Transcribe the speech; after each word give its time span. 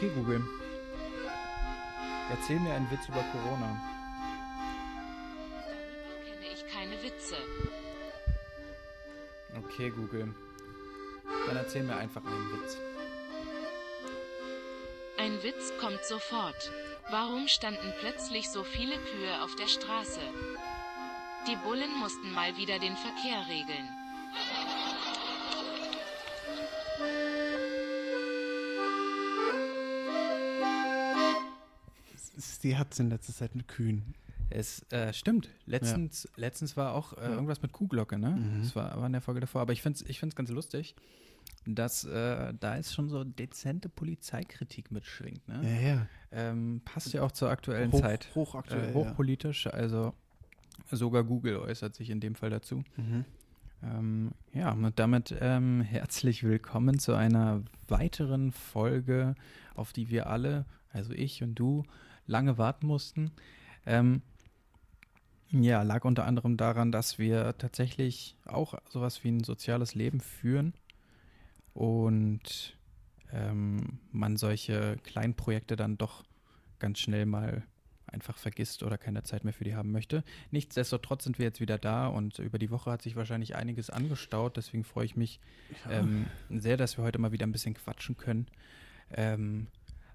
Okay, 0.00 0.12
Google. 0.14 0.42
Erzähl 2.30 2.58
mir 2.58 2.72
einen 2.72 2.90
Witz 2.90 3.06
über 3.06 3.22
Corona. 3.32 3.78
Darüber 5.52 6.24
kenne 6.24 6.46
ich 6.54 6.66
keine 6.72 7.02
Witze. 7.02 7.36
Okay, 9.58 9.90
Google. 9.90 10.34
Dann 11.46 11.56
erzähl 11.58 11.82
mir 11.82 11.96
einfach 11.96 12.24
einen 12.24 12.50
Witz. 12.50 12.78
Ein 15.18 15.42
Witz 15.42 15.70
kommt 15.78 16.02
sofort. 16.06 16.72
Warum 17.10 17.46
standen 17.46 17.92
plötzlich 18.00 18.48
so 18.48 18.64
viele 18.64 18.96
Kühe 18.96 19.42
auf 19.42 19.54
der 19.56 19.68
Straße? 19.68 20.22
Die 21.46 21.56
Bullen 21.56 21.94
mussten 21.98 22.32
mal 22.32 22.56
wieder 22.56 22.78
den 22.78 22.96
Verkehr 22.96 23.46
regeln. 23.50 23.99
Sie 32.60 32.76
hat 32.76 32.92
es 32.92 32.98
in 33.00 33.08
letzter 33.08 33.32
Zeit 33.32 33.54
mit 33.54 33.68
Kühen. 33.68 34.14
Es 34.50 34.84
äh, 34.92 35.12
stimmt. 35.12 35.48
Letztens, 35.64 36.28
letztens 36.36 36.76
war 36.76 36.92
auch 36.94 37.14
äh, 37.14 37.26
irgendwas 37.26 37.62
mit 37.62 37.72
Kuhglocke, 37.72 38.18
ne? 38.18 38.32
Mhm. 38.32 38.62
Das 38.62 38.76
war, 38.76 38.96
war 38.98 39.06
in 39.06 39.12
der 39.12 39.22
Folge 39.22 39.40
davor. 39.40 39.62
Aber 39.62 39.72
ich 39.72 39.80
finde 39.80 39.96
es 40.02 40.08
ich 40.10 40.18
find's 40.20 40.36
ganz 40.36 40.50
lustig, 40.50 40.94
dass 41.66 42.04
äh, 42.04 42.52
da 42.60 42.74
ist 42.76 42.92
schon 42.92 43.08
so 43.08 43.24
dezente 43.24 43.88
Polizeikritik 43.88 44.90
mitschwingt, 44.90 45.46
ne? 45.48 45.60
Ja, 45.62 45.80
ja. 45.88 46.06
Ähm, 46.32 46.82
passt 46.84 47.12
ja 47.14 47.22
auch 47.22 47.32
zur 47.32 47.48
aktuellen 47.48 47.92
Hoch- 47.92 48.00
Zeit. 48.00 48.28
hochaktuell, 48.34 48.90
Äh, 48.90 48.94
hochpolitisch, 48.94 49.66
also 49.68 50.12
sogar 50.90 51.24
Google 51.24 51.56
äußert 51.56 51.94
sich 51.94 52.10
in 52.10 52.20
dem 52.20 52.34
Fall 52.34 52.50
dazu. 52.50 52.84
Mhm. 52.96 53.24
Ähm, 53.82 54.32
ja, 54.52 54.72
und 54.72 54.98
damit 54.98 55.34
ähm, 55.40 55.80
herzlich 55.80 56.42
willkommen 56.42 56.98
zu 56.98 57.14
einer 57.14 57.62
weiteren 57.88 58.52
Folge, 58.52 59.34
auf 59.74 59.92
die 59.94 60.10
wir 60.10 60.26
alle, 60.28 60.66
also 60.92 61.12
ich 61.12 61.42
und 61.42 61.54
du, 61.54 61.84
lange 62.26 62.58
warten 62.58 62.86
mussten. 62.86 63.32
Ähm, 63.86 64.22
ja, 65.50 65.82
lag 65.82 66.04
unter 66.04 66.26
anderem 66.26 66.56
daran, 66.56 66.92
dass 66.92 67.18
wir 67.18 67.56
tatsächlich 67.58 68.36
auch 68.46 68.74
sowas 68.88 69.24
wie 69.24 69.30
ein 69.30 69.42
soziales 69.42 69.94
Leben 69.94 70.20
führen 70.20 70.74
und 71.74 72.76
ähm, 73.32 73.98
man 74.12 74.36
solche 74.36 74.96
kleinen 75.02 75.34
Projekte 75.34 75.76
dann 75.76 75.98
doch 75.98 76.24
ganz 76.78 77.00
schnell 77.00 77.26
mal 77.26 77.64
einfach 78.06 78.36
vergisst 78.36 78.82
oder 78.82 78.98
keine 78.98 79.22
Zeit 79.22 79.44
mehr 79.44 79.52
für 79.52 79.64
die 79.64 79.74
haben 79.74 79.92
möchte. 79.92 80.24
Nichtsdestotrotz 80.50 81.24
sind 81.24 81.38
wir 81.38 81.46
jetzt 81.46 81.60
wieder 81.60 81.78
da 81.78 82.08
und 82.08 82.38
über 82.38 82.58
die 82.58 82.70
Woche 82.70 82.90
hat 82.90 83.02
sich 83.02 83.16
wahrscheinlich 83.16 83.54
einiges 83.54 83.90
angestaut. 83.90 84.56
Deswegen 84.56 84.84
freue 84.84 85.04
ich 85.04 85.16
mich 85.16 85.40
ähm, 85.88 86.26
sehr, 86.48 86.76
dass 86.76 86.96
wir 86.96 87.04
heute 87.04 87.18
mal 87.18 87.32
wieder 87.32 87.46
ein 87.46 87.52
bisschen 87.52 87.74
quatschen 87.74 88.16
können. 88.16 88.46
Ähm, 89.12 89.68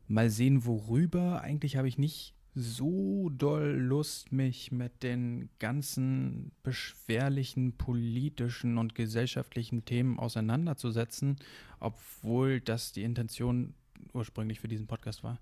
mal 0.07 0.29
sehen, 0.29 0.65
worüber. 0.65 1.41
Eigentlich 1.41 1.77
habe 1.77 1.87
ich 1.87 1.97
nicht 1.97 2.33
so 2.53 3.29
doll 3.31 3.71
Lust, 3.71 4.31
mich 4.31 4.71
mit 4.71 5.03
den 5.03 5.49
ganzen 5.59 6.51
beschwerlichen 6.63 7.73
politischen 7.73 8.77
und 8.77 8.95
gesellschaftlichen 8.95 9.83
Themen 9.83 10.17
auseinanderzusetzen, 10.19 11.35
obwohl 11.81 12.61
das 12.61 12.93
die 12.93 13.03
Intention 13.03 13.73
ursprünglich 14.13 14.61
für 14.61 14.69
diesen 14.69 14.87
Podcast 14.87 15.23
war. 15.23 15.39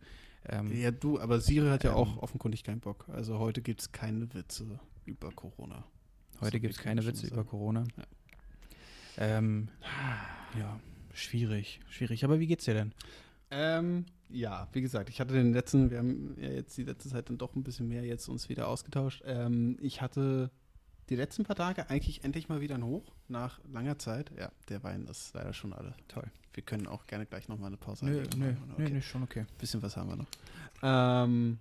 Ähm, 0.49 0.71
Ja, 0.75 0.89
du, 0.91 1.19
aber 1.19 1.39
Siri 1.39 1.67
hat 1.69 1.83
ja 1.83 1.91
Ähm. 1.91 1.97
auch 1.97 2.17
offenkundig 2.17 2.63
keinen 2.63 2.79
Bock. 2.79 3.07
Also 3.09 3.37
heute 3.37 3.61
gibt 3.61 3.81
es 3.81 3.91
keine 3.91 4.33
Witze 4.33 4.79
über 5.05 5.29
Corona. 5.31 5.85
Heute 6.41 6.59
gibt 6.59 6.73
es 6.75 6.81
keine 6.81 7.05
Witze 7.05 7.27
sagen. 7.27 7.33
über 7.33 7.43
Corona. 7.43 7.83
Ja. 7.95 8.03
Ähm, 9.17 9.69
ja, 10.57 10.79
schwierig, 11.13 11.79
schwierig. 11.87 12.25
Aber 12.25 12.39
wie 12.39 12.47
geht's 12.47 12.65
dir 12.65 12.73
denn? 12.73 12.93
Ähm, 13.53 14.05
ja, 14.29 14.67
wie 14.73 14.81
gesagt, 14.81 15.09
ich 15.09 15.19
hatte 15.19 15.33
den 15.33 15.53
letzten, 15.53 15.91
wir 15.91 15.99
haben 15.99 16.35
ja 16.39 16.49
jetzt 16.49 16.75
die 16.77 16.83
letzte 16.83 17.09
Zeit 17.09 17.29
dann 17.29 17.37
doch 17.37 17.55
ein 17.55 17.63
bisschen 17.63 17.87
mehr 17.87 18.03
jetzt 18.03 18.27
uns 18.27 18.49
wieder 18.49 18.67
ausgetauscht. 18.67 19.21
Ähm, 19.25 19.77
ich 19.79 20.01
hatte 20.01 20.49
die 21.09 21.15
letzten 21.15 21.43
paar 21.43 21.55
Tage 21.55 21.89
eigentlich 21.89 22.23
endlich 22.23 22.49
mal 22.49 22.61
wieder 22.61 22.75
ein 22.75 22.83
Hoch 22.85 23.03
nach 23.27 23.59
langer 23.71 23.99
Zeit. 23.99 24.31
Ja, 24.39 24.51
der 24.69 24.83
Wein 24.83 25.05
ist 25.05 25.33
leider 25.35 25.53
schon 25.53 25.73
alle. 25.73 25.93
Toll. 26.07 26.31
Wir 26.53 26.63
können 26.63 26.87
auch 26.87 27.05
gerne 27.07 27.25
gleich 27.25 27.47
nochmal 27.47 27.67
eine 27.67 27.77
Pause 27.77 28.05
Nö, 28.05 28.23
nö, 28.37 28.49
Okay. 28.49 28.55
nö, 28.77 28.89
nö, 28.89 29.01
schon 29.01 29.23
okay. 29.23 29.45
Bisschen 29.59 29.81
was 29.81 29.97
haben 29.97 30.09
wir 30.09 30.15
noch. 30.15 30.27
Ähm, 30.81 31.57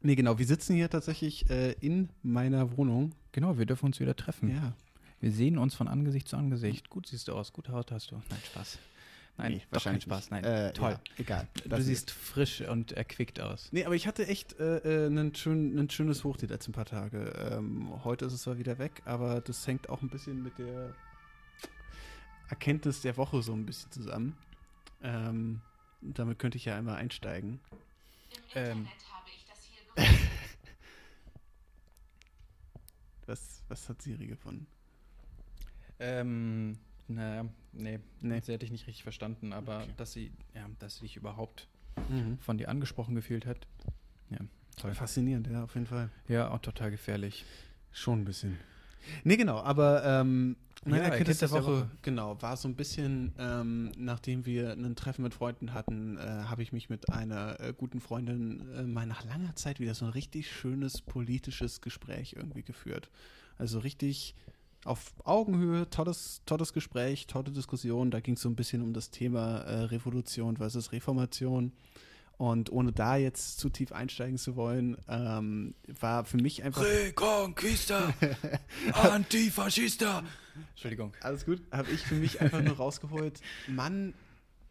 nee, 0.00 0.14
genau, 0.16 0.38
wir 0.38 0.46
sitzen 0.46 0.74
hier 0.74 0.90
tatsächlich 0.90 1.48
äh, 1.50 1.72
in 1.80 2.10
meiner 2.22 2.76
Wohnung. 2.76 3.14
Genau, 3.32 3.56
wir 3.58 3.66
dürfen 3.66 3.86
uns 3.86 4.00
wieder 4.00 4.16
treffen. 4.16 4.50
Ja, 4.50 4.74
Wir 5.20 5.30
sehen 5.32 5.56
uns 5.58 5.74
von 5.74 5.86
Angesicht 5.88 6.28
zu 6.28 6.36
Angesicht. 6.36 6.90
Gut 6.90 7.06
siehst 7.06 7.28
du 7.28 7.32
aus, 7.34 7.52
gute 7.52 7.72
Haut 7.72 7.92
hast 7.92 8.10
du. 8.10 8.16
Nein, 8.16 8.38
Spaß. 8.52 8.78
Nein, 9.40 9.52
nee, 9.52 9.58
doch 9.58 9.62
kein 9.64 9.72
wahrscheinlich 9.72 10.02
Spaß. 10.04 10.30
nicht. 10.30 10.42
Nein, 10.42 10.44
Äh, 10.44 10.72
toll. 10.72 10.90
Ja, 10.92 11.00
egal. 11.18 11.48
Du 11.54 11.68
Lassen 11.68 11.70
wir 11.80 11.84
siehst 11.84 12.10
frisch 12.10 12.60
und 12.62 12.92
erquickt 12.92 13.40
aus. 13.40 13.68
Nee, 13.72 13.84
aber 13.84 13.94
ich 13.94 14.06
hatte 14.06 14.26
echt 14.26 14.58
äh, 14.60 14.78
äh, 14.78 15.08
ein, 15.08 15.34
schön, 15.34 15.78
ein 15.78 15.90
schönes 15.90 16.24
Hoch 16.24 16.36
die 16.36 16.46
letzten 16.46 16.72
paar 16.72 16.84
Tage. 16.86 17.32
Ähm, 17.52 18.04
heute 18.04 18.24
ist 18.26 18.32
es 18.32 18.42
zwar 18.42 18.58
wieder 18.58 18.78
weg, 18.78 19.02
aber 19.04 19.40
das 19.40 19.66
hängt 19.66 19.88
auch 19.88 20.02
ein 20.02 20.08
bisschen 20.10 20.42
mit 20.42 20.58
der 20.58 20.94
Erkenntnis 22.48 23.00
der 23.02 23.16
Woche 23.16 23.42
so 23.42 23.52
ein 23.52 23.64
bisschen 23.66 23.90
zusammen. 23.92 24.36
Ähm, 25.02 25.60
damit 26.02 26.38
könnte 26.38 26.56
ich 26.58 26.64
ja 26.64 26.76
einmal 26.76 26.96
einsteigen. 26.96 27.60
Im 28.30 28.38
Ähm. 28.54 28.70
Internet 28.78 28.88
habe 29.12 29.28
ich 29.34 29.44
das 29.46 29.64
hier. 29.64 30.18
Was, 33.26 33.62
was 33.68 33.88
hat 33.88 34.02
Siri 34.02 34.26
gefunden? 34.26 34.66
Ähm, 36.00 36.76
naja, 37.10 37.46
nee, 37.72 37.98
Nee. 38.20 38.40
sie 38.40 38.52
hätte 38.52 38.64
ich 38.64 38.72
nicht 38.72 38.86
richtig 38.86 39.02
verstanden, 39.02 39.52
aber 39.52 39.82
Okay. 39.82 39.92
dass 39.96 40.12
sie, 40.12 40.32
ja, 40.54 40.66
dass 40.78 40.96
sie 40.96 41.02
dich 41.02 41.16
überhaupt 41.16 41.68
Mhm. 42.08 42.38
von 42.38 42.56
dir 42.58 42.68
angesprochen 42.68 43.14
gefühlt 43.14 43.46
hat. 43.46 43.66
Ja, 44.30 44.38
toll. 44.76 44.94
Faszinierend, 44.94 45.48
ja, 45.48 45.64
auf 45.64 45.74
jeden 45.74 45.86
Fall. 45.86 46.08
Ja, 46.28 46.50
auch 46.50 46.60
total 46.60 46.90
gefährlich. 46.90 47.44
Schon 47.92 48.20
ein 48.22 48.24
bisschen. 48.24 48.58
Nee, 49.24 49.36
genau, 49.36 49.58
aber 49.60 50.04
ähm, 50.04 50.56
meine 50.84 51.02
Ja, 51.04 51.08
Erkenntnis 51.10 51.38
der 51.38 51.50
Woche, 51.50 51.64
Woche. 51.66 51.90
genau, 52.02 52.40
war 52.42 52.56
so 52.56 52.68
ein 52.68 52.74
bisschen, 52.76 53.32
ähm, 53.38 53.90
nachdem 53.96 54.46
wir 54.46 54.72
ein 54.72 54.94
Treffen 54.94 55.22
mit 55.22 55.34
Freunden 55.34 55.72
hatten, 55.74 56.16
äh, 56.16 56.20
habe 56.20 56.62
ich 56.62 56.72
mich 56.72 56.88
mit 56.90 57.10
einer 57.10 57.58
äh, 57.60 57.74
guten 57.76 58.00
Freundin 58.00 58.70
äh, 58.74 58.82
mal 58.84 59.06
nach 59.06 59.24
langer 59.24 59.56
Zeit 59.56 59.80
wieder 59.80 59.94
so 59.94 60.04
ein 60.04 60.12
richtig 60.12 60.50
schönes 60.50 61.02
politisches 61.02 61.80
Gespräch 61.80 62.34
irgendwie 62.36 62.62
geführt. 62.62 63.10
Also 63.58 63.78
richtig 63.80 64.34
auf 64.84 65.12
Augenhöhe, 65.24 65.88
tolles, 65.90 66.42
tolles 66.46 66.72
Gespräch, 66.72 67.26
tolle 67.26 67.50
Diskussion. 67.50 68.10
Da 68.10 68.20
ging 68.20 68.34
es 68.34 68.40
so 68.40 68.48
ein 68.48 68.56
bisschen 68.56 68.82
um 68.82 68.92
das 68.92 69.10
Thema 69.10 69.58
äh, 69.58 69.84
Revolution 69.84 70.56
versus 70.56 70.92
Reformation. 70.92 71.72
Und 72.38 72.72
ohne 72.72 72.90
da 72.90 73.16
jetzt 73.16 73.58
zu 73.58 73.68
tief 73.68 73.92
einsteigen 73.92 74.38
zu 74.38 74.56
wollen, 74.56 74.96
ähm, 75.08 75.74
war 76.00 76.24
für 76.24 76.38
mich 76.38 76.62
einfach 76.62 76.82
Reconquista! 76.82 78.14
Antifaschista! 78.94 80.24
Entschuldigung. 80.70 81.12
Alles 81.20 81.44
gut. 81.44 81.60
Habe 81.70 81.90
ich 81.90 82.00
für 82.00 82.14
mich 82.14 82.40
einfach 82.40 82.62
nur 82.62 82.76
rausgeholt. 82.76 83.42
Mann, 83.68 84.14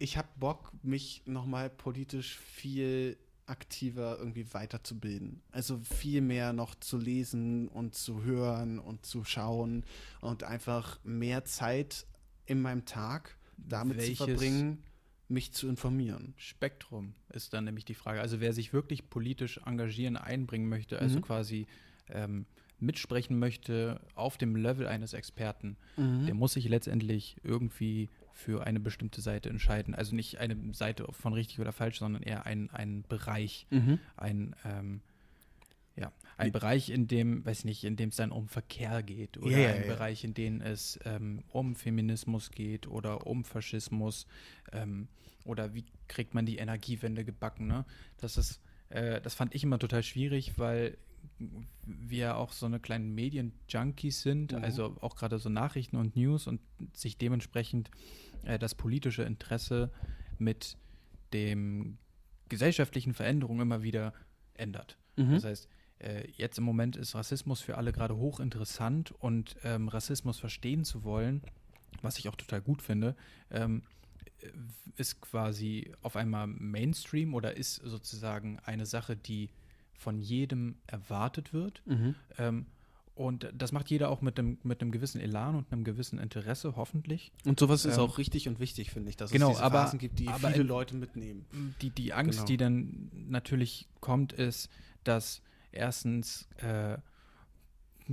ich 0.00 0.16
habe 0.16 0.26
Bock, 0.36 0.72
mich 0.82 1.22
nochmal 1.26 1.70
politisch 1.70 2.38
viel 2.38 3.16
aktiver 3.50 4.16
irgendwie 4.18 4.46
weiterzubilden. 4.54 5.42
Also 5.50 5.78
viel 5.80 6.20
mehr 6.20 6.52
noch 6.52 6.74
zu 6.76 6.96
lesen 6.98 7.68
und 7.68 7.94
zu 7.94 8.22
hören 8.22 8.78
und 8.78 9.04
zu 9.04 9.24
schauen 9.24 9.84
und 10.20 10.44
einfach 10.44 10.98
mehr 11.04 11.44
Zeit 11.44 12.06
in 12.46 12.60
meinem 12.62 12.84
Tag 12.86 13.36
damit 13.56 13.98
Welches- 13.98 14.18
zu 14.18 14.24
verbringen, 14.26 14.82
mich 15.28 15.52
zu 15.52 15.68
informieren. 15.68 16.34
Spektrum 16.36 17.14
ist 17.32 17.52
dann 17.52 17.64
nämlich 17.64 17.84
die 17.84 17.94
Frage. 17.94 18.20
Also 18.20 18.40
wer 18.40 18.52
sich 18.52 18.72
wirklich 18.72 19.10
politisch 19.10 19.60
engagieren, 19.64 20.16
einbringen 20.16 20.68
möchte, 20.68 20.98
also 20.98 21.18
Mhm. 21.18 21.22
quasi 21.22 21.66
ähm, 22.08 22.46
mitsprechen 22.80 23.38
möchte 23.38 24.00
auf 24.16 24.36
dem 24.38 24.56
Level 24.56 24.88
eines 24.88 25.12
Experten, 25.12 25.76
Mhm. 25.96 26.26
der 26.26 26.34
muss 26.34 26.54
sich 26.54 26.68
letztendlich 26.68 27.36
irgendwie 27.44 28.08
für 28.40 28.66
eine 28.66 28.80
bestimmte 28.80 29.20
Seite 29.20 29.50
entscheiden. 29.50 29.94
Also 29.94 30.14
nicht 30.16 30.38
eine 30.38 30.56
Seite 30.72 31.06
von 31.12 31.32
richtig 31.34 31.60
oder 31.60 31.72
falsch, 31.72 31.98
sondern 31.98 32.22
eher 32.22 32.46
ein, 32.46 32.70
ein 32.70 33.04
Bereich, 33.08 33.66
Mhm. 33.70 33.98
ein 34.16 34.56
ähm, 34.64 35.00
ja, 35.96 36.12
ein 36.38 36.46
Wie- 36.48 36.52
Bereich, 36.52 36.88
in 36.88 37.06
dem, 37.06 37.44
weiß 37.44 37.64
nicht, 37.64 37.84
in 37.84 37.96
dem 37.96 38.08
es 38.08 38.16
dann 38.16 38.30
um 38.32 38.48
Verkehr 38.48 39.02
geht 39.02 39.36
oder 39.36 39.58
ja, 39.58 39.70
ein 39.74 39.82
ja. 39.82 39.86
Bereich, 39.88 40.24
in 40.24 40.32
dem 40.32 40.62
es 40.62 40.98
ähm, 41.04 41.42
um 41.48 41.74
Feminismus 41.74 42.50
geht 42.50 42.86
oder 42.86 43.26
um 43.26 43.44
Faschismus 43.44 44.26
ähm, 44.72 45.08
oder 45.44 45.74
wie 45.74 45.84
kriegt 46.08 46.32
man 46.32 46.46
die 46.46 46.56
Energiewende 46.56 47.24
gebacken. 47.24 47.66
Ne? 47.66 47.84
Das 48.18 48.38
ist, 48.38 48.60
äh, 48.88 49.20
das 49.20 49.34
fand 49.34 49.54
ich 49.54 49.62
immer 49.64 49.78
total 49.78 50.02
schwierig, 50.02 50.58
weil 50.58 50.96
wir 51.84 52.36
auch 52.36 52.52
so 52.52 52.66
eine 52.66 52.80
kleinen 52.80 53.14
Medien-Junkies 53.14 54.22
sind, 54.22 54.52
Mhm. 54.52 54.62
also 54.64 54.96
auch 55.00 55.16
gerade 55.16 55.38
so 55.38 55.48
Nachrichten 55.48 55.96
und 55.96 56.16
News 56.16 56.46
und 56.46 56.60
sich 56.92 57.16
dementsprechend 57.18 57.90
äh, 58.44 58.58
das 58.58 58.74
politische 58.74 59.22
Interesse 59.22 59.90
mit 60.38 60.76
dem 61.32 61.98
gesellschaftlichen 62.48 63.14
Veränderungen 63.14 63.60
immer 63.62 63.82
wieder 63.82 64.12
ändert. 64.54 64.98
Mhm. 65.16 65.32
Das 65.32 65.44
heißt, 65.44 65.68
äh, 66.00 66.28
jetzt 66.32 66.58
im 66.58 66.64
Moment 66.64 66.96
ist 66.96 67.14
Rassismus 67.14 67.60
für 67.60 67.76
alle 67.76 67.92
gerade 67.92 68.16
hochinteressant 68.16 69.12
und 69.12 69.56
ähm, 69.64 69.88
Rassismus 69.88 70.38
verstehen 70.38 70.84
zu 70.84 71.04
wollen, 71.04 71.42
was 72.02 72.18
ich 72.18 72.28
auch 72.28 72.36
total 72.36 72.60
gut 72.62 72.82
finde, 72.82 73.16
ähm, 73.50 73.82
ist 74.96 75.20
quasi 75.20 75.92
auf 76.02 76.16
einmal 76.16 76.46
Mainstream 76.46 77.34
oder 77.34 77.56
ist 77.56 77.76
sozusagen 77.76 78.58
eine 78.60 78.86
Sache, 78.86 79.16
die 79.16 79.50
von 80.00 80.18
jedem 80.18 80.76
erwartet 80.86 81.52
wird. 81.52 81.82
Mhm. 81.84 82.14
Ähm, 82.38 82.66
und 83.14 83.50
das 83.54 83.70
macht 83.72 83.90
jeder 83.90 84.08
auch 84.08 84.22
mit 84.22 84.38
einem, 84.38 84.56
mit 84.62 84.80
einem 84.80 84.92
gewissen 84.92 85.20
Elan 85.20 85.54
und 85.54 85.70
einem 85.70 85.84
gewissen 85.84 86.18
Interesse, 86.18 86.74
hoffentlich. 86.76 87.32
Und 87.44 87.60
sowas 87.60 87.84
ist 87.84 87.98
Ähm, 87.98 88.04
auch 88.04 88.16
richtig 88.16 88.48
und 88.48 88.58
wichtig, 88.60 88.90
finde 88.90 89.10
ich, 89.10 89.16
dass 89.18 89.30
genau, 89.30 89.48
es 89.50 89.56
diese 89.56 89.64
aber- 89.64 89.82
Phasen 89.82 89.98
gibt, 89.98 90.18
die 90.18 90.28
aber 90.28 90.48
viele 90.52 90.64
Leute 90.64 90.96
mitnehmen. 90.96 91.44
Die, 91.82 91.90
die 91.90 92.14
Angst, 92.14 92.38
Genau. 92.38 92.46
die 92.46 92.56
dann 92.56 93.10
natürlich 93.28 93.88
kommt, 94.00 94.32
ist, 94.32 94.70
dass 95.04 95.42
erstens 95.70 96.48
äh, 96.56 96.96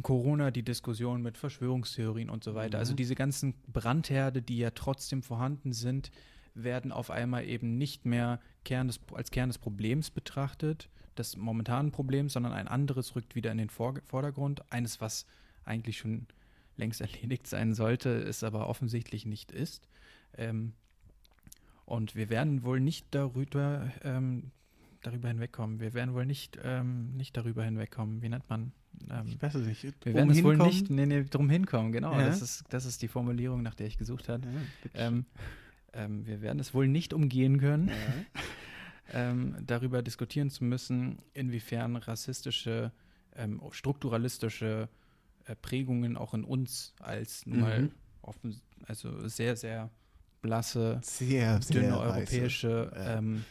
Corona 0.02 0.52
die 0.52 0.64
Diskussion 0.64 1.22
mit 1.22 1.38
Verschwörungstheorien 1.38 2.30
und 2.30 2.44
so 2.44 2.54
weiter, 2.54 2.78
also 2.78 2.92
Mhm. 2.94 2.98
diese 2.98 3.16
ganzen 3.16 3.54
Brandherde, 3.72 4.42
die 4.42 4.58
ja 4.58 4.72
trotzdem 4.72 5.24
vorhanden 5.24 5.72
sind, 5.72 6.12
werden 6.54 6.92
auf 6.92 7.10
einmal 7.12 7.46
eben 7.46 7.78
nicht 7.78 8.06
mehr 8.06 8.40
Kern 8.68 8.88
des, 8.88 9.00
als 9.14 9.32
Kern 9.32 9.48
des 9.48 9.58
Problems 9.58 10.12
betrachtet, 10.12 10.90
des 11.18 11.38
momentanen 11.38 11.94
Problems, 11.94 12.34
sondern 12.34 12.52
ein 12.52 12.68
anderes 12.68 13.16
rückt 13.16 13.34
wieder 13.34 13.50
in 13.50 13.58
den 13.58 13.70
Vor 13.70 13.94
Vordergrund. 14.04 14.62
Eines, 14.74 15.00
was 15.00 15.26
eigentlich 15.64 15.98
schon 15.98 16.28
längst 16.76 17.00
erledigt 17.08 17.48
sein 17.48 17.74
sollte, 17.74 18.10
es 18.10 18.44
aber 18.44 18.68
offensichtlich 18.68 19.26
nicht 19.26 19.54
ist. 19.54 19.88
Ähm, 20.38 20.74
und 21.86 22.16
wir 22.16 22.30
werden 22.30 22.64
wohl 22.64 22.82
nicht 22.82 23.08
darüber, 23.12 23.90
ähm, 24.04 24.52
darüber 25.02 25.30
hinwegkommen. 25.30 25.80
Wir 25.80 25.94
werden 25.94 26.14
wohl 26.14 26.26
nicht, 26.26 26.60
ähm, 26.62 27.16
nicht 27.16 27.38
darüber 27.38 27.64
hinwegkommen. 27.64 28.22
Wie 28.22 28.28
nennt 28.28 28.50
man? 28.50 28.74
Ähm, 29.10 29.28
Ich 29.28 29.42
weiß 29.42 29.56
es 29.56 29.66
nicht. 29.66 30.06
wir 30.06 30.14
werden 30.14 30.30
es 30.30 30.44
wohl 30.44 30.58
nicht 30.58 30.90
nee, 30.90 31.06
nee, 31.06 31.24
drum 31.24 31.50
hinkommen, 31.50 31.94
genau. 31.94 32.12
Ja. 32.12 32.26
Das, 32.26 32.42
ist, 32.42 32.66
das 32.70 32.84
ist 32.84 33.02
die 33.02 33.08
Formulierung, 33.08 33.62
nach 33.64 33.76
der 33.76 33.88
ich 33.88 33.98
gesucht 33.98 34.28
habe. 34.28 34.46
Ja. 34.94 35.08
Ähm, 35.94 36.26
wir 36.26 36.42
werden 36.42 36.60
es 36.60 36.74
wohl 36.74 36.88
nicht 36.88 37.14
umgehen 37.14 37.60
können, 37.60 37.88
ja. 37.90 38.26
ähm, 39.14 39.56
darüber 39.66 40.02
diskutieren 40.02 40.50
zu 40.50 40.64
müssen, 40.64 41.20
inwiefern 41.34 41.96
rassistische, 41.96 42.92
ähm, 43.36 43.62
strukturalistische 43.72 44.90
äh, 45.46 45.56
Prägungen 45.56 46.18
auch 46.18 46.34
in 46.34 46.44
uns 46.44 46.94
als 47.00 47.46
nun 47.46 47.60
mal 47.60 47.82
Mhm. 47.84 47.92
offen, 48.22 48.62
also 48.86 49.28
sehr, 49.28 49.56
sehr 49.56 49.90
blasse, 50.42 51.00
Sehr, 51.04 51.62
sehr 51.62 51.82
dünne 51.82 51.94
weiße. 51.94 52.02
europäische 52.12 52.92
Ja. 52.96 53.18
ähm, 53.18 53.46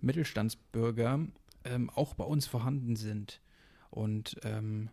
Mittelstandsbürger 0.00 1.20
ähm, 1.64 1.90
auch 1.90 2.14
bei 2.14 2.24
uns 2.24 2.46
vorhanden 2.46 2.96
sind. 2.96 3.40
Und 3.90 4.36
ähm, 4.44 4.88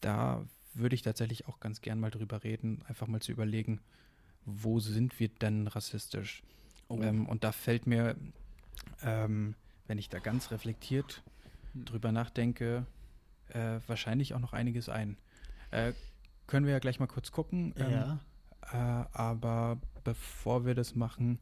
da 0.00 0.44
würde 0.74 0.94
ich 0.94 1.02
tatsächlich 1.02 1.46
auch 1.48 1.60
ganz 1.60 1.80
gern 1.80 2.00
mal 2.00 2.10
drüber 2.10 2.42
reden, 2.44 2.82
einfach 2.88 3.06
mal 3.06 3.20
zu 3.20 3.32
überlegen, 3.32 3.80
wo 4.44 4.80
sind 4.80 5.18
wir 5.20 5.28
denn 5.28 5.66
rassistisch? 5.66 6.42
Oh. 6.88 7.00
Ähm, 7.00 7.26
und 7.28 7.44
da 7.44 7.52
fällt 7.52 7.86
mir, 7.86 8.16
ähm, 9.02 9.54
wenn 9.86 9.98
ich 9.98 10.08
da 10.08 10.18
ganz 10.18 10.50
reflektiert 10.50 11.22
Hm. 11.74 11.84
drüber 11.86 12.12
nachdenke, 12.12 12.86
äh, 13.48 13.78
wahrscheinlich 13.86 14.34
auch 14.34 14.40
noch 14.40 14.52
einiges 14.52 14.88
ein. 14.88 15.16
Äh, 15.70 15.92
können 16.46 16.66
wir 16.66 16.72
ja 16.72 16.78
gleich 16.80 17.00
mal 17.00 17.06
kurz 17.06 17.32
gucken. 17.32 17.72
Ähm, 17.76 17.90
ja. 17.90 18.20
äh, 18.72 19.06
aber 19.12 19.78
bevor 20.04 20.66
wir 20.66 20.74
das 20.74 20.94
machen, 20.94 21.38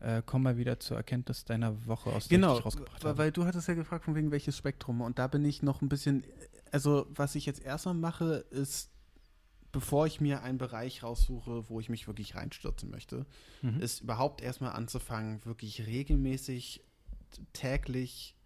äh, 0.00 0.22
komm 0.24 0.42
mal 0.42 0.56
wieder 0.56 0.78
zur 0.80 0.96
Erkenntnis 0.96 1.44
deiner 1.44 1.86
Woche, 1.86 2.10
aus 2.10 2.28
der 2.28 2.38
Genau, 2.38 2.58
ich 2.58 2.64
rausgebracht 2.64 3.04
habe. 3.04 3.18
weil 3.18 3.32
du 3.32 3.44
hattest 3.46 3.66
ja 3.68 3.74
gefragt, 3.74 4.04
von 4.04 4.14
wegen 4.14 4.30
welches 4.30 4.56
Spektrum. 4.56 5.00
Und 5.00 5.18
da 5.18 5.26
bin 5.26 5.44
ich 5.44 5.62
noch 5.62 5.82
ein 5.82 5.88
bisschen, 5.88 6.22
also 6.70 7.06
was 7.10 7.34
ich 7.34 7.46
jetzt 7.46 7.62
erstmal 7.64 7.94
mache, 7.94 8.44
ist, 8.50 8.90
bevor 9.74 10.06
ich 10.06 10.20
mir 10.20 10.42
einen 10.42 10.56
Bereich 10.56 11.02
raussuche, 11.02 11.68
wo 11.68 11.80
ich 11.80 11.88
mich 11.90 12.06
wirklich 12.06 12.34
reinstürzen 12.36 12.90
möchte, 12.90 13.26
Mhm. 13.60 13.80
ist 13.80 14.00
überhaupt 14.00 14.40
erstmal 14.40 14.72
anzufangen, 14.72 15.44
wirklich 15.44 15.86
regelmäßig, 15.86 16.82
täglich 17.52 18.36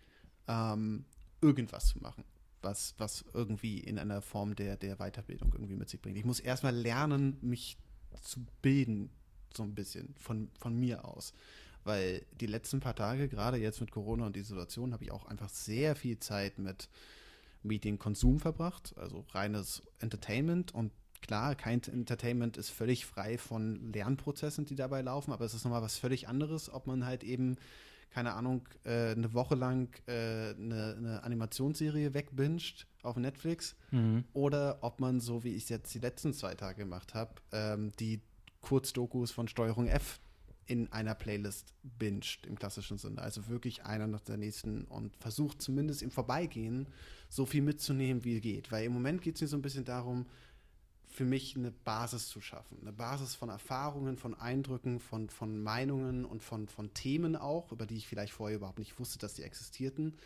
ähm, 0.49 1.05
irgendwas 1.41 1.89
zu 1.89 1.99
machen, 1.99 2.25
was, 2.63 2.95
was 2.99 3.25
irgendwie 3.35 3.79
in 3.79 3.99
einer 3.99 4.23
Form 4.23 4.57
der, 4.57 4.77
der 4.77 4.97
Weiterbildung 4.97 5.53
irgendwie 5.53 5.77
mit 5.77 5.89
sich 5.91 6.01
bringt. 6.01 6.17
Ich 6.17 6.25
muss 6.25 6.41
erstmal 6.41 6.75
lernen, 6.75 7.37
mich 7.43 7.77
zu 8.23 8.45
bilden, 8.63 9.11
so 9.55 9.63
ein 9.63 9.75
bisschen 9.75 10.15
von, 10.19 10.51
von 10.59 10.75
mir 10.75 11.05
aus. 11.05 11.33
Weil 11.85 12.25
die 12.41 12.47
letzten 12.47 12.81
paar 12.81 12.97
Tage, 12.97 13.29
gerade 13.29 13.59
jetzt 13.59 13.81
mit 13.81 13.91
Corona 13.91 14.27
und 14.27 14.35
die 14.35 14.43
Situation, 14.43 14.93
habe 14.93 15.05
ich 15.05 15.13
auch 15.13 15.27
einfach 15.27 15.49
sehr 15.51 15.95
viel 15.95 16.19
Zeit 16.19 16.59
mit 16.59 16.89
Medienkonsum 17.63 18.41
verbracht, 18.41 18.95
also 18.97 19.25
reines 19.31 19.83
Entertainment 19.99 20.75
und 20.75 20.93
klar, 21.21 21.55
kein 21.55 21.83
Entertainment 21.83 22.57
ist 22.57 22.71
völlig 22.71 23.07
frei 23.07 23.39
von 23.39 23.93
Lernprozessen, 23.93 24.65
die 24.65 24.75
dabei 24.77 25.03
laufen, 25.03 25.33
aber 25.33 25.45
es 25.45 25.55
ist 25.55 25.65
nochmal 25.65 25.83
was 25.83 25.97
völlig 25.99 26.29
anderes, 26.29 26.73
ob 26.73 26.87
man 26.87 27.05
halt 27.05 27.25
eben, 27.25 27.57
keine 28.11 28.35
Ahnung, 28.35 28.67
äh, 28.85 29.11
eine 29.13 29.35
Woche 29.35 29.55
lang 29.55 29.89
äh, 30.07 30.55
eine, 30.55 30.95
eine 30.97 31.23
Animationsserie 31.25 32.15
wegbinged 32.15 32.87
auf 33.03 33.17
Netflix 33.17 33.77
Mhm. 33.91 34.25
oder 34.33 34.79
ob 34.83 35.01
man, 35.01 35.21
so 35.21 35.45
wie 35.45 35.55
ich 35.55 35.65
es 35.65 35.69
jetzt 35.69 35.95
die 35.95 35.99
letzten 36.01 36.33
zwei 36.35 36.55
Tage 36.55 36.79
gemacht 36.83 37.15
habe, 37.15 37.33
ähm, 37.53 37.93
die 38.01 38.21
Kurzdokus 38.61 39.31
von 39.31 39.49
Steuerung 39.49 39.87
F 39.87 40.21
in 40.67 40.93
einer 40.93 41.15
Playlist 41.15 41.73
binged 41.83 42.45
im 42.47 42.59
klassischen 42.59 42.99
Sinne. 42.99 43.23
Also 43.23 43.49
wirklich 43.49 43.85
einer 43.85 44.07
nach 44.07 44.21
der 44.21 44.37
nächsten 44.37 44.85
und 44.85 45.17
versucht 45.17 45.63
zumindest 45.63 46.03
im 46.03 46.11
Vorbeigehen 46.11 46.87
so 47.31 47.47
viel 47.47 47.63
mitzunehmen, 47.63 48.25
wie 48.25 48.41
geht. 48.43 48.71
Weil 48.71 48.85
im 48.85 48.93
Moment 48.93 49.23
geht 49.23 49.37
es 49.37 49.41
mir 49.41 49.49
so 49.49 49.57
ein 49.57 49.63
bisschen 49.63 49.87
darum, 49.87 50.27
für 51.19 51.25
mich 51.25 51.57
eine 51.57 51.73
Basis 51.73 52.29
zu 52.29 52.41
schaffen. 52.41 52.79
Eine 52.81 52.93
Basis 52.93 53.35
von 53.35 53.49
Erfahrungen, 53.49 54.17
von 54.17 54.35
Eindrücken, 54.35 55.01
von, 55.01 55.29
von 55.31 55.61
Meinungen 55.61 56.25
und 56.25 56.45
von, 56.45 56.69
von 56.69 56.95
Themen 56.95 57.35
auch, 57.35 57.73
über 57.73 57.87
die 57.87 57.97
ich 57.97 58.07
vielleicht 58.07 58.33
vorher 58.33 58.57
überhaupt 58.57 58.79
nicht 58.79 59.01
wusste, 59.01 59.19
dass 59.19 59.35
sie 59.35 59.43
existierten, 59.43 60.17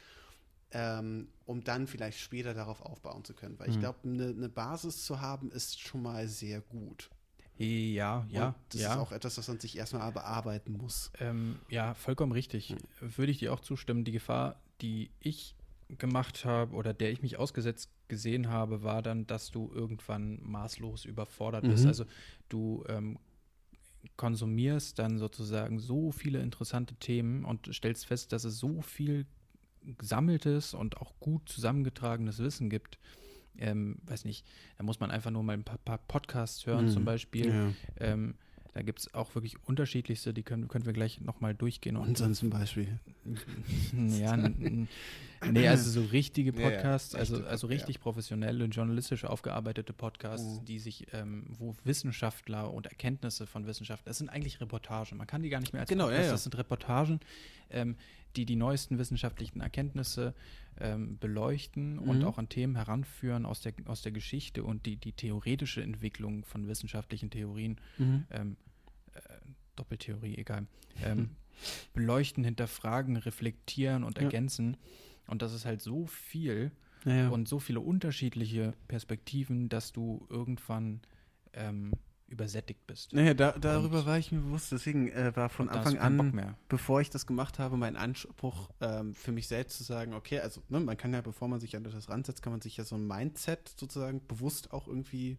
ähm, 0.70 1.28
um 1.46 1.64
dann 1.64 1.86
vielleicht 1.86 2.18
später 2.20 2.52
darauf 2.52 2.82
aufbauen 2.82 3.24
zu 3.24 3.32
können. 3.32 3.58
Weil 3.58 3.70
ich 3.70 3.76
Mhm. 3.76 3.80
glaube, 3.80 4.00
eine, 4.04 4.26
eine 4.28 4.48
Basis 4.50 5.06
zu 5.06 5.22
haben, 5.22 5.50
ist 5.50 5.80
schon 5.80 6.02
mal 6.02 6.28
sehr 6.28 6.60
gut. 6.60 7.08
Ja, 7.56 8.26
ja, 8.28 8.48
Und 8.48 8.54
das 8.68 8.82
ja. 8.82 8.92
ist 8.92 8.98
auch 8.98 9.12
etwas, 9.12 9.38
was 9.38 9.48
man 9.48 9.60
sich 9.60 9.78
erstmal 9.78 10.12
bearbeiten 10.12 10.72
muss. 10.72 11.10
Ähm, 11.20 11.58
ja, 11.70 11.94
vollkommen 11.94 12.32
richtig. 12.32 12.76
Würde 13.00 13.32
ich 13.32 13.38
dir 13.38 13.54
auch 13.54 13.60
zustimmen. 13.60 14.04
Die 14.04 14.12
Gefahr, 14.12 14.60
die 14.82 15.10
ich 15.20 15.54
gemacht 15.98 16.44
habe 16.44 16.74
oder 16.74 16.92
der 16.94 17.10
ich 17.12 17.22
mich 17.22 17.38
ausgesetzt 17.38 17.90
gesehen 18.08 18.48
habe, 18.48 18.82
war 18.82 19.02
dann, 19.02 19.26
dass 19.26 19.50
du 19.50 19.70
irgendwann 19.74 20.38
maßlos 20.42 21.04
überfordert 21.04 21.64
bist. 21.66 21.84
Mhm. 21.84 21.88
Also 21.88 22.04
du 22.48 22.84
ähm, 22.88 23.18
konsumierst 24.16 24.98
dann 24.98 25.18
sozusagen 25.18 25.78
so 25.78 26.12
viele 26.12 26.40
interessante 26.40 26.94
Themen 26.96 27.44
und 27.44 27.72
stellst 27.72 28.06
fest, 28.06 28.32
dass 28.32 28.44
es 28.44 28.58
so 28.58 28.82
viel 28.82 29.26
gesammeltes 29.98 30.74
und 30.74 30.96
auch 30.98 31.14
gut 31.20 31.48
zusammengetragenes 31.48 32.38
Wissen 32.38 32.70
gibt. 32.70 32.98
Ähm, 33.58 33.98
weiß 34.04 34.24
nicht, 34.24 34.46
da 34.78 34.84
muss 34.84 35.00
man 35.00 35.10
einfach 35.10 35.30
nur 35.30 35.42
mal 35.42 35.52
ein 35.54 35.64
paar, 35.64 35.78
paar 35.78 35.98
Podcasts 35.98 36.66
hören, 36.66 36.86
Mhm. 36.86 36.90
zum 36.90 37.04
Beispiel. 37.04 37.50
Ja. 37.52 37.72
Ähm, 37.96 38.34
da 38.74 38.82
gibt 38.82 39.00
es 39.00 39.12
auch 39.14 39.34
wirklich 39.34 39.56
unterschiedlichste, 39.64 40.32
die 40.32 40.42
können, 40.42 40.68
können 40.68 40.86
wir 40.86 40.92
gleich 40.92 41.20
nochmal 41.20 41.54
durchgehen. 41.54 41.96
Und 41.96 42.16
sonst 42.16 42.38
zum 42.38 42.50
Beispiel. 42.50 42.98
ja, 44.18 44.36
nee, 44.36 45.68
also 45.68 45.90
so 45.90 46.06
richtige 46.08 46.52
Ja, 46.52 46.60
ja, 46.60 46.70
Podcasts, 46.70 47.14
also, 47.14 47.44
also 47.44 47.66
Pod- 47.66 47.70
ja. 47.70 47.76
richtig 47.76 48.00
professionelle, 48.00 48.64
journalistisch 48.66 49.24
aufgearbeitete 49.24 49.92
Podcasts, 49.92 50.60
Mhm. 50.60 50.64
die 50.64 50.78
sich, 50.78 51.06
ähm, 51.12 51.44
wo 51.58 51.74
Wissenschaftler 51.84 52.72
und 52.72 52.86
Erkenntnisse 52.86 53.46
von 53.46 53.66
Wissenschaftlern, 53.66 54.10
das 54.10 54.18
sind 54.18 54.28
eigentlich 54.30 54.60
Reportagen, 54.60 55.16
man 55.18 55.26
kann 55.26 55.42
die 55.42 55.48
gar 55.50 55.60
nicht 55.60 55.72
mehr 55.72 55.82
als 55.82 55.88
Genau, 55.88 56.04
ja, 56.04 56.10
Podcasts, 56.10 56.26
ja. 56.28 56.32
das 56.32 56.42
sind 56.44 56.58
Reportagen, 56.58 57.20
ähm, 57.70 57.96
die 58.36 58.44
die 58.46 58.56
neuesten 58.56 58.98
wissenschaftlichen 58.98 59.60
Erkenntnisse 59.60 60.34
ähm, 60.80 61.18
beleuchten 61.18 61.98
und 61.98 62.18
Mhm. 62.20 62.24
auch 62.24 62.38
an 62.38 62.48
Themen 62.48 62.76
heranführen 62.76 63.44
aus 63.46 63.60
der, 63.60 63.74
aus 63.86 64.02
der 64.02 64.12
Geschichte 64.12 64.64
und 64.64 64.86
die, 64.86 64.96
die 64.96 65.12
theoretische 65.12 65.82
Entwicklung 65.82 66.44
von 66.44 66.66
wissenschaftlichen 66.68 67.30
Theorien 67.30 67.78
Mhm. 67.98 68.24
ähm, 68.30 68.56
äh, 69.14 69.20
Doppeltheorie, 69.76 70.36
egal, 70.38 70.66
ähm, 71.02 71.30
beleuchten, 71.94 72.44
hinterfragen, 72.44 73.16
reflektieren 73.16 74.04
und 74.04 74.18
Ja. 74.18 74.24
ergänzen. 74.24 74.76
Und 75.26 75.42
das 75.42 75.52
ist 75.52 75.64
halt 75.64 75.82
so 75.82 76.06
viel 76.06 76.72
Ja, 77.04 77.14
ja. 77.14 77.28
und 77.28 77.48
so 77.48 77.58
viele 77.58 77.80
unterschiedliche 77.80 78.74
Perspektiven, 78.88 79.68
dass 79.68 79.92
du 79.92 80.26
irgendwann 80.30 81.00
ähm, 81.52 81.92
übersättigt 82.32 82.86
bist. 82.86 83.12
Naja, 83.12 83.34
da, 83.34 83.52
darüber 83.52 84.00
Und- 84.00 84.06
war 84.06 84.18
ich 84.18 84.32
mir 84.32 84.40
bewusst. 84.40 84.72
Deswegen 84.72 85.08
äh, 85.08 85.36
war 85.36 85.48
von 85.48 85.68
Anfang 85.68 85.98
an, 85.98 86.56
bevor 86.68 87.00
ich 87.00 87.10
das 87.10 87.26
gemacht 87.26 87.58
habe, 87.58 87.76
mein 87.76 87.96
Anspruch 87.96 88.70
ähm, 88.80 89.14
für 89.14 89.32
mich 89.32 89.46
selbst 89.48 89.76
zu 89.78 89.84
sagen, 89.84 90.14
okay, 90.14 90.40
also 90.40 90.62
ne, 90.68 90.80
man 90.80 90.96
kann 90.96 91.12
ja, 91.12 91.20
bevor 91.20 91.48
man 91.48 91.60
sich 91.60 91.76
an 91.76 91.84
das 91.84 92.08
ransetzt, 92.08 92.42
kann 92.42 92.52
man 92.52 92.60
sich 92.60 92.76
ja 92.76 92.84
so 92.84 92.96
ein 92.96 93.06
Mindset 93.06 93.74
sozusagen 93.76 94.26
bewusst 94.26 94.72
auch 94.72 94.88
irgendwie 94.88 95.38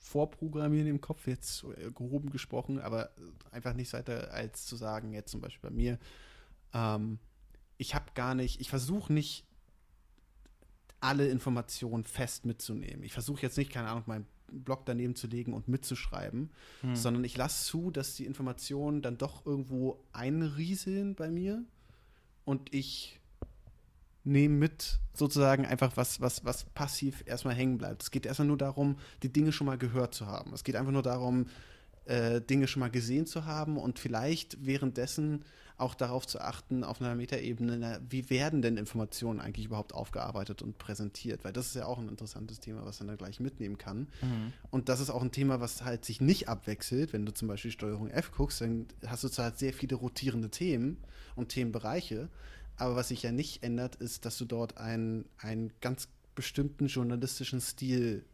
vorprogrammieren 0.00 0.86
im 0.88 1.00
Kopf, 1.00 1.26
jetzt 1.26 1.64
äh, 1.64 1.90
gehoben 1.90 2.30
gesprochen, 2.30 2.78
aber 2.80 3.10
einfach 3.50 3.74
nicht 3.74 3.92
weiter 3.92 4.32
als 4.32 4.66
zu 4.66 4.76
sagen, 4.76 5.12
jetzt 5.12 5.30
zum 5.30 5.40
Beispiel 5.40 5.70
bei 5.70 5.74
mir, 5.74 5.98
ähm, 6.72 7.18
ich 7.78 7.94
habe 7.94 8.06
gar 8.14 8.34
nicht, 8.34 8.60
ich 8.60 8.70
versuche 8.70 9.12
nicht 9.12 9.44
alle 11.00 11.28
Informationen 11.28 12.04
fest 12.04 12.44
mitzunehmen. 12.44 13.04
Ich 13.04 13.12
versuche 13.12 13.42
jetzt 13.42 13.56
nicht, 13.56 13.70
keine 13.72 13.88
Ahnung, 13.88 14.02
meinen 14.06 14.26
Blog 14.50 14.86
daneben 14.86 15.14
zu 15.14 15.26
legen 15.26 15.52
und 15.52 15.68
mitzuschreiben, 15.68 16.50
Hm. 16.80 16.96
sondern 16.96 17.24
ich 17.24 17.36
lasse 17.36 17.64
zu, 17.64 17.90
dass 17.90 18.14
die 18.14 18.26
Informationen 18.26 19.02
dann 19.02 19.18
doch 19.18 19.46
irgendwo 19.46 20.00
einrieseln 20.12 21.14
bei 21.14 21.30
mir 21.30 21.64
und 22.44 22.74
ich 22.74 23.20
nehme 24.24 24.54
mit 24.56 24.98
sozusagen 25.14 25.64
einfach 25.64 25.96
was, 25.96 26.20
was, 26.20 26.44
was 26.44 26.64
passiv 26.64 27.22
erstmal 27.26 27.54
hängen 27.54 27.78
bleibt. 27.78 28.02
Es 28.02 28.10
geht 28.10 28.26
erstmal 28.26 28.48
nur 28.48 28.58
darum, 28.58 28.98
die 29.22 29.32
Dinge 29.32 29.52
schon 29.52 29.66
mal 29.66 29.78
gehört 29.78 30.14
zu 30.14 30.26
haben. 30.26 30.52
Es 30.52 30.64
geht 30.64 30.76
einfach 30.76 30.92
nur 30.92 31.02
darum, 31.02 31.46
äh, 32.04 32.40
Dinge 32.40 32.68
schon 32.68 32.80
mal 32.80 32.90
gesehen 32.90 33.26
zu 33.26 33.44
haben 33.44 33.76
und 33.76 33.98
vielleicht 33.98 34.64
währenddessen 34.64 35.44
auch 35.78 35.94
darauf 35.94 36.26
zu 36.26 36.40
achten, 36.40 36.82
auf 36.82 37.00
einer 37.00 37.14
Metaebene, 37.14 38.00
wie 38.08 38.28
werden 38.30 38.62
denn 38.62 38.76
Informationen 38.76 39.40
eigentlich 39.40 39.66
überhaupt 39.66 39.94
aufgearbeitet 39.94 40.60
und 40.60 40.76
präsentiert? 40.76 41.44
Weil 41.44 41.52
das 41.52 41.68
ist 41.68 41.76
ja 41.76 41.86
auch 41.86 41.98
ein 41.98 42.08
interessantes 42.08 42.58
Thema, 42.58 42.84
was 42.84 42.98
man 42.98 43.08
da 43.08 43.14
gleich 43.14 43.38
mitnehmen 43.38 43.78
kann. 43.78 44.08
Mhm. 44.20 44.52
Und 44.70 44.88
das 44.88 44.98
ist 44.98 45.10
auch 45.10 45.22
ein 45.22 45.30
Thema, 45.30 45.60
was 45.60 45.84
halt 45.84 46.04
sich 46.04 46.20
nicht 46.20 46.48
abwechselt. 46.48 47.12
Wenn 47.12 47.24
du 47.24 47.32
zum 47.32 47.46
Beispiel 47.46 47.70
Steuerung 47.70 48.10
F 48.10 48.32
guckst, 48.32 48.60
dann 48.60 48.86
hast 49.06 49.22
du 49.22 49.28
zwar 49.28 49.46
halt 49.46 49.58
sehr 49.58 49.72
viele 49.72 49.94
rotierende 49.94 50.50
Themen 50.50 50.98
und 51.36 51.50
Themenbereiche, 51.50 52.28
aber 52.76 52.96
was 52.96 53.08
sich 53.08 53.22
ja 53.22 53.32
nicht 53.32 53.62
ändert, 53.62 53.96
ist, 53.96 54.24
dass 54.24 54.36
du 54.36 54.44
dort 54.44 54.78
einen, 54.78 55.26
einen 55.38 55.72
ganz 55.80 56.08
bestimmten 56.34 56.86
journalistischen 56.86 57.60
Stil 57.60 58.24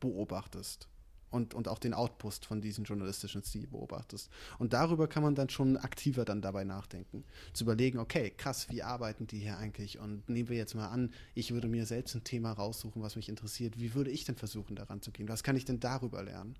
beobachtest. 0.00 0.88
Und, 1.36 1.54
und 1.54 1.68
auch 1.68 1.78
den 1.78 1.94
Outpost 1.94 2.46
von 2.46 2.60
diesem 2.60 2.84
journalistischen 2.84 3.42
Stil 3.42 3.66
beobachtest. 3.66 4.30
Und 4.58 4.72
darüber 4.72 5.06
kann 5.06 5.22
man 5.22 5.34
dann 5.34 5.50
schon 5.50 5.76
aktiver 5.76 6.24
dann 6.24 6.40
dabei 6.40 6.64
nachdenken. 6.64 7.24
Zu 7.52 7.64
überlegen, 7.64 7.98
okay, 7.98 8.32
krass, 8.36 8.68
wie 8.70 8.82
arbeiten 8.82 9.26
die 9.26 9.38
hier 9.38 9.58
eigentlich? 9.58 9.98
Und 9.98 10.28
nehmen 10.28 10.48
wir 10.48 10.56
jetzt 10.56 10.74
mal 10.74 10.88
an, 10.88 11.12
ich 11.34 11.52
würde 11.52 11.68
mir 11.68 11.84
selbst 11.84 12.14
ein 12.14 12.24
Thema 12.24 12.52
raussuchen, 12.52 13.02
was 13.02 13.16
mich 13.16 13.28
interessiert. 13.28 13.78
Wie 13.78 13.94
würde 13.94 14.10
ich 14.10 14.24
denn 14.24 14.36
versuchen, 14.36 14.74
daran 14.76 15.02
zu 15.02 15.12
gehen? 15.12 15.28
Was 15.28 15.42
kann 15.42 15.56
ich 15.56 15.66
denn 15.66 15.78
darüber 15.78 16.22
lernen? 16.22 16.56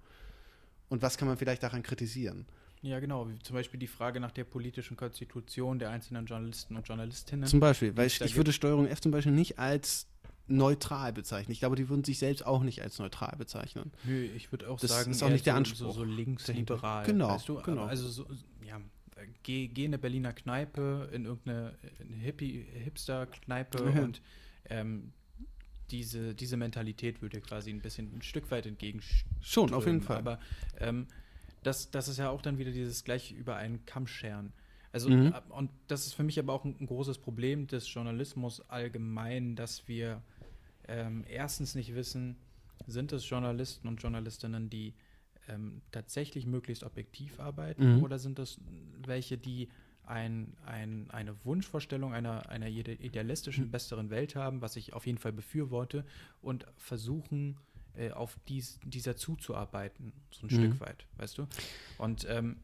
Und 0.89 1.03
was 1.03 1.17
kann 1.17 1.27
man 1.27 1.37
vielleicht 1.37 1.63
daran 1.63 1.83
kritisieren? 1.83 2.47
Ja, 2.83 3.01
genau. 3.01 3.29
Wie 3.29 3.39
zum 3.41 3.55
Beispiel 3.55 3.81
die 3.81 3.87
Frage 3.87 4.21
nach 4.21 4.31
der 4.31 4.45
politischen 4.45 4.97
Konstitution 4.97 5.79
der 5.79 5.91
einzelnen 5.91 6.27
Journalisten 6.27 6.77
und 6.77 6.87
Journalistinnen. 6.87 7.47
Zum 7.47 7.61
Beispiel, 7.61 7.97
weil 7.97 8.07
ich, 8.07 8.21
ich 8.21 8.37
würde 8.37 8.53
Steuerung 8.53 8.87
F 8.87 9.01
zum 9.01 9.11
Beispiel 9.11 9.33
nicht 9.33 9.59
als 9.59 10.07
neutral 10.49 11.13
bezeichnen. 11.13 11.53
Ich 11.53 11.59
glaube, 11.59 11.77
die 11.77 11.89
würden 11.89 12.05
sich 12.05 12.19
selbst 12.19 12.47
auch 12.47 12.63
nicht 12.63 12.83
als 12.83 12.99
neutral 12.99 13.35
bezeichnen. 13.37 13.93
Nö, 14.05 14.25
ich 14.37 14.53
würde 14.53 14.69
auch 14.71 14.79
Das 14.81 14.91
sagen, 14.91 15.11
ist 15.11 15.23
auch 15.23 15.29
nicht 15.31 15.47
der 15.47 15.55
so, 15.55 15.59
Anspruch 15.59 15.79
So, 15.79 15.91
so 15.93 16.05
linksliberal. 16.05 17.05
Genau, 17.07 17.31
Weißt 17.31 17.49
du? 17.49 17.61
genau. 17.63 17.85
Also 17.85 18.09
so, 18.09 18.27
ja, 18.65 18.81
geh, 19.43 19.69
geh 19.69 19.85
in 19.85 19.91
eine 19.91 19.99
Berliner 19.99 20.33
Kneipe, 20.33 21.09
in 21.13 21.25
irgendeine 21.25 21.75
in 22.01 22.09
eine 22.15 22.17
Hippie, 22.23 22.65
Hipster-Kneipe 22.85 23.83
und 23.83 24.21
ähm, 24.69 25.13
diese, 25.91 26.35
diese 26.35 26.57
Mentalität 26.57 27.23
würde 27.23 27.41
quasi 27.41 27.71
ein 27.71 27.81
bisschen 27.81 28.13
ein 28.17 28.23
Stück 28.23 28.51
weit 28.51 28.67
entgegenstehen. 28.67 29.31
Schon, 29.41 29.73
auf 29.73 29.87
jeden 29.87 30.01
Fall. 30.03 30.19
Aber 30.19 30.41
ähm, 30.81 31.07
das, 31.63 31.91
das 31.91 32.09
ist 32.09 32.19
ja 32.19 32.31
auch 32.31 32.43
dann 32.43 32.59
wieder 32.59 32.73
dieses 32.73 33.05
gleich 33.05 33.33
über 33.33 33.57
einen 33.57 33.85
Kamm 33.87 34.07
scheren. 34.07 34.53
Also, 34.93 35.11
Mhm. 35.11 35.35
und 35.51 35.71
das 35.89 36.07
ist 36.07 36.15
für 36.15 36.23
mich 36.23 36.39
aber 36.39 36.53
auch 36.55 36.65
ein, 36.65 36.75
ein 36.81 36.87
großes 36.87 37.19
Problem 37.19 37.67
des 37.67 37.93
Journalismus 37.93 38.63
allgemein, 38.71 39.55
dass 39.55 39.87
wir 39.87 40.23
ähm, 40.89 41.25
erstens 41.29 41.75
nicht 41.75 41.95
wissen, 41.95 42.37
sind 42.87 43.13
es 43.13 43.29
Journalisten 43.29 43.89
und 43.89 44.01
Journalistinnen, 44.03 44.71
die 44.71 44.95
ähm, 45.49 45.83
tatsächlich 45.93 46.47
möglichst 46.47 46.85
objektiv 46.85 47.41
arbeiten 47.41 47.97
Mhm. 47.97 48.03
oder 48.03 48.19
sind 48.19 48.39
es 48.39 48.61
welche, 49.07 49.39
die 49.39 49.69
ein, 50.05 50.57
ein, 50.65 51.11
eine 51.11 51.45
Wunschvorstellung 51.45 52.15
einer, 52.15 52.49
einer 52.49 52.69
ide- 52.69 52.95
idealistischen, 52.95 53.71
besseren 53.71 54.11
Welt 54.11 54.37
haben, 54.37 54.61
was 54.61 54.77
ich 54.77 54.93
auf 54.93 55.07
jeden 55.07 55.19
Fall 55.19 55.33
befürworte, 55.33 56.05
und 56.43 56.65
versuchen, 56.77 57.57
äh, 57.95 58.13
auf 58.13 58.39
dies, 58.47 58.79
dieser 58.85 59.17
zuzuarbeiten, 59.17 60.13
so 60.31 60.47
ein 60.47 60.51
Mhm. 60.51 60.55
Stück 60.55 60.81
weit, 60.81 61.07
weißt 61.17 61.39
du? 61.39 61.47
Und 61.99 62.25
ähm, 62.29 62.59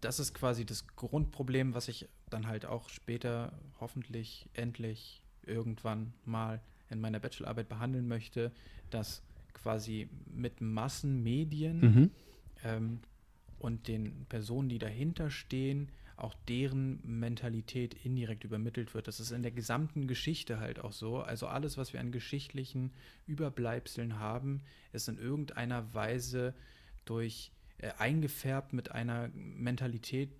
das 0.00 0.18
ist 0.20 0.32
quasi 0.32 0.64
das 0.64 0.86
Grundproblem, 0.96 1.74
was 1.74 1.88
ich 1.88 2.08
dann 2.30 2.46
halt 2.46 2.64
auch 2.64 2.88
später 2.88 3.52
hoffentlich 3.80 4.48
endlich 4.54 5.22
irgendwann 5.42 6.14
mal 6.24 6.62
in 6.94 7.00
meiner 7.00 7.20
Bachelorarbeit 7.20 7.68
behandeln 7.68 8.08
möchte, 8.08 8.52
dass 8.90 9.22
quasi 9.52 10.08
mit 10.26 10.60
Massenmedien 10.60 11.80
Mhm. 11.80 12.10
ähm, 12.64 13.00
und 13.58 13.88
den 13.88 14.26
Personen, 14.28 14.68
die 14.68 14.78
dahinter 14.78 15.30
stehen, 15.30 15.88
auch 16.16 16.34
deren 16.48 17.00
Mentalität 17.02 17.94
indirekt 18.04 18.44
übermittelt 18.44 18.94
wird. 18.94 19.08
Das 19.08 19.20
ist 19.20 19.32
in 19.32 19.42
der 19.42 19.50
gesamten 19.50 20.06
Geschichte 20.06 20.60
halt 20.60 20.78
auch 20.78 20.92
so. 20.92 21.18
Also 21.18 21.46
alles, 21.48 21.76
was 21.76 21.92
wir 21.92 22.00
an 22.00 22.12
geschichtlichen 22.12 22.92
Überbleibseln 23.26 24.18
haben, 24.18 24.60
ist 24.92 25.08
in 25.08 25.18
irgendeiner 25.18 25.92
Weise 25.92 26.54
durch 27.04 27.50
äh, 27.78 27.90
eingefärbt 27.98 28.72
mit 28.72 28.92
einer 28.92 29.28
Mentalität 29.34 30.30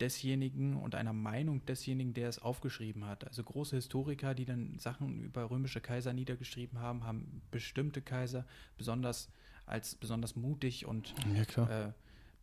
desjenigen 0.00 0.76
und 0.76 0.94
einer 0.94 1.12
Meinung 1.12 1.64
desjenigen, 1.66 2.14
der 2.14 2.28
es 2.28 2.38
aufgeschrieben 2.38 3.04
hat. 3.06 3.26
Also 3.26 3.42
große 3.42 3.76
Historiker, 3.76 4.34
die 4.34 4.44
dann 4.44 4.78
Sachen 4.78 5.22
über 5.22 5.50
römische 5.50 5.80
Kaiser 5.80 6.12
niedergeschrieben 6.12 6.80
haben, 6.80 7.04
haben 7.04 7.42
bestimmte 7.50 8.02
Kaiser 8.02 8.44
besonders 8.76 9.30
als 9.64 9.94
besonders 9.94 10.36
mutig 10.36 10.86
und 10.86 11.14
Ja, 11.56 11.86
äh, 11.88 11.92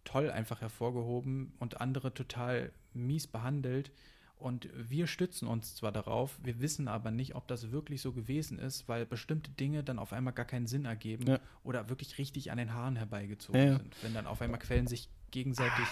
toll 0.04 0.30
einfach 0.30 0.62
hervorgehoben 0.62 1.54
und 1.60 1.80
andere 1.80 2.14
total 2.14 2.72
mies 2.94 3.28
behandelt. 3.28 3.92
Und 4.38 4.68
wir 4.76 5.08
stützen 5.08 5.48
uns 5.48 5.76
zwar 5.76 5.94
darauf, 5.94 6.38
wir 6.44 6.60
wissen 6.60 6.90
aber 6.90 7.12
nicht, 7.12 7.34
ob 7.34 7.48
das 7.48 7.72
wirklich 7.72 8.02
so 8.02 8.12
gewesen 8.12 8.60
ist, 8.60 8.90
weil 8.90 9.06
bestimmte 9.06 9.52
Dinge 9.52 9.86
dann 9.86 10.00
auf 10.00 10.12
einmal 10.12 10.34
gar 10.34 10.44
keinen 10.46 10.68
Sinn 10.68 10.84
ergeben 10.84 11.28
Ja. 11.28 11.40
oder 11.64 11.88
wirklich 11.88 12.18
richtig 12.18 12.52
an 12.52 12.58
den 12.58 12.74
Haaren 12.74 12.98
herbeigezogen 12.98 13.62
ja. 13.62 13.78
sind. 13.78 13.96
Wenn 14.04 14.14
dann 14.14 14.28
auf 14.28 14.42
einmal 14.42 14.60
Quellen 14.60 14.88
sich 14.88 15.08
gegenseitig 15.32 15.86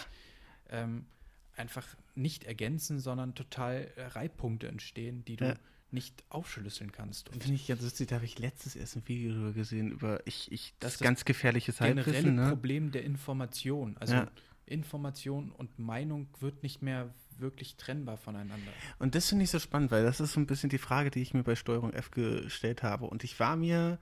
ähm, 0.69 1.05
einfach 1.55 1.85
nicht 2.15 2.43
ergänzen, 2.45 2.99
sondern 2.99 3.35
total 3.35 3.91
äh, 3.95 4.03
Reibpunkte 4.07 4.67
entstehen, 4.67 5.23
die 5.25 5.35
du 5.35 5.45
Ja. 5.45 5.55
nicht 5.91 6.23
aufschlüsseln 6.29 6.91
kannst. 6.91 7.29
Und 7.29 7.43
Finde 7.43 7.55
ich 7.55 7.67
ganz 7.67 7.81
lustig, 7.81 8.07
da 8.07 8.15
habe 8.15 8.25
ich 8.25 8.39
letztes 8.39 8.75
erst 8.75 8.95
ein 8.95 9.07
Video 9.07 9.33
drüber 9.33 9.51
gesehen, 9.53 9.91
über 9.91 10.21
ich, 10.25 10.51
ich, 10.51 10.73
Das 10.79 10.93
das, 10.93 11.01
ganz 11.01 11.25
gefährliches 11.25 11.77
generelle 11.79 12.05
Halbwissen, 12.05 12.35
ne? 12.35 12.49
Problem 12.49 12.91
der 12.91 13.03
Information. 13.03 13.97
Also 13.97 14.13
Ja. 14.15 14.31
Information 14.65 15.51
und 15.51 15.77
Meinung 15.79 16.27
wird 16.39 16.63
nicht 16.63 16.81
mehr 16.81 17.13
wirklich 17.37 17.75
trennbar 17.75 18.17
voneinander. 18.17 18.71
Und 18.99 19.15
das 19.15 19.27
finde 19.29 19.43
ich 19.43 19.51
so 19.51 19.59
spannend, 19.59 19.91
weil 19.91 20.03
das 20.03 20.19
ist 20.21 20.33
so 20.33 20.39
ein 20.39 20.47
bisschen 20.47 20.69
die 20.69 20.77
Frage, 20.77 21.11
die 21.11 21.21
ich 21.21 21.33
mir 21.33 21.43
bei 21.43 21.55
Steuerung 21.55 21.91
F 21.93 22.11
gestellt 22.11 22.83
habe. 22.83 23.05
Und 23.05 23.23
ich 23.23 23.39
war 23.39 23.55
mir, 23.57 23.99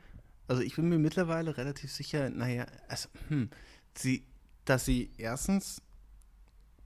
also 0.48 0.62
ich 0.62 0.76
bin 0.76 0.90
mir 0.90 1.00
mittlerweile 1.00 1.58
relativ 1.58 1.92
sicher, 1.92 2.30
naja, 2.30 2.68
also, 2.88 3.10
hm, 3.30 3.50
sie, 3.98 4.26
dass 4.66 4.86
sie 4.86 5.10
erstens 5.18 5.82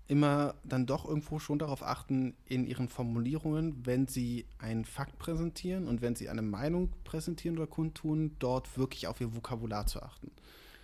immer 0.07 0.55
dann 0.63 0.85
doch 0.85 1.05
irgendwo 1.05 1.39
schon 1.39 1.59
darauf 1.59 1.81
achten 1.83 2.33
in 2.45 2.65
ihren 2.67 2.89
Formulierungen, 2.89 3.85
wenn 3.85 4.07
sie 4.07 4.45
einen 4.59 4.85
Fakt 4.85 5.17
präsentieren 5.17 5.87
und 5.87 6.01
wenn 6.01 6.15
sie 6.15 6.29
eine 6.29 6.41
Meinung 6.41 6.91
präsentieren 7.03 7.57
oder 7.57 7.67
kundtun, 7.67 8.35
dort 8.39 8.77
wirklich 8.77 9.07
auf 9.07 9.21
ihr 9.21 9.33
Vokabular 9.33 9.85
zu 9.87 10.01
achten. 10.01 10.31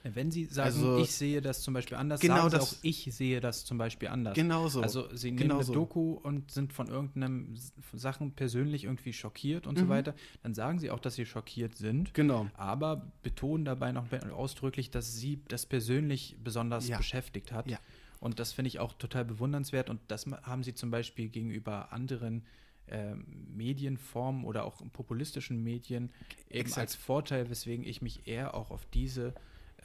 Wenn 0.04 0.32
Sie 0.32 0.46
sagen, 0.46 0.68
Also- 0.68 0.98
ich 1.00 1.12
sehe 1.12 1.42
das 1.42 1.62
zum 1.62 1.74
Beispiel 1.74 1.98
anders, 1.98 2.22
Genau 2.22 2.36
sagen 2.36 2.50
Sie 2.52 2.58
das- 2.58 2.74
auch, 2.74 2.78
ich 2.84 3.10
sehe 3.14 3.42
das 3.42 3.66
zum 3.66 3.78
Beispiel 3.78 4.08
anders. 4.08 4.34
Genauso. 4.34 4.82
Also 4.82 5.14
Sie 5.14 5.28
nehmen 5.32 5.40
Genau 5.40 5.58
eine. 5.60 5.66
Doku 5.66 6.14
und 6.14 6.52
sind 6.52 6.72
von 6.72 6.88
irgendeinem 6.88 7.54
Sachen 7.94 8.32
persönlich 8.32 8.86
irgendwie 8.86 9.12
schockiert 9.12 9.68
und 9.68 9.76
Mhm. 9.78 9.82
so 9.82 9.90
weiter, 9.90 10.16
dann 10.42 10.54
sagen 10.54 10.80
Sie 10.80 10.90
auch, 10.90 11.00
dass 11.00 11.16
Sie 11.16 11.26
schockiert 11.26 11.76
sind. 11.76 12.14
Genau. 12.14 12.48
Aber 12.54 13.12
betonen 13.24 13.66
dabei 13.66 13.92
noch 13.92 14.06
ausdrücklich, 14.32 14.90
dass 14.90 15.18
Sie 15.18 15.42
das 15.50 15.66
persönlich 15.66 16.38
besonders 16.42 16.88
Ja. 16.88 16.96
beschäftigt 16.98 17.52
hat. 17.52 17.70
Ja. 17.70 17.78
Und 18.20 18.40
das 18.40 18.52
finde 18.52 18.68
ich 18.68 18.80
auch 18.80 18.94
total 18.94 19.26
bewundernswert. 19.26 19.90
Und 19.90 20.02
das 20.08 20.26
haben 20.28 20.64
Sie 20.64 20.74
zum 20.74 20.92
Beispiel 20.92 21.30
gegenüber 21.30 21.94
anderen 21.94 22.44
ähm, 22.88 23.26
Medienformen 23.56 24.44
oder 24.44 24.66
auch 24.66 24.82
populistischen 24.92 25.64
Medien 25.64 26.12
eben 26.50 26.62
Exakt. 26.62 26.80
als 26.80 26.96
Vorteil, 26.96 27.50
weswegen 27.50 27.86
ich 27.86 28.02
mich 28.02 28.28
eher 28.28 28.56
auch 28.56 28.72
auf 28.72 28.86
diese, 28.88 29.34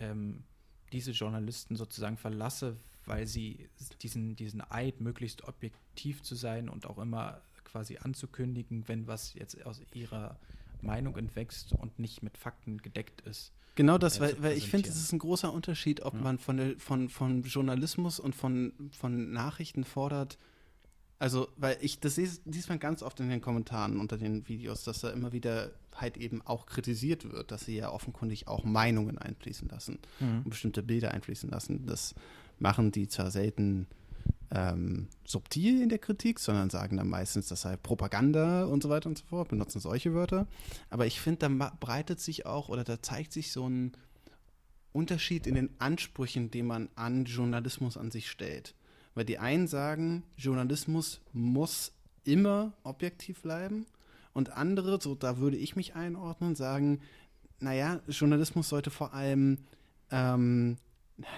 ähm, 0.00 0.42
diese 0.92 1.12
Journalisten 1.12 1.76
sozusagen 1.76 2.16
verlasse, 2.16 2.76
weil 3.06 3.26
sie 3.26 3.68
diesen, 4.02 4.36
diesen 4.36 4.62
Eid, 4.70 5.00
möglichst 5.00 5.44
objektiv 5.44 6.22
zu 6.22 6.34
sein 6.34 6.68
und 6.68 6.86
auch 6.86 6.98
immer 6.98 7.42
quasi 7.64 7.98
anzukündigen, 7.98 8.88
wenn 8.88 9.06
was 9.06 9.34
jetzt 9.34 9.64
aus 9.66 9.82
ihrer 9.92 10.38
Meinung 10.80 11.16
entwächst 11.16 11.72
und 11.72 11.98
nicht 11.98 12.22
mit 12.22 12.38
Fakten 12.38 12.78
gedeckt 12.78 13.20
ist. 13.22 13.52
Genau 13.76 13.98
das, 13.98 14.18
äh, 14.18 14.20
weil, 14.20 14.42
weil 14.42 14.56
ich 14.56 14.68
finde, 14.68 14.88
es 14.88 14.96
ist 14.96 15.12
ein 15.12 15.18
großer 15.18 15.52
Unterschied, 15.52 16.02
ob 16.02 16.14
Ja. 16.14 16.20
man 16.20 16.38
von, 16.38 16.56
der, 16.56 16.78
von, 16.78 17.08
von 17.08 17.42
Journalismus 17.42 18.20
und 18.20 18.34
von, 18.34 18.72
von 18.92 19.32
Nachrichten 19.32 19.84
fordert. 19.84 20.38
Also, 21.18 21.48
weil 21.56 21.76
ich, 21.80 22.00
das 22.00 22.16
sehe 22.16 22.28
liest 22.44 22.68
man 22.68 22.78
ganz 22.78 23.02
oft 23.02 23.18
in 23.20 23.28
den 23.28 23.40
Kommentaren 23.40 23.98
unter 23.98 24.18
den 24.18 24.46
Videos, 24.48 24.84
dass 24.84 25.00
da 25.00 25.10
immer 25.10 25.32
wieder 25.32 25.70
halt 25.94 26.16
eben 26.16 26.42
auch 26.42 26.66
kritisiert 26.66 27.30
wird, 27.30 27.50
dass 27.52 27.64
sie 27.64 27.76
ja 27.76 27.90
offenkundig 27.90 28.48
auch 28.48 28.64
Meinungen 28.64 29.16
einfließen 29.16 29.68
lassen 29.68 29.98
und 30.44 30.50
bestimmte 30.50 30.82
Bilder 30.82 31.12
einfließen 31.12 31.48
lassen. 31.50 31.86
Das 31.86 32.14
machen 32.58 32.90
die 32.92 33.06
zwar 33.08 33.30
selten 33.30 33.86
ähm, 34.50 35.08
subtil 35.24 35.82
in 35.82 35.88
der 35.88 35.98
Kritik, 35.98 36.38
sondern 36.38 36.70
sagen 36.70 36.96
dann 36.96 37.08
meistens, 37.08 37.48
das 37.48 37.62
sei 37.62 37.76
Propaganda 37.76 38.64
und 38.64 38.82
so 38.82 38.88
weiter 38.88 39.08
und 39.08 39.18
so 39.18 39.24
fort, 39.26 39.48
benutzen 39.48 39.80
solche 39.80 40.14
Wörter. 40.14 40.46
Aber 40.90 41.06
ich 41.06 41.20
finde, 41.20 41.48
da 41.48 41.72
breitet 41.80 42.20
sich 42.20 42.46
auch 42.46 42.68
oder 42.68 42.84
da 42.84 43.02
zeigt 43.02 43.32
sich 43.32 43.52
so 43.52 43.68
ein 43.68 43.92
Unterschied 44.92 45.46
in 45.46 45.56
den 45.56 45.70
Ansprüchen, 45.80 46.50
den 46.50 46.66
man 46.66 46.88
an 46.94 47.24
Journalismus 47.24 47.96
an 47.96 48.10
sich 48.12 48.30
stellt. 48.30 48.74
Weil 49.14 49.24
die 49.24 49.38
einen 49.38 49.66
sagen, 49.66 50.22
Journalismus 50.36 51.20
muss 51.32 51.92
immer 52.22 52.72
objektiv 52.84 53.42
bleiben 53.42 53.86
und 54.32 54.50
andere, 54.50 55.00
so 55.00 55.14
da 55.14 55.38
würde 55.38 55.56
ich 55.56 55.76
mich 55.76 55.94
einordnen, 55.94 56.54
sagen, 56.54 57.00
naja, 57.60 58.00
Journalismus 58.08 58.68
sollte 58.68 58.90
vor 58.90 59.14
allem 59.14 59.58
ähm, 60.10 60.76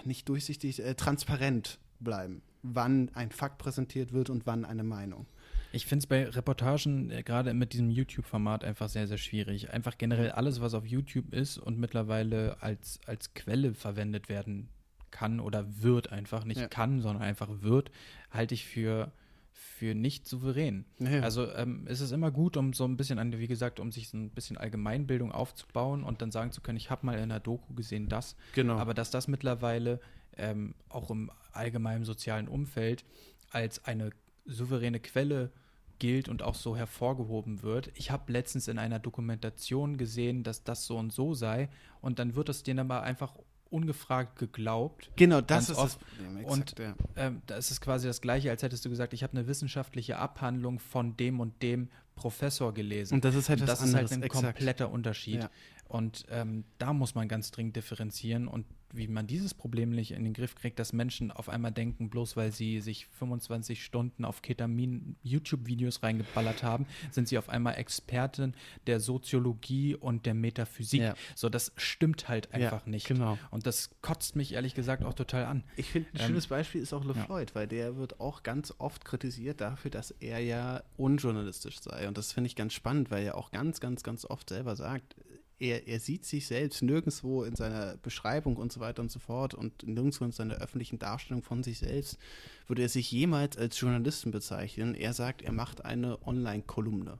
nicht 0.04 0.28
durchsichtig, 0.28 0.82
äh, 0.82 0.94
transparent 0.94 1.78
bleiben, 2.00 2.42
wann 2.74 3.10
ein 3.14 3.30
Fakt 3.30 3.58
präsentiert 3.58 4.12
wird 4.12 4.30
und 4.30 4.46
wann 4.46 4.64
eine 4.64 4.84
Meinung. 4.84 5.26
Ich 5.72 5.86
finde 5.86 6.02
es 6.02 6.06
bei 6.06 6.26
Reportagen 6.26 7.10
äh, 7.10 7.22
gerade 7.22 7.52
mit 7.52 7.72
diesem 7.72 7.90
YouTube-Format 7.90 8.64
einfach 8.64 8.88
sehr, 8.88 9.06
sehr 9.06 9.18
schwierig. 9.18 9.70
Einfach 9.70 9.98
generell 9.98 10.30
alles, 10.30 10.60
was 10.60 10.74
auf 10.74 10.86
YouTube 10.86 11.34
ist 11.34 11.58
und 11.58 11.78
mittlerweile 11.78 12.56
als, 12.62 13.00
als 13.06 13.34
Quelle 13.34 13.74
verwendet 13.74 14.28
werden 14.28 14.68
kann 15.10 15.40
oder 15.40 15.82
wird 15.82 16.12
einfach, 16.12 16.44
nicht 16.44 16.60
ja. 16.60 16.68
kann, 16.68 17.00
sondern 17.00 17.22
einfach 17.22 17.48
wird, 17.62 17.90
halte 18.30 18.54
ich 18.54 18.66
für 18.66 19.12
für 19.56 19.94
nicht 19.94 20.26
souverän. 20.26 20.84
Ja. 20.98 21.20
Also 21.20 21.50
ähm, 21.52 21.86
ist 21.86 22.00
es 22.00 22.12
immer 22.12 22.30
gut, 22.30 22.56
um 22.56 22.72
so 22.72 22.84
ein 22.84 22.96
bisschen, 22.96 23.18
an, 23.18 23.38
wie 23.38 23.46
gesagt, 23.46 23.80
um 23.80 23.90
sich 23.90 24.08
so 24.08 24.16
ein 24.16 24.30
bisschen 24.30 24.56
Allgemeinbildung 24.56 25.32
aufzubauen 25.32 26.02
und 26.02 26.22
dann 26.22 26.30
sagen 26.30 26.52
zu 26.52 26.60
können, 26.60 26.76
ich 26.76 26.90
habe 26.90 27.04
mal 27.04 27.18
in 27.18 27.30
der 27.30 27.40
Doku 27.40 27.74
gesehen 27.74 28.08
das. 28.08 28.36
Genau. 28.54 28.76
Aber 28.76 28.94
dass 28.94 29.10
das 29.10 29.28
mittlerweile 29.28 30.00
ähm, 30.36 30.74
auch 30.88 31.10
im 31.10 31.30
allgemeinen 31.52 32.04
sozialen 32.04 32.48
Umfeld 32.48 33.04
als 33.50 33.84
eine 33.84 34.10
souveräne 34.44 35.00
Quelle 35.00 35.50
gilt 35.98 36.28
und 36.28 36.42
auch 36.42 36.54
so 36.54 36.76
hervorgehoben 36.76 37.62
wird. 37.62 37.90
Ich 37.94 38.10
habe 38.10 38.30
letztens 38.30 38.68
in 38.68 38.78
einer 38.78 38.98
Dokumentation 38.98 39.96
gesehen, 39.96 40.42
dass 40.42 40.62
das 40.62 40.84
so 40.86 40.98
und 40.98 41.12
so 41.12 41.34
sei 41.34 41.68
und 42.00 42.18
dann 42.18 42.34
wird 42.34 42.48
es 42.48 42.62
denen 42.62 42.80
aber 42.80 43.02
einfach 43.02 43.34
ungefragt 43.70 44.38
geglaubt. 44.38 45.10
Genau, 45.16 45.40
das 45.40 45.70
ist 45.70 45.76
oft. 45.76 46.00
das 46.00 46.08
Problem. 46.08 46.36
Exakt, 46.38 46.52
und 46.52 46.78
ja. 46.78 46.94
ähm, 47.16 47.42
das 47.46 47.70
ist 47.70 47.80
quasi 47.80 48.06
das 48.06 48.20
Gleiche, 48.20 48.50
als 48.50 48.62
hättest 48.62 48.84
du 48.84 48.90
gesagt, 48.90 49.12
ich 49.12 49.22
habe 49.22 49.36
eine 49.36 49.46
wissenschaftliche 49.46 50.18
Abhandlung 50.18 50.78
von 50.78 51.16
dem 51.16 51.40
und 51.40 51.62
dem 51.62 51.88
Professor 52.14 52.72
gelesen. 52.72 53.14
Und 53.14 53.24
das 53.24 53.34
ist 53.34 53.48
halt, 53.48 53.60
das 53.60 53.82
ist 53.82 53.94
halt 53.94 54.12
ein 54.12 54.22
exakt. 54.22 54.44
kompletter 54.44 54.90
Unterschied. 54.90 55.42
Ja. 55.42 55.50
Und 55.88 56.24
ähm, 56.30 56.64
da 56.78 56.92
muss 56.92 57.14
man 57.14 57.28
ganz 57.28 57.50
dringend 57.50 57.76
differenzieren. 57.76 58.48
Und 58.48 58.66
wie 58.92 59.08
man 59.08 59.26
dieses 59.26 59.54
Problem 59.54 59.90
nicht 59.90 60.12
in 60.12 60.24
den 60.24 60.32
Griff 60.32 60.54
kriegt, 60.54 60.78
dass 60.78 60.92
Menschen 60.92 61.30
auf 61.30 61.48
einmal 61.48 61.72
denken, 61.72 62.08
bloß 62.10 62.36
weil 62.36 62.52
sie 62.52 62.80
sich 62.80 63.06
25 63.06 63.84
Stunden 63.84 64.24
auf 64.24 64.42
Ketamin 64.42 65.16
YouTube-Videos 65.22 66.02
reingeballert 66.02 66.62
haben, 66.62 66.86
sind 67.10 67.28
sie 67.28 67.38
auf 67.38 67.48
einmal 67.48 67.74
Experten 67.74 68.54
der 68.86 69.00
Soziologie 69.00 69.94
und 69.94 70.26
der 70.26 70.34
Metaphysik. 70.34 71.00
Ja. 71.00 71.14
So, 71.34 71.48
das 71.48 71.72
stimmt 71.76 72.28
halt 72.28 72.52
einfach 72.52 72.86
ja, 72.86 72.90
nicht. 72.90 73.06
Genau. 73.06 73.38
Und 73.50 73.66
das 73.66 73.90
kotzt 74.02 74.36
mich 74.36 74.52
ehrlich 74.54 74.74
gesagt 74.74 75.04
auch 75.04 75.14
total 75.14 75.46
an. 75.46 75.64
Ich 75.76 75.90
finde, 75.90 76.08
ein 76.14 76.20
ähm, 76.20 76.26
schönes 76.26 76.46
Beispiel 76.46 76.80
ist 76.80 76.92
auch 76.92 77.04
LeFloid, 77.04 77.50
ja. 77.50 77.54
weil 77.54 77.66
der 77.66 77.96
wird 77.96 78.20
auch 78.20 78.42
ganz 78.42 78.74
oft 78.78 79.04
kritisiert 79.04 79.60
dafür, 79.60 79.90
dass 79.90 80.10
er 80.10 80.38
ja 80.38 80.82
unjournalistisch 80.96 81.80
sei. 81.80 82.08
Und 82.08 82.18
das 82.18 82.32
finde 82.32 82.48
ich 82.48 82.56
ganz 82.56 82.72
spannend, 82.72 83.10
weil 83.10 83.24
er 83.24 83.36
auch 83.36 83.50
ganz, 83.50 83.80
ganz, 83.80 84.02
ganz 84.02 84.24
oft 84.24 84.48
selber 84.48 84.76
sagt, 84.76 85.16
er, 85.58 85.88
er 85.88 86.00
sieht 86.00 86.24
sich 86.24 86.46
selbst 86.46 86.82
nirgendwo 86.82 87.44
in 87.44 87.56
seiner 87.56 87.96
Beschreibung 87.98 88.56
und 88.56 88.72
so 88.72 88.80
weiter 88.80 89.02
und 89.02 89.10
so 89.10 89.18
fort 89.18 89.54
und 89.54 89.86
nirgendwo 89.86 90.24
in 90.24 90.32
seiner 90.32 90.56
öffentlichen 90.56 90.98
Darstellung 90.98 91.42
von 91.42 91.62
sich 91.62 91.78
selbst 91.78 92.18
würde 92.66 92.82
er 92.82 92.88
sich 92.88 93.10
jemals 93.10 93.56
als 93.56 93.80
Journalisten 93.80 94.30
bezeichnen. 94.30 94.94
Er 94.94 95.12
sagt, 95.12 95.42
er 95.42 95.52
macht 95.52 95.84
eine 95.84 96.18
Online-Kolumne 96.26 97.16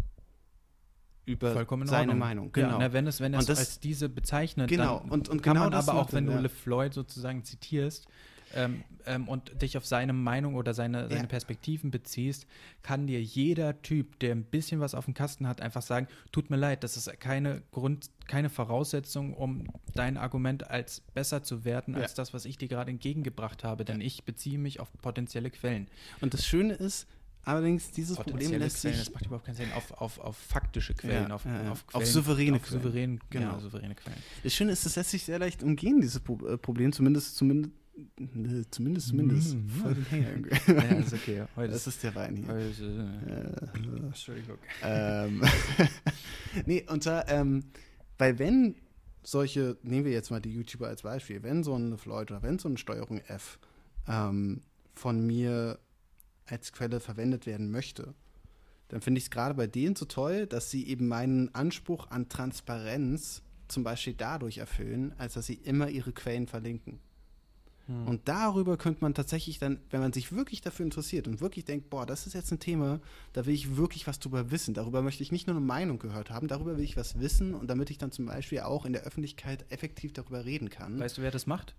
über 1.24 1.52
Vollkommen 1.52 1.88
seine 1.88 2.14
Meinung. 2.14 2.52
Genau. 2.52 2.72
Ja, 2.72 2.78
na, 2.78 2.92
wenn 2.92 3.06
es, 3.06 3.20
wenn 3.20 3.34
es 3.34 3.46
das, 3.46 3.58
als 3.58 3.80
diese 3.80 4.08
bezeichnet, 4.08 4.68
genau. 4.68 5.00
dann 5.00 5.10
und, 5.10 5.28
und 5.28 5.42
kann 5.42 5.54
genau 5.54 5.70
man 5.70 5.74
aber 5.74 5.94
auch, 5.94 6.12
wenn 6.12 6.26
du 6.26 6.38
LeFloid 6.38 6.94
sozusagen 6.94 7.42
zitierst, 7.44 8.06
ähm, 8.54 8.84
ähm, 9.06 9.28
und 9.28 9.60
dich 9.62 9.76
auf 9.76 9.86
seine 9.86 10.12
Meinung 10.12 10.54
oder 10.54 10.74
seine, 10.74 11.08
seine 11.08 11.22
ja. 11.22 11.26
Perspektiven 11.26 11.90
beziehst, 11.90 12.46
kann 12.82 13.06
dir 13.06 13.22
jeder 13.22 13.80
Typ, 13.82 14.18
der 14.20 14.32
ein 14.32 14.44
bisschen 14.44 14.80
was 14.80 14.94
auf 14.94 15.06
dem 15.06 15.14
Kasten 15.14 15.46
hat, 15.46 15.60
einfach 15.60 15.82
sagen, 15.82 16.08
tut 16.32 16.50
mir 16.50 16.56
leid, 16.56 16.84
das 16.84 16.96
ist 16.96 17.20
keine 17.20 17.62
Grund, 17.72 18.10
keine 18.26 18.50
Voraussetzung, 18.50 19.34
um 19.34 19.68
dein 19.94 20.16
Argument 20.16 20.70
als 20.70 21.00
besser 21.14 21.42
zu 21.42 21.64
werten, 21.64 21.94
ja. 21.94 22.00
als 22.00 22.14
das, 22.14 22.34
was 22.34 22.44
ich 22.44 22.58
dir 22.58 22.68
gerade 22.68 22.90
entgegengebracht 22.90 23.64
habe, 23.64 23.84
denn 23.84 24.00
ich 24.00 24.24
beziehe 24.24 24.58
mich 24.58 24.80
auf 24.80 24.92
potenzielle 25.00 25.50
Quellen. 25.50 25.88
Und 26.20 26.34
das 26.34 26.46
Schöne 26.46 26.74
ist, 26.74 27.06
Allerdings, 27.46 27.92
dieses 27.92 28.16
Problem 28.16 28.58
lässt 28.58 28.80
Quellen, 28.80 28.96
sich. 28.96 29.04
Das 29.04 29.14
macht 29.14 29.26
überhaupt 29.26 29.46
keinen 29.46 29.54
Sinn. 29.54 29.72
Auf, 29.76 29.92
auf, 29.92 30.18
auf 30.18 30.36
faktische 30.36 30.94
Quellen, 30.94 31.28
ja, 31.28 31.34
auf, 31.34 31.44
ja, 31.44 31.70
auf, 31.70 31.86
Quellen, 31.86 32.02
auf 32.02 32.10
souveräne 32.10 32.56
auf 32.56 32.62
Quellen. 32.64 32.82
Souverän, 32.82 33.20
genau. 33.30 33.52
Ja, 33.52 33.60
souveräne 33.60 33.94
Quellen. 33.94 34.18
Das 34.42 34.52
Schöne 34.52 34.72
ist, 34.72 34.84
das 34.84 34.96
lässt 34.96 35.10
sich 35.10 35.22
sehr 35.22 35.38
leicht 35.38 35.62
umgehen, 35.62 36.00
dieses 36.00 36.16
äh, 36.16 36.58
Problem, 36.58 36.92
zumindest, 36.92 37.36
zumindest 37.36 37.72
Ne, 38.18 38.64
zumindest, 38.70 39.08
zumindest. 39.08 39.54
Mm, 39.54 39.68
voll 39.82 39.94
den 39.94 40.04
Hänger. 40.04 40.48
ja, 40.66 40.98
ist 40.98 41.14
okay. 41.14 41.44
Heute 41.56 41.72
das 41.72 41.86
ist 41.86 42.02
der 42.02 42.14
Wein 42.14 42.36
hier. 42.36 42.48
Heute, 42.48 43.08
äh, 43.26 44.06
Entschuldigung. 44.06 44.58
Ähm, 44.82 45.42
nee, 46.66 46.84
und 46.88 47.02
zwar, 47.02 47.26
ähm, 47.28 47.64
weil 48.18 48.38
wenn 48.38 48.76
solche, 49.22 49.78
nehmen 49.82 50.04
wir 50.04 50.12
jetzt 50.12 50.30
mal 50.30 50.40
die 50.40 50.52
YouTuber 50.52 50.88
als 50.88 51.02
Beispiel, 51.02 51.42
wenn 51.42 51.64
so 51.64 51.74
eine 51.74 51.96
Floyd 51.96 52.30
oder 52.30 52.42
wenn 52.42 52.58
so 52.58 52.68
eine 52.68 52.76
Steuerung 52.76 53.18
F 53.28 53.58
ähm, 54.06 54.60
von 54.94 55.26
mir 55.26 55.78
als 56.46 56.72
Quelle 56.72 57.00
verwendet 57.00 57.46
werden 57.46 57.70
möchte, 57.70 58.14
dann 58.88 59.00
finde 59.00 59.18
ich 59.18 59.24
es 59.24 59.30
gerade 59.30 59.54
bei 59.54 59.66
denen 59.66 59.96
so 59.96 60.04
toll, 60.04 60.46
dass 60.46 60.70
sie 60.70 60.86
eben 60.86 61.08
meinen 61.08 61.54
Anspruch 61.54 62.10
an 62.10 62.28
Transparenz 62.28 63.42
zum 63.68 63.84
Beispiel 63.84 64.14
dadurch 64.14 64.58
erfüllen, 64.58 65.14
als 65.18 65.34
dass 65.34 65.46
sie 65.46 65.54
immer 65.54 65.88
ihre 65.88 66.12
Quellen 66.12 66.46
verlinken. 66.46 67.00
Hm. 67.86 68.06
Und 68.08 68.28
darüber 68.28 68.76
könnte 68.76 69.02
man 69.02 69.14
tatsächlich 69.14 69.58
dann, 69.58 69.78
wenn 69.90 70.00
man 70.00 70.12
sich 70.12 70.32
wirklich 70.32 70.60
dafür 70.60 70.84
interessiert 70.84 71.28
und 71.28 71.40
wirklich 71.40 71.64
denkt, 71.64 71.88
boah, 71.90 72.04
das 72.04 72.26
ist 72.26 72.34
jetzt 72.34 72.50
ein 72.50 72.58
Thema, 72.58 73.00
da 73.32 73.46
will 73.46 73.54
ich 73.54 73.76
wirklich 73.76 74.06
was 74.06 74.18
drüber 74.18 74.50
wissen. 74.50 74.74
Darüber 74.74 75.02
möchte 75.02 75.22
ich 75.22 75.32
nicht 75.32 75.46
nur 75.46 75.56
eine 75.56 75.64
Meinung 75.64 75.98
gehört 75.98 76.30
haben, 76.30 76.48
darüber 76.48 76.76
will 76.76 76.84
ich 76.84 76.96
was 76.96 77.20
wissen 77.20 77.54
und 77.54 77.68
damit 77.68 77.90
ich 77.90 77.98
dann 77.98 78.12
zum 78.12 78.26
Beispiel 78.26 78.60
auch 78.60 78.84
in 78.84 78.92
der 78.92 79.02
Öffentlichkeit 79.02 79.64
effektiv 79.70 80.12
darüber 80.12 80.44
reden 80.44 80.70
kann. 80.70 80.98
Weißt 80.98 81.18
du, 81.18 81.22
wer 81.22 81.30
das 81.30 81.46
macht? 81.46 81.74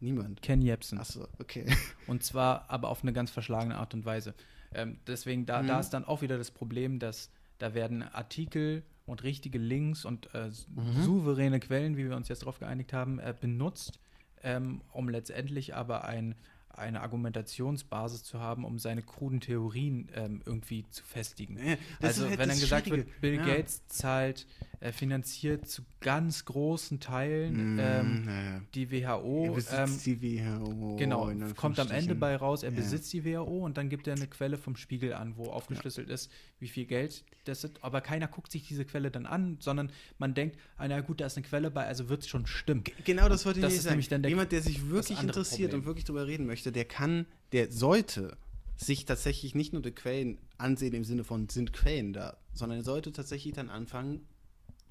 Niemand. 0.00 0.40
Ken 0.40 0.62
Jebsen. 0.62 0.98
Achso, 0.98 1.28
okay. 1.38 1.66
Und 2.06 2.24
zwar 2.24 2.70
aber 2.70 2.88
auf 2.88 3.02
eine 3.02 3.12
ganz 3.12 3.30
verschlagene 3.30 3.76
Art 3.76 3.92
und 3.92 4.06
Weise. 4.06 4.34
Ähm, 4.72 4.98
deswegen, 5.06 5.44
da, 5.44 5.62
mhm. 5.62 5.66
da 5.66 5.80
ist 5.80 5.90
dann 5.90 6.06
auch 6.06 6.22
wieder 6.22 6.38
das 6.38 6.50
Problem, 6.50 6.98
dass 6.98 7.30
da 7.58 7.74
werden 7.74 8.02
Artikel 8.02 8.82
und 9.04 9.22
richtige 9.24 9.58
Links 9.58 10.06
und 10.06 10.34
äh, 10.34 10.46
mhm. 10.46 11.02
souveräne 11.02 11.60
Quellen, 11.60 11.98
wie 11.98 12.08
wir 12.08 12.16
uns 12.16 12.28
jetzt 12.28 12.42
darauf 12.42 12.58
geeinigt 12.60 12.94
haben, 12.94 13.18
äh, 13.18 13.34
benutzt 13.38 14.00
ähm, 14.42 14.80
um 14.92 15.08
letztendlich 15.08 15.74
aber 15.74 16.04
ein, 16.04 16.34
eine 16.68 17.00
Argumentationsbasis 17.00 18.24
zu 18.24 18.40
haben, 18.40 18.64
um 18.64 18.78
seine 18.78 19.02
kruden 19.02 19.40
Theorien 19.40 20.08
ähm, 20.14 20.42
irgendwie 20.44 20.84
zu 20.90 21.04
festigen. 21.04 21.58
Ja, 21.58 21.76
also 22.00 22.28
halt 22.28 22.38
wenn 22.38 22.48
dann 22.48 22.60
gesagt 22.60 22.90
wird, 22.90 23.20
Bill 23.20 23.36
ja. 23.36 23.44
Gates 23.44 23.86
zahlt, 23.86 24.46
äh, 24.80 24.92
finanziert 24.92 25.68
zu 25.68 25.82
ganz 26.00 26.46
großen 26.46 27.00
Teilen 27.00 27.76
mm, 27.76 27.78
ähm, 27.78 28.24
ja. 28.26 28.60
die 28.74 28.90
WHO. 28.90 29.54
Er 29.70 29.84
ähm, 29.84 30.00
die 30.06 30.22
WHO. 30.22 30.96
Genau, 30.96 31.30
kommt 31.54 31.78
am 31.78 31.90
Ende 31.90 32.14
bei 32.14 32.34
raus, 32.34 32.62
er 32.62 32.70
besitzt 32.70 33.12
die 33.12 33.26
WHO 33.26 33.64
und 33.66 33.76
dann 33.76 33.90
gibt 33.90 34.06
er 34.06 34.14
eine 34.14 34.26
Quelle 34.26 34.56
vom 34.56 34.76
Spiegel 34.76 35.12
an, 35.12 35.36
wo 35.36 35.50
aufgeschlüsselt 35.50 36.08
ist, 36.08 36.30
wie 36.60 36.68
viel 36.68 36.86
Geld 36.86 37.24
das 37.44 37.62
ist. 37.62 37.84
Aber 37.84 38.00
keiner 38.00 38.26
guckt 38.26 38.50
sich 38.50 38.66
diese 38.66 38.86
Quelle 38.86 39.10
dann 39.10 39.26
an, 39.26 39.58
sondern 39.60 39.92
man 40.16 40.32
denkt, 40.32 40.58
ah, 40.78 40.88
na 40.88 41.00
gut, 41.00 41.20
da 41.20 41.26
ist 41.26 41.36
eine 41.36 41.46
Quelle 41.46 41.70
bei, 41.70 41.84
also 41.84 42.08
wird 42.08 42.22
es 42.22 42.28
schon 42.28 42.46
stimmen. 42.46 42.82
Genau, 43.04 43.28
das 43.28 43.44
wollte 43.44 43.60
ich 43.60 43.66
das 43.66 43.82
sagen. 43.82 44.00
Der, 44.08 44.30
Jemand, 44.30 44.50
der 44.50 44.62
sich 44.62 44.88
wirklich 44.88 45.22
interessiert 45.22 45.72
Problem. 45.72 45.80
und 45.80 45.86
wirklich 45.86 46.04
darüber 46.06 46.26
reden 46.26 46.46
möchte, 46.46 46.72
der 46.72 46.86
kann, 46.86 47.26
der 47.52 47.70
sollte 47.70 48.38
sich 48.78 49.04
tatsächlich 49.04 49.54
nicht 49.54 49.74
nur 49.74 49.82
die 49.82 49.90
Quellen 49.90 50.38
ansehen 50.56 50.94
im 50.94 51.04
Sinne 51.04 51.22
von 51.22 51.50
sind 51.50 51.74
Quellen 51.74 52.14
da, 52.14 52.38
sondern 52.54 52.78
er 52.78 52.84
sollte 52.84 53.12
tatsächlich 53.12 53.52
dann 53.52 53.68
anfangen, 53.68 54.26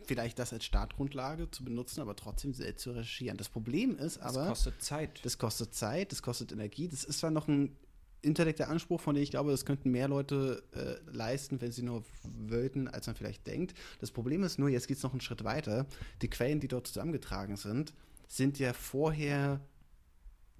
vielleicht 0.05 0.39
das 0.39 0.53
als 0.53 0.65
Startgrundlage 0.65 1.49
zu 1.51 1.63
benutzen, 1.63 2.01
aber 2.01 2.15
trotzdem 2.15 2.53
selbst 2.53 2.83
zu 2.83 2.91
recherchieren. 2.91 3.37
Das 3.37 3.49
Problem 3.49 3.97
ist 3.97 4.17
aber. 4.19 4.39
Das 4.39 4.47
kostet 4.47 4.81
Zeit. 4.81 5.25
Das 5.25 5.37
kostet 5.37 5.73
Zeit, 5.73 6.11
das 6.11 6.21
kostet 6.21 6.51
Energie. 6.51 6.87
Das 6.87 7.03
ist 7.03 7.19
zwar 7.19 7.31
noch 7.31 7.47
ein 7.47 7.75
intellektueller 8.21 8.71
Anspruch, 8.71 8.99
von 8.99 9.15
dem 9.15 9.23
ich 9.23 9.31
glaube, 9.31 9.51
das 9.51 9.65
könnten 9.65 9.91
mehr 9.91 10.07
Leute 10.07 10.63
äh, 10.73 11.11
leisten, 11.11 11.61
wenn 11.61 11.71
sie 11.71 11.83
nur 11.83 12.03
wollten, 12.23 12.87
als 12.87 13.07
man 13.07 13.15
vielleicht 13.15 13.47
denkt. 13.47 13.73
Das 13.99 14.11
Problem 14.11 14.43
ist 14.43 14.59
nur, 14.59 14.69
jetzt 14.69 14.87
geht 14.87 14.97
es 14.97 15.03
noch 15.03 15.11
einen 15.11 15.21
Schritt 15.21 15.43
weiter. 15.43 15.85
Die 16.21 16.29
Quellen, 16.29 16.59
die 16.59 16.67
dort 16.67 16.87
zusammengetragen 16.87 17.55
sind, 17.55 17.93
sind 18.27 18.59
ja 18.59 18.73
vorher 18.73 19.61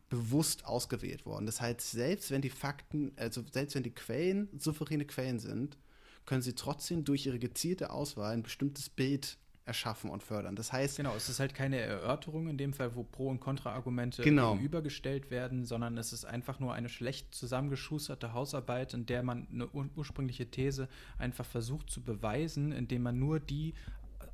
bewusst 0.09 0.65
ausgewählt 0.65 1.25
worden. 1.25 1.45
Das 1.45 1.61
heißt, 1.61 1.91
selbst 1.91 2.31
wenn 2.31 2.41
die 2.41 2.49
Fakten, 2.49 3.11
also 3.15 3.43
selbst 3.51 3.75
wenn 3.75 3.83
die 3.83 3.93
Quellen 3.93 4.49
souveräne 4.57 5.05
Quellen 5.05 5.39
sind, 5.39 5.77
können 6.25 6.41
sie 6.41 6.53
trotzdem 6.53 7.03
durch 7.03 7.25
ihre 7.25 7.39
gezielte 7.39 7.91
Auswahl 7.91 8.33
ein 8.33 8.43
bestimmtes 8.43 8.89
Bild 8.89 9.37
erschaffen 9.65 10.09
und 10.09 10.23
fördern. 10.23 10.55
Das 10.55 10.73
heißt, 10.73 10.97
Genau, 10.97 11.15
es 11.15 11.29
ist 11.29 11.39
halt 11.39 11.53
keine 11.53 11.77
Erörterung 11.77 12.47
in 12.47 12.57
dem 12.57 12.73
Fall, 12.73 12.95
wo 12.95 13.03
Pro- 13.03 13.29
und 13.29 13.39
Kontraargumente 13.39 14.23
Genau. 14.23 14.53
gegenübergestellt 14.53 15.29
werden, 15.29 15.63
sondern 15.63 15.95
es 15.97 16.11
ist 16.11 16.25
einfach 16.25 16.59
nur 16.59 16.73
eine 16.73 16.89
schlecht 16.89 17.35
zusammengeschusterte 17.35 18.33
Hausarbeit, 18.33 18.95
in 18.95 19.05
der 19.05 19.21
man 19.21 19.47
eine 19.53 19.69
ur 19.69 19.87
ursprüngliche 19.95 20.49
These 20.49 20.89
einfach 21.19 21.45
versucht 21.45 21.91
zu 21.91 22.01
beweisen, 22.01 22.71
indem 22.71 23.03
man 23.03 23.19
nur 23.19 23.39
die 23.39 23.75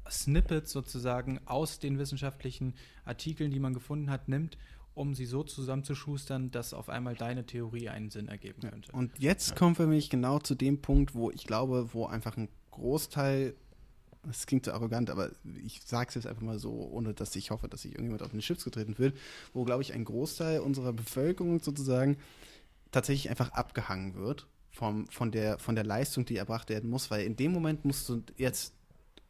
Snippets 0.09 0.71
sozusagen 0.71 1.39
aus 1.45 1.79
den 1.79 1.97
wissenschaftlichen 1.97 2.73
Artikeln, 3.03 3.51
die 3.51 3.59
man 3.59 3.73
gefunden 3.73 4.09
hat, 4.09 4.29
nimmt, 4.29 4.57
um 4.95 5.13
sie 5.13 5.25
so 5.25 5.43
zusammenzuschustern, 5.43 6.51
dass 6.51 6.73
auf 6.73 6.89
einmal 6.89 7.15
deine 7.15 7.45
Theorie 7.45 7.89
einen 7.89 8.09
Sinn 8.09 8.29
ergeben 8.29 8.61
könnte. 8.61 8.91
Und 8.93 9.11
jetzt 9.19 9.55
kommen 9.55 9.77
wir 9.77 9.85
nämlich 9.85 10.09
genau 10.09 10.39
zu 10.39 10.55
dem 10.55 10.81
Punkt, 10.81 11.13
wo 11.13 11.29
ich 11.31 11.45
glaube, 11.45 11.93
wo 11.93 12.05
einfach 12.05 12.37
ein 12.37 12.47
Großteil, 12.71 13.55
das 14.23 14.47
klingt 14.47 14.65
so 14.65 14.71
arrogant, 14.71 15.09
aber 15.09 15.31
ich 15.63 15.81
sage 15.85 16.09
es 16.09 16.15
jetzt 16.15 16.27
einfach 16.27 16.41
mal 16.41 16.59
so, 16.59 16.71
ohne 16.71 17.13
dass 17.13 17.35
ich 17.35 17.51
hoffe, 17.51 17.67
dass 17.67 17.83
sich 17.83 17.91
irgendjemand 17.91 18.23
auf 18.23 18.31
den 18.31 18.39
Chips 18.39 18.63
getreten 18.63 18.97
wird, 18.97 19.17
wo, 19.53 19.65
glaube 19.65 19.81
ich, 19.81 19.93
ein 19.93 20.05
Großteil 20.05 20.61
unserer 20.61 20.93
Bevölkerung 20.93 21.61
sozusagen 21.61 22.17
tatsächlich 22.91 23.29
einfach 23.29 23.51
abgehangen 23.51 24.15
wird 24.15 24.47
vom, 24.71 25.07
von, 25.07 25.31
der, 25.31 25.59
von 25.59 25.75
der 25.75 25.83
Leistung, 25.83 26.25
die 26.25 26.37
erbracht 26.37 26.69
werden 26.69 26.89
muss, 26.89 27.11
weil 27.11 27.25
in 27.25 27.35
dem 27.35 27.51
Moment 27.51 27.83
musst 27.83 28.07
du 28.07 28.23
jetzt 28.37 28.73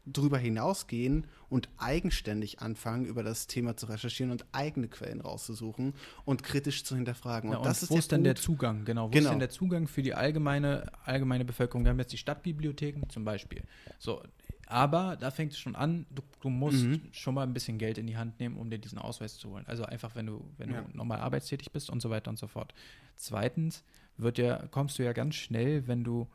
drüber 0.05 0.37
hinausgehen 0.37 1.27
und 1.49 1.69
eigenständig 1.77 2.59
anfangen, 2.59 3.05
über 3.05 3.23
das 3.23 3.47
Thema 3.47 3.75
zu 3.75 3.87
recherchieren 3.87 4.31
und 4.31 4.45
eigene 4.51 4.87
Quellen 4.87 5.21
rauszusuchen 5.21 5.93
und 6.25 6.43
kritisch 6.43 6.83
zu 6.83 6.95
hinterfragen. 6.95 7.51
Ja, 7.51 7.57
und 7.57 7.65
das 7.65 7.83
ist 7.83 7.89
wo 7.89 7.97
ist 7.97 8.11
denn 8.11 8.23
der 8.23 8.35
Zugang? 8.35 8.85
Genau, 8.85 9.07
wo 9.07 9.11
Genau. 9.11 9.25
ist 9.25 9.31
denn 9.31 9.39
der 9.39 9.49
Zugang 9.49 9.87
für 9.87 10.01
die 10.03 10.13
allgemeine, 10.13 10.91
allgemeine 11.05 11.45
Bevölkerung? 11.45 11.83
Wir 11.85 11.89
haben 11.91 11.99
jetzt 11.99 12.13
die 12.13 12.17
Stadtbibliotheken 12.17 13.09
zum 13.09 13.25
Beispiel. 13.25 13.63
So, 13.99 14.21
aber 14.67 15.15
da 15.15 15.29
fängt 15.31 15.51
es 15.53 15.59
schon 15.59 15.75
an, 15.75 16.05
du, 16.09 16.21
du 16.41 16.49
musst 16.49 16.83
Mhm. 16.85 17.01
schon 17.11 17.35
mal 17.35 17.43
ein 17.43 17.53
bisschen 17.53 17.77
Geld 17.77 17.97
in 17.97 18.07
die 18.07 18.17
Hand 18.17 18.39
nehmen, 18.39 18.57
um 18.57 18.69
dir 18.69 18.79
diesen 18.79 18.97
Ausweis 18.97 19.37
zu 19.37 19.49
holen. 19.49 19.63
Also 19.67 19.85
einfach, 19.85 20.15
wenn 20.15 20.25
du, 20.27 20.43
wenn 20.57 20.71
Ja. 20.71 20.81
du 20.81 20.97
normal 20.97 21.19
arbeitstätig 21.19 21.71
bist 21.71 21.89
und 21.89 22.01
so 22.01 22.09
weiter 22.09 22.29
und 22.29 22.37
so 22.37 22.47
fort. 22.47 22.73
Zweitens 23.15 23.83
wird 24.17 24.37
ja, 24.37 24.67
kommst 24.67 24.97
du 24.99 25.03
ja 25.03 25.13
ganz 25.13 25.35
schnell, 25.35 25.87
wenn 25.87 26.03
du 26.03 26.27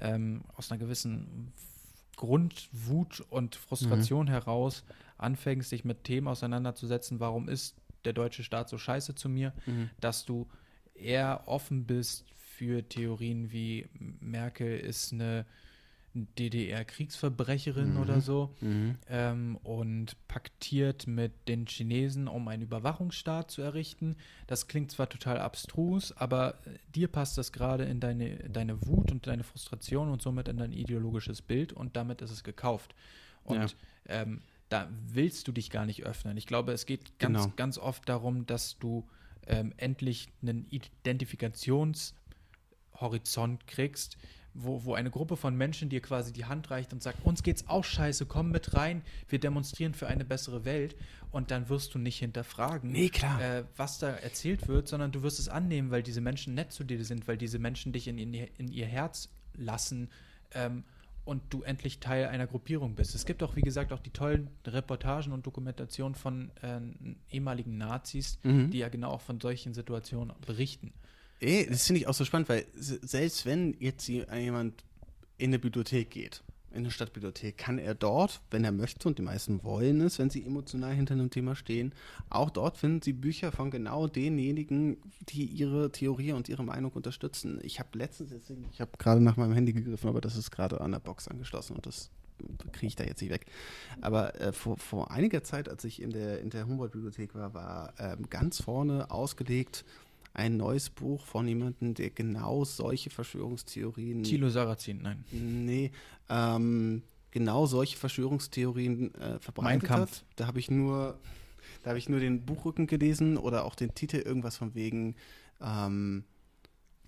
ähm, 0.00 0.42
aus 0.56 0.70
einer 0.70 0.78
gewissen 0.78 1.52
Grundwut 2.18 3.24
und 3.30 3.56
Frustration 3.56 4.26
Mhm. 4.26 4.30
heraus 4.30 4.84
anfängst, 5.16 5.72
dich 5.72 5.84
mit 5.84 6.04
Themen 6.04 6.28
auseinanderzusetzen, 6.28 7.20
warum 7.20 7.48
ist 7.48 7.76
der 8.04 8.12
deutsche 8.12 8.44
Staat 8.44 8.68
so 8.68 8.76
scheiße 8.78 9.14
zu 9.14 9.28
mir, 9.28 9.52
Mhm. 9.66 9.88
dass 10.00 10.24
du 10.24 10.46
eher 10.94 11.42
offen 11.46 11.86
bist 11.86 12.24
für 12.36 12.86
Theorien 12.88 13.52
wie 13.52 13.86
Merkel 14.20 14.78
ist 14.78 15.12
eine 15.12 15.46
DDR-Kriegsverbrecherin 16.14 17.94
Mhm. 17.94 18.00
oder 18.00 18.20
so 18.20 18.54
Mhm. 18.60 18.96
ähm, 19.08 19.56
und 19.62 20.16
paktiert 20.28 21.06
mit 21.06 21.32
den 21.48 21.66
Chinesen, 21.66 22.28
um 22.28 22.48
einen 22.48 22.62
Überwachungsstaat 22.62 23.50
zu 23.50 23.62
errichten. 23.62 24.16
Das 24.46 24.66
klingt 24.68 24.90
zwar 24.90 25.08
total 25.08 25.38
abstrus, 25.38 26.12
aber 26.16 26.54
äh, 26.66 26.78
dir 26.94 27.08
passt 27.08 27.38
das 27.38 27.52
gerade 27.52 27.84
in 27.84 28.00
deine, 28.00 28.36
deine 28.48 28.86
Wut 28.86 29.10
und 29.12 29.26
deine 29.26 29.44
Frustration 29.44 30.10
und 30.10 30.22
somit 30.22 30.48
in 30.48 30.56
dein 30.56 30.72
ideologisches 30.72 31.42
Bild 31.42 31.72
und 31.72 31.96
damit 31.96 32.22
ist 32.22 32.30
es 32.30 32.42
gekauft. 32.44 32.94
Und 33.44 33.76
Ja. 34.08 34.22
ähm, 34.22 34.42
da 34.68 34.88
willst 35.06 35.48
du 35.48 35.52
dich 35.52 35.70
gar 35.70 35.86
nicht 35.86 36.04
öffnen. 36.04 36.36
Ich 36.36 36.46
glaube, 36.46 36.72
es 36.72 36.84
geht 36.84 37.18
ganz, 37.18 37.44
Genau. 37.44 37.52
ganz 37.56 37.78
oft 37.78 38.06
darum, 38.08 38.44
dass 38.46 38.78
du 38.78 39.08
ähm, 39.46 39.72
endlich 39.78 40.28
einen 40.42 40.66
Identifikationshorizont 40.68 43.66
kriegst, 43.66 44.18
wo, 44.60 44.84
wo 44.84 44.94
eine 44.94 45.10
Gruppe 45.10 45.36
von 45.36 45.56
Menschen 45.56 45.88
dir 45.88 46.00
quasi 46.00 46.32
die 46.32 46.44
Hand 46.46 46.70
reicht 46.70 46.92
und 46.92 47.02
sagt, 47.02 47.24
uns 47.24 47.42
geht's 47.42 47.68
auch 47.68 47.84
scheiße, 47.84 48.26
komm 48.26 48.50
mit 48.50 48.74
rein, 48.74 49.02
wir 49.28 49.38
demonstrieren 49.38 49.94
für 49.94 50.06
eine 50.08 50.24
bessere 50.24 50.64
Welt 50.64 50.96
und 51.30 51.50
dann 51.50 51.68
wirst 51.68 51.94
du 51.94 51.98
nicht 51.98 52.18
hinterfragen, 52.18 52.90
Nee, 52.90 53.08
klar. 53.10 53.40
äh, 53.40 53.64
was 53.76 53.98
da 53.98 54.08
erzählt 54.10 54.66
wird, 54.68 54.88
sondern 54.88 55.12
du 55.12 55.22
wirst 55.22 55.38
es 55.38 55.48
annehmen, 55.48 55.90
weil 55.90 56.02
diese 56.02 56.20
Menschen 56.20 56.54
nett 56.54 56.72
zu 56.72 56.84
dir 56.84 57.04
sind, 57.04 57.28
weil 57.28 57.36
diese 57.36 57.58
Menschen 57.58 57.92
dich 57.92 58.08
in, 58.08 58.18
in, 58.18 58.34
in 58.34 58.68
ihr 58.72 58.86
Herz 58.86 59.28
lassen 59.56 60.08
ähm, 60.52 60.84
und 61.24 61.42
du 61.50 61.62
endlich 61.62 62.00
Teil 62.00 62.26
einer 62.28 62.46
Gruppierung 62.46 62.94
bist. 62.94 63.14
Es 63.14 63.26
gibt 63.26 63.42
auch, 63.42 63.54
wie 63.54 63.60
gesagt, 63.60 63.92
auch 63.92 64.00
die 64.00 64.10
tollen 64.10 64.48
Reportagen 64.66 65.32
und 65.32 65.46
Dokumentationen 65.46 66.14
von 66.14 66.50
äh, 66.62 66.80
ehemaligen 67.30 67.76
Nazis, 67.76 68.38
Mhm. 68.42 68.70
die 68.70 68.78
ja 68.78 68.88
genau 68.88 69.10
auch 69.10 69.20
von 69.20 69.38
solchen 69.40 69.74
Situationen 69.74 70.32
berichten. 70.46 70.92
Ey, 71.40 71.66
das 71.70 71.86
finde 71.86 72.00
ich 72.00 72.06
auch 72.08 72.14
so 72.14 72.24
spannend, 72.24 72.48
weil 72.48 72.66
se- 72.74 73.00
selbst 73.02 73.46
wenn 73.46 73.76
jetzt 73.78 74.08
je- 74.08 74.26
jemand 74.34 74.82
in 75.36 75.50
eine 75.50 75.58
Bibliothek 75.58 76.10
geht, 76.10 76.42
in 76.70 76.78
eine 76.78 76.90
Stadtbibliothek, 76.90 77.56
kann 77.56 77.78
er 77.78 77.94
dort, 77.94 78.40
wenn 78.50 78.64
er 78.64 78.72
möchte, 78.72 79.08
und 79.08 79.18
die 79.18 79.22
meisten 79.22 79.62
wollen 79.64 80.00
es, 80.02 80.18
wenn 80.18 80.30
sie 80.30 80.44
emotional 80.44 80.94
hinter 80.94 81.14
einem 81.14 81.30
Thema 81.30 81.54
stehen, 81.56 81.94
auch 82.28 82.50
dort 82.50 82.76
finden 82.76 83.00
sie 83.02 83.12
Bücher 83.12 83.52
von 83.52 83.70
genau 83.70 84.06
denjenigen, 84.06 84.98
die 85.30 85.44
ihre 85.46 85.90
Theorie 85.92 86.32
und 86.32 86.48
ihre 86.48 86.64
Meinung 86.64 86.92
unterstützen. 86.92 87.58
Ich 87.62 87.78
habe 87.78 87.96
letztens, 87.96 88.32
jetzt, 88.32 88.52
ich 88.72 88.80
habe 88.80 88.90
gerade 88.98 89.20
nach 89.20 89.36
meinem 89.36 89.52
Handy 89.54 89.72
gegriffen, 89.72 90.08
aber 90.10 90.20
das 90.20 90.36
ist 90.36 90.50
gerade 90.50 90.80
an 90.80 90.92
der 90.92 90.98
Box 90.98 91.28
angeschlossen 91.28 91.74
und 91.76 91.86
das 91.86 92.10
kriege 92.72 92.86
ich 92.88 92.96
da 92.96 93.04
jetzt 93.04 93.20
nicht 93.22 93.30
weg. 93.32 93.46
Aber 94.00 94.38
äh, 94.40 94.52
vor, 94.52 94.76
vor 94.76 95.10
einiger 95.10 95.42
Zeit, 95.42 95.68
als 95.68 95.84
ich 95.84 96.02
in 96.02 96.10
der, 96.10 96.40
in 96.40 96.50
der 96.50 96.66
Humboldt-Bibliothek 96.66 97.34
war, 97.34 97.54
war 97.54 97.94
ähm, 97.98 98.28
ganz 98.28 98.60
vorne 98.62 99.10
ausgelegt 99.10 99.84
ein 100.34 100.56
neues 100.56 100.90
Buch 100.90 101.24
von 101.26 101.48
jemandem, 101.48 101.94
der 101.94 102.10
genau 102.10 102.64
solche 102.64 103.10
Verschwörungstheorien. 103.10 104.22
Thilo 104.22 104.48
Sarrazin, 104.48 105.02
nein. 105.02 105.24
Nee, 105.30 105.90
ähm, 106.28 107.02
genau 107.30 107.66
solche 107.66 107.96
Verschwörungstheorien 107.96 109.14
äh, 109.14 109.38
verbreitet 109.38 109.62
Mein 109.62 109.82
Kampf. 109.82 110.10
hat. 110.10 110.24
Da 110.36 110.46
habe 110.46 110.58
ich 110.58 110.70
nur, 110.70 111.18
da 111.82 111.90
habe 111.90 111.98
ich 111.98 112.08
nur 112.08 112.20
den 112.20 112.44
Buchrücken 112.44 112.86
gelesen 112.86 113.36
oder 113.36 113.64
auch 113.64 113.74
den 113.74 113.94
Titel 113.94 114.16
irgendwas 114.16 114.56
von 114.56 114.74
wegen. 114.74 115.16
Ähm, 115.60 116.24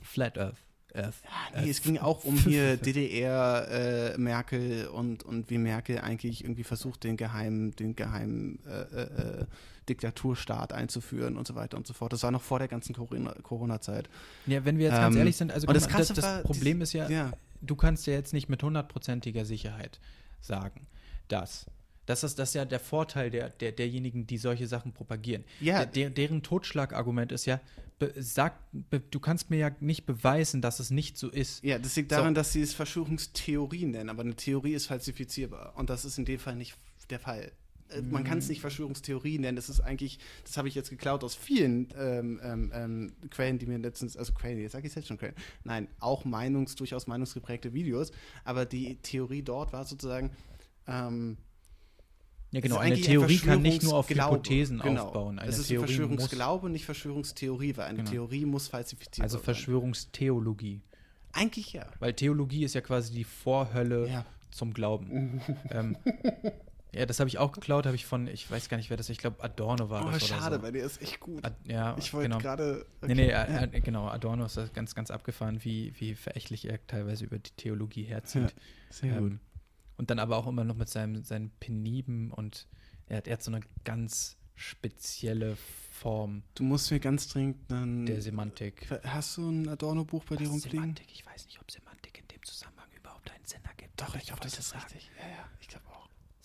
Flat 0.03 0.39
Earth. 0.39 0.57
Earth. 0.95 1.23
nee, 1.61 1.71
es 1.71 1.83
ging 1.83 1.99
auch 1.99 2.25
um 2.25 2.37
hier 2.37 2.77
DDR, 2.79 4.15
äh, 4.15 4.19
Merkel 4.19 4.89
und, 4.89 5.23
und 5.23 5.51
wie 5.51 5.59
Merkel 5.59 5.99
eigentlich 5.99 6.43
irgendwie 6.43 6.65
versucht, 6.65 7.05
den 7.05 7.17
geheimen, 7.17 7.71
den 7.77 7.95
geheimen 7.95 8.59
äh, 8.67 8.81
äh, 8.81 9.41
äh, 9.43 9.47
Diktaturstaat 9.90 10.72
einzuführen 10.72 11.37
und 11.37 11.46
so 11.46 11.55
weiter 11.55 11.76
und 11.76 11.87
so 11.87 11.92
fort. 11.92 12.12
Das 12.12 12.22
war 12.22 12.31
noch 12.31 12.42
vor 12.42 12.59
der 12.59 12.68
ganzen 12.68 12.94
Corona- 12.94 13.35
Corona-Zeit. 13.42 14.09
Ja, 14.46 14.64
wenn 14.64 14.79
wir 14.79 14.87
jetzt 14.87 14.94
ganz 14.96 15.14
Ähm, 15.14 15.18
ehrlich 15.20 15.37
sind, 15.37 15.53
also 15.53 15.66
und 15.66 15.74
das 15.74 15.90
mal, 15.90 15.98
das, 15.98 16.09
das 16.09 16.42
Problem 16.42 16.79
dies- 16.79 16.88
ist 16.90 16.92
ja, 16.94 17.09
ja. 17.11 17.33
du 17.61 17.76
kannst 17.76 18.07
ja 18.07 18.14
jetzt 18.14 18.33
nicht 18.33 18.48
mit 18.48 18.62
hundertprozentiger 18.62 19.44
Sicherheit 19.44 20.00
sagen, 20.40 20.87
dass. 21.29 21.66
Das 22.07 22.24
ist, 22.24 22.38
das 22.40 22.48
ist 22.50 22.55
ja 22.55 22.64
der 22.64 22.81
Vorteil 22.81 23.31
der, 23.31 23.50
der, 23.50 23.70
derjenigen, 23.72 24.26
die 24.26 24.38
solche 24.38 24.66
Sachen 24.66 24.92
propagieren. 24.92 25.44
Ja. 25.61 25.85
Der, 25.85 25.87
der, 25.87 26.11
deren 26.11 26.42
Totschlagargument 26.42 27.31
ist 27.31 27.44
ja, 27.46 27.61
be, 28.00 28.12
sag, 28.16 28.55
be, 28.72 28.98
du 28.98 29.20
kannst 29.20 29.50
mir 29.50 29.59
ja 29.59 29.70
nicht 29.79 30.07
beweisen, 30.07 30.61
dass 30.61 30.81
es 30.81 30.90
nicht 30.90 31.16
so 31.18 31.29
ist. 31.29 31.62
Ja, 31.62 31.79
das 31.79 31.94
liegt 31.94 32.11
So. 32.11 32.16
daran, 32.16 32.35
dass 32.35 32.53
sie 32.53 32.62
es 32.62 32.74
Verschwörungstheorien 32.74 33.92
nennen, 33.92 34.09
aber 34.11 34.22
eine 34.22 34.35
Theorie 34.35 34.72
ist 34.72 34.87
falsifizierbar. 34.87 35.74
Und 35.76 35.88
das 35.90 36.05
ist 36.05 36.18
in 36.18 36.24
dem 36.24 36.40
Fall 36.40 36.57
nicht 36.57 36.76
der 37.11 37.20
Fall. 37.20 37.53
Man 38.11 38.24
kann 38.24 38.38
es 38.38 38.48
nicht 38.48 38.61
Verschwörungstheorie 38.61 39.38
nennen. 39.38 39.57
Das 39.57 39.68
ist 39.68 39.81
eigentlich, 39.81 40.18
das 40.44 40.57
habe 40.57 40.68
ich 40.68 40.74
jetzt 40.74 40.90
geklaut 40.90 41.24
aus 41.24 41.35
vielen 41.35 41.88
ähm, 41.98 42.40
ähm, 42.42 42.72
ähm, 42.74 43.12
Quellen, 43.31 43.59
die 43.59 43.66
mir 43.66 43.79
letztens, 43.79 44.16
also 44.16 44.33
Quellen, 44.33 44.59
jetzt 44.61 44.72
sage 44.72 44.87
ich 44.87 44.94
jetzt 44.94 45.09
schon 45.09 45.18
Quellen. 45.18 45.35
Nein, 45.64 45.88
auch 45.98 46.24
Meinungs, 46.24 46.74
durchaus 46.76 47.07
meinungsgeprägte 47.07 47.72
Videos. 47.72 48.12
Aber 48.44 48.64
die 48.66 48.96
Theorie 48.96 49.42
dort 49.42 49.72
war 49.72 49.85
sozusagen, 49.85 50.31
ähm, 50.87 51.37
Ja, 52.53 52.61
genau. 52.61 52.79
Eine 52.79 53.00
Theorie 53.00 53.38
kann 53.38 53.62
nicht 53.62 53.83
nur 53.85 53.94
auf 53.94 54.07
Verschwörungsglaube. 54.07 54.37
Hypothesen 54.37 54.79
genau. 54.81 55.07
aufbauen. 55.07 55.38
Eine 55.38 55.48
es 55.50 55.59
ist 55.59 55.66
ein 55.66 55.68
Theorie 55.68 55.83
muss, 55.83 55.90
Verschwörungsglaube, 55.90 56.70
nicht 56.70 56.85
Verschwörungstheorie, 56.85 57.76
weil 57.76 57.85
eine 57.87 57.98
Genau. 57.98 58.11
Theorie 58.11 58.44
muss 58.44 58.66
falsifiziert 58.68 59.22
also 59.22 59.37
sein. 59.38 59.44
Verschwörungstheologie. 59.44 60.81
Eigentlich 61.33 61.72
ja. 61.74 61.87
Weil 62.00 62.12
Theologie 62.14 62.64
ist 62.64 62.74
ja 62.74 62.81
quasi 62.81 63.14
die 63.14 63.22
Vorhölle 63.22 64.09
Ja. 64.09 64.26
zum 64.50 64.74
Glauben. 64.74 65.40
ähm, 65.70 65.96
ja, 66.92 67.07
das 67.07 67.20
habe 67.20 67.29
ich 67.29 67.38
auch 67.38 67.53
geklaut, 67.53 67.87
habe 67.87 67.94
ich 67.96 68.05
von, 68.07 68.26
ich 68.26 68.50
weiß 68.50 68.68
gar 68.68 68.76
nicht, 68.76 68.90
wer 68.90 68.96
das 68.96 69.07
ist, 69.07 69.11
ich 69.11 69.18
glaube 69.18 69.42
Adorno 69.42 69.90
war 69.90 70.07
Oh, 70.07 70.11
das 70.11 70.26
schade, 70.26 70.46
oder 70.46 70.57
so. 70.57 70.62
weil 70.62 70.72
der 70.72 70.85
ist 70.85 71.00
echt 71.03 71.20
gut. 71.20 71.44
Ad, 71.44 71.55
ja, 71.70 71.96
Ich 71.98 72.12
wollte 72.12 72.29
genau. 72.29 72.40
gerade. 72.40 72.87
Nee, 73.03 73.14
nee, 73.14 73.29
äh, 73.31 73.64
äh, 73.72 73.81
genau, 73.81 74.09
Adorno 74.09 74.44
ist 74.46 74.57
das 74.57 74.72
ganz, 74.72 74.94
ganz 74.94 75.11
abgefahren, 75.11 75.62
wie, 75.64 75.92
wie 76.00 76.14
verächtlich 76.14 76.64
er 76.68 76.85
teilweise 76.87 77.24
über 77.24 77.38
die 77.38 77.53
Theologie 77.53 78.05
herzieht. 78.05 78.55
Sehr 78.90 79.16
Ähm, 79.16 79.31
gut. 79.31 79.38
Und 79.98 80.11
dann 80.11 80.18
aber 80.18 80.37
auch 80.37 80.46
immer 80.46 80.64
noch 80.64 80.76
mit 80.76 80.88
seinem, 80.88 81.22
seinen 81.22 81.50
Peniben 81.61 82.31
und 82.31 82.66
er 83.07 83.18
hat, 83.18 83.26
er 83.29 83.35
hat 83.35 83.42
so 83.42 83.50
eine 83.53 83.61
ganz 83.85 84.37
spezielle 84.55 85.57
Form 85.90 86.42
Du 86.55 86.62
musst 86.62 86.90
mir 86.90 87.00
ganz 87.00 87.29
dringend 87.29 87.70
dann. 87.70 88.07
der 88.07 88.20
Semantik. 88.22 88.88
Hast 89.05 89.37
du 89.37 89.48
ein 89.50 89.68
Adorno-Buch 89.68 90.24
bei 90.24 90.37
dir 90.37 90.44
Was 90.46 90.53
rumfliegen? 90.53 90.81
Semantik? 90.81 91.07
Ich 91.12 91.26
weiß 91.26 91.44
nicht, 91.46 91.61
ob 91.61 91.70
Semantik 91.70 92.18
in 92.18 92.29
dem 92.29 92.42
Zusammenhang 92.42 92.88
überhaupt 92.96 93.31
einen 93.31 93.44
Sinn 93.44 93.61
ergibt. 93.64 94.03
aber 94.03 94.18
glaube, 94.18 94.42
wollte 94.42 94.62
sagen, 94.62 94.85
Ja, 95.18 95.29
ja, 95.29 95.48
ich 95.61 95.68
glaube. 95.68 95.85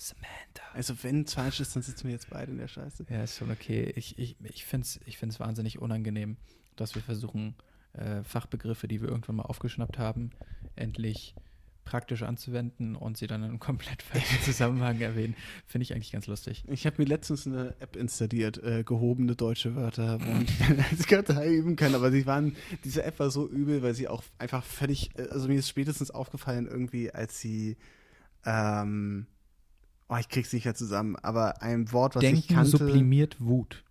Samantha. 0.09 0.63
Also, 0.73 0.95
wenn 1.03 1.23
es 1.23 1.33
falsch 1.33 1.59
ist, 1.59 1.75
dann 1.75 1.83
sitzen 1.83 2.05
wir 2.05 2.11
jetzt 2.11 2.29
beide 2.29 2.51
in 2.51 2.57
der 2.57 2.67
Scheiße. 2.67 3.05
Ja, 3.09 3.23
ist 3.23 3.37
schon 3.37 3.51
okay. 3.51 3.91
Ich, 3.95 4.17
ich, 4.19 4.35
ich 4.43 4.65
finde 4.65 4.85
es 4.85 4.99
ich 5.05 5.17
find's 5.17 5.39
wahnsinnig 5.39 5.79
unangenehm, 5.79 6.37
dass 6.75 6.95
wir 6.95 7.01
versuchen, 7.01 7.55
äh, 7.93 8.23
Fachbegriffe, 8.23 8.87
die 8.87 9.01
wir 9.01 9.09
irgendwann 9.09 9.37
mal 9.37 9.43
aufgeschnappt 9.43 9.97
haben, 9.97 10.31
endlich 10.75 11.35
praktisch 11.85 12.23
anzuwenden 12.23 12.95
und 12.95 13.15
sie 13.15 13.27
dann 13.27 13.43
in 13.43 13.49
einem 13.49 13.59
komplett 13.59 14.01
falschen 14.01 14.41
Zusammenhang 14.43 14.99
erwähnen, 14.99 15.35
finde 15.67 15.83
ich 15.83 15.93
eigentlich 15.93 16.11
ganz 16.11 16.27
lustig. 16.27 16.63
Ich 16.67 16.85
habe 16.85 16.95
mir 16.97 17.07
letztens 17.07 17.47
eine 17.47 17.75
App 17.79 17.95
installiert, 17.95 18.61
äh, 18.63 18.83
gehobene 18.83 19.35
deutsche 19.35 19.75
Wörter, 19.75 20.19
wo 20.19 20.41
ich 20.41 20.89
als 20.91 21.05
Kartei 21.07 21.53
üben 21.53 21.75
kann, 21.75 21.95
aber 21.95 22.11
sie 22.11 22.25
waren, 22.25 22.55
diese 22.83 23.03
App 23.03 23.19
war 23.19 23.29
so 23.29 23.47
übel, 23.47 23.83
weil 23.83 23.93
sie 23.93 24.07
auch 24.07 24.23
einfach 24.39 24.63
völlig, 24.63 25.11
äh, 25.17 25.29
also 25.29 25.47
mir 25.47 25.59
ist 25.59 25.69
spätestens 25.69 26.11
aufgefallen 26.11 26.67
irgendwie, 26.67 27.11
als 27.11 27.39
sie, 27.39 27.77
ähm, 28.45 29.27
oh, 30.09 30.15
ich 30.17 30.29
krieg's 30.29 30.51
nicht 30.53 30.65
mehr 30.65 30.75
zusammen, 30.75 31.15
aber 31.17 31.61
ein 31.61 31.91
Wort, 31.91 32.15
was 32.15 32.21
Denken 32.21 32.39
ich 32.39 32.47
kannte. 32.47 32.71
sublimiert 32.71 33.37
Wut. 33.39 33.83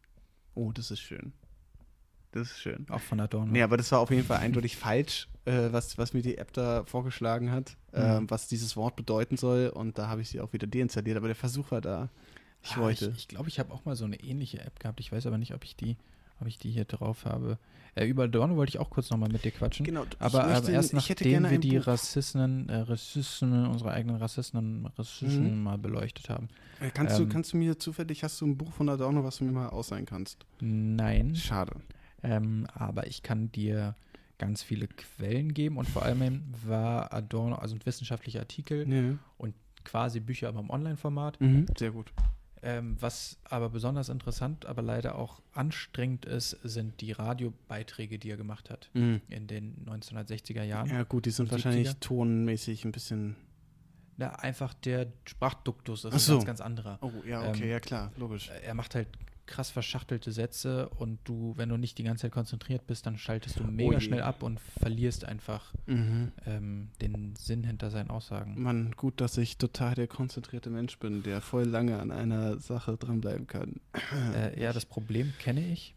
Oh, 0.54 0.72
das 0.72 0.90
ist 0.90 1.00
schön. 1.00 1.32
Das 2.32 2.50
ist 2.50 2.60
schön. 2.60 2.86
Auch 2.90 3.00
von 3.00 3.20
Adorno. 3.20 3.52
Nee, 3.52 3.62
aber 3.62 3.76
das 3.76 3.92
war 3.92 4.00
auf 4.00 4.10
jeden 4.10 4.24
Fall 4.24 4.38
eindeutig 4.38 4.76
falsch, 4.76 5.28
äh, 5.44 5.68
was, 5.70 5.98
was 5.98 6.14
mir 6.14 6.22
die 6.22 6.36
App 6.38 6.52
da 6.52 6.84
vorgeschlagen 6.84 7.50
hat, 7.52 7.76
äh, 7.92 8.20
Mhm. 8.20 8.30
was 8.30 8.48
dieses 8.48 8.76
Wort 8.76 8.96
bedeuten 8.96 9.36
soll. 9.36 9.68
Und 9.68 9.98
da 9.98 10.08
habe 10.08 10.20
ich 10.20 10.28
sie 10.30 10.40
auch 10.40 10.52
wieder 10.52 10.66
deinstalliert. 10.66 11.16
Aber 11.16 11.28
der 11.28 11.36
Versuch 11.36 11.70
war 11.70 11.80
da. 11.80 12.08
Ich 12.62 12.72
Ah, 12.76 12.80
wollte. 12.80 13.10
Ich, 13.10 13.16
ich 13.18 13.28
glaube, 13.28 13.48
ich 13.48 13.58
habe 13.60 13.72
auch 13.72 13.84
mal 13.84 13.94
so 13.94 14.04
eine 14.04 14.18
ähnliche 14.20 14.60
App 14.60 14.80
gehabt. 14.80 14.98
Ich 14.98 15.12
weiß 15.12 15.26
aber 15.26 15.38
nicht, 15.38 15.54
ob 15.54 15.62
ich 15.64 15.76
die, 15.76 15.96
ob 16.40 16.46
ich 16.48 16.58
die 16.58 16.70
hier 16.72 16.86
drauf 16.86 17.24
habe. 17.24 17.58
Äh, 17.96 18.06
über 18.06 18.24
Adorno 18.24 18.56
wollte 18.56 18.70
ich 18.70 18.78
auch 18.78 18.90
kurz 18.90 19.10
nochmal 19.10 19.28
mit 19.30 19.44
dir 19.44 19.50
quatschen. 19.52 19.84
genau, 19.86 20.04
Aber 20.18 20.46
möchte- 20.46 20.70
äh, 20.72 20.74
erst 20.74 20.92
nachdem 20.94 21.48
wir 21.50 21.58
die 21.58 21.78
Buch. 21.78 21.86
Äh, 21.86 21.90
Rassisten, 21.90 22.68
unsere 23.66 23.92
eigenen 23.92 24.16
Rassisten, 24.16 24.86
Rassisten 24.98 25.56
Mhm. 25.58 25.62
mal 25.62 25.78
beleuchtet 25.78 26.28
haben. 26.28 26.48
Äh, 26.80 26.90
Kannst, 26.90 27.18
du, 27.18 27.22
ähm, 27.22 27.28
kannst 27.28 27.52
du 27.52 27.56
mir 27.56 27.78
zufällig, 27.78 28.24
hast 28.24 28.40
du 28.40 28.46
ein 28.46 28.56
Buch 28.58 28.72
von 28.72 28.88
Adorno, 28.88 29.22
was 29.22 29.38
du 29.38 29.44
mir 29.44 29.52
mal 29.52 29.68
ausleihen 29.68 30.06
kannst? 30.06 30.44
Nein, 30.60 31.36
Schade. 31.36 31.76
ähm, 32.22 32.66
aber 32.74 33.06
ich 33.06 33.22
kann 33.22 33.52
dir 33.52 33.94
ganz 34.38 34.62
viele 34.64 34.88
Quellen 34.88 35.54
geben 35.54 35.76
und 35.76 35.88
vor 35.88 36.02
allem 36.02 36.42
war 36.66 37.12
Adorno, 37.12 37.54
also 37.56 37.76
ein 37.76 37.80
wissenschaftlicher 37.86 38.40
Artikel, 38.40 38.88
Ja. 38.92 39.48
quasi 39.84 40.18
Bücher 40.18 40.48
aber 40.48 40.60
im 40.60 40.70
Online-Format. 40.70 41.40
Mhm. 41.40 41.66
Sehr 41.78 41.90
gut. 41.92 42.10
Ähm, 42.66 42.96
was 42.98 43.36
aber 43.44 43.68
besonders 43.68 44.08
interessant, 44.08 44.64
aber 44.64 44.80
leider 44.80 45.16
auch 45.16 45.42
anstrengend 45.52 46.24
ist, 46.24 46.50
sind 46.62 47.00
die 47.02 47.12
Radiobeiträge, 47.12 48.18
die 48.18 48.30
er 48.30 48.38
gemacht 48.38 48.70
hat 48.70 48.88
Mhm. 48.94 49.20
in 49.28 49.46
den 49.46 49.84
1960er 49.84 50.62
Jahren. 50.62 50.88
Ja, 50.88 51.02
gut, 51.02 51.26
die 51.26 51.30
sind 51.30 51.52
wahrscheinlich 51.52 51.88
70er? 51.88 52.00
tonmäßig 52.00 52.86
ein 52.86 52.92
bisschen. 52.92 53.36
Na, 54.16 54.30
einfach 54.36 54.72
der 54.72 55.08
Sprachduktus 55.26 56.04
ist 56.04 56.10
Ach 56.12 56.16
ein 56.16 56.18
so. 56.20 56.32
ganz, 56.36 56.44
ganz 56.46 56.60
anderer. 56.62 56.98
Oh, 57.02 57.10
ja, 57.26 57.46
okay, 57.48 57.64
Ähm, 57.64 57.70
ja, 57.70 57.80
klar, 57.80 58.12
logisch. 58.16 58.48
Er 58.64 58.72
macht 58.74 58.94
halt 58.94 59.08
krass 59.46 59.70
verschachtelte 59.70 60.32
Sätze 60.32 60.88
und 60.88 61.18
du, 61.24 61.52
wenn 61.56 61.68
du 61.68 61.76
nicht 61.76 61.98
die 61.98 62.02
ganze 62.02 62.22
Zeit 62.22 62.32
konzentriert 62.32 62.86
bist, 62.86 63.06
dann 63.06 63.18
schaltest 63.18 63.58
du 63.58 63.64
mega 63.64 63.94
je. 63.94 64.00
schnell 64.00 64.22
ab 64.22 64.42
und 64.42 64.58
verlierst 64.60 65.24
einfach 65.24 65.74
Mhm. 65.86 66.32
ähm, 66.46 66.90
den 67.00 67.36
Sinn 67.36 67.64
hinter 67.64 67.90
seinen 67.90 68.10
Aussagen. 68.10 68.62
Mann, 68.62 68.92
gut, 68.96 69.20
dass 69.20 69.36
ich 69.38 69.58
total 69.58 69.94
der 69.94 70.06
konzentrierte 70.08 70.70
Mensch 70.70 70.98
bin, 70.98 71.22
der 71.22 71.40
voll 71.40 71.64
lange 71.64 71.98
an 72.00 72.10
einer 72.10 72.58
Sache 72.58 72.96
dranbleiben 72.96 73.46
kann. 73.46 73.80
Äh, 74.34 74.60
ja, 74.60 74.72
das 74.72 74.86
Problem 74.86 75.32
kenne 75.38 75.66
ich. 75.68 75.94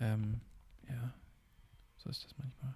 ähm, 0.00 0.40
ja, 0.88 1.12
so 1.96 2.10
ist 2.10 2.24
das 2.24 2.34
manchmal. 2.38 2.74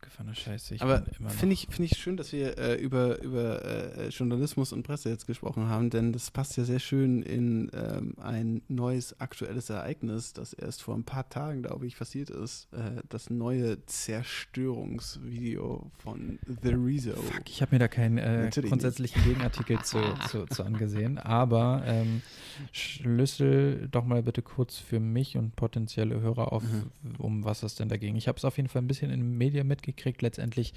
Abgefahrene 0.00 0.34
Scheiße. 0.34 0.76
Ich 0.76 0.82
Aber 0.82 1.02
finde 1.28 1.54
ich, 1.54 1.66
find 1.70 1.90
ich 1.90 1.98
schön, 1.98 2.16
dass 2.16 2.32
wir 2.32 2.56
äh, 2.56 2.76
über, 2.76 3.20
über 3.20 3.64
äh, 3.64 4.08
Journalismus 4.10 4.72
und 4.72 4.84
Presse 4.84 5.08
jetzt 5.10 5.26
gesprochen 5.26 5.68
haben, 5.68 5.90
denn 5.90 6.12
das 6.12 6.30
passt 6.30 6.56
ja 6.56 6.62
sehr 6.62 6.78
schön 6.78 7.22
in 7.22 7.68
ähm, 7.74 8.14
ein 8.18 8.62
neues 8.68 9.20
aktuelles 9.20 9.70
Ereignis, 9.70 10.32
das 10.34 10.52
erst 10.52 10.82
vor 10.82 10.94
ein 10.94 11.02
paar 11.02 11.28
Tagen, 11.28 11.62
glaube 11.62 11.84
ich, 11.86 11.96
passiert 11.98 12.30
ist. 12.30 12.68
Äh, 12.72 13.02
das 13.08 13.28
neue 13.28 13.84
Zerstörungsvideo 13.86 15.90
von 15.98 16.38
The 16.62 16.74
Rezo. 16.74 17.16
Fuck, 17.16 17.50
ich 17.50 17.60
habe 17.60 17.74
mir 17.74 17.80
da 17.80 17.88
keinen 17.88 18.18
äh, 18.18 18.50
grundsätzlichen 18.54 19.24
Gegenartikel 19.24 19.82
zu, 19.82 19.98
zu, 20.30 20.46
zu 20.46 20.62
angesehen, 20.62 21.18
aber 21.18 21.82
ähm, 21.86 22.22
schlüssel 22.70 23.88
doch 23.90 24.04
mal 24.04 24.22
bitte 24.22 24.42
kurz 24.42 24.78
für 24.78 25.00
mich 25.00 25.36
und 25.36 25.56
potenzielle 25.56 26.20
Hörer 26.20 26.52
auf, 26.52 26.62
Mhm. 26.68 27.14
um 27.18 27.44
was 27.44 27.62
es 27.62 27.76
denn 27.76 27.88
dagegen. 27.88 28.16
Ich 28.16 28.28
habe 28.28 28.36
es 28.36 28.44
auf 28.44 28.56
jeden 28.56 28.68
Fall 28.68 28.82
ein 28.82 28.86
bisschen 28.86 29.10
in 29.10 29.20
den 29.20 29.38
Medien 29.38 29.66
mitgekriegt. 29.66 29.87
Letztendlich 30.20 30.74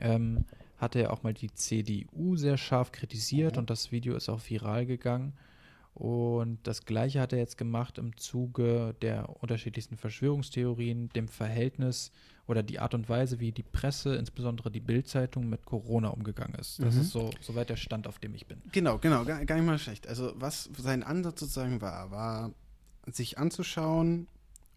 ähm, 0.00 0.44
hatte 0.78 1.00
er 1.00 1.12
auch 1.12 1.22
mal 1.22 1.34
die 1.34 1.52
CDU 1.52 2.36
sehr 2.36 2.56
scharf 2.58 2.92
kritisiert 2.92 3.54
Mhm. 3.54 3.60
und 3.60 3.70
das 3.70 3.92
Video 3.92 4.14
ist 4.16 4.28
auch 4.28 4.40
viral 4.48 4.86
gegangen. 4.86 5.32
Und 5.94 6.58
das 6.64 6.84
Gleiche 6.84 7.20
hat 7.22 7.32
er 7.32 7.38
jetzt 7.38 7.56
gemacht 7.56 7.96
im 7.96 8.14
Zuge 8.18 8.94
der 9.00 9.30
unterschiedlichsten 9.42 9.96
Verschwörungstheorien, 9.96 11.08
dem 11.10 11.26
Verhältnis 11.26 12.12
oder 12.46 12.62
die 12.62 12.78
Art 12.80 12.92
und 12.92 13.08
Weise, 13.08 13.40
wie 13.40 13.50
die 13.50 13.62
Presse, 13.62 14.14
insbesondere 14.16 14.70
die 14.70 14.80
Bildzeitung, 14.80 15.48
mit 15.48 15.64
Corona 15.64 16.08
umgegangen 16.08 16.54
ist. 16.56 16.82
Das 16.82 16.94
Mhm. 16.96 17.00
ist 17.00 17.10
so 17.12 17.30
soweit 17.40 17.70
der 17.70 17.76
Stand, 17.76 18.06
auf 18.06 18.18
dem 18.18 18.34
ich 18.34 18.46
bin. 18.46 18.60
Genau, 18.72 18.98
genau, 18.98 19.24
gar, 19.24 19.42
gar 19.46 19.56
nicht 19.56 19.64
mal 19.64 19.78
schlecht. 19.78 20.06
Also 20.06 20.32
was 20.36 20.68
sein 20.76 21.02
Ansatz 21.02 21.40
sozusagen 21.40 21.80
war, 21.80 22.10
war 22.10 22.52
sich 23.10 23.38
anzuschauen 23.38 24.26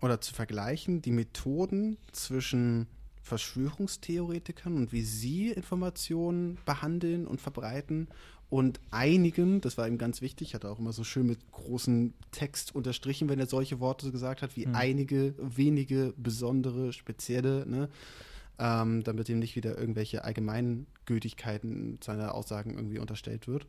oder 0.02 0.22
zu 0.22 0.34
vergleichen 0.34 1.02
die 1.02 1.12
Methoden 1.12 1.98
zwischen 2.14 2.88
Verschwörungstheoretikern 3.30 4.76
und 4.76 4.92
wie 4.92 5.02
sie 5.04 5.50
Informationen 5.50 6.58
behandeln 6.66 7.28
und 7.28 7.40
verbreiten 7.40 8.08
und 8.50 8.80
einigen, 8.90 9.62
das 9.62 9.78
war 9.78 9.88
ihm 9.88 10.00
ganz 10.00 10.22
wichtig, 10.22 10.56
hat 10.56 10.64
er 10.64 10.72
auch 10.72 10.80
immer 10.80 10.92
so 10.92 11.04
schön 11.04 11.28
mit 11.28 11.52
großem 11.52 12.14
Text 12.32 12.74
unterstrichen, 12.74 13.30
wenn 13.30 13.40
er 13.40 13.46
solche 13.46 13.80
Worte 13.80 14.12
gesagt 14.12 14.42
hat, 14.42 14.56
wie 14.58 14.66
Mhm. 14.66 14.76
einige 14.76 15.36
wenige 15.38 16.14
besondere, 16.18 16.92
spezielle, 16.92 17.66
ne? 17.68 17.90
ähm, 18.58 19.04
damit 19.04 19.30
ihm 19.30 19.40
nicht 19.40 19.56
wieder 19.56 19.78
irgendwelche 19.78 20.24
Allgemeingültigkeiten 20.24 22.00
seiner 22.04 22.34
Aussagen 22.34 22.74
irgendwie 22.74 23.00
unterstellt 23.00 23.48
wird. 23.48 23.68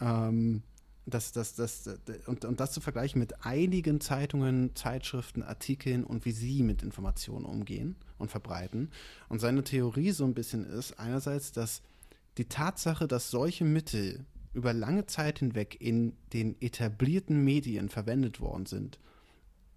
Ähm, 0.00 0.62
das, 1.06 1.30
das, 1.32 1.54
das, 1.54 1.88
und, 2.26 2.44
und 2.44 2.60
das 2.60 2.72
zu 2.72 2.80
vergleichen 2.80 3.20
mit 3.20 3.44
einigen 3.46 4.00
Zeitungen, 4.00 4.74
Zeitschriften, 4.74 5.42
Artikeln 5.42 6.04
und 6.04 6.24
wie 6.24 6.32
sie 6.32 6.62
mit 6.62 6.82
Informationen 6.82 7.44
umgehen 7.44 7.96
und 8.18 8.30
verbreiten. 8.30 8.90
Und 9.28 9.40
seine 9.40 9.62
Theorie 9.62 10.10
so 10.10 10.24
ein 10.24 10.34
bisschen 10.34 10.66
ist 10.66 10.98
einerseits, 10.98 11.52
dass 11.52 11.82
die 12.38 12.46
Tatsache, 12.46 13.06
dass 13.06 13.30
solche 13.30 13.64
Mittel 13.64 14.26
über 14.52 14.72
lange 14.72 15.06
Zeit 15.06 15.38
hinweg 15.38 15.76
in 15.80 16.14
den 16.32 16.60
etablierten 16.60 17.44
Medien 17.44 17.88
verwendet 17.88 18.40
worden 18.40 18.66
sind, 18.66 18.98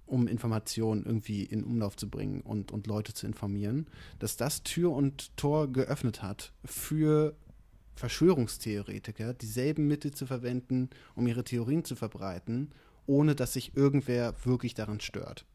um 0.06 0.28
Informationen 0.28 1.06
irgendwie 1.06 1.44
in 1.44 1.64
Umlauf 1.64 1.96
zu 1.96 2.10
bringen 2.10 2.42
und, 2.42 2.72
und 2.72 2.88
Leute 2.88 3.14
zu 3.14 3.28
informieren, 3.28 3.88
dass 4.18 4.36
das 4.36 4.64
Tür 4.64 4.92
und 4.94 5.36
Tor 5.38 5.72
geöffnet 5.72 6.24
hat 6.24 6.54
für 6.66 7.36
Verschwörungstheoretiker, 8.00 9.34
dieselben 9.34 9.88
Mittel 9.88 10.12
zu 10.12 10.26
verwenden, 10.26 10.90
um 11.16 11.28
ihre 11.28 11.44
Theorien 11.44 11.84
zu 11.84 11.96
verbreiten, 11.96 12.72
ohne 13.06 13.36
dass 13.36 13.54
sich 13.54 13.76
irgendwer 13.76 14.34
wirklich 14.46 14.74
daran 14.74 15.02
stört. 15.02 15.46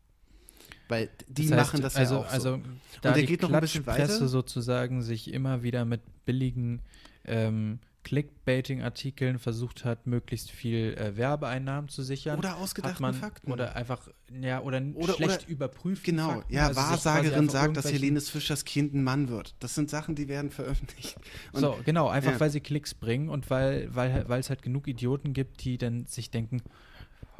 Weil 0.88 1.08
die 1.26 1.48
Das 1.48 1.58
heißt, 1.58 1.72
machen 1.72 1.82
das 1.82 1.96
also, 1.96 2.14
ja 2.16 2.20
auch 2.20 2.28
so. 2.28 2.34
Also, 2.34 2.60
da 3.00 3.12
der 3.12 3.22
die 3.22 3.26
geht 3.26 3.42
noch 3.42 3.50
ein 3.50 3.60
bisschen 3.60 3.86
weiter. 3.86 4.28
sozusagen 4.28 5.02
sich 5.02 5.32
immer 5.32 5.62
wieder 5.62 5.86
mit 5.86 6.02
billigen 6.26 6.82
ähm, 7.24 7.78
Clickbaiting-Artikeln 8.04 9.38
versucht 9.38 9.84
hat, 9.84 10.06
möglichst 10.06 10.50
viel 10.50 10.94
äh, 10.94 11.16
Werbeeinnahmen 11.16 11.88
zu 11.88 12.02
sichern. 12.02 12.38
Oder 12.38 12.58
ausgedachten 12.58 13.02
man 13.02 13.14
Fakten. 13.14 13.50
oder 13.50 13.74
einfach 13.74 14.08
ja 14.40 14.60
oder, 14.60 14.80
Oder- 14.94 15.14
schlecht 15.14 15.42
oder- 15.42 15.48
überprüft 15.48 16.04
Genau, 16.04 16.34
Fakten, 16.34 16.54
ja, 16.54 16.68
also 16.68 16.80
Wahrsagerin 16.80 17.48
sagt, 17.48 17.76
dass 17.76 17.90
Helenes 17.90 18.30
Fischers 18.30 18.64
Kind 18.64 18.94
ein 18.94 19.02
Mann 19.02 19.28
wird. 19.28 19.54
Das 19.58 19.74
sind 19.74 19.90
Sachen, 19.90 20.14
die 20.14 20.28
werden 20.28 20.50
veröffentlicht. 20.50 21.16
Und 21.52 21.60
so 21.60 21.76
genau 21.84 22.08
einfach 22.08 22.32
ja. 22.32 22.40
weil 22.40 22.50
sie 22.50 22.60
Klicks 22.60 22.94
bringen 22.94 23.28
und 23.28 23.50
weil 23.50 23.88
weil 23.94 24.28
weil 24.28 24.40
es 24.40 24.50
halt 24.50 24.62
genug 24.62 24.86
Idioten 24.86 25.32
gibt, 25.32 25.64
die 25.64 25.78
dann 25.78 26.06
sich 26.06 26.30
denken 26.30 26.62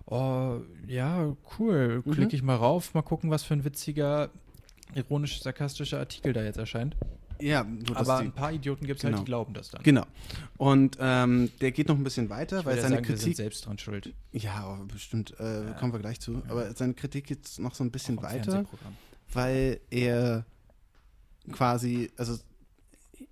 Oh, 0.06 0.60
ja, 0.86 1.34
cool. 1.58 2.02
Mhm. 2.04 2.12
Klicke 2.12 2.36
ich 2.36 2.42
mal 2.42 2.56
rauf, 2.56 2.92
mal 2.92 3.02
gucken, 3.02 3.30
was 3.30 3.42
für 3.42 3.54
ein 3.54 3.64
witziger, 3.64 4.30
ironisch-sarkastischer 4.94 5.98
Artikel 5.98 6.32
da 6.32 6.42
jetzt 6.42 6.58
erscheint. 6.58 6.94
Ja, 7.46 7.64
nur 7.64 7.96
Aber 7.96 8.18
die, 8.20 8.24
ein 8.26 8.32
paar 8.32 8.52
Idioten 8.52 8.86
gibt 8.86 8.98
es 9.00 9.04
halt, 9.04 9.12
Genau. 9.14 9.22
die 9.22 9.26
glauben 9.26 9.54
das 9.54 9.70
dann. 9.70 9.82
Genau. 9.82 10.04
Und 10.56 10.96
ähm, 11.00 11.50
der 11.60 11.72
geht 11.72 11.88
noch 11.88 11.96
ein 11.96 12.04
bisschen 12.04 12.30
weiter, 12.30 12.60
Ich 12.60 12.64
weil 12.66 12.80
seine 12.80 12.96
sagen, 12.96 13.08
wir 13.08 13.16
sind 13.16 13.24
Kritik. 13.24 13.36
selbst 13.36 13.66
dran 13.66 13.78
schuld. 13.78 14.12
Ja, 14.32 14.54
aber 14.54 14.84
bestimmt, 14.86 15.34
äh, 15.38 15.66
Ja. 15.66 15.72
kommen 15.74 15.92
wir 15.92 16.00
gleich 16.00 16.20
zu. 16.20 16.42
Aber 16.48 16.74
seine 16.74 16.94
Kritik 16.94 17.26
geht 17.26 17.58
noch 17.58 17.74
so 17.74 17.84
ein 17.84 17.90
bisschen 17.90 18.20
weiter, 18.22 18.64
weil 19.32 19.80
er 19.90 20.44
quasi, 21.52 22.10
also 22.16 22.38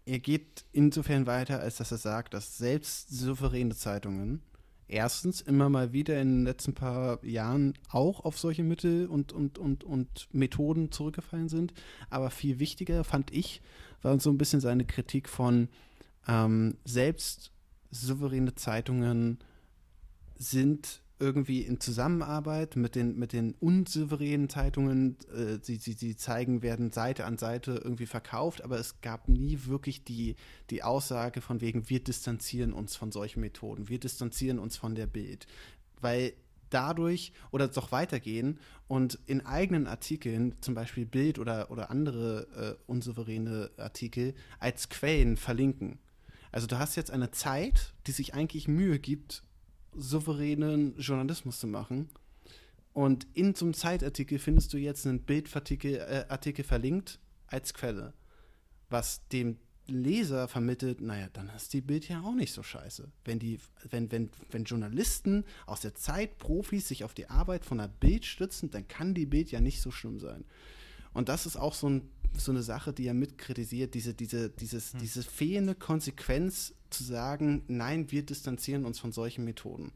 er 0.05 0.19
geht 0.19 0.65
insofern 0.73 1.27
weiter, 1.27 1.61
als 1.61 1.77
dass 1.77 1.93
er 1.93 1.99
sagt, 1.99 2.35
dass 2.35 2.59
selbst 2.59 3.09
souveräne 3.11 3.75
Zeitungen 3.75 4.43
erstens 4.89 5.41
immer 5.41 5.69
mal 5.71 5.93
wieder 5.93 6.21
in 6.21 6.29
den 6.39 6.45
letzten 6.45 6.75
paar 6.75 7.25
Jahren 7.25 7.75
auch 7.89 8.21
auf 8.25 8.39
solche 8.39 8.63
Mittel 8.63 9.07
und, 9.07 9.33
und, 9.33 9.59
und, 9.59 9.85
und 9.85 10.29
Methoden 10.33 10.93
zurückgefallen 10.93 11.49
sind. 11.49 11.73
Aber 12.11 12.31
viel 12.31 12.59
wichtiger 12.59 13.03
fand 13.05 13.33
ich, 13.33 13.63
war 14.03 14.19
so 14.21 14.31
ein 14.31 14.39
bisschen 14.39 14.61
seine 14.61 14.85
Kritik 14.85 15.29
von 15.29 15.69
ähm, 16.29 16.77
selbst 16.85 17.53
souveräne 17.91 18.55
Zeitungen 18.55 19.39
sind 20.37 21.03
irgendwie 21.23 21.61
in 21.61 21.79
Zusammenarbeit 21.79 22.75
mit 22.75 22.97
den, 22.97 23.17
mit 23.17 23.33
den 23.33 23.55
unsouveränen 23.61 24.49
Zeitungen, 24.49 25.17
äh, 25.33 25.59
sie, 25.63 25.77
sie, 25.77 25.93
sie 25.93 26.17
zeigen, 26.17 26.63
werden 26.63 26.91
Seite 26.91 27.27
an 27.27 27.39
Seite 27.39 27.81
irgendwie 27.85 28.07
verkauft, 28.07 28.65
aber 28.65 28.79
es 28.79 29.01
gab 29.03 29.29
nie 29.29 29.67
wirklich 29.67 30.03
die, 30.03 30.35
die 30.71 30.83
Aussage 30.83 31.41
von 31.41 31.61
wegen, 31.61 31.89
wir 31.89 32.03
distanzieren 32.03 32.73
uns 32.73 32.97
von 32.97 33.13
solchen 33.13 33.41
Methoden, 33.41 33.89
wir 33.89 34.01
distanzieren 34.01 34.59
uns 34.59 34.77
von 34.77 34.97
der 34.97 35.07
Bild. 35.07 35.47
Weil 36.01 36.33
dadurch 36.73 37.33
oder 37.51 37.69
doch 37.69 37.93
weitergehen 37.93 38.59
und 38.89 39.19
in 39.27 39.45
eigenen 39.45 39.87
Artikeln, 39.87 40.55
zum 40.61 40.75
Beispiel 40.75 41.07
Bild 41.07 41.39
oder, 41.39 41.71
oder 41.71 41.91
andere 41.91 42.79
äh, 42.79 42.83
unsouveräne 42.91 43.71
Artikel, 43.77 44.35
als 44.59 44.89
Quellen 44.89 45.37
verlinken. 45.37 45.99
Also 46.51 46.67
du 46.67 46.79
hast 46.79 46.97
jetzt 46.97 47.11
eine 47.11 47.31
Zeit, 47.31 47.95
die 48.07 48.13
sich 48.13 48.35
eigentlich 48.35 48.69
Mühe 48.69 48.99
gibt, 48.99 49.43
souveränen 49.95 50.97
Journalismus 50.99 51.59
zu 51.59 51.67
machen. 51.67 52.11
Und 52.93 53.27
in 53.33 53.55
so 53.55 53.71
Zeitartikel 53.73 54.39
findest 54.39 54.73
du 54.73 54.77
jetzt 54.77 55.07
einen 55.07 55.23
Bildartikel 55.23 55.97
äh, 55.97 56.63
verlinkt 56.65 57.21
als 57.47 57.73
Quelle, 57.73 58.13
was 58.91 59.27
dem 59.29 59.57
Leser 59.87 60.47
vermittelt, 60.49 61.01
naja, 61.01 61.29
dann 61.33 61.51
ist 61.57 61.73
die 61.73 61.81
Bild 61.81 62.09
ja 62.09 62.23
auch 62.23 62.35
nicht 62.35 62.53
so 62.53 62.63
scheiße. 62.63 63.11
Wenn, 63.25 63.39
die, 63.39 63.59
wenn, 63.91 64.11
wenn, 64.13 64.31
wenn 64.51 64.65
Journalisten 64.65 65.45
aus 65.67 65.81
der 65.81 65.95
Zeit, 65.95 66.39
Profis, 66.39 66.89
sich 66.89 67.05
auf 67.05 67.15
die 67.15 67.29
Arbeit 67.29 67.65
von 67.65 67.79
der 67.79 67.89
Bild 67.89 68.25
stützen, 68.25 68.71
dann 68.71 68.87
kann 68.87 69.15
die 69.15 69.27
Bild 69.27 69.51
ja 69.51 69.61
nicht 69.61 69.81
so 69.81 69.91
schlimm 69.91 70.21
sein. 70.21 70.45
Und 71.13 71.29
das 71.29 71.47
ist 71.47 71.57
auch 71.57 71.75
so, 71.75 71.89
ein, 71.89 72.09
so 72.37 72.53
eine 72.53 72.63
Sache, 72.63 72.93
die 72.93 73.07
er 73.07 73.15
mitkritisiert, 73.15 73.95
diese, 73.95 74.15
diese, 74.15 74.51
dieses, 74.51 74.93
hm. 74.93 75.01
diese 75.01 75.23
fehlende 75.23 75.75
Konsequenz 75.75 76.75
zu 76.91 77.03
sagen, 77.03 77.65
nein, 77.67 78.11
wir 78.11 78.25
distanzieren 78.25 78.85
uns 78.85 79.01
von 79.01 79.13
solchen 79.13 79.45
Methoden. 79.45 79.93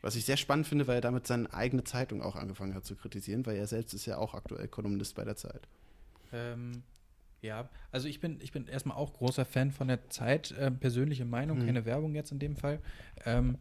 Was 0.00 0.16
ich 0.16 0.24
sehr 0.24 0.36
spannend 0.36 0.66
finde, 0.66 0.86
weil 0.86 0.96
er 0.96 1.00
damit 1.00 1.26
seine 1.26 1.52
eigene 1.52 1.84
Zeitung 1.84 2.22
auch 2.22 2.36
angefangen 2.36 2.74
hat 2.74 2.86
zu 2.86 2.94
kritisieren, 2.94 3.44
weil 3.46 3.56
er 3.56 3.66
selbst 3.66 3.94
ist 3.94 4.06
ja 4.06 4.16
auch 4.16 4.34
aktuell 4.34 4.68
Kolumnist 4.68 5.16
bei 5.16 5.24
der 5.24 5.36
Zeit. 5.36 5.68
Ähm, 6.32 6.82
ja, 7.40 7.68
also 7.92 8.08
ich 8.08 8.20
bin, 8.20 8.40
ich 8.40 8.52
bin 8.52 8.66
erstmal 8.66 8.96
auch 8.96 9.12
großer 9.12 9.44
Fan 9.44 9.70
von 9.70 9.88
der 9.88 10.08
Zeit, 10.10 10.50
äh, 10.52 10.70
persönliche 10.70 11.24
Meinung, 11.24 11.58
mhm. 11.58 11.66
keine 11.66 11.84
Werbung 11.84 12.14
jetzt 12.14 12.32
in 12.32 12.38
dem 12.38 12.56
Fall. 12.56 12.80
Ähm, 13.24 13.58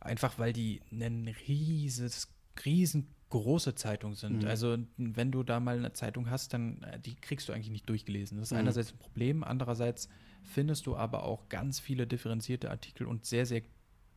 einfach 0.00 0.38
weil 0.38 0.52
die 0.52 0.80
eine 0.90 1.34
rieses, 1.48 2.28
riesengroße 2.64 3.74
Zeitung 3.74 4.14
sind. 4.14 4.42
Mhm. 4.42 4.48
Also 4.48 4.78
wenn 4.96 5.32
du 5.32 5.42
da 5.42 5.60
mal 5.60 5.78
eine 5.78 5.92
Zeitung 5.92 6.30
hast, 6.30 6.54
dann 6.54 6.82
äh, 6.82 6.98
die 6.98 7.14
kriegst 7.14 7.48
du 7.48 7.52
eigentlich 7.52 7.70
nicht 7.70 7.88
durchgelesen. 7.88 8.38
Das 8.38 8.48
ist 8.48 8.52
mhm. 8.52 8.60
einerseits 8.60 8.92
ein 8.92 8.98
Problem, 8.98 9.44
andererseits 9.44 10.08
findest 10.42 10.86
du 10.86 10.96
aber 10.96 11.24
auch 11.24 11.48
ganz 11.48 11.80
viele 11.80 12.06
differenzierte 12.06 12.70
Artikel 12.70 13.06
und 13.06 13.24
sehr, 13.24 13.46
sehr 13.46 13.62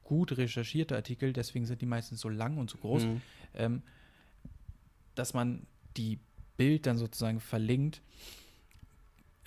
gut 0.04 0.38
recherchierte 0.38 0.96
Artikel, 0.96 1.34
deswegen 1.34 1.66
sind 1.66 1.82
die 1.82 1.86
meistens 1.86 2.22
so 2.22 2.30
lang 2.30 2.58
und 2.58 2.70
so 2.70 2.78
groß, 2.78 3.06
mhm. 3.06 3.22
ähm, 3.54 3.82
dass 5.16 5.34
man 5.34 5.68
die 5.98 6.20
Bild 6.56 6.86
dann 6.86 6.98
sozusagen 6.98 7.40
verlinkt 7.40 8.02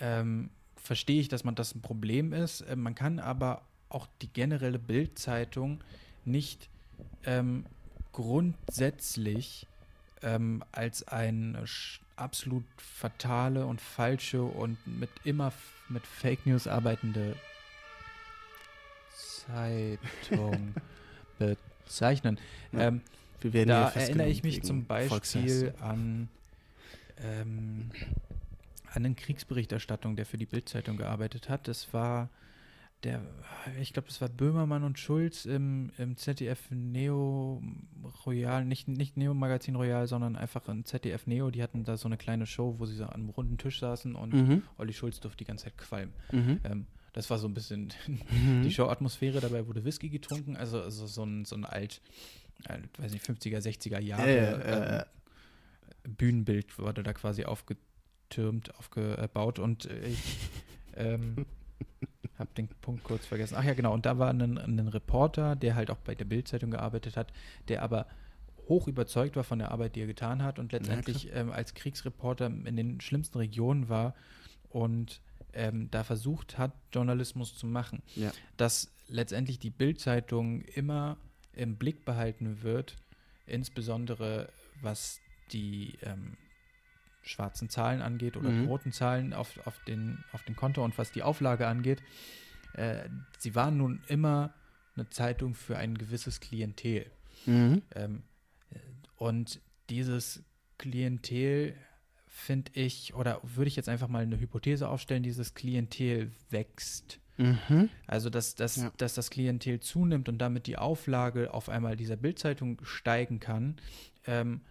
ähm, 0.00 0.50
verstehe 0.76 1.20
ich, 1.20 1.28
dass 1.28 1.44
man 1.44 1.54
das 1.54 1.74
ein 1.74 1.82
Problem 1.82 2.32
ist. 2.32 2.62
Äh, 2.62 2.76
man 2.76 2.94
kann 2.94 3.18
aber 3.18 3.62
auch 3.88 4.08
die 4.22 4.28
generelle 4.28 4.78
Bildzeitung 4.78 5.82
nicht 6.24 6.68
ähm, 7.24 7.66
grundsätzlich 8.12 9.66
ähm, 10.22 10.62
als 10.72 11.06
eine 11.08 11.64
absolut 12.16 12.64
fatale 12.76 13.66
und 13.66 13.80
falsche 13.80 14.42
und 14.42 14.78
mit 14.86 15.10
immer 15.24 15.52
mit 15.88 16.06
Fake 16.06 16.46
News 16.46 16.66
arbeitende 16.66 17.34
Zeitung 19.16 20.74
bezeichnen. 21.38 22.38
Ja, 22.72 22.88
ähm, 22.88 23.00
da 23.42 23.88
erinnere 23.90 24.28
ich 24.28 24.42
mich 24.42 24.62
zum 24.62 24.84
Beispiel 24.84 25.74
an 25.80 26.28
ähm, 27.22 27.90
an 28.92 29.02
den 29.02 29.16
Kriegsberichterstattung, 29.16 30.16
der 30.16 30.26
für 30.26 30.38
die 30.38 30.46
Bildzeitung 30.46 30.96
gearbeitet 30.96 31.48
hat. 31.48 31.68
Das 31.68 31.92
war 31.92 32.30
der, 33.02 33.22
ich 33.80 33.92
glaube, 33.92 34.08
das 34.08 34.20
war 34.20 34.28
Böhmermann 34.28 34.84
und 34.84 34.98
Schulz 34.98 35.46
im, 35.46 35.90
im 35.96 36.16
ZDF 36.16 36.70
Neo 36.70 37.62
Royal, 38.26 38.64
nicht, 38.64 38.88
nicht 38.88 39.16
Neo 39.16 39.32
Magazin 39.32 39.76
Royal, 39.76 40.06
sondern 40.06 40.36
einfach 40.36 40.68
im 40.68 40.84
ZDF 40.84 41.26
Neo. 41.26 41.50
Die 41.50 41.62
hatten 41.62 41.84
da 41.84 41.96
so 41.96 42.08
eine 42.08 42.18
kleine 42.18 42.46
Show, 42.46 42.74
wo 42.78 42.84
sie 42.84 42.96
so 42.96 43.04
an 43.04 43.12
einem 43.12 43.30
runden 43.30 43.56
Tisch 43.56 43.80
saßen 43.80 44.14
und 44.14 44.34
mhm. 44.34 44.62
Olli 44.76 44.92
Schulz 44.92 45.20
durfte 45.20 45.38
die 45.38 45.46
ganze 45.46 45.64
Zeit 45.64 45.78
qualmen. 45.78 46.12
Mhm. 46.30 46.60
Ähm, 46.64 46.86
das 47.12 47.30
war 47.30 47.38
so 47.38 47.48
ein 47.48 47.54
bisschen 47.54 47.92
mhm. 48.06 48.62
die 48.62 48.70
Show-Atmosphäre. 48.70 49.40
Dabei 49.40 49.66
wurde 49.66 49.84
Whisky 49.84 50.10
getrunken, 50.10 50.56
also, 50.56 50.82
also 50.82 51.06
so 51.06 51.24
ein, 51.24 51.46
so 51.46 51.56
ein 51.56 51.64
alt, 51.64 52.02
alt, 52.66 52.86
weiß 52.98 53.12
nicht, 53.12 53.24
50er, 53.24 53.60
60er 53.60 54.00
Jahre 54.00 54.28
äh, 54.28 54.98
äh, 54.98 55.04
ähm, 56.04 56.16
Bühnenbild 56.16 56.78
wurde 56.78 57.02
da 57.02 57.12
quasi 57.14 57.44
aufgezogen 57.44 57.89
aufgetürmt, 58.30 58.74
aufgebaut 58.78 59.58
und 59.58 59.86
ich 59.86 60.38
ähm, 60.96 61.46
habe 62.38 62.50
den 62.56 62.68
Punkt 62.68 63.04
kurz 63.04 63.26
vergessen. 63.26 63.56
Ach 63.58 63.64
ja, 63.64 63.74
genau. 63.74 63.92
Und 63.92 64.06
da 64.06 64.18
war 64.18 64.30
ein, 64.30 64.58
ein 64.58 64.88
Reporter, 64.88 65.56
der 65.56 65.74
halt 65.74 65.90
auch 65.90 65.98
bei 65.98 66.14
der 66.14 66.24
Bildzeitung 66.24 66.70
gearbeitet 66.70 67.16
hat, 67.16 67.32
der 67.68 67.82
aber 67.82 68.06
hoch 68.68 68.86
überzeugt 68.86 69.36
war 69.36 69.44
von 69.44 69.58
der 69.58 69.72
Arbeit, 69.72 69.96
die 69.96 70.02
er 70.02 70.06
getan 70.06 70.42
hat 70.42 70.58
und 70.58 70.72
letztendlich 70.72 71.24
ja, 71.24 71.34
ähm, 71.34 71.50
als 71.50 71.74
Kriegsreporter 71.74 72.46
in 72.46 72.76
den 72.76 73.00
schlimmsten 73.00 73.38
Regionen 73.38 73.88
war 73.88 74.14
und 74.68 75.20
ähm, 75.52 75.88
da 75.90 76.04
versucht 76.04 76.56
hat, 76.56 76.72
Journalismus 76.92 77.56
zu 77.56 77.66
machen. 77.66 78.02
Ja. 78.14 78.30
Dass 78.56 78.92
letztendlich 79.08 79.58
die 79.58 79.70
Bildzeitung 79.70 80.62
immer 80.62 81.16
im 81.52 81.76
Blick 81.76 82.04
behalten 82.04 82.62
wird, 82.62 82.96
insbesondere 83.46 84.48
was 84.82 85.20
die 85.50 85.98
ähm, 86.02 86.36
schwarzen 87.22 87.68
Zahlen 87.68 88.02
angeht 88.02 88.36
oder 88.36 88.50
mhm. 88.50 88.66
roten 88.66 88.92
Zahlen 88.92 89.32
auf, 89.32 89.58
auf, 89.66 89.78
den, 89.84 90.24
auf 90.32 90.42
den 90.44 90.56
Konto 90.56 90.84
und 90.84 90.96
was 90.98 91.12
die 91.12 91.22
Auflage 91.22 91.66
angeht. 91.66 92.02
Äh, 92.74 93.08
sie 93.38 93.54
waren 93.54 93.76
nun 93.76 94.02
immer 94.08 94.54
eine 94.96 95.08
Zeitung 95.10 95.54
für 95.54 95.76
ein 95.76 95.96
gewisses 95.96 96.40
Klientel. 96.40 97.06
Mhm. 97.46 97.82
Ähm, 97.94 98.22
und 99.16 99.60
dieses 99.90 100.42
Klientel 100.78 101.74
finde 102.26 102.72
ich, 102.74 103.14
oder 103.14 103.40
würde 103.42 103.68
ich 103.68 103.76
jetzt 103.76 103.88
einfach 103.88 104.08
mal 104.08 104.22
eine 104.22 104.40
Hypothese 104.40 104.88
aufstellen, 104.88 105.22
dieses 105.22 105.54
Klientel 105.54 106.32
wächst. 106.48 107.20
Mhm. 107.36 107.88
Also, 108.06 108.30
dass, 108.30 108.54
dass, 108.54 108.76
ja. 108.76 108.92
dass 108.96 109.14
das 109.14 109.30
Klientel 109.30 109.80
zunimmt 109.80 110.28
und 110.28 110.38
damit 110.38 110.66
die 110.66 110.78
Auflage 110.78 111.52
auf 111.52 111.68
einmal 111.68 111.96
dieser 111.96 112.16
Bildzeitung 112.16 112.80
steigen 112.82 113.40
kann, 113.40 113.76
ähm, 114.26 114.62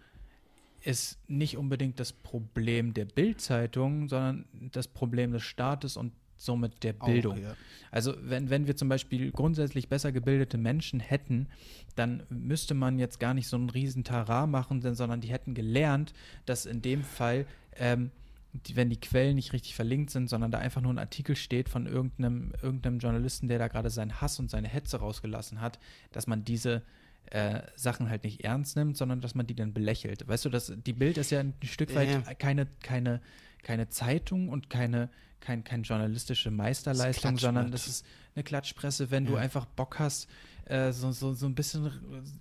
ist 0.82 1.18
nicht 1.28 1.56
unbedingt 1.56 2.00
das 2.00 2.12
Problem 2.12 2.94
der 2.94 3.04
Bildzeitung, 3.04 4.08
sondern 4.08 4.44
das 4.72 4.88
Problem 4.88 5.32
des 5.32 5.42
Staates 5.42 5.96
und 5.96 6.12
somit 6.40 6.82
der 6.82 6.94
Bildung. 6.94 7.34
Auch, 7.34 7.42
ja. 7.42 7.56
Also 7.90 8.14
wenn, 8.22 8.48
wenn 8.48 8.66
wir 8.66 8.74
zum 8.76 8.88
Beispiel 8.88 9.30
grundsätzlich 9.30 9.88
besser 9.88 10.10
gebildete 10.10 10.56
Menschen 10.56 10.98
hätten, 10.98 11.48
dann 11.96 12.22
müsste 12.30 12.74
man 12.74 12.98
jetzt 12.98 13.20
gar 13.20 13.34
nicht 13.34 13.46
so 13.46 13.56
einen 13.56 13.68
riesen 13.68 14.04
Tara 14.04 14.46
machen, 14.46 14.80
sondern 14.94 15.20
die 15.20 15.28
hätten 15.28 15.54
gelernt, 15.54 16.14
dass 16.46 16.64
in 16.64 16.80
dem 16.80 17.02
Fall, 17.02 17.46
ähm, 17.76 18.10
die, 18.52 18.74
wenn 18.74 18.88
die 18.88 18.98
Quellen 18.98 19.36
nicht 19.36 19.52
richtig 19.52 19.74
verlinkt 19.74 20.10
sind, 20.10 20.30
sondern 20.30 20.50
da 20.50 20.58
einfach 20.58 20.80
nur 20.80 20.92
ein 20.92 20.98
Artikel 20.98 21.36
steht 21.36 21.68
von 21.68 21.86
irgendeinem, 21.86 22.52
irgendeinem 22.62 22.98
Journalisten, 22.98 23.48
der 23.48 23.58
da 23.58 23.68
gerade 23.68 23.90
seinen 23.90 24.20
Hass 24.20 24.38
und 24.38 24.50
seine 24.50 24.68
Hetze 24.68 24.98
rausgelassen 24.98 25.60
hat, 25.60 25.78
dass 26.10 26.26
man 26.26 26.44
diese 26.44 26.82
äh, 27.26 27.62
Sachen 27.76 28.10
halt 28.10 28.24
nicht 28.24 28.44
ernst 28.44 28.76
nimmt, 28.76 28.96
sondern 28.96 29.20
dass 29.20 29.34
man 29.34 29.46
die 29.46 29.54
dann 29.54 29.72
belächelt. 29.72 30.26
Weißt 30.26 30.44
du, 30.44 30.50
das, 30.50 30.72
die 30.74 30.92
Bild 30.92 31.16
ist 31.18 31.30
ja 31.30 31.40
ein 31.40 31.54
Stück 31.62 31.94
weit 31.94 32.08
ja. 32.08 32.34
keine, 32.34 32.66
keine, 32.82 33.20
keine 33.62 33.88
Zeitung 33.88 34.48
und 34.48 34.68
keine, 34.68 35.10
kein, 35.40 35.64
keine 35.64 35.82
journalistische 35.84 36.50
Meisterleistung, 36.50 37.34
das 37.34 37.42
sondern 37.42 37.70
das 37.70 37.86
ist 37.86 38.06
eine 38.34 38.42
Klatschpresse, 38.44 39.10
wenn 39.10 39.24
ja. 39.24 39.30
du 39.30 39.36
einfach 39.36 39.64
Bock 39.64 39.98
hast, 39.98 40.28
äh, 40.64 40.92
so, 40.92 41.12
so, 41.12 41.32
so 41.34 41.46
ein 41.46 41.54
bisschen 41.54 41.90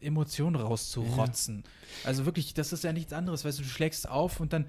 Emotionen 0.01 0.55
rauszurotzen. 0.55 1.63
Ja. 1.63 2.07
Also 2.07 2.25
wirklich, 2.25 2.53
das 2.53 2.73
ist 2.73 2.83
ja 2.83 2.93
nichts 2.93 3.13
anderes, 3.13 3.45
weißt 3.45 3.59
du, 3.59 3.63
du 3.63 3.69
schlägst 3.69 4.09
auf 4.09 4.39
und 4.39 4.53
dann 4.53 4.65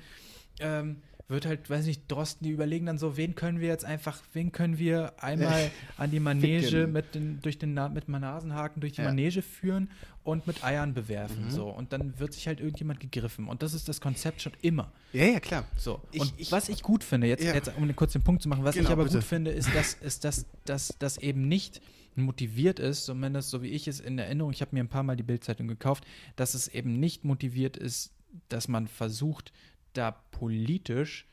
ähm, 0.61 1.03
wird 1.31 1.47
halt, 1.47 1.71
weiß 1.71 1.87
nicht, 1.87 2.03
Drosten, 2.09 2.45
die 2.45 2.51
überlegen 2.51 2.87
dann 2.87 2.99
so, 2.99 3.17
wen 3.17 3.35
können 3.35 3.61
wir 3.61 3.69
jetzt 3.69 3.85
einfach, 3.85 4.21
wen 4.33 4.53
können 4.53 4.79
wir 4.79 5.15
einmal 5.23 5.71
an 5.97 6.11
die 6.11 6.21
Manege 6.21 6.87
mit 6.87 7.15
den, 7.15 7.41
durch 7.41 7.59
den 7.59 7.75
mit 7.95 8.09
Nasenhaken 8.09 8.81
durch 8.81 8.95
die 8.95 9.03
ja. 9.03 9.09
Manege 9.09 9.41
führen 9.41 9.91
und 10.25 10.47
mit 10.47 10.65
Eiern 10.65 10.93
bewerfen. 10.93 11.47
Mhm. 11.47 11.51
So. 11.51 11.69
Und 11.69 11.93
dann 11.93 12.19
wird 12.19 12.35
sich 12.35 12.47
halt 12.47 12.61
irgendjemand 12.61 13.01
gegriffen. 13.01 13.49
Und 13.49 13.63
das 13.63 13.75
ist 13.75 13.89
das 13.89 14.01
Konzept 14.01 14.43
schon 14.43 14.53
immer. 14.61 14.93
Ja, 15.13 15.25
ja, 15.25 15.41
klar. 15.41 15.65
So. 15.77 16.01
Ich, 16.13 16.21
und 16.21 16.35
ich, 16.37 16.53
was 16.53 16.69
ich 16.69 16.83
gut 16.83 17.05
finde, 17.05 17.27
jetzt, 17.27 17.45
ja. 17.45 17.55
jetzt 17.55 17.71
um 17.77 17.97
kurz 17.97 18.13
den 18.13 18.23
Punkt 18.23 18.43
zu 18.43 18.49
machen, 18.49 18.65
was 18.65 18.75
genau, 18.75 18.89
ich 18.89 18.93
aber 18.93 19.05
bitte. 19.05 19.19
gut 19.19 19.25
finde, 19.25 19.51
ist, 19.53 19.75
dass, 19.75 19.95
ist, 19.95 20.25
dass, 20.25 20.47
dass 20.65 20.95
das 20.99 21.17
eben 21.19 21.49
nicht 21.49 21.81
motiviert 22.17 22.81
ist, 22.81 23.05
zumindest 23.05 23.51
so 23.51 23.63
wie 23.63 23.69
ich 23.69 23.89
es 23.89 24.01
in 24.01 24.19
Erinnerung, 24.19 24.53
ich 24.53 24.61
habe 24.61 24.75
mir 24.75 24.83
ein 24.83 24.89
paar 24.89 25.05
Mal 25.05 25.17
die 25.17 25.23
Bildzeitung 25.23 25.69
gekauft, 25.69 26.05
dass 26.37 26.55
es 26.55 26.69
eben 26.69 26.99
nicht 26.99 27.25
motiviert 27.25 27.77
ist, 27.77 28.13
dass 28.49 28.69
man 28.69 28.89
versucht, 28.89 29.53
da 29.93 30.11
politisch 30.11 31.27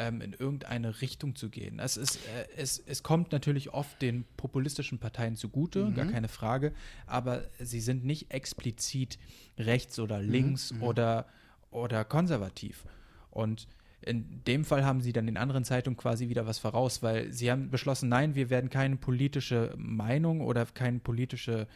ähm, 0.00 0.20
in 0.20 0.32
irgendeine 0.32 1.00
Richtung 1.02 1.36
zu 1.36 1.50
gehen. 1.50 1.78
Es, 1.78 1.96
ist, 1.96 2.16
äh, 2.16 2.46
es, 2.56 2.78
es 2.86 3.02
kommt 3.02 3.32
natürlich 3.32 3.72
oft 3.74 4.00
den 4.00 4.24
populistischen 4.36 4.98
Parteien 4.98 5.36
zugute, 5.36 5.92
gar 5.92 6.06
keine 6.12 6.28
Frage, 6.28 6.72
aber 7.06 7.44
sie 7.58 7.80
sind 7.80 8.04
nicht 8.04 8.30
explizit 8.32 9.18
rechts 9.58 9.98
oder 9.98 10.20
links 10.22 10.72
oder, 10.80 11.26
oder 11.70 12.04
konservativ. 12.04 12.84
Und 13.30 13.66
in 14.02 14.42
dem 14.44 14.64
Fall 14.64 14.82
haben 14.84 15.02
sie 15.02 15.12
dann 15.12 15.26
den 15.26 15.36
anderen 15.36 15.64
Zeitungen 15.64 15.98
quasi 15.98 16.30
wieder 16.30 16.46
was 16.46 16.58
voraus, 16.58 17.02
weil 17.02 17.30
sie 17.32 17.50
haben 17.50 17.68
beschlossen, 17.70 18.08
nein, 18.08 18.34
wir 18.34 18.48
werden 18.48 18.70
keine 18.70 18.96
politische 18.96 19.74
Meinung 19.76 20.40
oder 20.40 20.64
kein 20.64 21.00
politische, 21.00 21.66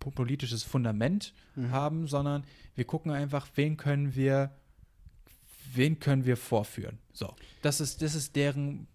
po- 0.00 0.10
politisches 0.10 0.62
Fundament 0.62 1.34
haben, 1.70 2.06
sondern 2.06 2.44
wir 2.74 2.84
gucken 2.86 3.10
einfach, 3.12 3.46
wen 3.54 3.76
können 3.76 4.14
wir, 4.14 4.50
wen 5.76 5.98
können 6.00 6.24
wir 6.26 6.36
vorführen. 6.36 6.98
So, 7.12 7.34
das 7.62 7.80
ist, 7.80 8.02
das 8.02 8.14
ist 8.14 8.36
deren 8.36 8.86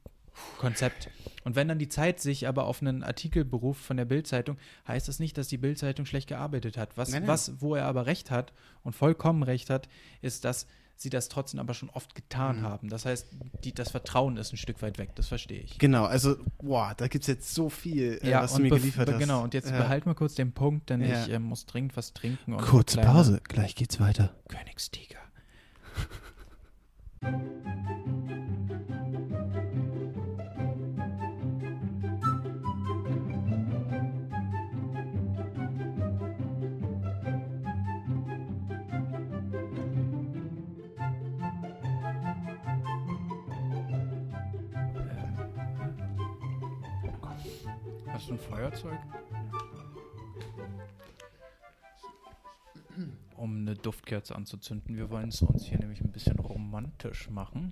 Konzept. 0.57 1.09
Und 1.43 1.55
wenn 1.55 1.67
dann 1.67 1.77
die 1.79 1.89
Zeit 1.89 2.19
sich 2.19 2.47
aber 2.47 2.65
auf 2.65 2.82
einen 2.82 3.03
Artikel 3.03 3.43
beruft 3.45 3.84
von 3.84 3.97
der 3.97 4.05
Bildzeitung, 4.05 4.57
heißt 4.88 5.07
das 5.07 5.19
nicht, 5.19 5.38
dass 5.38 5.47
die 5.49 5.57
Bildzeitung 5.57 6.05
schlecht 6.05 6.29
gearbeitet 6.29 6.77
hat. 6.77 6.97
Was, 6.97 7.09
Nein, 7.09 7.21
nein. 7.23 7.27
was, 7.27 7.61
wo 7.61 7.75
er 7.75 7.86
aber 7.86 8.05
recht 8.05 8.32
hat 8.32 8.53
und 8.84 8.93
vollkommen 8.95 9.43
recht 9.43 9.69
hat, 9.69 9.88
ist, 10.21 10.45
dass 10.45 10.67
sie 10.95 11.09
das 11.09 11.29
trotzdem 11.29 11.59
aber 11.59 11.73
schon 11.73 11.89
oft 11.89 12.13
getan 12.15 12.59
Mhm. 12.59 12.61
haben. 12.63 12.89
Das 12.89 13.05
heißt, 13.05 13.27
die, 13.63 13.73
das 13.73 13.89
Vertrauen 13.91 14.38
ist 14.38 14.53
ein 14.53 14.57
Stück 14.57 14.82
weit 14.84 14.99
weg, 14.99 15.09
das 15.15 15.27
verstehe 15.27 15.59
ich. 15.59 15.79
Genau, 15.79 16.05
also, 16.05 16.36
boah, 16.59 16.93
da 16.95 17.07
gibt 17.07 17.23
es 17.23 17.27
jetzt 17.27 17.53
so 17.55 17.69
viel, 17.69 18.19
äh, 18.21 18.34
was 18.34 18.53
du 18.53 18.61
mir 18.61 18.69
geliefert 18.69 19.09
hast. 19.09 19.17
Genau, 19.19 19.41
und 19.43 19.53
jetzt 19.55 19.69
Ja. 19.69 19.77
behalten 19.77 20.05
wir 20.09 20.15
kurz 20.15 20.36
den 20.36 20.51
Punkt, 20.53 20.89
denn 20.91 21.01
Ja. 21.01 21.23
ich 21.23 21.32
äh, 21.32 21.39
muss 21.39 21.65
dringend 21.65 21.97
was 21.97 22.13
trinken. 22.13 22.53
Und 22.53 22.61
Kurze 22.61 23.01
Pause, 23.01 23.41
gleich 23.47 23.75
geht's 23.75 23.99
weiter. 23.99 24.34
Königstiger. 24.47 25.17
Hast 48.13 48.30
du 48.30 48.34
ein 48.34 48.39
Feuerzeug? 48.39 48.99
Duftkerze 53.82 54.36
anzuzünden. 54.36 54.95
Wir 54.95 55.09
wollen 55.09 55.29
es 55.29 55.41
uns 55.41 55.65
hier 55.65 55.79
nämlich 55.79 56.01
ein 56.01 56.11
bisschen 56.11 56.39
romantisch 56.39 57.29
machen. 57.29 57.71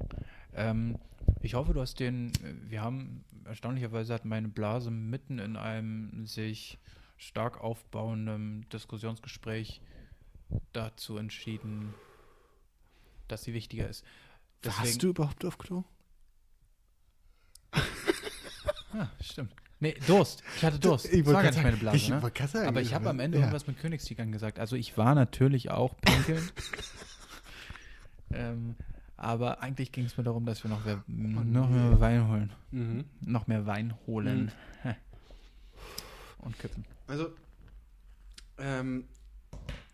Ähm, 0.53 0.97
ich 1.41 1.53
hoffe, 1.53 1.74
du 1.74 1.82
hast 1.82 1.99
den. 1.99 2.30
äh, 2.43 2.53
Wir 2.70 2.82
haben 2.82 3.24
erstaunlicherweise 3.45 4.14
hat 4.14 4.26
meine 4.26 4.47
Blase 4.47 4.91
mitten 4.91 5.39
in 5.39 5.55
einem 5.55 6.26
sich 6.26 6.80
stark 7.18 7.62
aufbauenden 7.62 8.68
Diskussionsgespräch 8.70 9.82
dazu 10.74 11.18
entschieden, 11.18 11.93
dass 13.28 13.43
sie 13.43 13.53
wichtiger 13.53 13.88
ist. 13.88 14.05
Warst 14.64 15.01
du 15.03 15.10
überhaupt 15.10 15.45
auf 15.45 15.57
Klo? 15.57 15.84
Ah, 18.91 19.07
stimmt. 19.22 19.53
Nee, 19.82 19.96
Durst. 20.08 20.44
Ich 20.58 20.64
hatte 20.66 20.80
Durst. 20.80 21.06
Ich 21.06 21.26
wollte 21.26 21.34
war 21.34 21.44
gar 21.44 21.52
nicht 21.52 21.64
meine 21.64 21.78
Blase, 21.78 21.98
ich 21.98 22.10
ne? 22.10 22.22
sagen, 22.48 22.68
Aber 22.68 22.82
ich 22.82 22.94
habe 22.94 23.10
am 23.10 23.20
Ende 23.20 23.38
ja. 23.38 23.44
irgendwas 23.46 23.66
mit 23.68 23.80
Königstigern 23.80 24.32
gesagt. 24.32 24.60
Also 24.60 24.76
ich 24.76 24.98
war 24.98 25.16
natürlich 25.16 25.72
auch 25.72 25.96
pinkeln. 26.02 26.50
ähm, 28.32 28.76
aber 29.16 29.62
eigentlich 29.62 29.92
ging 29.92 30.06
es 30.06 30.18
mir 30.18 30.24
darum, 30.24 30.46
dass 30.46 30.64
wir 30.64 30.70
noch, 30.70 30.84
mehr- 30.86 31.04
noch 31.08 31.70
mehr 31.70 32.00
Wein 32.00 32.28
holen. 32.28 32.54
Mhm. 32.72 33.06
Noch 33.22 33.48
mehr 33.48 33.66
Wein 33.66 33.96
holen. 34.06 34.52
Und 36.40 36.58
kippen. 36.58 36.86
Also, 37.08 37.32
ähm, 38.58 39.06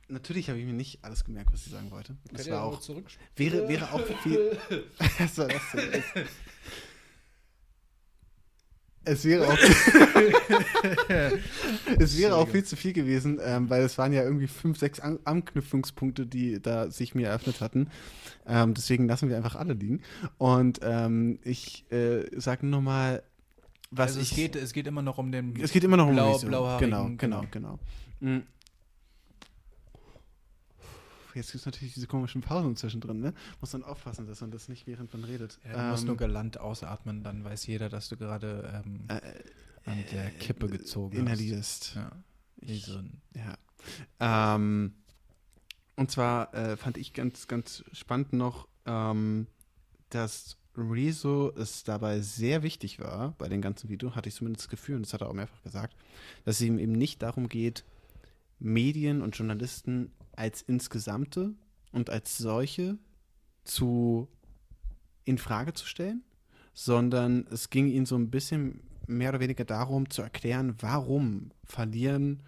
natürlich 0.08 0.50
habe 0.50 0.60
ich 0.60 0.66
mir 0.66 0.74
nicht 0.74 1.04
alles 1.04 1.24
gemerkt, 1.24 1.52
was 1.52 1.66
ich 1.66 1.72
sagen 1.72 1.90
wollte. 1.92 2.16
Das 2.32 2.50
war 2.50 2.64
auch, 2.64 2.80
wäre, 3.36 3.68
wäre 3.68 3.92
auch 3.92 4.06
viel. 4.22 4.58
was 5.18 5.38
war 5.38 5.48
das 5.48 5.62
denn? 5.74 6.04
Es 9.06 9.26
wäre 9.26 9.48
auch, 9.48 9.58
es 12.00 12.18
wäre 12.18 12.36
auch 12.36 12.48
viel 12.48 12.64
zu 12.64 12.76
viel 12.76 12.94
gewesen, 12.94 13.40
ähm, 13.44 13.70
weil 13.70 13.84
es 13.84 13.98
waren 13.98 14.14
ja 14.14 14.24
irgendwie 14.24 14.48
fünf, 14.48 14.78
sechs 14.80 15.00
An 15.00 15.20
Anknüpfungspunkte, 15.24 16.26
die 16.26 16.62
da 16.62 16.90
sich 16.90 17.16
mir 17.16 17.28
eröffnet 17.30 17.62
hatten. 17.62 17.90
Ähm, 18.48 18.74
deswegen 18.74 19.08
lassen 19.08 19.30
wir 19.30 19.38
einfach 19.38 19.56
alle 19.56 19.74
liegen. 19.74 20.02
Und 20.38 20.80
ähm, 20.84 21.40
ich 21.44 21.86
äh, 21.92 22.24
sage 22.40 22.66
nur 22.66 22.82
mal, 22.82 23.24
was 23.92 24.10
also 24.10 24.20
ich. 24.22 24.32
es, 24.32 24.36
geht, 24.36 24.56
es 24.56 24.74
geht 24.74 24.88
immer 24.88 25.02
noch 25.02 25.18
um 25.18 25.32
den. 25.32 25.54
Es 25.62 25.72
geht 25.72 25.84
immer 25.84 25.98
noch 25.98 26.08
um 26.08 26.14
Blau- 26.14 26.38
blauhaarigen, 26.40 27.18
Genau, 27.18 27.18
genau, 27.18 27.44
genau. 27.52 27.80
genau. 28.20 28.42
Jetzt 31.36 31.52
gibt 31.52 31.62
es 31.62 31.66
natürlich 31.66 31.94
diese 31.94 32.08
komischen 32.08 32.42
Pausen 32.42 32.76
zwischendrin, 32.76 33.20
ne? 33.20 33.34
Muss 33.62 33.72
dann 33.72 33.84
aufpassen, 33.84 34.26
dass 34.28 34.42
man 34.42 34.52
das 34.52 34.70
nicht 34.70 34.88
während 34.88 35.14
man 35.14 35.24
redet. 35.24 35.60
Ja, 35.66 35.74
du 35.74 35.92
musst 35.92 36.04
Ähm, 36.04 36.08
nur 36.08 36.18
galant 36.18 36.60
ausatmen, 36.60 37.24
dann 37.24 37.44
weiß 37.44 37.68
jeder, 37.68 37.90
dass 37.90 38.10
du 38.10 38.18
gerade 38.18 38.84
ähm, 38.86 39.06
äh, 39.10 39.22
an 39.90 40.04
der 40.12 40.32
Kippe 40.32 40.68
gezogen 40.68 41.18
inhalierst. 41.18 41.96
hast. 41.96 41.96
Ja. 41.96 42.12
Ein 42.96 43.22
Ja. 43.36 44.56
Ähm, 44.56 44.94
und 45.96 46.12
zwar 46.12 46.54
äh, 46.54 46.78
fand 46.78 46.98
ich 46.98 47.14
ganz, 47.14 47.48
ganz 47.48 47.84
spannend 47.92 48.34
noch, 48.34 48.68
ähm, 48.86 49.48
dass 50.10 50.58
Rezo 50.78 51.52
es 51.56 51.84
dabei 51.84 52.20
sehr 52.22 52.64
wichtig 52.64 53.00
war, 53.00 53.32
bei 53.38 53.48
dem 53.48 53.62
ganzen 53.62 53.90
Video, 53.90 54.16
hatte 54.16 54.30
ich 54.30 54.36
zumindest 54.36 54.66
das 54.66 54.70
Gefühl, 54.70 54.96
und 54.96 55.04
das 55.06 55.14
hat 55.14 55.22
er 55.22 55.30
auch 55.30 55.34
mehrfach 55.34 55.62
gesagt, 55.64 55.96
dass 56.44 56.56
es 56.56 56.62
ihm 56.62 56.80
eben 56.80 56.92
nicht 56.92 57.22
darum 57.22 57.48
geht, 57.48 57.86
Medien 58.60 59.22
und 59.22 59.38
Journalisten 59.38 60.12
als 60.36 60.62
insgesamte 60.62 61.54
und 61.92 62.10
als 62.10 62.38
solche 62.38 62.98
zu 63.64 64.28
in 65.24 65.38
Frage 65.38 65.74
zu 65.74 65.88
stellen, 65.88 66.24
sondern 66.74 67.48
es 67.52 67.70
ging 67.70 67.88
ihm 67.88 68.06
so 68.06 68.16
ein 68.16 68.30
bisschen 68.30 68.82
mehr 69.08 69.30
oder 69.30 69.40
weniger 69.40 69.66
darum 69.66 70.10
zu 70.10 70.22
erklären, 70.22 70.76
warum 70.80 71.52
verlieren 71.64 72.44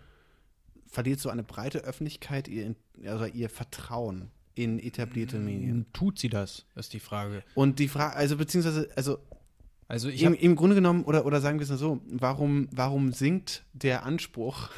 verliert 0.89 1.19
so 1.19 1.29
eine 1.29 1.43
breite 1.43 1.79
Öffentlichkeit 1.79 2.47
ihr, 2.47 2.75
also 3.05 3.25
ihr 3.25 3.49
Vertrauen 3.49 4.31
in 4.55 4.79
etablierte 4.79 5.37
Medien. 5.37 5.85
Tut 5.93 6.17
sie 6.17 6.29
das, 6.29 6.65
ist 6.75 6.93
die 6.93 6.99
Frage. 6.99 7.43
Und 7.53 7.79
die 7.79 7.87
Frage, 7.87 8.15
also 8.15 8.37
beziehungsweise, 8.37 8.89
also 8.95 9.19
Also 9.87 10.09
ich 10.09 10.23
im, 10.23 10.33
im 10.33 10.55
Grunde 10.55 10.75
genommen, 10.75 11.03
oder, 11.03 11.25
oder 11.25 11.41
sagen 11.41 11.59
wir 11.59 11.63
es 11.63 11.69
mal 11.69 11.77
so, 11.77 12.01
warum, 12.07 12.67
warum 12.71 13.13
sinkt 13.13 13.65
der 13.73 14.05
Anspruch 14.05 14.69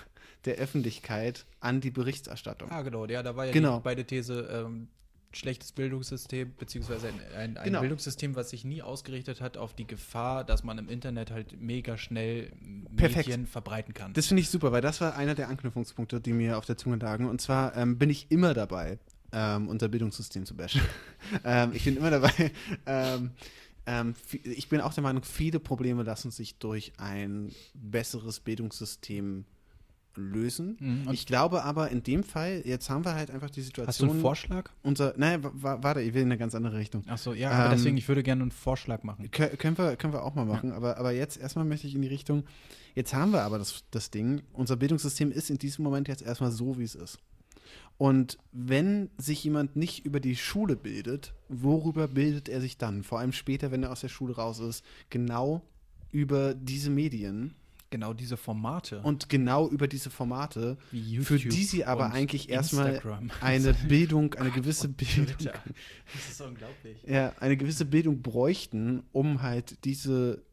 der 0.45 0.55
Öffentlichkeit 0.55 1.45
an 1.59 1.81
die 1.81 1.91
Berichterstattung? 1.91 2.71
Ah, 2.71 2.81
genau, 2.81 3.05
ja, 3.05 3.23
da 3.23 3.35
war 3.35 3.45
ja 3.45 3.51
Genau. 3.51 3.77
die 3.77 3.83
beide 3.83 4.05
These, 4.05 4.47
ähm, 4.51 4.87
schlechtes 5.31 5.71
Bildungssystem, 5.73 6.55
beziehungsweise 6.57 7.09
ein, 7.09 7.19
ein, 7.35 7.57
ein 7.57 7.63
Genau. 7.65 7.81
Bildungssystem, 7.81 8.35
was 8.35 8.49
sich 8.49 8.65
nie 8.65 8.81
ausgerichtet 8.81 9.41
hat 9.41 9.57
auf 9.57 9.73
die 9.75 9.85
Gefahr, 9.85 10.43
dass 10.43 10.63
man 10.63 10.77
im 10.79 10.89
Internet 10.89 11.29
halt 11.29 11.59
mega 11.61 11.97
schnell 11.97 12.51
Perfekt. 12.95 13.27
Medien 13.27 13.45
verbreiten 13.45 13.93
kann. 13.93 14.13
Das 14.13 14.27
finde 14.27 14.41
ich 14.41 14.49
super, 14.49 14.71
weil 14.71 14.81
das 14.81 15.01
war 15.01 15.15
einer 15.15 15.35
der 15.35 15.49
Anknüpfungspunkte, 15.49 16.19
die 16.19 16.33
mir 16.33 16.57
auf 16.57 16.65
der 16.65 16.77
Zunge 16.77 16.95
lagen. 16.95 17.25
Und 17.29 17.41
zwar 17.41 17.75
ähm, 17.77 17.97
bin 17.99 18.09
ich 18.09 18.31
immer 18.31 18.55
dabei, 18.55 18.97
ähm, 19.31 19.67
unser 19.67 19.87
Bildungssystem 19.87 20.45
zu 20.47 20.55
bashen. 20.55 20.81
ähm, 21.43 21.71
ich 21.73 21.83
bin 21.83 21.97
immer 21.97 22.09
dabei. 22.11 22.31
Ähm, 22.87 23.31
ähm, 23.85 24.15
ich 24.43 24.67
bin 24.69 24.81
auch 24.81 24.93
der 24.93 25.03
Meinung, 25.03 25.23
viele 25.23 25.59
Probleme 25.59 26.03
lassen 26.03 26.31
sich 26.31 26.57
durch 26.59 26.93
ein 26.97 27.51
besseres 27.73 28.39
Bildungssystem 28.39 29.45
lösen. 30.15 30.77
Mhm, 30.79 31.07
und 31.07 31.13
ich 31.13 31.25
glaube 31.25 31.63
aber 31.63 31.89
in 31.89 32.03
dem 32.03 32.23
Fall, 32.23 32.61
jetzt 32.65 32.89
haben 32.89 33.05
wir 33.05 33.13
halt 33.15 33.31
einfach 33.31 33.49
die 33.49 33.61
Hast 33.61 33.67
du 33.77 33.81
Situation. 33.81 34.09
einen 34.11 34.21
Vorschlag? 34.21 34.69
unser, 34.83 35.13
nein, 35.17 35.43
wa- 35.43 35.51
wa- 35.53 35.79
warte, 35.81 36.01
ich 36.01 36.13
will 36.13 36.21
in 36.23 36.27
eine 36.29 36.37
ganz 36.37 36.55
andere 36.55 36.77
Richtung. 36.77 37.07
Achso, 37.07 37.33
ja, 37.33 37.51
aber 37.51 37.65
Ähm, 37.65 37.71
deswegen, 37.77 37.97
ich 37.97 38.07
würde 38.07 38.23
gerne 38.23 38.41
einen 38.41 38.51
Vorschlag 38.51 39.03
machen. 39.03 39.27
Kö- 39.29 39.55
können, 39.57 39.77
wir, 39.77 39.95
können 39.95 40.13
wir 40.13 40.23
auch 40.23 40.35
mal 40.35 40.45
machen, 40.45 40.71
aber, 40.71 40.97
aber 40.97 41.11
jetzt 41.11 41.37
erstmal 41.37 41.65
möchte 41.65 41.87
ich 41.87 41.95
in 41.95 42.01
die 42.01 42.07
Richtung, 42.07 42.43
jetzt 42.95 43.13
haben 43.13 43.31
wir 43.31 43.43
aber 43.43 43.57
das, 43.59 43.83
das 43.91 44.09
Ding, 44.11 44.41
unser 44.53 44.75
Bildungssystem 44.75 45.31
ist 45.31 45.49
in 45.49 45.57
diesem 45.57 45.83
Moment 45.83 46.07
jetzt 46.07 46.21
erstmal 46.21 46.51
so, 46.51 46.77
wie 46.79 46.83
es 46.83 46.95
ist. 46.95 47.19
Und 47.97 48.37
wenn 48.53 49.09
sich 49.17 49.43
jemand 49.43 49.75
nicht 49.75 50.05
über 50.05 50.19
die 50.21 50.35
Schule 50.37 50.75
bildet, 50.77 51.33
worüber 51.49 52.07
bildet 52.07 52.47
er 52.47 52.61
sich 52.61 52.77
dann? 52.77 53.03
Vor 53.03 53.19
allem 53.19 53.33
später, 53.33 53.71
wenn 53.71 53.83
er 53.83 53.91
aus 53.91 53.99
der 54.01 54.07
Schule 54.07 54.35
raus 54.35 54.59
ist, 54.59 54.83
genau 55.09 55.61
über 56.11 56.53
diese 56.53 56.89
Medien 56.89 57.55
Genau 57.91 58.13
diese 58.13 58.37
Formate. 58.37 59.01
und 59.01 59.29
genau 59.29 59.67
über 59.67 59.87
diese 59.87 60.09
Formate, 60.11 60.77
Wie 60.91 61.17
für 61.17 61.35
YouTube 61.35 61.53
die 61.53 61.63
sie 61.63 61.85
aber 61.85 62.11
eigentlich 62.11 62.49
erstmal 62.49 62.93
Instagram. 62.93 63.31
eine 63.41 63.73
Bildung, 63.73 64.35
eine 64.35 64.51
gewisse 64.51 64.89
Bildung. 64.89 65.35
Das 66.13 66.29
ist 66.29 66.41
unglaublich. 66.41 67.03
ja, 67.07 67.33
eine 67.39 67.55
gewisse 67.57 67.85
Bildung 67.85 68.21
bräuchten, 68.21 69.03
um 69.11 69.41
halt 69.41 69.83
diese 69.85 70.43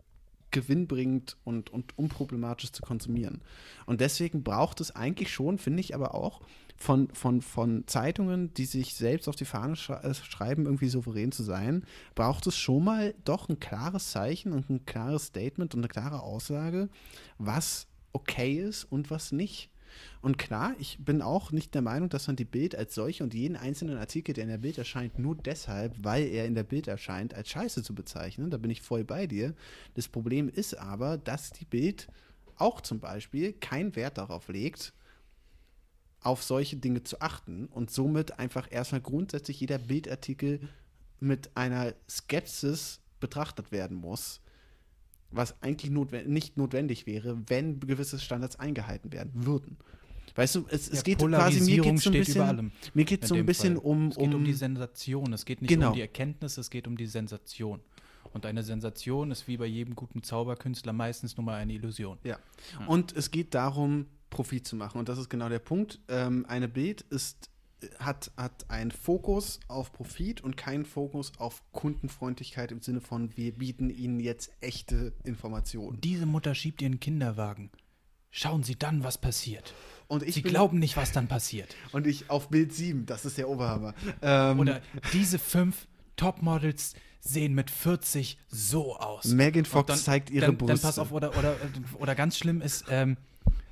gewinnbringend 0.51 1.37
und, 1.45 1.70
und 1.70 1.99
unproblematisch 1.99 2.72
zu 2.72 2.82
konsumieren. 2.82 3.43
Und 3.84 4.01
deswegen 4.01 4.43
braucht 4.43 4.80
es 4.80 4.95
eigentlich 4.95 5.32
schon, 5.32 5.59
finde 5.59 5.80
ich 5.80 5.95
aber 5.95 6.14
auch, 6.14 6.41
von, 6.77 7.09
von, 7.09 7.41
von 7.41 7.87
Zeitungen, 7.87 8.53
die 8.55 8.66
sich 8.66 8.95
selbst 8.95 9.29
auf 9.29 9.37
die 9.37 9.45
Fahne 9.45 9.74
äh, 9.74 10.14
schreiben, 10.14 10.66
irgendwie 10.66 10.89
souverän 10.89 11.33
zu 11.33 11.43
sein, 11.43 11.85
braucht 12.14 12.47
es 12.47 12.57
schon 12.57 12.85
mal 12.85 13.14
doch 13.24 13.49
ein 13.49 13.59
klares 13.59 14.11
Zeichen 14.11 14.53
und 14.53 14.68
ein 14.70 14.85
klares 14.85 15.27
Statement 15.27 15.74
und 15.74 15.81
eine 15.81 15.89
klare 15.89 16.22
Aussage, 16.22 16.89
was 17.39 17.87
okay 18.12 18.61
ist 18.61 18.85
und 18.85 19.11
was 19.11 19.33
nicht. 19.33 19.70
Und 20.20 20.37
klar, 20.37 20.74
ich 20.79 20.99
bin 20.99 21.22
auch 21.22 21.53
nicht 21.53 21.74
der 21.74 21.83
Meinung, 21.83 22.09
dass 22.09 22.27
man 22.27 22.37
die 22.37 22.45
Bild 22.45 22.74
als 22.74 22.95
solche 22.95 23.24
und 23.24 23.33
jeden 23.33 23.57
einzelnen 23.57 23.97
Artikel, 23.97 24.35
der 24.35 24.45
in 24.45 24.51
der 24.51 24.59
Bild 24.59 24.77
erscheint, 24.77 25.18
nur 25.18 25.37
deshalb, 25.37 25.95
weil 26.03 26.27
er 26.27 26.47
in 26.47 26.55
der 26.55 26.64
Bild 26.64 26.87
erscheint, 26.87 27.33
als 27.33 27.49
Scheiße 27.49 27.83
zu 27.83 27.95
bezeichnen. 27.95 28.51
Da 28.51 28.59
bin 28.59 28.70
ich 28.70 28.83
voll 28.83 29.05
bei 29.05 29.27
dir. 29.27 29.55
Das 29.95 30.09
Problem 30.09 30.49
ist 30.49 30.74
aber, 30.74 31.16
dass 31.16 31.51
die 31.51 31.64
Bild 31.64 32.09
auch 32.57 32.81
zum 32.81 33.01
Beispiel 33.01 33.53
keinen 33.53 33.97
Wert 33.97 34.18
darauf 34.18 34.49
legt, 34.49 34.93
auf 36.23 36.43
solche 36.43 36.77
Dinge 36.77 37.03
zu 37.03 37.21
achten 37.21 37.67
und 37.67 37.91
somit 37.91 38.39
einfach 38.39 38.69
erstmal 38.71 39.01
grundsätzlich 39.01 39.61
jeder 39.61 39.79
Bildartikel 39.79 40.61
mit 41.21 41.57
einer 41.57 41.95
Skepsis 42.09 43.01
betrachtet 43.21 43.73
werden 43.73 43.97
muss, 43.97 44.41
was 45.31 45.61
eigentlich 45.62 45.91
notwendig, 45.91 46.29
nicht 46.29 46.57
notwendig 46.57 47.07
wäre, 47.07 47.39
wenn 47.49 47.81
gewisse 47.81 48.19
Standards 48.19 48.57
eingehalten 48.57 49.12
werden 49.12 49.47
würden. 49.47 49.79
Weißt 50.35 50.55
du, 50.55 50.67
es, 50.69 50.89
es 50.89 51.03
geht 51.03 51.19
quasi 51.19 51.61
mir 51.62 51.83
geht 51.83 51.99
so 52.01 52.11
ein 52.11 52.19
bisschen, 52.19 52.73
mir 52.93 53.05
geht 53.05 53.27
so 53.27 53.35
ein 53.35 53.47
bisschen 53.47 53.77
um, 53.79 54.09
es 54.09 54.17
geht 54.17 54.35
um 54.35 54.45
die 54.45 54.53
Sensation. 54.53 55.33
Es 55.33 55.47
geht 55.47 55.62
nicht 55.62 55.71
genau. 55.71 55.89
um 55.89 55.95
die 55.95 56.03
Erkenntnis, 56.03 56.59
es 56.59 56.69
geht 56.69 56.87
um 56.87 56.97
die 56.97 57.07
Sensation. 57.07 57.81
Und 58.33 58.45
eine 58.45 58.62
Sensation 58.62 59.31
ist 59.31 59.49
wie 59.49 59.57
bei 59.57 59.64
jedem 59.64 59.95
guten 59.95 60.23
Zauberkünstler 60.23 60.93
meistens 60.93 61.39
nur 61.39 61.47
mal 61.47 61.55
eine 61.55 61.73
Illusion. 61.73 62.19
Ja. 62.23 62.39
ja. 62.79 62.87
Und 62.87 63.17
es 63.17 63.31
geht 63.31 63.55
darum, 63.55 64.07
Profit 64.31 64.66
zu 64.66 64.77
machen. 64.77 64.99
Und 64.99 65.09
das 65.09 65.18
ist 65.18 65.31
genau 65.31 65.49
der 65.49 65.59
Punkt. 65.59 66.01
Ähm, 66.09 66.45
eine 66.49 66.68
Bild 66.68 67.03
ist, 67.03 67.51
hat, 67.99 68.31
hat 68.37 68.68
einen 68.68 68.91
Fokus 68.91 69.61
auf 69.68 69.93
Profit 69.93 70.41
und 70.41 70.57
keinen 70.57 70.85
Fokus 70.85 71.33
auf 71.39 71.62
Kundenfreundlichkeit 71.72 72.72
im 72.72 72.81
Sinne 72.83 73.01
von, 73.01 73.37
wir 73.37 73.53
bieten 73.53 73.91
ihnen 73.91 74.20
jetzt 74.20 74.51
echte 74.61 75.12
Informationen. 75.24 76.01
Diese 76.01 76.27
Mutter 76.27 76.55
schiebt 76.55 76.83
ihren 76.83 77.01
Kinderwagen. 77.01 77.70
Schauen 78.31 78.62
Sie 78.62 78.77
dann, 78.77 79.03
was 79.03 79.18
passiert. 79.18 79.72
Und 80.09 80.22
ich 80.22 80.35
Sie 80.35 80.43
glauben 80.43 80.79
nicht, 80.79 80.97
was 80.97 81.12
dann 81.12 81.27
passiert. 81.27 81.74
Und 81.93 82.07
ich 82.07 82.29
auf 82.29 82.49
Bild 82.49 82.72
7, 82.72 83.07
das 83.07 83.24
ist 83.24 83.39
der 83.39 83.49
Oberhammer. 83.49 83.95
Ähm, 84.20 84.61
Oder 84.61 84.83
diese 85.12 85.39
fünf 85.39 85.89
Topmodels 86.16 86.95
sehen 87.20 87.55
mit 87.55 87.70
40 87.70 88.39
so 88.49 88.97
aus. 88.97 89.27
Megan 89.27 89.64
Fox 89.64 89.87
dann, 89.87 89.99
zeigt 89.99 90.31
ihre 90.31 90.47
dann, 90.47 90.59
Brüste. 90.59 90.74
Dann 90.74 90.83
pass 90.83 90.99
auf, 90.99 91.12
oder, 91.12 91.37
oder, 91.37 91.57
oder 91.99 92.14
ganz 92.14 92.39
schlimm 92.39 92.61
ist, 92.61 92.85
ähm, 92.91 93.16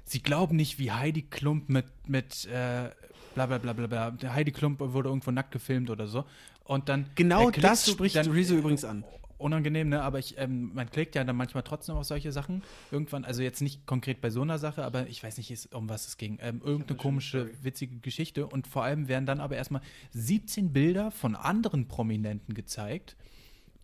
sie 0.04 0.22
glauben 0.22 0.56
nicht, 0.56 0.78
wie 0.78 0.92
Heidi 0.92 1.22
Klump 1.22 1.68
mit, 1.68 1.86
mit 2.06 2.46
äh, 2.46 2.90
bla 3.34 3.46
bla 3.46 3.58
bla 3.58 3.72
bla 3.72 4.10
bla. 4.10 4.34
Heidi 4.34 4.52
Klump 4.52 4.80
wurde 4.80 5.08
irgendwo 5.08 5.30
nackt 5.30 5.50
gefilmt 5.50 5.90
oder 5.90 6.06
so. 6.06 6.24
Und 6.64 6.88
dann. 6.88 7.06
Genau 7.14 7.50
das 7.50 7.90
spricht 7.90 8.16
dann, 8.16 8.30
Rezo 8.30 8.54
übrigens 8.54 8.84
an. 8.84 9.04
Unangenehm, 9.36 9.88
ne? 9.88 10.02
Aber 10.02 10.18
ich, 10.18 10.38
ähm, 10.38 10.72
man 10.74 10.88
klickt 10.88 11.14
ja 11.16 11.24
dann 11.24 11.36
manchmal 11.36 11.64
trotzdem 11.64 11.96
auf 11.96 12.04
solche 12.04 12.32
Sachen. 12.32 12.62
Irgendwann, 12.90 13.24
also 13.24 13.42
jetzt 13.42 13.60
nicht 13.60 13.84
konkret 13.84 14.20
bei 14.20 14.30
so 14.30 14.42
einer 14.42 14.58
Sache, 14.58 14.84
aber 14.84 15.08
ich 15.08 15.22
weiß 15.22 15.36
nicht, 15.38 15.74
um 15.74 15.88
was 15.88 16.06
es 16.06 16.16
ging. 16.16 16.38
Ähm, 16.40 16.62
irgendeine 16.64 16.96
komische, 16.96 17.50
witzige 17.62 17.98
Geschichte. 17.98 18.46
Und 18.46 18.66
vor 18.66 18.84
allem 18.84 19.08
werden 19.08 19.26
dann 19.26 19.40
aber 19.40 19.56
erstmal 19.56 19.82
17 20.12 20.72
Bilder 20.72 21.10
von 21.10 21.34
anderen 21.34 21.88
Prominenten 21.88 22.54
gezeigt, 22.54 23.16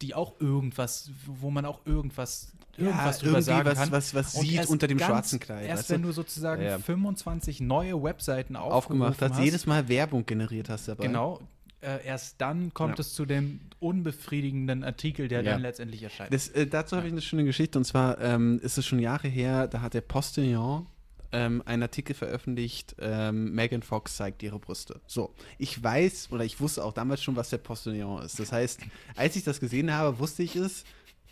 die 0.02 0.14
auch 0.14 0.40
irgendwas, 0.40 1.10
wo 1.26 1.50
man 1.50 1.64
auch 1.64 1.84
irgendwas 1.84 2.52
irgendwas 2.76 3.20
ja, 3.20 3.26
drüber 3.26 3.42
sagen 3.42 3.66
was, 3.66 3.78
kann. 3.78 3.92
Was, 3.92 4.14
was 4.14 4.32
sieht 4.32 4.66
unter 4.66 4.86
dem 4.86 4.98
schwarzen 4.98 5.38
Kleid. 5.38 5.68
Erst 5.68 5.90
wenn 5.90 6.02
du 6.02 6.12
sozusagen 6.12 6.62
ja, 6.62 6.70
ja. 6.70 6.78
25 6.78 7.60
neue 7.60 8.02
Webseiten 8.02 8.56
aufgemacht 8.56 9.20
hast, 9.20 9.34
hast, 9.34 9.44
jedes 9.44 9.66
Mal 9.66 9.88
Werbung 9.88 10.24
generiert 10.26 10.68
hast 10.68 10.88
dabei. 10.88 11.06
Genau. 11.06 11.40
Äh, 11.82 12.04
erst 12.04 12.40
dann 12.40 12.74
kommt 12.74 12.98
es 12.98 13.14
zu 13.14 13.24
dem 13.24 13.60
unbefriedigenden 13.78 14.84
Artikel, 14.84 15.28
der 15.28 15.42
dann 15.42 15.62
letztendlich 15.62 16.02
erscheint. 16.02 16.32
Das, 16.32 16.48
äh, 16.48 16.66
dazu 16.66 16.96
habe 16.96 17.06
ich 17.06 17.12
eine 17.12 17.22
schöne 17.22 17.44
Geschichte 17.44 17.78
und 17.78 17.84
zwar 17.84 18.20
ähm, 18.20 18.60
ist 18.62 18.76
es 18.76 18.86
schon 18.86 18.98
Jahre 18.98 19.28
her, 19.28 19.66
da 19.66 19.80
hat 19.80 19.94
der 19.94 20.02
Postillon 20.02 20.86
ähm, 21.32 21.62
einen 21.64 21.82
Artikel 21.82 22.14
veröffentlicht, 22.14 22.96
ähm, 22.98 23.52
Megan 23.54 23.82
Fox 23.82 24.16
zeigt 24.16 24.42
ihre 24.42 24.58
Brüste. 24.58 25.00
So, 25.06 25.34
ich 25.58 25.82
weiß 25.82 26.28
oder 26.32 26.44
ich 26.44 26.60
wusste 26.60 26.84
auch 26.84 26.92
damals 26.92 27.22
schon, 27.22 27.36
was 27.36 27.50
der 27.50 27.58
Postillon 27.58 28.22
ist. 28.22 28.38
Das 28.38 28.52
heißt, 28.52 28.80
als 29.16 29.36
ich 29.36 29.44
das 29.44 29.60
gesehen 29.60 29.92
habe, 29.92 30.18
wusste 30.18 30.42
ich 30.42 30.56
es, 30.56 30.84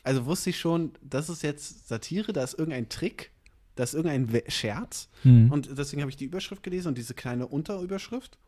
also 0.04 0.26
wusste 0.26 0.50
ich 0.50 0.58
schon, 0.58 0.92
das 1.02 1.28
ist 1.28 1.42
jetzt 1.42 1.88
Satire, 1.88 2.32
da 2.32 2.44
ist 2.44 2.58
irgendein 2.58 2.88
Trick, 2.88 3.32
da 3.74 3.84
ist 3.84 3.94
irgendein 3.94 4.42
Scherz. 4.48 5.08
Mhm. 5.24 5.50
Und 5.52 5.76
deswegen 5.76 6.02
habe 6.02 6.10
ich 6.10 6.16
die 6.16 6.24
Überschrift 6.24 6.62
gelesen 6.62 6.88
und 6.88 6.98
diese 6.98 7.14
kleine 7.14 7.46
Unterüberschrift 7.46 8.38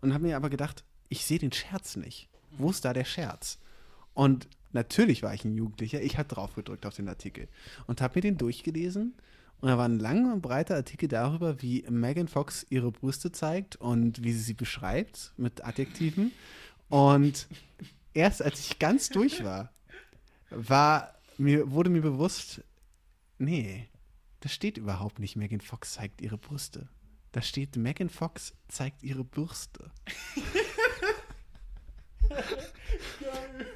und 0.00 0.14
habe 0.14 0.26
mir 0.26 0.36
aber 0.36 0.50
gedacht, 0.50 0.84
ich 1.08 1.24
sehe 1.24 1.38
den 1.38 1.52
Scherz 1.52 1.96
nicht. 1.96 2.28
Wo 2.52 2.70
ist 2.70 2.84
da 2.84 2.92
der 2.92 3.04
Scherz? 3.04 3.58
Und 4.14 4.48
natürlich 4.72 5.22
war 5.22 5.34
ich 5.34 5.44
ein 5.44 5.54
Jugendlicher, 5.54 6.00
ich 6.00 6.18
habe 6.18 6.28
drauf 6.28 6.54
gedrückt 6.54 6.86
auf 6.86 6.94
den 6.94 7.08
Artikel 7.08 7.48
und 7.86 8.00
habe 8.00 8.18
mir 8.18 8.22
den 8.22 8.38
durchgelesen. 8.38 9.14
Und 9.60 9.68
da 9.68 9.76
war 9.76 9.86
ein 9.86 9.98
langer 9.98 10.32
und 10.32 10.40
breiter 10.40 10.74
Artikel 10.76 11.08
darüber, 11.08 11.60
wie 11.60 11.84
Megan 11.88 12.28
Fox 12.28 12.66
ihre 12.70 12.90
Brüste 12.90 13.30
zeigt 13.30 13.76
und 13.76 14.22
wie 14.22 14.32
sie 14.32 14.40
sie 14.40 14.54
beschreibt 14.54 15.32
mit 15.36 15.64
Adjektiven. 15.64 16.32
Und 16.88 17.46
erst 18.14 18.42
als 18.42 18.60
ich 18.60 18.78
ganz 18.78 19.10
durch 19.10 19.44
war, 19.44 19.70
war 20.50 21.14
mir, 21.36 21.70
wurde 21.70 21.90
mir 21.90 22.02
bewusst, 22.02 22.64
nee, 23.38 23.88
das 24.40 24.52
steht 24.52 24.78
überhaupt 24.78 25.18
nicht, 25.18 25.36
Megan 25.36 25.60
Fox 25.60 25.92
zeigt 25.92 26.22
ihre 26.22 26.38
Brüste. 26.38 26.88
Da 27.32 27.42
steht, 27.42 27.76
Megan 27.76 28.08
Fox 28.08 28.54
zeigt 28.68 29.02
ihre 29.02 29.24
Bürste. 29.24 29.90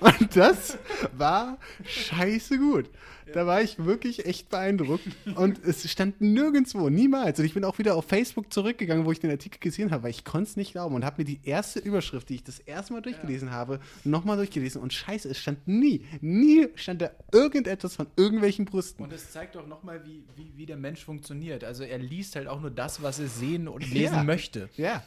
Und 0.00 0.36
das 0.36 0.78
war 1.16 1.58
scheiße 1.84 2.58
gut. 2.58 2.90
Da 3.32 3.46
war 3.46 3.60
ich 3.60 3.84
wirklich 3.84 4.24
echt 4.24 4.50
beeindruckt. 4.50 5.04
Und 5.34 5.62
es 5.64 5.90
stand 5.90 6.20
nirgendwo, 6.20 6.88
niemals. 6.88 7.38
Und 7.38 7.44
ich 7.44 7.54
bin 7.54 7.64
auch 7.64 7.78
wieder 7.78 7.96
auf 7.96 8.06
Facebook 8.06 8.52
zurückgegangen, 8.52 9.04
wo 9.04 9.12
ich 9.12 9.20
den 9.20 9.30
Artikel 9.30 9.58
gesehen 9.58 9.90
habe, 9.90 10.04
weil 10.04 10.10
ich 10.10 10.24
konnte 10.24 10.50
es 10.50 10.56
nicht 10.56 10.72
glauben 10.72 10.94
und 10.94 11.04
habe 11.04 11.22
mir 11.22 11.24
die 11.24 11.40
erste 11.42 11.80
Überschrift, 11.80 12.28
die 12.28 12.36
ich 12.36 12.44
das 12.44 12.60
erste 12.60 12.92
Mal 12.92 13.02
durchgelesen 13.02 13.48
ja. 13.48 13.54
habe, 13.54 13.80
nochmal 14.04 14.36
durchgelesen. 14.36 14.80
Und 14.80 14.92
scheiße, 14.92 15.28
es 15.28 15.38
stand 15.38 15.66
nie, 15.66 16.04
nie 16.20 16.68
stand 16.76 17.02
da 17.02 17.10
irgendetwas 17.32 17.96
von 17.96 18.06
irgendwelchen 18.16 18.64
Brüsten. 18.64 19.04
Und 19.04 19.12
es 19.12 19.32
zeigt 19.32 19.56
auch 19.56 19.66
nochmal, 19.66 20.04
wie, 20.04 20.24
wie, 20.36 20.52
wie 20.56 20.66
der 20.66 20.76
Mensch 20.76 21.04
funktioniert. 21.04 21.64
Also 21.64 21.82
er 21.82 21.98
liest 21.98 22.36
halt 22.36 22.46
auch 22.46 22.60
nur 22.60 22.70
das, 22.70 23.02
was 23.02 23.18
er 23.18 23.28
sehen 23.28 23.66
und 23.66 23.90
lesen 23.92 24.16
ja. 24.16 24.24
möchte. 24.24 24.68
Ja. 24.76 25.02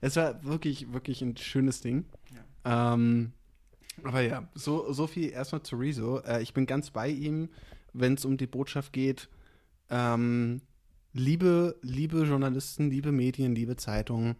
Es 0.00 0.16
war 0.16 0.42
wirklich, 0.44 0.92
wirklich 0.92 1.22
ein 1.22 1.36
schönes 1.36 1.80
Ding. 1.80 2.04
Ja. 2.64 2.94
Ähm, 2.94 3.32
aber 4.04 4.20
ja, 4.20 4.48
so, 4.54 4.92
so 4.92 5.06
viel 5.06 5.30
erstmal 5.30 5.62
zu 5.62 5.76
Rezo. 5.76 6.20
Äh, 6.20 6.42
ich 6.42 6.54
bin 6.54 6.66
ganz 6.66 6.90
bei 6.90 7.08
ihm, 7.08 7.48
wenn 7.92 8.14
es 8.14 8.24
um 8.24 8.36
die 8.36 8.46
Botschaft 8.46 8.92
geht. 8.92 9.28
Ähm, 9.90 10.60
liebe, 11.12 11.76
liebe 11.82 12.24
Journalisten, 12.24 12.90
liebe 12.90 13.12
Medien, 13.12 13.54
liebe 13.54 13.76
Zeitungen, 13.76 14.36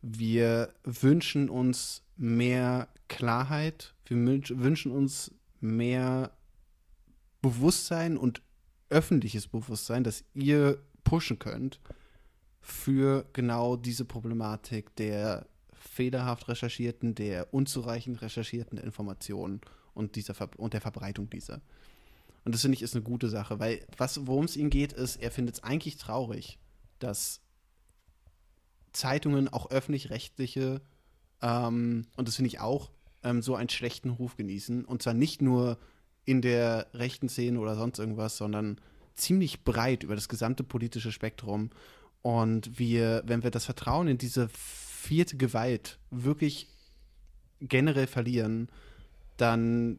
wir 0.00 0.72
wünschen 0.84 1.48
uns 1.48 2.02
mehr 2.16 2.88
Klarheit, 3.08 3.94
wir 4.06 4.16
wünschen 4.16 4.92
uns 4.92 5.32
mehr 5.60 6.32
Bewusstsein 7.42 8.16
und 8.16 8.42
öffentliches 8.90 9.48
Bewusstsein, 9.48 10.04
dass 10.04 10.24
ihr 10.34 10.78
pushen 11.04 11.38
könnt 11.38 11.80
für 12.60 13.26
genau 13.32 13.76
diese 13.76 14.04
Problematik 14.04 14.94
der 14.96 15.46
fehlerhaft 15.88 16.48
recherchierten, 16.48 17.14
der 17.14 17.52
unzureichend 17.52 18.22
recherchierten 18.22 18.78
Informationen 18.78 19.60
und, 19.94 20.16
dieser 20.16 20.34
und 20.56 20.74
der 20.74 20.80
Verbreitung 20.80 21.28
dieser. 21.30 21.60
Und 22.44 22.54
das 22.54 22.62
finde 22.62 22.76
ich 22.76 22.82
ist 22.82 22.94
eine 22.94 23.04
gute 23.04 23.28
Sache, 23.28 23.58
weil 23.58 23.84
worum 23.98 24.44
es 24.44 24.56
ihm 24.56 24.70
geht, 24.70 24.92
ist, 24.92 25.16
er 25.16 25.30
findet 25.30 25.56
es 25.56 25.64
eigentlich 25.64 25.96
traurig, 25.96 26.58
dass 26.98 27.40
Zeitungen, 28.92 29.48
auch 29.48 29.70
öffentlich-rechtliche, 29.70 30.80
ähm, 31.42 32.06
und 32.16 32.28
das 32.28 32.36
finde 32.36 32.48
ich 32.48 32.60
auch, 32.60 32.90
ähm, 33.22 33.42
so 33.42 33.54
einen 33.54 33.68
schlechten 33.68 34.10
Ruf 34.10 34.36
genießen. 34.36 34.84
Und 34.84 35.02
zwar 35.02 35.14
nicht 35.14 35.42
nur 35.42 35.78
in 36.24 36.42
der 36.42 36.86
rechten 36.94 37.28
Szene 37.28 37.58
oder 37.58 37.74
sonst 37.74 37.98
irgendwas, 37.98 38.36
sondern 38.36 38.80
ziemlich 39.14 39.64
breit 39.64 40.02
über 40.02 40.14
das 40.14 40.28
gesamte 40.28 40.62
politische 40.62 41.12
Spektrum. 41.12 41.70
Und 42.22 42.78
wir, 42.78 43.22
wenn 43.26 43.42
wir 43.42 43.50
das 43.50 43.64
Vertrauen 43.64 44.08
in 44.08 44.18
diese 44.18 44.48
vierte 45.08 45.36
Gewalt 45.38 45.98
wirklich 46.10 46.68
generell 47.60 48.06
verlieren, 48.06 48.68
dann 49.36 49.98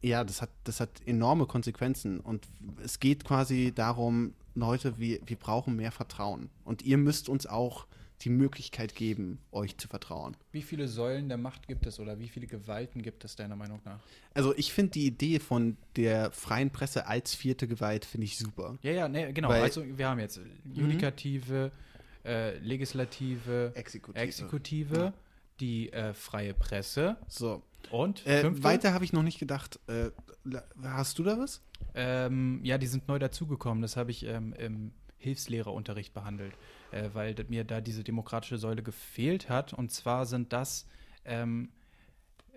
ja, 0.00 0.22
das 0.24 0.42
hat, 0.42 0.50
das 0.64 0.80
hat 0.80 0.90
enorme 1.06 1.46
Konsequenzen. 1.46 2.20
Und 2.20 2.48
es 2.84 3.00
geht 3.00 3.24
quasi 3.24 3.72
darum, 3.74 4.34
Leute, 4.54 4.98
wir, 4.98 5.18
wir 5.26 5.36
brauchen 5.36 5.74
mehr 5.76 5.90
Vertrauen. 5.92 6.50
Und 6.64 6.82
ihr 6.82 6.98
müsst 6.98 7.28
uns 7.28 7.46
auch 7.46 7.86
die 8.20 8.30
Möglichkeit 8.30 8.94
geben, 8.94 9.38
euch 9.50 9.76
zu 9.78 9.88
vertrauen. 9.88 10.36
Wie 10.52 10.62
viele 10.62 10.86
Säulen 10.86 11.28
der 11.28 11.38
Macht 11.38 11.66
gibt 11.66 11.86
es 11.86 11.98
oder 11.98 12.20
wie 12.20 12.28
viele 12.28 12.46
Gewalten 12.46 13.02
gibt 13.02 13.24
es 13.24 13.34
deiner 13.34 13.56
Meinung 13.56 13.80
nach? 13.84 13.98
Also 14.34 14.54
ich 14.56 14.72
finde 14.72 14.92
die 14.92 15.06
Idee 15.06 15.40
von 15.40 15.76
der 15.96 16.30
freien 16.30 16.70
Presse 16.70 17.06
als 17.08 17.34
vierte 17.34 17.66
Gewalt 17.66 18.04
finde 18.04 18.26
ich 18.26 18.38
super. 18.38 18.78
Ja, 18.82 18.92
ja, 18.92 19.08
nee, 19.08 19.32
genau. 19.32 19.48
Weil- 19.48 19.62
also 19.62 19.82
wir 19.84 20.08
haben 20.08 20.20
jetzt 20.20 20.40
Judikative, 20.72 21.72
äh, 22.24 22.56
Legislative, 22.58 23.72
Exekutive. 23.74 24.18
Exekutive, 24.24 24.96
Ja. 24.96 25.12
die 25.60 25.92
äh, 25.92 26.14
freie 26.14 26.54
Presse 26.54 27.16
So. 27.28 27.62
und 27.90 28.26
Äh, 28.26 28.62
weiter 28.62 28.94
habe 28.94 29.04
ich 29.04 29.12
noch 29.12 29.22
nicht 29.22 29.38
gedacht. 29.38 29.78
Äh, 29.88 30.10
hast 30.82 31.18
du 31.18 31.22
da 31.24 31.38
was? 31.38 31.62
Ähm, 31.94 32.60
ja, 32.64 32.78
die 32.78 32.86
sind 32.86 33.08
neu 33.08 33.18
dazugekommen. 33.18 33.82
Das 33.82 33.96
habe 33.96 34.10
ich 34.10 34.24
ähm, 34.26 34.52
im 34.54 34.92
Hilfslehrerunterricht 35.18 36.14
behandelt, 36.14 36.52
äh, 36.90 37.10
weil 37.12 37.34
mir 37.48 37.64
da 37.64 37.80
diese 37.80 38.02
demokratische 38.04 38.58
Säule 38.58 38.82
gefehlt 38.82 39.48
hat. 39.48 39.72
Und 39.72 39.90
zwar 39.92 40.26
sind 40.26 40.52
das 40.52 40.86
ähm, 41.24 41.70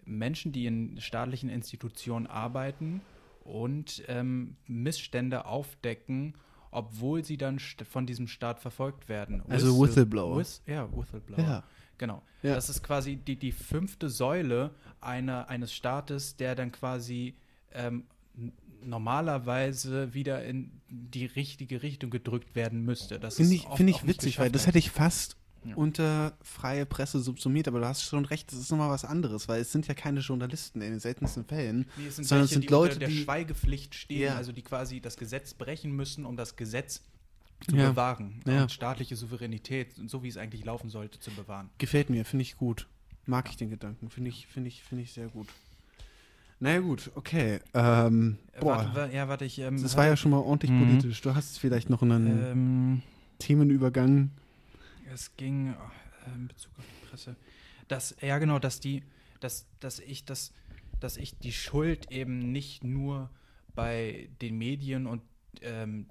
Menschen, 0.06 0.52
die 0.52 0.66
in 0.66 1.00
staatlichen 1.00 1.50
Institutionen 1.50 2.28
arbeiten 2.28 3.02
und 3.44 4.04
ähm, 4.08 4.56
Missstände 4.68 5.46
aufdecken, 5.46 6.36
obwohl 6.76 7.24
sie 7.24 7.38
dann 7.38 7.60
von 7.60 8.06
diesem 8.06 8.28
Staat 8.28 8.60
verfolgt 8.60 9.08
werden. 9.10 9.42
Also 9.48 9.80
Whistleblower. 9.82 10.38
Whis 10.38 10.62
ja, 10.66 10.88
Whistleblower. 10.96 11.40
Ja. 11.40 11.64
Genau. 11.98 12.22
Ja. 12.44 12.56
Das 12.56 12.70
ist 12.70 12.84
quasi 12.84 13.16
die, 13.16 13.38
die 13.38 13.54
fünfte 13.54 14.10
Säule 14.10 14.72
einer, 15.00 15.48
eines 15.50 15.74
Staates, 15.74 16.36
der 16.36 16.56
dann 16.56 16.72
quasi 16.72 17.36
ähm, 17.72 18.04
normalerweise 18.82 20.14
wieder 20.14 20.44
in 20.44 20.82
die 20.90 21.26
richtige 21.26 21.82
Richtung 21.82 22.10
gedrückt 22.10 22.56
werden 22.56 22.84
müsste. 22.84 23.20
Das 23.20 23.38
Finde 23.38 23.56
ich, 23.56 23.68
find 23.76 23.90
ich 23.90 24.06
witzig, 24.06 24.40
weil 24.40 24.52
das 24.52 24.68
hätte 24.68 24.78
ich 24.78 24.92
fast 24.92 25.38
Ja. 25.66 25.76
unter 25.76 26.38
freie 26.42 26.86
Presse 26.86 27.20
subsumiert, 27.20 27.68
aber 27.68 27.80
du 27.80 27.88
hast 27.88 28.04
schon 28.04 28.26
recht, 28.26 28.52
das 28.52 28.60
ist 28.60 28.70
nochmal 28.72 28.90
was 28.90 29.04
anderes, 29.06 29.48
weil 29.48 29.62
es 29.62 29.72
sind 29.72 29.88
ja 29.88 29.94
keine 29.94 30.20
Journalisten 30.20 30.82
in 30.82 30.92
den 30.92 31.00
seltensten 31.00 31.44
Fällen. 31.46 31.88
Nee, 31.98 32.08
es 32.08 32.16
sind 32.18 32.26
sondern 32.28 32.44
welche, 32.44 32.46
es 32.46 32.50
sind 32.52 32.64
die 32.64 32.68
Leute, 32.68 32.94
unter 32.96 33.00
der 33.00 33.10
die- 33.10 33.24
Schweigepflicht 33.24 33.96
stehen, 33.96 34.22
Ja. 34.22 34.36
also 34.36 34.52
die 34.52 34.62
quasi 34.62 35.02
das 35.02 35.18
Gesetz 35.18 35.54
brechen 35.54 35.92
müssen, 35.96 36.26
um 36.26 36.38
das 36.38 36.56
Gesetz 36.56 37.02
zu 37.70 37.76
Ja. 37.76 37.90
bewahren 37.90 38.42
und 38.46 38.72
staatliche 38.72 39.16
Souveränität, 39.16 39.94
so 40.08 40.22
wie 40.24 40.28
es 40.28 40.38
eigentlich 40.38 40.66
laufen 40.66 40.90
sollte, 40.90 41.20
zu 41.20 41.32
bewahren. 41.32 41.70
Gefällt 41.78 42.10
mir, 42.10 42.26
finde 42.26 42.44
ich 42.44 42.58
gut. 42.58 42.88
Mag 43.26 43.50
ich 43.50 43.58
den 43.58 43.70
Gedanken, 43.72 44.10
finde 44.10 44.30
ich, 44.30 44.46
finde 44.46 44.68
ich, 44.68 44.84
finde 44.84 45.04
ich 45.04 45.14
sehr 45.14 45.30
gut. 45.30 45.48
Naja 46.60 46.80
gut, 46.80 47.12
okay. 47.16 47.60
Ähm, 47.74 48.38
Äh, 48.54 48.60
boah, 48.62 48.78
Warte, 48.78 48.96
wa- 48.96 49.06
ja, 49.08 49.28
warte, 49.28 49.46
ich. 49.46 49.60
Ähm, 49.60 49.82
das 49.82 49.98
war 49.98 50.06
ja 50.06 50.16
schon 50.16 50.32
mal 50.32 50.38
ordentlich 50.38 50.72
Mhm. 50.72 50.80
politisch. 50.86 51.22
Du 51.22 51.34
hast 51.36 51.60
vielleicht 51.60 51.90
noch 51.90 52.02
einen 52.02 52.28
Ähm, 52.46 53.02
Themenübergang. 53.40 54.30
Es 55.14 55.36
ging 55.38 55.74
äh, 55.74 56.36
in 56.36 56.48
Bezug 56.48 56.72
auf 56.78 56.86
die 56.86 57.08
Presse. 57.08 57.36
Dass, 57.88 58.16
ja 58.22 58.38
genau, 58.40 58.60
dass 58.60 58.80
die, 58.80 59.04
dass, 59.40 59.68
dass 59.80 60.00
ich 60.00 60.26
das, 60.26 60.52
dass 61.00 61.18
ich 61.18 61.38
die 61.38 61.52
Schuld 61.52 62.12
eben 62.12 62.52
nicht 62.52 62.84
nur 62.84 63.30
bei 63.76 64.30
den 64.42 64.58
Medien 64.58 65.06
und 65.06 65.22
ähm, 65.62 66.08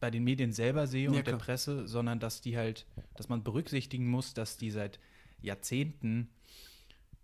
bei 0.00 0.10
den 0.10 0.24
Medien 0.24 0.52
selber 0.52 0.86
sehe 0.86 1.04
Ja, 1.04 1.10
und 1.10 1.16
der 1.16 1.24
klar. 1.24 1.38
Presse, 1.38 1.88
sondern 1.88 2.20
dass 2.20 2.40
die 2.42 2.56
halt, 2.56 2.86
dass 3.16 3.28
man 3.28 3.42
berücksichtigen 3.42 4.06
muss, 4.06 4.34
dass 4.34 4.56
die 4.58 4.70
seit 4.70 4.98
Jahrzehnten 5.40 6.28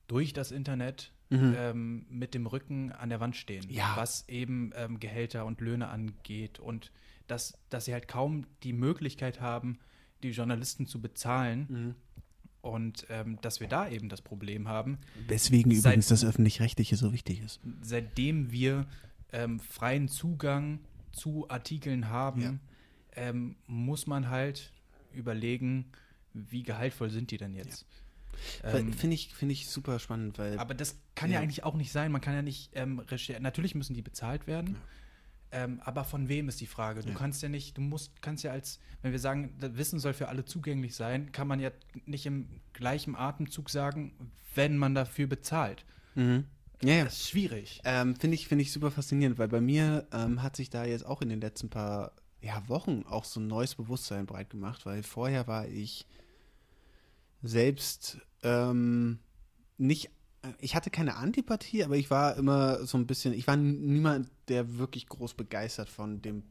durch 0.08 0.32
das 0.32 0.50
Internet 0.50 1.12
Mhm. 1.30 1.54
ähm, 1.56 2.06
mit 2.10 2.34
dem 2.34 2.46
Rücken 2.46 2.92
an 2.92 3.08
der 3.08 3.18
Wand 3.18 3.36
stehen, 3.36 3.64
Ja. 3.70 3.94
was 3.96 4.28
eben 4.28 4.70
ähm, 4.76 5.00
Gehälter 5.00 5.46
und 5.46 5.62
Löhne 5.62 5.88
angeht 5.88 6.58
und 6.58 6.92
dass, 7.26 7.56
dass 7.70 7.86
sie 7.86 7.94
halt 7.94 8.06
kaum 8.06 8.44
die 8.64 8.74
Möglichkeit 8.74 9.40
haben, 9.40 9.78
die 10.22 10.30
Journalisten 10.30 10.86
zu 10.86 11.00
bezahlen 11.00 11.66
Mhm. 11.68 11.94
und 12.60 13.06
ähm, 13.10 13.38
dass 13.42 13.60
wir 13.60 13.68
da 13.68 13.88
eben 13.88 14.08
das 14.08 14.22
Problem 14.22 14.68
haben, 14.68 14.98
Weswegen 15.28 15.72
Seit- 15.74 15.92
übrigens 15.92 16.08
das 16.08 16.24
Öffentlich-Rechtliche 16.24 16.96
so 16.96 17.12
wichtig 17.12 17.40
ist. 17.40 17.60
seitdem 17.82 18.50
wir 18.52 18.86
ähm, 19.32 19.60
freien 19.60 20.08
Zugang 20.08 20.80
zu 21.12 21.48
Artikeln 21.48 22.08
haben, 22.10 22.40
Ja. 22.42 22.58
ähm, 23.16 23.56
muss 23.66 24.06
man 24.06 24.28
halt 24.28 24.72
überlegen, 25.14 25.86
wie 26.34 26.62
gehaltvoll 26.62 27.10
sind 27.10 27.30
die 27.30 27.36
denn 27.38 27.54
jetzt. 27.54 27.86
Ähm, 28.64 28.92
Finde 28.94 29.14
ich, 29.14 29.34
finde 29.34 29.52
ich 29.52 29.68
super 29.68 29.98
spannend, 29.98 30.38
weil 30.38 30.58
Aber 30.58 30.74
das 30.74 30.98
kann 31.14 31.30
ja. 31.30 31.36
Ja. 31.36 31.42
eigentlich 31.42 31.64
auch 31.64 31.74
nicht 31.74 31.92
sein. 31.92 32.10
Man 32.12 32.20
kann 32.22 32.34
ja 32.34 32.42
nicht 32.42 32.70
ähm, 32.74 32.98
recherchieren. 32.98 33.42
Natürlich 33.42 33.74
müssen 33.74 33.92
die 33.94 34.00
bezahlt 34.02 34.46
werden. 34.46 34.76
Ähm, 35.52 35.80
aber 35.84 36.04
von 36.04 36.28
wem 36.28 36.48
ist 36.48 36.60
die 36.60 36.66
Frage? 36.66 37.02
Du 37.02 37.10
Ja. 37.10 37.14
kannst 37.14 37.42
ja 37.42 37.48
nicht, 37.50 37.76
du 37.76 37.82
musst, 37.82 38.22
kannst 38.22 38.42
ja 38.42 38.52
als, 38.52 38.80
wenn 39.02 39.12
wir 39.12 39.18
sagen, 39.18 39.54
das 39.60 39.76
Wissen 39.76 39.98
soll 40.00 40.14
für 40.14 40.28
alle 40.28 40.44
zugänglich 40.44 40.94
sein, 40.96 41.30
kann 41.30 41.46
man 41.46 41.60
ja 41.60 41.70
nicht 42.06 42.24
im 42.24 42.48
gleichen 42.72 43.14
Atemzug 43.14 43.68
sagen, 43.68 44.12
wenn 44.54 44.78
man 44.78 44.94
dafür 44.94 45.26
bezahlt. 45.26 45.84
Mhm. 46.14 46.44
Ja, 46.82 46.94
ja. 46.94 47.04
Das 47.04 47.14
ist 47.14 47.28
schwierig. 47.28 47.80
Ähm, 47.84 48.16
Finde 48.16 48.34
ich, 48.34 48.48
finde 48.48 48.62
ich 48.62 48.72
super 48.72 48.90
faszinierend, 48.90 49.38
weil 49.38 49.48
bei 49.48 49.60
mir 49.60 50.06
ähm, 50.12 50.42
hat 50.42 50.56
sich 50.56 50.70
da 50.70 50.84
jetzt 50.84 51.06
auch 51.06 51.22
in 51.22 51.28
den 51.28 51.40
letzten 51.40 51.68
paar 51.68 52.12
ja, 52.40 52.66
Wochen 52.68 53.04
auch 53.08 53.24
so 53.24 53.38
ein 53.38 53.46
neues 53.46 53.74
Bewusstsein 53.76 54.26
breit 54.26 54.50
gemacht, 54.50 54.84
weil 54.84 55.02
vorher 55.04 55.46
war 55.46 55.68
ich 55.68 56.06
selbst 57.42 58.18
ähm, 58.42 59.18
nicht, 59.78 60.10
ich 60.58 60.74
hatte 60.74 60.90
keine 60.90 61.16
Antipathie, 61.16 61.84
aber 61.84 61.96
ich 61.96 62.10
war 62.10 62.36
immer 62.36 62.84
so 62.86 62.98
ein 62.98 63.06
bisschen, 63.06 63.32
ich 63.32 63.46
war 63.46 63.56
niemand, 63.56 64.28
der 64.48 64.78
wirklich 64.78 65.08
groß 65.08 65.34
begeistert 65.34 65.88
von 65.88 66.22
dem 66.22 66.42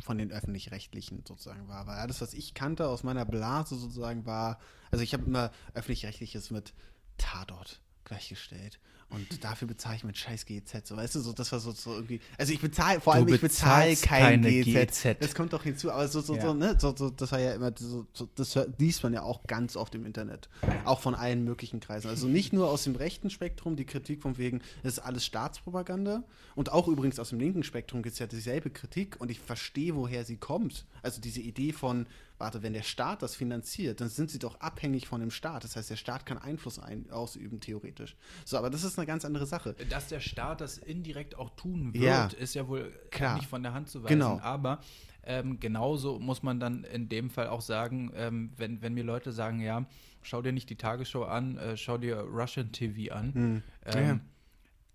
von 0.00 0.16
den 0.16 0.30
öffentlich-rechtlichen 0.30 1.24
sozusagen 1.26 1.66
war. 1.66 1.88
Weil 1.88 1.98
alles, 1.98 2.20
was 2.20 2.34
ich 2.34 2.54
kannte 2.54 2.86
aus 2.86 3.02
meiner 3.02 3.24
Blase 3.24 3.74
sozusagen 3.74 4.26
war, 4.26 4.60
also 4.92 5.02
ich 5.02 5.12
habe 5.12 5.24
immer 5.24 5.50
öffentlich-rechtliches 5.74 6.52
mit 6.52 6.72
Tatort 7.16 7.80
gleichgestellt. 8.08 8.78
Und 9.10 9.26
dafür 9.44 9.66
bezahle 9.68 9.96
ich 9.96 10.04
mit 10.04 10.18
scheiß 10.18 10.44
GEZ. 10.44 10.86
So, 10.86 10.94
weißt 10.96 11.14
du, 11.14 11.20
so, 11.20 11.32
das 11.32 11.50
war 11.50 11.60
so, 11.60 11.72
so 11.72 11.94
irgendwie. 11.94 12.20
Also 12.36 12.52
ich 12.52 12.60
bezahle, 12.60 13.00
vor 13.00 13.14
Du 13.14 13.20
allem 13.20 13.34
ich 13.34 13.40
bezahle 13.40 13.96
kein 13.96 14.42
keine 14.42 14.50
GEZ. 14.50 15.02
GEZ. 15.02 15.16
Das 15.20 15.34
kommt 15.34 15.54
doch 15.54 15.62
hinzu, 15.62 15.90
aber 15.90 16.06
so, 16.08 16.20
so, 16.20 16.34
Ja. 16.36 16.42
so, 16.42 16.52
ne, 16.52 16.76
so, 16.78 16.94
so, 16.94 17.08
das 17.08 17.32
war 17.32 17.40
ja 17.40 17.54
immer, 17.54 17.72
so, 17.74 18.06
so, 18.12 18.28
das 18.34 18.58
liest 18.78 19.02
man 19.02 19.14
ja 19.14 19.22
auch 19.22 19.44
ganz 19.46 19.76
oft 19.76 19.94
im 19.94 20.04
Internet. 20.04 20.50
Auch 20.84 21.00
von 21.00 21.14
allen 21.14 21.42
möglichen 21.42 21.80
Kreisen. 21.80 22.08
Also 22.10 22.26
nicht 22.26 22.52
nur 22.52 22.68
aus 22.68 22.84
dem 22.84 22.96
rechten 22.96 23.30
Spektrum, 23.30 23.76
die 23.76 23.86
Kritik 23.86 24.20
von 24.20 24.36
wegen, 24.36 24.60
das 24.82 24.94
ist 24.94 24.98
alles 24.98 25.24
Staatspropaganda. 25.24 26.22
Und 26.54 26.70
auch 26.72 26.86
übrigens 26.86 27.18
aus 27.18 27.30
dem 27.30 27.40
linken 27.40 27.62
Spektrum 27.62 28.02
gibt 28.02 28.12
es 28.12 28.18
ja 28.18 28.26
dieselbe 28.26 28.68
Kritik 28.68 29.16
und 29.20 29.30
ich 29.30 29.40
verstehe, 29.40 29.94
woher 29.96 30.26
sie 30.26 30.36
kommt. 30.36 30.84
Also 31.02 31.20
diese 31.22 31.40
Idee 31.40 31.72
von, 31.72 32.06
warte, 32.38 32.62
wenn 32.62 32.72
der 32.72 32.82
Staat 32.82 33.22
das 33.22 33.34
finanziert, 33.34 34.00
dann 34.00 34.08
sind 34.08 34.30
sie 34.30 34.38
doch 34.38 34.60
abhängig 34.60 35.06
von 35.08 35.20
dem 35.20 35.30
Staat. 35.30 35.64
Das 35.64 35.76
heißt, 35.76 35.90
der 35.90 35.96
Staat 35.96 36.24
kann 36.24 36.38
Einfluss 36.38 36.78
ein, 36.78 37.10
ausüben, 37.10 37.60
theoretisch. 37.60 38.16
So, 38.44 38.56
aber 38.56 38.70
das 38.70 38.84
ist 38.84 38.98
eine 38.98 39.06
ganz 39.06 39.24
andere 39.24 39.44
Sache. 39.46 39.74
Dass 39.90 40.08
der 40.08 40.20
Staat 40.20 40.60
das 40.60 40.78
indirekt 40.78 41.36
auch 41.36 41.50
tun 41.56 41.92
wird, 41.94 42.02
Ja. 42.04 42.26
ist 42.26 42.54
ja 42.54 42.68
wohl 42.68 42.92
Klar. 43.10 43.34
nicht 43.36 43.48
von 43.48 43.62
der 43.62 43.74
Hand 43.74 43.88
zu 43.88 44.02
weisen. 44.02 44.18
Genau. 44.20 44.38
Aber 44.40 44.80
ähm, 45.24 45.58
genauso 45.60 46.18
muss 46.18 46.42
man 46.42 46.58
dann 46.60 46.84
in 46.84 47.08
dem 47.08 47.28
Fall 47.28 47.48
auch 47.48 47.60
sagen, 47.60 48.12
ähm, 48.14 48.52
wenn, 48.56 48.80
wenn 48.82 48.94
mir 48.94 49.04
Leute 49.04 49.32
sagen, 49.32 49.60
ja, 49.60 49.84
schau 50.22 50.40
dir 50.40 50.52
nicht 50.52 50.70
die 50.70 50.76
Tagesschau 50.76 51.24
an, 51.24 51.58
äh, 51.58 51.76
schau 51.76 51.98
dir 51.98 52.18
Russian 52.20 52.72
TV 52.72 53.12
an, 53.14 53.34
Hm. 53.34 53.62
ähm, 53.86 54.04
Ja. 54.04 54.20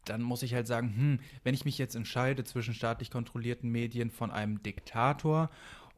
dann 0.06 0.22
muss 0.22 0.44
ich 0.44 0.54
halt 0.54 0.68
sagen, 0.68 0.94
hm, 0.96 1.20
wenn 1.44 1.54
ich 1.54 1.66
mich 1.66 1.78
jetzt 1.78 1.96
entscheide 1.96 2.44
zwischen 2.46 2.74
staatlich 2.74 3.12
kontrollierten 3.12 3.70
Medien 3.70 4.10
von 4.12 4.32
einem 4.32 4.64
Diktator 4.64 5.50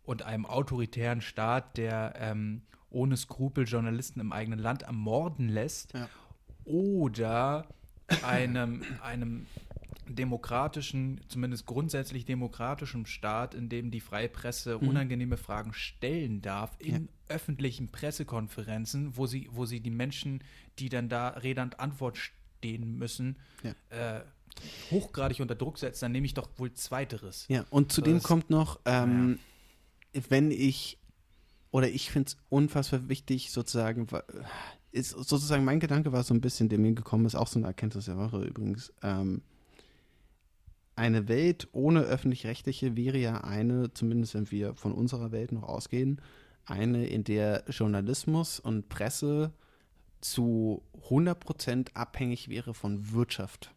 und 0.05 0.23
einem 0.23 0.45
autoritären 0.45 1.21
Staat, 1.21 1.77
der 1.77 2.13
ähm, 2.17 2.61
ohne 2.89 3.17
Skrupel 3.17 3.65
Journalisten 3.65 4.19
im 4.19 4.31
eigenen 4.31 4.59
Land 4.59 4.83
ermorden 4.83 5.49
lässt, 5.49 5.93
Ja. 5.93 6.07
oder 6.65 7.67
einem, 8.23 8.83
einem 9.01 9.45
demokratischen, 10.07 11.19
zumindest 11.27 11.65
grundsätzlich 11.65 12.25
demokratischen 12.25 13.05
Staat, 13.05 13.53
in 13.55 13.69
dem 13.69 13.89
die 13.91 13.99
freie 13.99 14.29
Presse 14.29 14.77
Mhm. 14.79 14.87
unangenehme 14.89 15.37
Fragen 15.37 15.73
stellen 15.73 16.41
darf, 16.41 16.75
in 16.79 17.09
öffentlichen 17.27 17.89
Pressekonferenzen, 17.91 19.17
wo 19.17 19.25
sie, 19.25 19.49
wo 19.51 19.65
sie 19.65 19.79
die 19.79 19.89
Menschen, 19.89 20.43
die 20.79 20.89
dann 20.89 21.09
da 21.09 21.29
redend 21.29 21.79
Antwort 21.79 22.17
stehen 22.17 22.97
müssen, 22.97 23.37
äh, 23.89 24.21
hochgradig 24.91 25.39
unter 25.41 25.55
Druck 25.55 25.77
setzt, 25.79 26.01
dann 26.03 26.11
nehme 26.11 26.25
ich 26.27 26.33
doch 26.35 26.47
wohl 26.57 26.71
Zweiteres. 26.73 27.45
Ja, 27.49 27.65
und 27.71 27.91
zudem 27.91 28.15
Das- 28.15 28.23
kommt 28.23 28.49
noch, 28.51 28.79
ähm, 28.85 29.39
wenn 30.29 30.51
ich, 30.51 30.99
oder 31.71 31.89
ich 31.89 32.11
finde 32.11 32.27
es 32.27 32.37
unfassbar 32.49 33.09
wichtig, 33.09 33.51
sozusagen, 33.51 34.07
ist 34.91 35.11
sozusagen 35.11 35.65
mein 35.65 35.79
Gedanke 35.79 36.11
war 36.11 36.23
so 36.23 36.33
ein 36.33 36.41
bisschen, 36.41 36.69
der 36.69 36.79
mir 36.79 36.93
gekommen 36.93 37.25
ist, 37.25 37.35
auch 37.35 37.47
so 37.47 37.59
eine 37.59 37.67
Erkenntnis 37.67 38.05
der 38.05 38.17
Woche 38.17 38.43
übrigens. 38.43 38.93
Ähm, 39.03 39.41
eine 40.95 41.27
Welt 41.27 41.67
ohne 41.73 42.01
öffentlich-rechtliche 42.01 42.95
wäre 42.95 43.17
ja 43.17 43.43
eine, 43.43 43.93
zumindest 43.93 44.33
wenn 44.33 44.49
wir 44.51 44.75
von 44.75 44.93
unserer 44.93 45.31
Welt 45.31 45.51
noch 45.51 45.63
ausgehen, 45.63 46.21
eine, 46.63 47.05
in 47.07 47.23
der 47.23 47.65
Journalismus 47.67 48.59
und 48.59 48.87
Presse 48.87 49.51
zu 50.21 50.81
100% 51.09 51.93
abhängig 51.93 52.49
wäre 52.49 52.73
von 52.73 53.11
Wirtschaft 53.11 53.74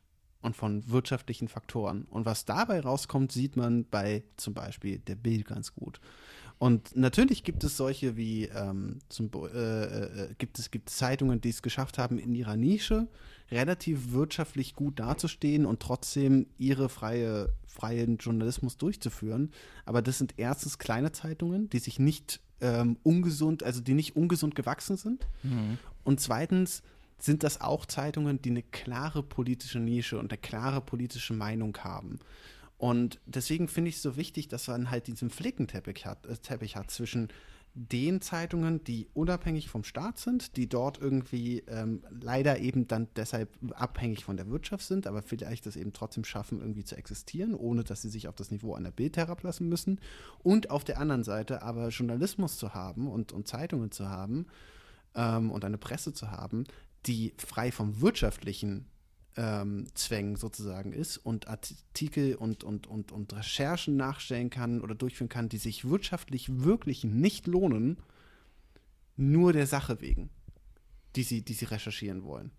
und 0.48 0.56
von 0.56 0.88
wirtschaftlichen 0.90 1.48
Faktoren. 1.48 2.04
Und 2.10 2.26
was 2.26 2.44
dabei 2.44 2.80
rauskommt, 2.80 3.32
sieht 3.32 3.56
man 3.56 3.84
bei 3.84 4.24
zum 4.36 4.54
Beispiel 4.54 4.98
der 4.98 5.16
Bild 5.16 5.46
ganz 5.46 5.74
gut. 5.74 6.00
Und 6.58 6.96
natürlich 6.96 7.44
gibt 7.44 7.62
es 7.62 7.76
solche 7.76 8.16
wie, 8.16 8.46
ähm, 8.46 8.98
zum, 9.08 9.30
äh, 9.54 9.84
äh, 9.84 10.34
gibt, 10.38 10.58
es, 10.58 10.72
gibt 10.72 10.90
Zeitungen, 10.90 11.40
die 11.40 11.50
es 11.50 11.62
geschafft 11.62 11.98
haben, 11.98 12.18
in 12.18 12.34
ihrer 12.34 12.56
Nische 12.56 13.06
relativ 13.50 14.10
wirtschaftlich 14.10 14.74
gut 14.74 14.98
dazustehen 14.98 15.66
und 15.66 15.80
trotzdem 15.80 16.46
ihre 16.58 16.88
freie, 16.88 17.52
freien 17.66 18.16
Journalismus 18.16 18.76
durchzuführen. 18.76 19.52
Aber 19.84 20.02
das 20.02 20.18
sind 20.18 20.34
erstens 20.36 20.78
kleine 20.78 21.12
Zeitungen, 21.12 21.70
die 21.70 21.78
sich 21.78 22.00
nicht 22.00 22.40
ähm, 22.60 22.98
ungesund, 23.04 23.62
also 23.62 23.80
die 23.80 23.94
nicht 23.94 24.16
ungesund 24.16 24.56
gewachsen 24.56 24.96
sind. 24.96 25.28
Mhm. 25.44 25.78
Und 26.02 26.20
zweitens 26.20 26.82
sind 27.18 27.42
das 27.42 27.60
auch 27.60 27.86
Zeitungen, 27.86 28.40
die 28.40 28.50
eine 28.50 28.62
klare 28.62 29.22
politische 29.22 29.80
Nische 29.80 30.18
und 30.18 30.32
eine 30.32 30.38
klare 30.38 30.80
politische 30.80 31.34
Meinung 31.34 31.76
haben. 31.78 32.18
Und 32.76 33.20
deswegen 33.26 33.66
finde 33.68 33.90
ich 33.90 33.96
es 33.96 34.02
so 34.02 34.16
wichtig, 34.16 34.48
dass 34.48 34.68
man 34.68 34.90
halt 34.90 35.08
diesen 35.08 35.30
Flickenteppich 35.30 36.06
hat, 36.06 36.26
äh, 36.26 36.36
Teppich 36.36 36.76
hat 36.76 36.90
zwischen 36.90 37.28
den 37.74 38.20
Zeitungen, 38.20 38.82
die 38.82 39.08
unabhängig 39.14 39.68
vom 39.68 39.84
Staat 39.84 40.18
sind, 40.18 40.56
die 40.56 40.68
dort 40.68 40.98
irgendwie 40.98 41.60
ähm, 41.68 42.02
leider 42.10 42.58
eben 42.58 42.88
dann 42.88 43.08
deshalb 43.14 43.50
abhängig 43.72 44.24
von 44.24 44.36
der 44.36 44.48
Wirtschaft 44.48 44.84
sind, 44.84 45.06
aber 45.06 45.22
vielleicht 45.22 45.66
das 45.66 45.76
eben 45.76 45.92
trotzdem 45.92 46.24
schaffen, 46.24 46.60
irgendwie 46.60 46.84
zu 46.84 46.96
existieren, 46.96 47.54
ohne 47.54 47.84
dass 47.84 48.02
sie 48.02 48.08
sich 48.08 48.26
auf 48.26 48.34
das 48.34 48.50
Niveau 48.50 48.74
einer 48.74 48.90
Bild 48.90 49.16
herablassen 49.16 49.68
müssen. 49.68 50.00
Und 50.42 50.70
auf 50.70 50.82
der 50.82 50.98
anderen 50.98 51.24
Seite 51.24 51.62
aber 51.62 51.88
Journalismus 51.88 52.56
zu 52.56 52.74
haben 52.74 53.06
und, 53.06 53.32
und 53.32 53.46
Zeitungen 53.46 53.92
zu 53.92 54.08
haben 54.08 54.46
ähm, 55.14 55.50
und 55.50 55.64
eine 55.64 55.78
Presse 55.78 56.12
zu 56.12 56.30
haben, 56.30 56.64
die 57.06 57.34
frei 57.38 57.72
vom 57.72 58.00
wirtschaftlichen 58.00 58.86
ähm, 59.36 59.86
Zwängen 59.94 60.36
sozusagen 60.36 60.92
ist 60.92 61.16
und 61.16 61.48
Artikel 61.48 62.34
und, 62.34 62.64
und, 62.64 62.86
und, 62.86 63.12
und 63.12 63.32
Recherchen 63.32 63.96
nachstellen 63.96 64.50
kann 64.50 64.80
oder 64.80 64.94
durchführen 64.94 65.28
kann, 65.28 65.48
die 65.48 65.58
sich 65.58 65.88
wirtschaftlich 65.88 66.62
wirklich 66.62 67.04
nicht 67.04 67.46
lohnen, 67.46 67.98
nur 69.16 69.52
der 69.52 69.66
Sache 69.66 70.00
wegen, 70.00 70.30
die 71.16 71.22
sie, 71.22 71.42
die 71.42 71.54
sie 71.54 71.66
recherchieren 71.66 72.24
wollen. 72.24 72.50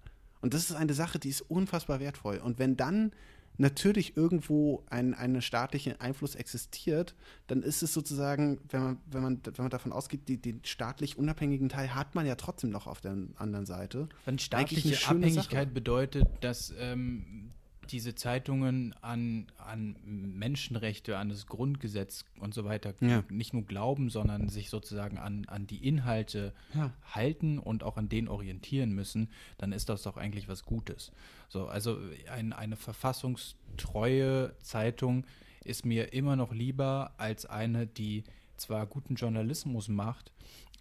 Und 0.42 0.54
das 0.54 0.70
ist 0.70 0.76
eine 0.76 0.94
Sache, 0.94 1.20
die 1.20 1.30
ist 1.30 1.42
unfassbar 1.42 2.00
wertvoll. 2.00 2.38
Und 2.38 2.60
wenn 2.60 2.78
dann 2.78 3.12
natürlich 3.60 4.16
irgendwo 4.16 4.84
ein, 4.90 5.14
ein 5.14 5.42
staatlicher 5.42 5.96
Einfluss 6.00 6.36
existiert, 6.36 7.14
dann 7.48 7.62
ist 7.62 7.84
es 7.84 7.94
sozusagen, 7.94 8.60
wenn 8.70 8.84
man, 8.84 8.98
wenn 9.12 9.22
man, 9.22 9.42
wenn 9.44 9.64
man 9.66 9.70
davon 9.70 9.92
ausgeht, 9.92 10.28
die, 10.28 10.38
den 10.38 10.62
staatlich 10.64 11.18
unabhängigen 11.18 11.70
Teil 11.70 11.94
hat 11.94 12.16
man 12.16 12.26
ja 12.26 12.36
trotzdem 12.36 12.70
noch 12.70 12.88
auf 12.88 13.02
der 13.02 13.18
anderen 13.36 13.66
Seite. 13.66 14.08
Wenn 14.26 14.40
staatliche 14.40 15.08
Abhängigkeit 15.08 15.68
Sache. 15.68 15.74
bedeutet, 15.74 16.28
dass 16.42 16.74
ähm, 16.80 17.52
diese 17.90 18.16
Zeitungen 18.16 18.94
an, 19.02 19.48
an 19.58 19.96
Menschenrechte, 20.04 21.18
an 21.18 21.30
das 21.30 21.48
Grundgesetz 21.48 22.26
und 22.40 22.54
so 22.54 22.66
weiter 22.66 22.94
ja. 23.02 23.24
nicht 23.30 23.54
nur 23.54 23.64
glauben, 23.64 24.10
sondern 24.10 24.50
sich 24.50 24.70
sozusagen 24.70 25.18
an, 25.18 25.46
an 25.46 25.68
die 25.68 25.88
Inhalte 25.88 26.54
ja. 26.74 26.92
halten 27.04 27.58
und 27.60 27.84
auch 27.84 27.98
an 27.98 28.10
denen 28.10 28.28
orientieren 28.28 28.92
müssen, 28.92 29.30
dann 29.58 29.72
ist 29.72 29.90
das 29.90 30.04
doch 30.04 30.18
eigentlich 30.18 30.48
was 30.48 30.66
Gutes. 30.66 31.12
So, 31.50 31.68
also 31.68 31.98
ein, 32.32 32.54
eine 32.54 32.76
verfassungstreue 32.76 34.56
Zeitung 34.62 35.26
ist 35.64 35.86
mir 35.86 36.14
immer 36.14 36.36
noch 36.36 36.54
lieber 36.54 37.14
als 37.18 37.46
eine, 37.46 37.88
die 37.88 38.24
zwar 38.56 38.86
guten 38.86 39.16
Journalismus 39.16 39.88
macht, 39.88 40.32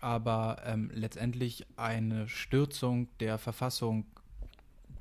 aber 0.00 0.62
ähm, 0.64 0.90
letztendlich 0.94 1.66
eine 1.76 2.28
Stürzung 2.28 3.08
der 3.18 3.38
Verfassung 3.38 4.06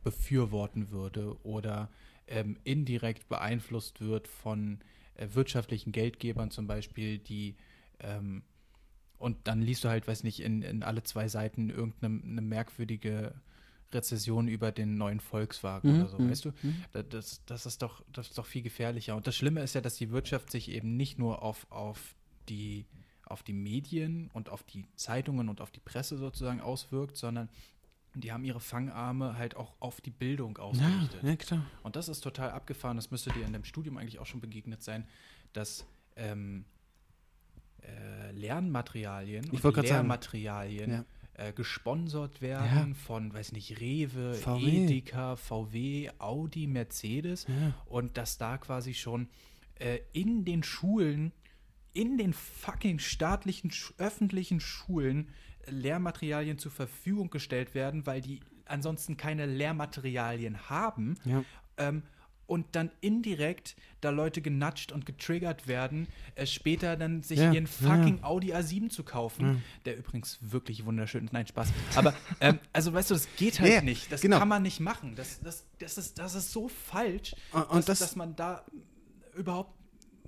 befürworten 0.07 0.89
würde 0.89 1.35
oder 1.43 1.89
ähm, 2.27 2.57
indirekt 2.63 3.27
beeinflusst 3.27 3.99
wird 3.99 4.29
von 4.29 4.79
äh, 5.15 5.27
wirtschaftlichen 5.33 5.91
Geldgebern 5.91 6.49
zum 6.49 6.65
Beispiel, 6.65 7.17
die 7.17 7.57
ähm, 7.99 8.43
und 9.17 9.35
dann 9.49 9.61
liest 9.61 9.83
du 9.83 9.89
halt, 9.89 10.07
weiß 10.07 10.23
nicht, 10.23 10.39
in, 10.39 10.61
in 10.61 10.81
alle 10.81 11.03
zwei 11.03 11.27
Seiten 11.27 11.69
irgendeine 11.69 12.41
merkwürdige 12.41 13.33
Rezession 13.91 14.47
über 14.47 14.71
den 14.71 14.95
neuen 14.95 15.19
Volkswagen 15.19 15.91
mhm, 15.91 15.99
oder 15.99 16.09
so, 16.09 16.19
mhm, 16.19 16.29
weißt 16.29 16.45
du? 16.45 16.49
Mhm. 16.61 16.83
Das, 17.09 17.43
das, 17.45 17.65
ist 17.65 17.81
doch, 17.81 18.05
das 18.13 18.29
ist 18.29 18.37
doch 18.37 18.45
viel 18.45 18.61
gefährlicher. 18.61 19.15
Und 19.15 19.27
das 19.27 19.35
Schlimme 19.35 19.61
ist 19.61 19.75
ja, 19.75 19.81
dass 19.81 19.95
die 19.95 20.11
Wirtschaft 20.11 20.51
sich 20.51 20.69
eben 20.69 20.95
nicht 20.95 21.19
nur 21.19 21.41
auf, 21.41 21.67
auf, 21.69 22.15
die, 22.47 22.85
auf 23.25 23.43
die 23.43 23.53
Medien 23.53 24.29
und 24.33 24.47
auf 24.47 24.63
die 24.63 24.85
Zeitungen 24.95 25.49
und 25.49 25.59
auf 25.59 25.71
die 25.71 25.81
Presse 25.81 26.17
sozusagen 26.17 26.61
auswirkt, 26.61 27.17
sondern 27.17 27.49
die 28.21 28.31
haben 28.31 28.43
ihre 28.43 28.59
Fangarme 28.59 29.37
halt 29.37 29.55
auch 29.55 29.75
auf 29.79 30.01
die 30.01 30.11
Bildung 30.11 30.57
ausgerichtet. 30.57 31.23
Ja, 31.23 31.29
ja, 31.29 31.35
klar. 31.35 31.65
Und 31.83 31.95
das 31.95 32.09
ist 32.09 32.21
total 32.21 32.51
abgefahren. 32.51 32.97
Das 32.97 33.11
müsste 33.11 33.31
dir 33.31 33.45
in 33.45 33.53
dem 33.53 33.63
Studium 33.63 33.97
eigentlich 33.97 34.19
auch 34.19 34.25
schon 34.25 34.41
begegnet 34.41 34.83
sein, 34.83 35.07
dass 35.53 35.85
ähm, 36.15 36.65
äh, 37.81 38.31
Lernmaterialien 38.31 39.49
ich 39.51 39.63
und 39.63 39.77
Lehrmaterialien 39.77 40.91
ja. 40.91 41.05
äh, 41.33 41.53
gesponsert 41.53 42.41
werden 42.41 42.95
von, 42.95 43.33
weiß 43.33 43.51
nicht, 43.51 43.79
Rewe, 43.79 44.33
VW. 44.33 44.85
Edeka, 44.85 45.35
VW, 45.35 46.09
Audi, 46.19 46.67
Mercedes 46.67 47.45
und 47.85 48.17
dass 48.17 48.37
da 48.37 48.57
quasi 48.57 48.93
schon 48.93 49.29
äh, 49.79 49.99
in 50.13 50.45
den 50.45 50.63
Schulen, 50.63 51.31
in 51.97 52.19
den 52.19 52.31
fucking 52.31 52.99
staatlichen, 52.99 53.71
öffentlichen 53.97 54.59
Schulen 54.59 55.29
Lehrmaterialien 55.65 56.59
zur 56.59 56.71
Verfügung 56.71 57.31
gestellt 57.31 57.73
werden, 57.73 58.05
weil 58.05 58.21
die 58.21 58.39
ansonsten 58.65 59.17
keine 59.17 59.47
Lehrmaterialien 59.47 60.69
haben. 60.69 61.15
Ja. 61.25 61.43
Ähm, 61.77 62.03
und 62.45 62.67
dann 62.75 62.91
indirekt 63.01 63.75
da 63.99 64.11
Leute 64.11 64.41
genatscht 64.41 64.93
und 64.93 65.05
getriggert 65.07 65.67
werden, 65.67 66.07
äh, 66.35 66.45
später 66.45 66.95
dann 66.95 67.23
sich 67.23 67.39
ja, 67.39 67.51
ihren 67.51 67.67
fucking 67.67 68.19
ja. 68.19 68.23
Audi 68.23 68.53
A7 68.53 68.89
zu 68.89 69.03
kaufen, 69.03 69.45
ja. 69.45 69.61
der 69.85 69.97
übrigens 69.97 70.37
wirklich 70.39 70.85
wunderschön 70.85 71.25
ist. 71.25 71.33
Nein, 71.33 71.47
Spaß. 71.47 71.73
Aber, 71.95 72.13
ähm, 72.39 72.59
also 72.73 72.93
weißt 72.93 73.09
du, 73.09 73.15
das 73.15 73.27
geht 73.35 73.59
halt 73.59 73.83
nicht. 73.83 74.11
Das 74.11 74.21
genau. 74.21 74.37
kann 74.37 74.47
man 74.47 74.61
nicht 74.61 74.79
machen. 74.79 75.15
Das, 75.15 75.41
das, 75.41 75.65
das, 75.79 75.97
ist, 75.97 76.19
das 76.19 76.35
ist 76.35 76.51
so 76.51 76.69
falsch, 76.69 77.35
und, 77.51 77.69
dass, 77.71 77.85
das, 77.85 77.99
dass 77.99 78.15
man 78.15 78.35
da 78.35 78.63
überhaupt 79.35 79.76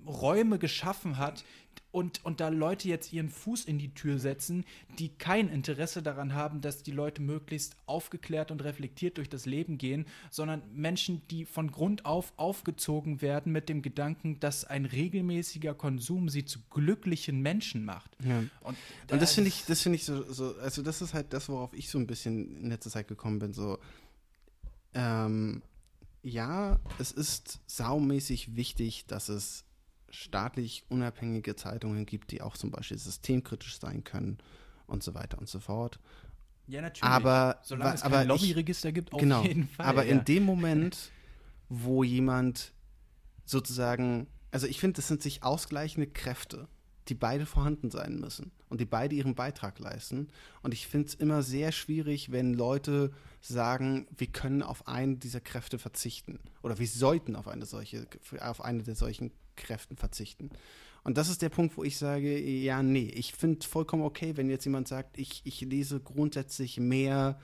Räume 0.10 0.60
geschaffen 0.60 1.18
hat, 1.18 1.44
und, 1.92 2.24
und 2.24 2.40
da 2.40 2.50
Leute 2.50 2.88
jetzt 2.88 3.12
ihren 3.14 3.30
Fuß 3.30 3.66
in 3.66 3.80
die 3.80 3.94
Tür 3.94 4.20
setzen, 4.20 4.64
die 5.00 5.10
kein 5.10 5.50
Interesse 5.50 6.04
daran 6.04 6.34
haben, 6.34 6.62
dass 6.62 6.84
die 6.84 6.92
Leute 6.92 7.22
möglichst 7.22 7.76
aufgeklärt 7.88 8.52
und 8.52 8.64
reflektiert 8.64 9.18
durch 9.18 9.30
das 9.30 9.46
Leben 9.46 9.78
gehen, 9.78 10.06
sondern 10.30 10.62
Menschen, 10.72 11.24
die 11.30 11.46
von 11.46 11.72
Grund 11.72 12.06
auf 12.06 12.34
aufgezogen 12.38 13.22
werden 13.22 13.52
mit 13.52 13.70
dem 13.70 13.82
Gedanken, 13.82 14.40
dass 14.40 14.66
ein 14.66 14.86
regelmäßiger 14.86 15.74
Konsum 15.74 16.30
sie 16.30 16.46
zu 16.46 16.60
glücklichen 16.70 17.42
Menschen 17.42 17.86
macht. 17.86 18.16
Ja. 18.24 18.44
Und, 18.62 18.78
da 19.08 19.16
und, 19.16 19.22
das 19.22 19.34
finde 19.34 19.48
ich, 19.48 19.66
das 19.66 19.82
finde 19.82 19.96
ich 19.96 20.06
so, 20.06 20.32
so, 20.32 20.56
also 20.58 20.84
das 20.84 21.02
ist 21.02 21.16
halt 21.16 21.34
das, 21.34 21.50
worauf 21.50 21.74
ich 21.74 21.90
so 21.90 21.98
ein 21.98 22.06
bisschen 22.06 22.56
in 22.58 22.70
letzter 22.70 22.92
Zeit 22.92 23.08
gekommen 23.08 23.40
bin, 23.40 23.54
so, 23.54 23.80
ähm, 24.94 25.64
ja, 26.22 26.80
es 27.00 27.12
ist 27.12 27.62
saumäßig 27.66 28.56
wichtig, 28.56 29.06
dass 29.08 29.30
es 29.30 29.64
staatlich 30.12 30.84
unabhängige 30.90 31.56
Zeitungen 31.56 32.06
gibt, 32.06 32.32
die 32.32 32.42
auch 32.42 32.58
zum 32.58 32.72
Beispiel 32.72 32.98
systemkritisch 32.98 33.80
sein 33.80 34.04
können 34.04 34.38
und 34.88 35.04
so 35.04 35.14
weiter 35.14 35.38
und 35.38 35.48
so 35.48 35.60
fort. 35.60 36.00
Ja, 36.68 36.82
natürlich. 36.82 37.04
Aber, 37.04 37.60
Solange 37.64 37.96
es 37.96 38.02
kein 38.02 38.28
Lobbyregister 38.28 38.92
gibt, 38.92 39.12
auf 39.14 39.20
genau, 39.20 39.44
jeden 39.44 39.68
Fall. 39.68 39.86
Aber 39.86 40.06
ja. 40.06 40.12
in 40.12 40.26
dem 40.26 40.44
Moment, 40.44 41.12
wo 41.70 42.04
jemand 42.04 42.74
sozusagen, 43.46 44.28
also 44.52 44.68
ich 44.68 44.80
finde, 44.80 44.98
das 44.98 45.08
sind 45.08 45.24
sich 45.24 45.42
ausgleichende 45.44 46.08
Kräfte, 46.08 46.68
die 47.08 47.16
beide 47.16 47.48
vorhanden 47.48 47.90
sein 47.90 48.20
müssen 48.20 48.52
und 48.70 48.80
die 48.80 48.86
beide 48.86 49.16
ihren 49.16 49.34
Beitrag 49.34 49.80
leisten. 49.80 50.28
Und 50.62 50.74
ich 50.74 50.86
finde 50.86 51.08
es 51.08 51.16
immer 51.16 51.42
sehr 51.42 51.72
schwierig, 51.72 52.32
wenn 52.32 52.54
Leute 52.54 53.12
sagen, 53.42 54.08
wir 54.16 54.28
können 54.28 54.62
auf 54.62 54.88
eine 54.88 55.16
dieser 55.16 55.42
Kräfte 55.42 55.80
verzichten 55.80 56.40
oder 56.62 56.78
wir 56.78 56.88
sollten 56.88 57.36
auf 57.36 57.48
eine 57.48 57.66
solche, 57.66 58.08
auf 58.40 58.62
eine 58.62 58.84
der 58.84 58.96
solchen 58.96 59.32
Kräften 59.60 59.98
verzichten. 59.98 60.50
Und 61.04 61.18
das 61.18 61.30
ist 61.30 61.42
der 61.42 61.50
Punkt, 61.50 61.78
wo 61.78 61.84
ich 61.84 61.98
sage, 61.98 62.40
ja, 62.40 62.84
nee, 62.84 63.12
ich 63.16 63.34
finde 63.34 63.66
vollkommen 63.66 64.04
okay, 64.04 64.36
wenn 64.36 64.50
jetzt 64.50 64.66
jemand 64.66 64.88
sagt, 64.88 65.18
ich, 65.18 65.42
ich 65.46 65.62
lese 65.62 66.00
grundsätzlich 66.00 66.80
mehr 66.80 67.40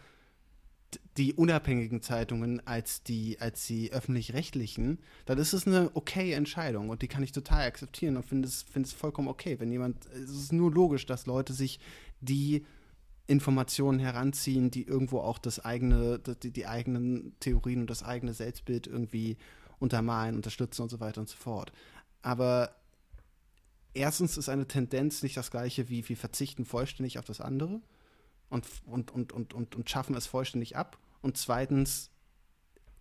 die 1.17 1.33
unabhängigen 1.33 2.01
Zeitungen 2.01 2.65
als 2.65 3.03
die, 3.03 3.39
als 3.39 3.65
die 3.65 3.91
öffentlich-rechtlichen, 3.91 4.99
dann 5.25 5.37
ist 5.37 5.53
es 5.53 5.67
eine 5.67 5.91
okay 5.93 6.31
Entscheidung 6.33 6.89
und 6.89 7.01
die 7.01 7.07
kann 7.07 7.23
ich 7.23 7.31
total 7.31 7.67
akzeptieren 7.67 8.17
und 8.17 8.25
finde 8.25 8.47
es, 8.47 8.63
find 8.63 8.85
es 8.85 8.93
vollkommen 8.93 9.27
okay. 9.27 9.59
Wenn 9.59 9.71
jemand, 9.71 10.05
es 10.07 10.31
ist 10.31 10.53
nur 10.53 10.71
logisch, 10.71 11.05
dass 11.05 11.25
Leute 11.25 11.53
sich 11.53 11.79
die 12.21 12.65
Informationen 13.27 13.99
heranziehen, 13.99 14.69
die 14.71 14.83
irgendwo 14.83 15.19
auch 15.19 15.39
das 15.39 15.63
eigene, 15.63 16.19
die, 16.19 16.51
die 16.51 16.67
eigenen 16.67 17.33
Theorien 17.39 17.81
und 17.81 17.89
das 17.89 18.03
eigene 18.03 18.33
Selbstbild 18.33 18.87
irgendwie 18.87 19.37
untermalen, 19.79 20.35
unterstützen 20.35 20.83
und 20.83 20.89
so 20.89 20.99
weiter 20.99 21.21
und 21.21 21.29
so 21.29 21.35
fort. 21.35 21.71
Aber 22.25 22.75
erstens 23.93 24.35
ist 24.35 24.49
eine 24.49 24.67
Tendenz 24.67 25.21
nicht 25.21 25.37
das 25.37 25.51
gleiche 25.51 25.89
wie 25.89 26.09
wir 26.09 26.17
verzichten 26.17 26.65
vollständig 26.65 27.19
auf 27.19 27.25
das 27.25 27.39
andere 27.39 27.81
und, 28.49 28.65
und, 28.87 29.11
und, 29.11 29.31
und, 29.31 29.53
und, 29.53 29.75
und 29.75 29.89
schaffen 29.89 30.15
es 30.15 30.25
vollständig 30.25 30.75
ab. 30.75 30.97
Und 31.21 31.37
zweitens 31.37 32.09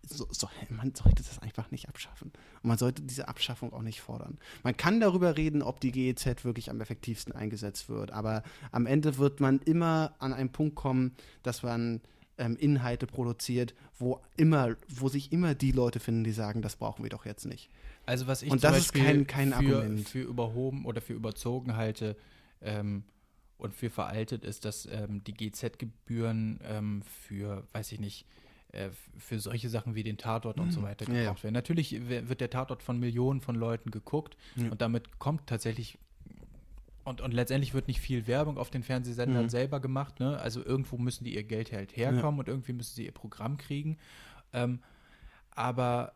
so, 0.07 0.27
so, 0.29 0.47
man 0.69 0.93
sollte 0.93 1.23
das 1.23 1.39
einfach 1.39 1.71
nicht 1.71 1.89
abschaffen. 1.89 2.33
Und 2.61 2.67
man 2.67 2.77
sollte 2.77 3.01
diese 3.01 3.27
Abschaffung 3.27 3.73
auch 3.73 3.81
nicht 3.81 3.99
fordern. 3.99 4.37
Man 4.61 4.77
kann 4.77 4.99
darüber 4.99 5.35
reden, 5.37 5.63
ob 5.63 5.79
die 5.79 5.91
GEZ 5.91 6.45
wirklich 6.45 6.69
am 6.69 6.79
effektivsten 6.79 7.33
eingesetzt 7.33 7.89
wird, 7.89 8.11
aber 8.11 8.43
am 8.71 8.85
Ende 8.85 9.17
wird 9.17 9.39
man 9.39 9.57
immer 9.61 10.13
an 10.19 10.33
einen 10.33 10.51
Punkt 10.51 10.75
kommen, 10.75 11.15
dass 11.41 11.63
man 11.63 12.01
ähm, 12.37 12.57
Inhalte 12.57 13.07
produziert, 13.07 13.73
wo 13.97 14.21
immer, 14.37 14.75
wo 14.87 15.09
sich 15.09 15.31
immer 15.31 15.55
die 15.55 15.71
Leute 15.71 15.99
finden, 15.99 16.23
die 16.23 16.31
sagen, 16.31 16.61
das 16.61 16.75
brauchen 16.75 17.01
wir 17.01 17.09
doch 17.09 17.25
jetzt 17.25 17.45
nicht. 17.45 17.71
Also 18.05 18.27
was 18.27 18.41
ich 18.43 18.51
Und 18.51 18.63
das 18.63 18.77
ist 18.77 18.93
kein- 18.93 19.25
kein 19.27 19.49
für, 19.49 19.55
Argument. 19.77 20.07
für 20.07 20.21
überhoben 20.21 20.85
oder 20.85 21.01
für 21.01 21.13
überzogen 21.13 21.75
halte 21.75 22.15
ähm, 22.61 23.03
und 23.57 23.73
für 23.73 23.89
veraltet 23.89 24.43
ist, 24.43 24.65
dass 24.65 24.85
ähm, 24.91 25.23
die 25.23 25.33
GZ-Gebühren 25.33 26.59
ähm, 26.63 27.01
für, 27.03 27.65
weiß 27.73 27.91
ich 27.93 27.99
nicht, 27.99 28.25
äh, 28.73 28.89
für 29.17 29.39
solche 29.39 29.69
Sachen 29.69 29.95
wie 29.95 30.03
den 30.03 30.17
Tatort 30.17 30.59
und 30.59 30.71
so 30.71 30.81
weiter 30.83 31.07
Ja, 31.07 31.13
ja. 31.13 31.21
gebraucht 31.23 31.43
werden. 31.43 31.53
Natürlich 31.53 32.07
wird 32.09 32.41
der 32.41 32.49
Tatort 32.49 32.83
von 32.83 32.99
Millionen 32.99 33.41
von 33.41 33.55
Leuten 33.55 33.91
geguckt 33.91 34.35
Ja. 34.55 34.69
und 34.69 34.81
damit 34.81 35.17
kommt 35.19 35.47
tatsächlich 35.47 35.97
und, 37.05 37.21
und 37.21 37.33
letztendlich 37.35 37.75
wird 37.75 37.87
nicht 37.87 38.01
viel 38.01 38.25
Werbung 38.25 38.57
auf 38.57 38.71
den 38.71 38.81
Fernsehsendern 38.81 39.43
Mhm. 39.45 39.49
selber 39.49 39.79
gemacht. 39.79 40.19
Ne? 40.19 40.39
Also 40.39 40.65
irgendwo 40.65 40.97
müssen 40.97 41.23
die 41.23 41.35
ihr 41.35 41.43
Geld 41.43 41.71
halt 41.71 41.95
herkommen 41.95 42.39
und 42.39 42.47
irgendwie 42.47 42.73
müssen 42.73 42.95
sie 42.95 43.05
ihr 43.05 43.11
Programm 43.11 43.57
kriegen. 43.57 43.97
Ähm, 44.53 44.79
aber 45.51 46.13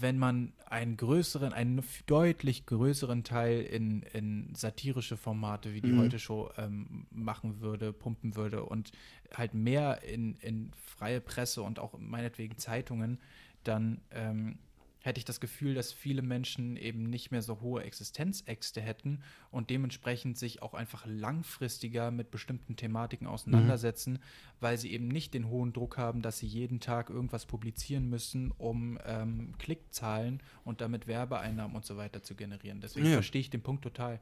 wenn 0.00 0.18
man 0.18 0.52
einen 0.66 0.96
größeren, 0.96 1.52
einen 1.52 1.82
deutlich 2.06 2.66
größeren 2.66 3.24
Teil 3.24 3.60
in, 3.62 4.02
in 4.12 4.54
satirische 4.54 5.16
Formate 5.16 5.74
wie 5.74 5.80
die 5.80 5.92
Mhm. 5.92 5.98
Heute-Show 5.98 6.50
ähm, 6.56 7.06
machen 7.10 7.60
würde, 7.60 7.92
pumpen 7.92 8.36
würde 8.36 8.64
und 8.64 8.92
halt 9.34 9.54
mehr 9.54 10.02
in, 10.02 10.36
in 10.36 10.72
freie 10.74 11.20
Presse 11.20 11.62
und 11.62 11.78
auch 11.78 11.98
meinetwegen 11.98 12.58
Zeitungen, 12.58 13.18
dann 13.64 14.00
ähm, 14.10 14.58
hätte 15.00 15.18
ich 15.18 15.24
das 15.24 15.40
Gefühl, 15.40 15.74
dass 15.74 15.92
viele 15.92 16.22
Menschen 16.22 16.76
eben 16.76 17.04
nicht 17.08 17.30
mehr 17.30 17.42
so 17.42 17.60
hohe 17.60 17.82
Existenzäxte 17.82 18.80
hätten 18.80 19.22
und 19.50 19.70
dementsprechend 19.70 20.36
sich 20.36 20.60
auch 20.62 20.74
einfach 20.74 21.06
langfristiger 21.06 22.10
mit 22.10 22.30
bestimmten 22.30 22.76
Thematiken 22.76 23.26
auseinandersetzen, 23.26 24.18
weil 24.60 24.76
sie 24.76 24.92
eben 24.92 25.08
nicht 25.08 25.34
den 25.34 25.48
hohen 25.48 25.72
Druck 25.72 25.98
haben, 25.98 26.22
dass 26.22 26.38
sie 26.38 26.46
jeden 26.46 26.80
Tag 26.80 27.10
irgendwas 27.10 27.46
publizieren 27.46 28.08
müssen, 28.08 28.52
um 28.58 28.98
ähm, 29.04 29.54
Klickzahlen 29.58 30.42
und 30.64 30.80
damit 30.80 31.06
Werbeeinnahmen 31.06 31.76
und 31.76 31.84
so 31.84 31.96
weiter 31.96 32.22
zu 32.22 32.34
generieren. 32.34 32.80
Deswegen 32.80 33.06
Ja. 33.06 33.12
verstehe 33.14 33.40
ich 33.40 33.50
den 33.50 33.62
Punkt 33.62 33.82
total. 33.82 34.20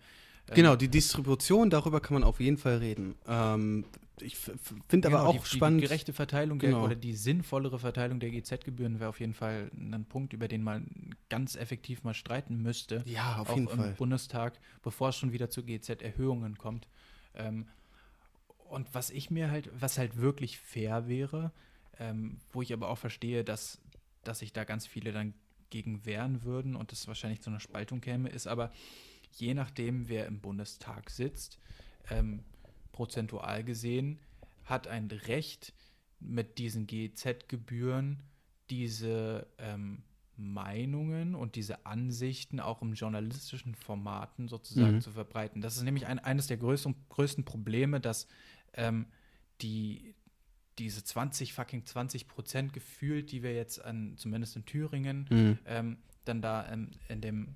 Ähm, 0.49 0.55
Genau, 0.55 0.77
die 0.77 0.89
Distribution, 0.89 1.71
darüber 1.71 2.01
kann 2.01 2.15
man 2.15 2.25
auf 2.25 2.41
jeden 2.41 2.57
Fall 2.59 2.79
reden. 2.79 3.15
Ähm, 3.27 3.85
ich 4.21 4.37
finde 4.37 5.09
aber 5.09 5.19
Genau, 5.19 5.31
auch 5.31 5.47
die, 5.47 5.57
spannend. 5.57 5.83
Die 5.83 5.87
gerechte 5.87 6.13
Verteilung 6.13 6.59
Genau. 6.59 6.79
der, 6.79 6.85
oder 6.87 6.95
die 6.95 7.13
sinnvollere 7.15 7.79
Verteilung 7.79 8.19
der 8.21 8.31
GZ-Gebühren 8.31 8.99
wäre 8.99 9.11
auf 9.11 9.21
jeden 9.21 9.35
Fall 9.35 9.71
ein 9.77 10.07
Punkt, 10.07 10.33
über 10.33 10.49
den 10.49 10.63
man 10.63 11.15
ganz 11.29 11.55
effektiv 11.57 12.03
mal 12.03 12.15
streiten 12.15 12.63
müsste. 12.63 13.03
ja, 13.07 13.37
auf 13.37 13.51
auch 13.51 13.57
jeden 13.57 13.69
im 13.69 13.77
Fall. 13.77 13.93
Bundestag, 13.99 14.59
bevor 14.83 15.11
es 15.11 15.17
schon 15.17 15.33
wieder 15.33 15.51
zu 15.51 15.63
GZ-Erhöhungen 15.65 16.57
kommt. 16.57 16.89
Ähm, 17.35 17.67
und 18.71 18.95
was 18.95 19.11
ich 19.11 19.31
mir 19.31 19.51
halt, 19.51 19.71
was 19.79 19.99
halt 19.99 20.17
wirklich 20.17 20.59
fair 20.59 21.09
wäre, 21.09 21.53
ähm, 21.99 22.39
wo 22.53 22.63
ich 22.63 22.73
aber 22.73 22.89
auch 22.89 22.99
verstehe, 22.99 23.45
dass, 23.45 23.81
dass 24.25 24.39
sich 24.41 24.53
da 24.53 24.65
ganz 24.65 24.87
viele 24.87 25.13
dann 25.13 25.35
gegen 25.71 26.05
wehren 26.07 26.43
würden 26.43 26.75
und 26.75 26.93
es 26.93 27.07
wahrscheinlich 27.07 27.43
zu 27.43 27.51
einer 27.51 27.61
Spaltung 27.61 28.01
käme, 28.01 28.29
ist 28.29 28.47
aber 28.47 28.73
je 29.41 29.55
nachdem, 29.55 30.09
wer 30.09 30.27
im 30.27 30.41
Bundestag 30.41 31.11
sitzt, 31.11 31.59
ähm, 32.11 32.43
prozentual 32.93 33.65
gesehen, 33.65 34.19
hat 34.65 34.87
ein 34.89 35.09
Recht 35.11 35.73
mit 36.21 36.59
diesen 36.59 36.87
GZ-Gebühren 36.87 38.23
diese 38.71 39.47
ähm, 39.59 40.03
Meinungen 40.37 41.35
und 41.35 41.55
diese 41.57 41.87
Ansichten 41.87 42.61
auch 42.61 42.83
im 42.83 42.95
journalistischen 42.95 43.75
Formaten 43.75 44.49
sozusagen 44.49 44.97
Mhm. 44.97 45.01
zu 45.01 45.11
verbreiten. 45.13 45.61
Das 45.63 45.77
ist 45.77 45.83
nämlich 45.83 46.07
ein, 46.07 46.19
eines 46.19 46.47
der 46.47 46.57
größten, 46.57 46.95
größten 47.09 47.45
Probleme, 47.45 48.01
dass 48.01 48.27
ähm, 48.75 49.07
die 49.63 50.15
diese 50.79 51.03
20 51.03 51.55
fucking 51.55 51.87
20 51.87 52.29
Prozent 52.29 52.73
gefühlt, 52.75 53.33
die 53.33 53.43
wir 53.43 53.55
jetzt 53.55 53.83
an, 53.83 54.15
zumindest 54.19 54.57
in 54.57 54.67
Thüringen, 54.67 55.27
Mhm. 55.31 55.59
ähm, 55.65 55.97
dann 56.27 56.43
da 56.43 56.71
ähm, 56.71 56.91
in, 57.09 57.23
dem, 57.23 57.55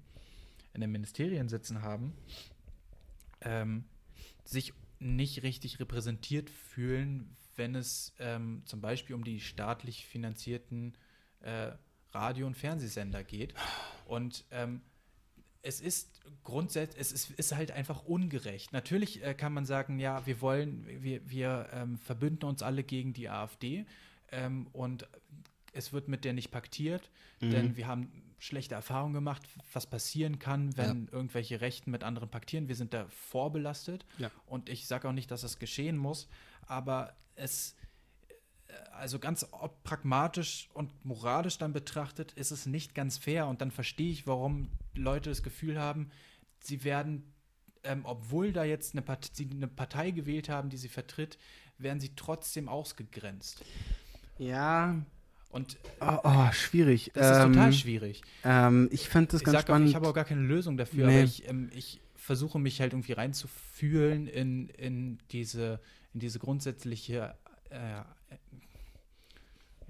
in 0.74 0.80
den 0.80 0.90
Ministerien 0.92 1.48
sitzen 1.48 1.82
haben, 1.82 2.12
ähm, 3.40 3.84
sich 4.44 4.72
nicht 4.98 5.42
richtig 5.42 5.80
repräsentiert 5.80 6.50
fühlen, 6.50 7.36
wenn 7.56 7.74
es 7.74 8.14
ähm, 8.18 8.62
zum 8.64 8.80
Beispiel 8.80 9.14
um 9.14 9.24
die 9.24 9.40
staatlich 9.40 10.06
finanzierten 10.06 10.94
äh, 11.40 11.72
Radio- 12.12 12.46
und 12.46 12.56
Fernsehsender 12.56 13.24
geht. 13.24 13.54
Und 14.06 14.44
ähm, 14.50 14.82
es 15.62 15.80
ist 15.80 16.20
grundsätzlich, 16.42 17.00
es 17.00 17.12
ist, 17.12 17.30
ist 17.30 17.54
halt 17.54 17.70
einfach 17.70 18.04
ungerecht. 18.04 18.72
Natürlich 18.72 19.22
äh, 19.22 19.34
kann 19.34 19.52
man 19.52 19.66
sagen, 19.66 19.98
ja, 19.98 20.26
wir 20.26 20.40
wollen, 20.40 20.86
wir, 21.02 21.28
wir 21.28 21.68
ähm, 21.72 21.98
verbünden 21.98 22.48
uns 22.48 22.62
alle 22.62 22.82
gegen 22.82 23.12
die 23.12 23.28
AfD 23.28 23.84
ähm, 24.32 24.66
und 24.72 25.06
es 25.72 25.92
wird 25.92 26.08
mit 26.08 26.24
der 26.24 26.32
nicht 26.32 26.50
paktiert, 26.50 27.10
Mhm. 27.40 27.50
denn 27.50 27.76
wir 27.76 27.86
haben 27.86 28.12
schlechte 28.40 28.74
Erfahrungen 28.74 29.12
gemacht, 29.14 29.42
was 29.72 29.86
passieren 29.86 30.38
kann, 30.38 30.76
wenn 30.76 31.08
irgendwelche 31.12 31.60
Rechten 31.60 31.90
mit 31.92 32.02
anderen 32.02 32.28
paktieren. 32.30 32.68
Wir 32.68 32.74
sind 32.74 32.92
da 32.94 33.06
vorbelastet 33.08 34.04
Ja. 34.18 34.30
und 34.46 34.68
ich 34.68 34.86
sage 34.88 35.08
auch 35.08 35.12
nicht, 35.12 35.30
dass 35.30 35.42
das 35.42 35.58
geschehen 35.58 35.96
muss, 35.98 36.26
aber 36.66 37.14
es, 37.36 37.76
äh, 38.68 38.72
also 38.92 39.18
ganz 39.18 39.46
pragmatisch 39.84 40.68
und 40.72 41.04
moralisch 41.04 41.58
dann 41.58 41.72
betrachtet, 41.74 42.32
ist 42.32 42.50
es 42.50 42.64
nicht 42.66 42.94
ganz 42.94 43.18
fair 43.18 43.46
und 43.46 43.60
dann 43.60 43.70
verstehe 43.70 44.10
ich, 44.10 44.26
warum 44.26 44.70
Leute 44.94 45.28
das 45.28 45.42
Gefühl 45.42 45.78
haben, 45.78 46.10
sie 46.60 46.82
werden, 46.82 47.32
ähm, 47.84 48.00
obwohl 48.04 48.52
da 48.54 48.64
jetzt 48.64 48.94
eine, 48.94 49.02
Part 49.02 49.30
eine 49.38 49.68
Partei 49.68 50.12
gewählt 50.12 50.48
haben, 50.48 50.70
die 50.70 50.78
sie 50.78 50.88
vertritt, 50.88 51.38
werden 51.76 52.00
sie 52.00 52.14
trotzdem 52.16 52.68
ausgegrenzt. 52.70 53.62
Ja, 54.38 54.96
Und 55.50 55.76
oh, 56.00 56.18
oh, 56.22 56.52
schwierig. 56.52 57.10
das 57.14 57.36
ist 57.38 57.44
Ähm, 57.44 57.52
total 57.54 57.72
schwierig. 57.72 58.22
Ähm, 58.44 58.88
ich 58.92 59.08
fand 59.08 59.32
das 59.32 59.40
Ich 59.40 59.44
ganz 59.46 59.52
sag 59.54 59.62
auch, 59.64 59.66
spannend. 59.68 59.88
ich 59.88 59.94
habe 59.96 60.08
auch 60.08 60.14
gar 60.14 60.24
keine 60.24 60.42
Lösung 60.42 60.76
dafür, 60.76 61.06
Nee. 61.08 61.14
aber 61.16 61.24
ich, 61.24 61.48
ähm, 61.48 61.70
ich 61.74 62.00
versuche 62.14 62.58
mich 62.60 62.80
halt 62.80 62.92
irgendwie 62.92 63.12
reinzufühlen 63.12 64.26
in, 64.28 64.68
in 64.70 65.18
diese, 65.32 65.80
in 66.14 66.20
diese 66.20 66.38
grundsätzliche, 66.38 67.34
äh, 67.70 68.02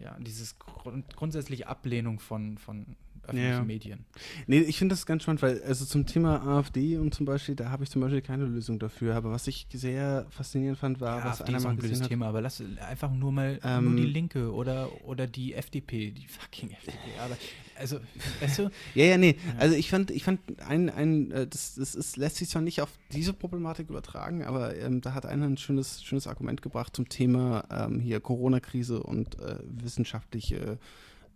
ja, 0.02 0.16
dieses 0.18 0.58
grund, 0.58 1.14
grundsätzliche 1.14 1.66
Ablehnung 1.68 2.20
von, 2.20 2.56
von 2.56 2.96
öffentlichen 3.30 3.50
Ja. 3.58 3.64
Medien. 3.64 4.04
Nee, 4.46 4.60
ich 4.60 4.78
finde 4.78 4.94
das 4.94 5.06
ganz 5.06 5.22
spannend, 5.22 5.42
weil 5.42 5.62
also 5.62 5.84
zum 5.84 6.06
Thema 6.06 6.42
AfD 6.46 6.96
und 6.98 7.14
zum 7.14 7.26
Beispiel, 7.26 7.54
da 7.54 7.70
habe 7.70 7.84
ich 7.84 7.90
zum 7.90 8.02
Beispiel 8.02 8.20
keine 8.22 8.44
Lösung 8.44 8.78
dafür. 8.78 9.14
Aber 9.14 9.30
was 9.30 9.46
ich 9.46 9.66
sehr 9.72 10.26
faszinierend 10.30 10.78
fand, 10.78 11.00
war, 11.00 11.18
Ja, 11.18 11.24
was 11.24 11.40
AfD 11.40 11.48
einer 11.50 11.58
ist 11.58 11.64
mal 11.64 11.70
ein 11.70 11.76
blödes 11.76 12.00
hat. 12.02 12.08
Thema, 12.08 12.26
aber 12.28 12.40
lass 12.40 12.62
einfach 12.88 13.10
nur 13.12 13.32
mal 13.32 13.58
Ähm, 13.64 13.84
nur 13.84 13.96
die 13.96 14.06
Linke 14.10 14.52
oder, 14.52 14.88
oder 15.04 15.26
die 15.26 15.54
FDP, 15.54 16.10
die 16.10 16.26
fucking 16.26 16.70
FDP. 16.70 16.98
Aber, 17.18 17.36
also, 17.78 17.98
weißt 18.40 18.58
du, 18.58 18.70
Ja, 18.94 19.04
ja, 19.04 19.16
nee. 19.18 19.36
Also 19.58 19.74
ich 19.74 19.88
fand, 19.90 20.10
ich 20.10 20.24
fand 20.24 20.40
ein, 20.68 20.90
ein 20.90 21.30
äh, 21.30 21.46
das, 21.46 21.74
das 21.76 21.94
ist, 21.94 22.16
lässt 22.16 22.36
sich 22.36 22.48
zwar 22.50 22.62
nicht 22.62 22.82
auf 22.82 22.90
diese 23.12 23.32
Problematik 23.32 23.88
übertragen, 23.88 24.44
aber 24.44 24.76
ähm, 24.76 25.00
da 25.00 25.14
hat 25.14 25.24
einer 25.26 25.46
ein 25.46 25.56
schönes, 25.56 26.02
schönes 26.02 26.26
Argument 26.26 26.60
gebracht 26.62 26.94
zum 26.94 27.08
Thema 27.08 27.64
ähm, 27.70 28.00
hier 28.00 28.20
Corona-Krise 28.20 29.02
und 29.02 29.38
äh, 29.40 29.56
wissenschaftliche 29.64 30.78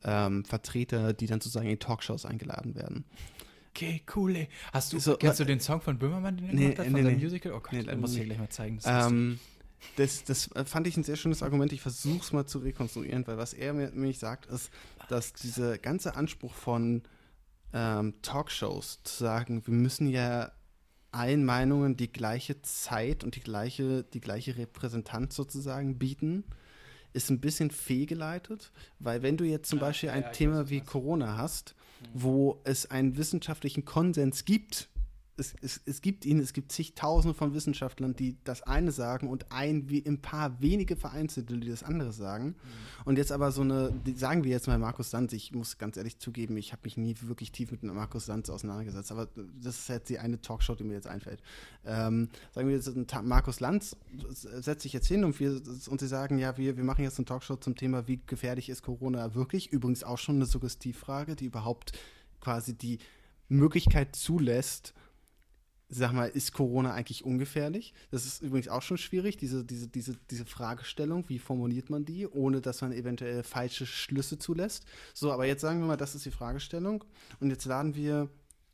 ähm, 0.04 0.44
Vertreter, 0.44 1.12
die 1.12 1.26
dann 1.26 1.40
sozusagen 1.40 1.68
in 1.68 1.78
Talkshows 1.78 2.24
eingeladen 2.26 2.74
werden. 2.74 3.04
okay, 3.70 4.02
cool, 4.14 4.36
ey. 4.36 4.48
Hast 4.72 4.92
du, 4.92 4.98
So, 5.00 5.16
kennst 5.16 5.40
wa- 5.40 5.44
du 5.44 5.48
den 5.48 5.60
Song 5.60 5.80
von 5.80 5.98
Böhmermann, 5.98 6.36
den 6.36 6.46
er 6.48 6.54
Nee, 6.54 6.68
hat, 6.76 6.84
von 6.84 6.92
nee, 6.92 7.02
nee. 7.02 7.14
Musical? 7.16 7.52
Oh 7.52 7.60
Gott, 7.60 7.72
Nee, 7.72 7.78
den 7.78 7.86
leider 7.86 7.98
muss 7.98 8.12
ich 8.12 8.18
dir 8.20 8.26
gleich 8.26 8.38
mal 8.38 8.48
zeigen. 8.48 8.78
Das. 8.82 9.10
Ähm, 9.10 9.38
das, 9.96 10.24
das 10.24 10.50
äh, 10.52 10.64
fand 10.64 10.86
ich 10.86 10.96
ein 10.96 11.04
sehr 11.04 11.16
schönes 11.16 11.42
Argument. 11.42 11.72
Ich 11.72 11.82
versuche 11.82 12.20
es 12.22 12.32
mal 12.32 12.46
zu 12.46 12.58
rekonstruieren, 12.60 13.26
weil 13.26 13.36
was 13.36 13.52
er 13.52 13.74
mir 13.74 13.90
nämlich 13.90 14.18
sagt, 14.18 14.46
ist, 14.46 14.70
dass 15.08 15.32
dieser 15.34 15.76
ganze 15.78 16.16
Anspruch 16.16 16.54
von 16.54 17.02
ähm, 17.74 18.14
Talkshows 18.22 19.00
zu 19.02 19.16
sagen, 19.24 19.66
wir 19.66 19.74
müssen 19.74 20.08
ja 20.08 20.52
allen 21.10 21.44
Meinungen 21.44 21.96
die 21.96 22.10
gleiche 22.10 22.62
Zeit 22.62 23.24
und 23.24 23.36
die 23.36 23.40
gleiche, 23.40 24.04
die 24.04 24.20
gleiche 24.20 24.56
Repräsentanz 24.56 25.36
sozusagen 25.36 25.98
bieten, 25.98 26.44
ist 27.14 27.30
ein 27.30 27.40
bisschen 27.40 27.70
fehlgeleitet, 27.70 28.70
weil 28.98 29.22
wenn 29.22 29.36
du 29.38 29.44
jetzt 29.44 29.70
zum 29.70 29.78
Ja, 29.78 29.86
Beispiel 29.86 30.08
ja, 30.08 30.14
ein 30.14 30.32
Thema 30.32 30.68
wie. 30.68 30.80
Corona 30.82 31.36
hast, 31.38 31.74
wo 32.12 32.60
es 32.64 32.90
einen 32.90 33.16
wissenschaftlichen 33.16 33.84
Konsens 33.86 34.44
gibt, 34.44 34.88
es, 35.36 35.54
es, 35.60 35.80
es 35.84 36.00
gibt 36.00 36.24
ihn, 36.24 36.38
es 36.38 36.52
gibt 36.52 36.70
zigtausende 36.70 37.34
von 37.34 37.54
Wissenschaftlern, 37.54 38.14
die 38.14 38.36
das 38.44 38.62
eine 38.62 38.92
sagen 38.92 39.28
und 39.28 39.50
ein, 39.50 39.88
wie 39.88 40.04
ein 40.06 40.20
paar 40.20 40.60
wenige 40.60 40.96
Vereinzelte, 40.96 41.58
die 41.58 41.68
das 41.68 41.82
andere 41.82 42.12
sagen. 42.12 42.46
Mhm. 42.46 42.54
Und 43.04 43.18
jetzt 43.18 43.32
aber 43.32 43.50
so 43.50 43.62
eine, 43.62 43.92
sagen 44.14 44.44
wir 44.44 44.50
jetzt 44.50 44.68
mal 44.68 44.78
Markus 44.78 45.12
Lanz, 45.12 45.32
ich 45.32 45.52
muss 45.52 45.78
ganz 45.78 45.96
ehrlich 45.96 46.18
zugeben, 46.18 46.56
ich 46.56 46.72
habe 46.72 46.82
mich 46.84 46.96
nie 46.96 47.16
wirklich 47.22 47.52
tief 47.52 47.70
mit 47.72 47.82
Markus 47.82 48.26
Lanz 48.26 48.48
auseinandergesetzt, 48.48 49.10
aber 49.10 49.28
das 49.60 49.78
ist 49.80 49.88
jetzt 49.88 50.08
die 50.08 50.18
eine 50.18 50.40
Talkshow, 50.40 50.74
die 50.74 50.84
mir 50.84 50.94
jetzt 50.94 51.08
einfällt. 51.08 51.42
Ähm, 51.84 52.28
sagen 52.52 52.68
wir 52.68 52.76
jetzt, 52.76 52.92
Markus 53.22 53.60
Lanz 53.60 53.96
setzt 54.28 54.82
sich 54.82 54.92
jetzt 54.92 55.08
hin 55.08 55.24
und, 55.24 55.38
wir, 55.40 55.60
und 55.88 56.00
sie 56.00 56.08
sagen, 56.08 56.38
ja, 56.38 56.56
wir, 56.56 56.76
wir 56.76 56.84
machen 56.84 57.02
jetzt 57.02 57.18
eine 57.18 57.26
Talkshow 57.26 57.56
zum 57.56 57.74
Thema, 57.74 58.06
wie 58.06 58.20
gefährlich 58.26 58.68
ist 58.68 58.82
Corona 58.82 59.34
wirklich? 59.34 59.72
Übrigens 59.72 60.04
auch 60.04 60.18
schon 60.18 60.36
eine 60.36 60.46
Suggestivfrage, 60.46 61.34
die 61.34 61.46
überhaupt 61.46 61.92
quasi 62.40 62.74
die 62.74 62.98
Möglichkeit 63.48 64.16
zulässt, 64.16 64.94
sag 65.88 66.12
mal, 66.12 66.28
ist 66.28 66.52
Corona 66.52 66.92
eigentlich 66.92 67.24
ungefährlich? 67.24 67.94
Das 68.10 68.24
ist 68.24 68.42
übrigens 68.42 68.68
auch 68.68 68.82
schon 68.82 68.98
schwierig, 68.98 69.36
diese, 69.36 69.64
diese, 69.64 69.88
diese, 69.88 70.16
diese 70.30 70.46
Fragestellung, 70.46 71.28
wie 71.28 71.38
formuliert 71.38 71.90
man 71.90 72.04
die, 72.04 72.26
ohne 72.26 72.60
dass 72.60 72.80
man 72.80 72.92
eventuell 72.92 73.42
falsche 73.42 73.86
Schlüsse 73.86 74.38
zulässt. 74.38 74.84
So, 75.12 75.32
aber 75.32 75.46
jetzt 75.46 75.60
sagen 75.60 75.80
wir 75.80 75.86
mal, 75.86 75.96
das 75.96 76.14
ist 76.14 76.24
die 76.24 76.30
Fragestellung. 76.30 77.04
Und 77.40 77.50
jetzt 77.50 77.64
laden 77.66 77.94
wir 77.94 78.28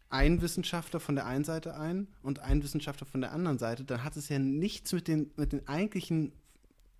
einen 0.08 0.42
Wissenschaftler 0.42 1.00
von 1.00 1.14
der 1.14 1.26
einen 1.26 1.44
Seite 1.44 1.76
ein 1.76 2.08
und 2.22 2.40
einen 2.40 2.62
Wissenschaftler 2.62 3.06
von 3.06 3.20
der 3.20 3.32
anderen 3.32 3.58
Seite. 3.58 3.84
Dann 3.84 4.04
hat 4.04 4.16
es 4.16 4.28
ja 4.28 4.38
nichts 4.38 4.92
mit 4.92 5.08
den, 5.08 5.30
mit 5.36 5.52
den 5.52 5.66
eigentlichen, 5.68 6.32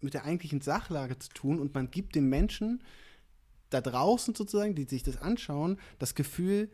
mit 0.01 0.15
der 0.15 0.25
eigentlichen 0.25 0.61
Sachlage 0.61 1.19
zu 1.19 1.31
tun 1.31 1.59
und 1.59 1.75
man 1.75 1.91
gibt 1.91 2.15
den 2.15 2.29
Menschen 2.29 2.83
da 3.69 3.81
draußen 3.81 4.35
sozusagen, 4.35 4.75
die 4.75 4.85
sich 4.85 5.03
das 5.03 5.17
anschauen, 5.17 5.79
das 5.99 6.15
Gefühl, 6.15 6.71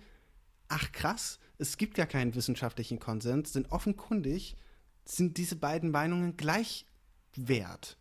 ach 0.68 0.92
krass, 0.92 1.38
es 1.58 1.76
gibt 1.76 1.94
gar 1.94 2.06
keinen 2.06 2.34
wissenschaftlichen 2.34 2.98
Konsens, 2.98 3.52
denn 3.52 3.66
offenkundig 3.66 4.56
sind 5.04 5.36
diese 5.36 5.56
beiden 5.56 5.90
Meinungen 5.90 6.36
gleich 6.36 6.86
wert. 7.34 7.96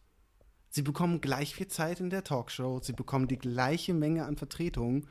Sie 0.70 0.82
bekommen 0.82 1.22
gleich 1.22 1.56
viel 1.56 1.68
Zeit 1.68 2.00
in 2.00 2.10
der 2.10 2.24
Talkshow, 2.24 2.82
sie 2.82 2.94
bekommen 2.94 3.28
die 3.28 3.38
gleiche 3.38 3.94
Menge 3.94 4.26
an 4.26 4.36
Vertretungen. 4.36 5.08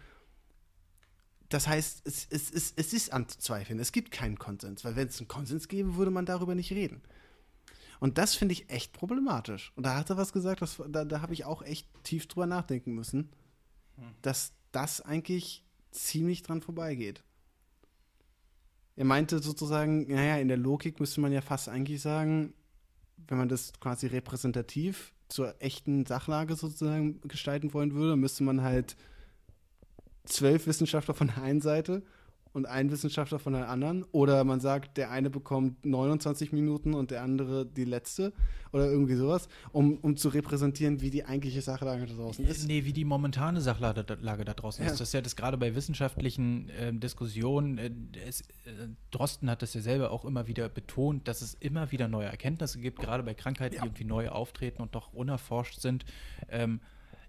Das 1.49 1.69
heißt, 1.69 2.03
es, 2.05 2.27
es, 2.31 2.51
es, 2.51 2.73
es 2.77 2.93
ist 2.93 3.13
anzuzweifeln. 3.13 3.79
Es 3.79 3.93
gibt 3.93 4.11
keinen 4.11 4.39
Konsens, 4.39 4.85
weil 4.85 4.97
wenn 4.97 5.09
es 5.09 5.19
einen 5.19 5.29
Konsens 5.29 5.69
gäbe, 5.69 5.97
würde 5.97 6.11
man 6.11 6.27
darüber 6.27 6.55
nicht 6.55 6.73
reden. 6.73 7.03
Und 8.01 8.19
das 8.19 8.35
finde 8.35 8.53
ich 8.53 8.69
echt 8.71 8.93
problematisch. 8.93 9.73
Und 9.77 9.87
da 9.87 9.97
hat 9.97 10.11
er 10.11 10.17
was 10.17 10.33
gesagt, 10.33 10.61
das, 10.63 10.83
da, 10.89 11.05
da 11.05 11.23
habe 11.23 11.33
ich 11.33 11.45
auch 11.45 11.63
echt 11.63 11.89
tief 12.03 12.27
drüber 12.27 12.47
nachdenken 12.47 12.93
müssen, 12.93 13.31
hm. 13.97 14.15
dass 14.21 14.53
das 14.73 15.01
eigentlich 15.01 15.65
ziemlich 15.93 16.43
dran 16.43 16.61
vorbeigeht. 16.61 17.23
Er 18.97 19.05
meinte 19.05 19.41
sozusagen, 19.41 20.07
naja, 20.09 20.37
in 20.37 20.49
der 20.49 20.57
Logik 20.57 21.01
müsste 21.01 21.21
man 21.21 21.33
ja 21.33 21.41
fast 21.41 21.69
eigentlich 21.69 22.01
sagen, 22.01 22.55
wenn 23.29 23.39
man 23.39 23.49
das 23.49 23.73
quasi 23.81 24.07
repräsentativ 24.07 25.13
zur 25.29 25.55
echten 25.61 26.07
Sachlage 26.07 26.55
sozusagen 26.55 27.21
gestalten 27.23 27.75
wollen 27.75 27.95
würde, 27.95 28.17
müsste 28.17 28.45
man 28.45 28.63
halt 28.63 28.97
zwölf 30.25 30.67
Wissenschaftler 30.67 31.15
von 31.15 31.29
der 31.29 31.43
einen 31.43 31.61
Seite 31.61 32.03
und 32.55 32.67
ein 32.67 32.91
Wissenschaftler 32.91 33.41
von 33.41 33.53
der 33.53 33.69
anderen. 33.69 34.05
Oder 34.13 34.45
man 34.45 34.61
sagt, 34.61 34.97
der 34.97 35.11
eine 35.11 35.29
bekommt 35.29 35.85
29 35.85 36.53
Minuten 36.53 36.95
und 36.95 37.11
der 37.11 37.23
andere 37.23 37.67
die 37.67 37.85
letzte. 37.85 38.33
Oder 38.73 38.87
irgendwie 38.87 39.17
sowas, 39.17 39.49
um, 39.73 39.99
um 39.99 40.17
zu 40.17 40.29
repräsentieren, 40.29 41.01
wie 41.01 41.11
die 41.11 41.25
eigentliche 41.25 41.61
Sachlage 41.61 42.07
da 42.07 42.15
draußen 42.15 42.45
ist. 42.47 42.67
Nee, 42.67 42.85
wie 42.85 42.93
die 42.93 43.05
momentane 43.05 43.61
Sachlage 43.61 44.05
da 44.05 44.55
draußen 44.55 44.85
ja. 44.85 44.91
ist. 44.91 45.01
Das 45.01 45.09
ist 45.09 45.15
ja 45.15 45.21
das 45.21 45.35
gerade 45.35 45.59
bei 45.59 45.75
wissenschaftlichen 45.75 46.69
äh, 46.71 46.93
Diskussionen. 46.93 47.79
Äh, 47.79 47.91
es, 48.25 48.43
äh, 48.43 48.45
Drosten 49.11 49.51
hat 49.51 49.63
das 49.63 49.75
ja 49.75 49.81
selber 49.81 50.13
auch 50.13 50.25
immer 50.25 50.47
wieder 50.47 50.69
betont, 50.69 51.27
dass 51.27 51.43
es 51.43 51.55
immer 51.55 51.91
wieder 51.91 52.07
neue 52.07 52.27
Erkenntnisse 52.27 52.79
gibt, 52.79 53.01
gerade 53.01 53.25
bei 53.25 53.35
Krankheiten, 53.35 53.75
ja. 53.75 53.83
die 53.83 53.89
irgendwie 53.89 54.05
neu 54.05 54.29
auftreten 54.29 54.81
und 54.81 54.95
doch 54.95 55.13
unerforscht 55.13 55.81
sind. 55.81 56.05
Ähm, 56.49 56.81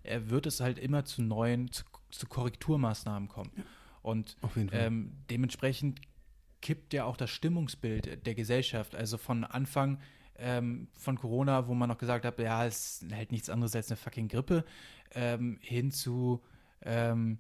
er 0.03 0.29
wird 0.29 0.45
es 0.45 0.59
halt 0.59 0.77
immer 0.77 1.03
zu 1.03 1.23
neuen, 1.23 1.71
zu, 1.71 1.83
zu 2.11 2.27
Korrekturmaßnahmen 2.27 3.27
kommen. 3.27 3.49
Ja. 3.55 3.63
Und 4.05 4.37
ähm, 4.71 5.11
dementsprechend 5.29 5.99
kippt 6.61 6.93
ja 6.93 7.05
auch 7.05 7.17
das 7.17 7.29
Stimmungsbild 7.31 8.25
der 8.25 8.35
Gesellschaft. 8.35 8.95
Also 8.95 9.17
von 9.17 9.43
Anfang 9.43 9.99
ähm, 10.37 10.87
von 10.97 11.17
Corona, 11.17 11.67
wo 11.67 11.73
man 11.73 11.89
noch 11.89 11.97
gesagt 11.97 12.25
hat, 12.25 12.39
ja, 12.39 12.65
es 12.65 13.01
ist 13.01 13.13
halt 13.13 13.31
nichts 13.31 13.49
anderes 13.49 13.75
als 13.75 13.89
eine 13.89 13.97
fucking 13.97 14.27
Grippe, 14.27 14.65
ähm, 15.13 15.57
hin 15.61 15.91
zu, 15.91 16.43
ähm, 16.81 17.39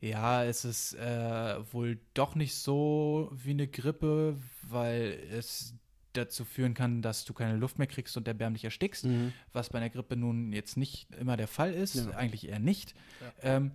ja, 0.00 0.44
es 0.44 0.64
ist 0.64 0.94
äh, 0.94 1.72
wohl 1.72 2.00
doch 2.14 2.34
nicht 2.34 2.54
so 2.54 3.30
wie 3.32 3.50
eine 3.50 3.68
Grippe, 3.68 4.38
weil 4.62 5.18
es 5.30 5.74
dazu 6.12 6.44
führen 6.44 6.74
kann, 6.74 7.02
dass 7.02 7.24
du 7.24 7.34
keine 7.34 7.56
Luft 7.56 7.78
mehr 7.78 7.86
kriegst 7.86 8.16
und 8.16 8.26
erbärmlich 8.26 8.64
erstickst, 8.64 9.04
mhm. 9.04 9.32
was 9.52 9.68
bei 9.68 9.78
einer 9.78 9.90
Grippe 9.90 10.16
nun 10.16 10.52
jetzt 10.52 10.76
nicht 10.76 11.06
immer 11.14 11.36
der 11.36 11.46
Fall 11.46 11.72
ist, 11.72 11.94
ja. 11.94 12.10
eigentlich 12.10 12.48
eher 12.48 12.58
nicht. 12.58 12.94
Ja. 13.20 13.56
Ähm, 13.56 13.72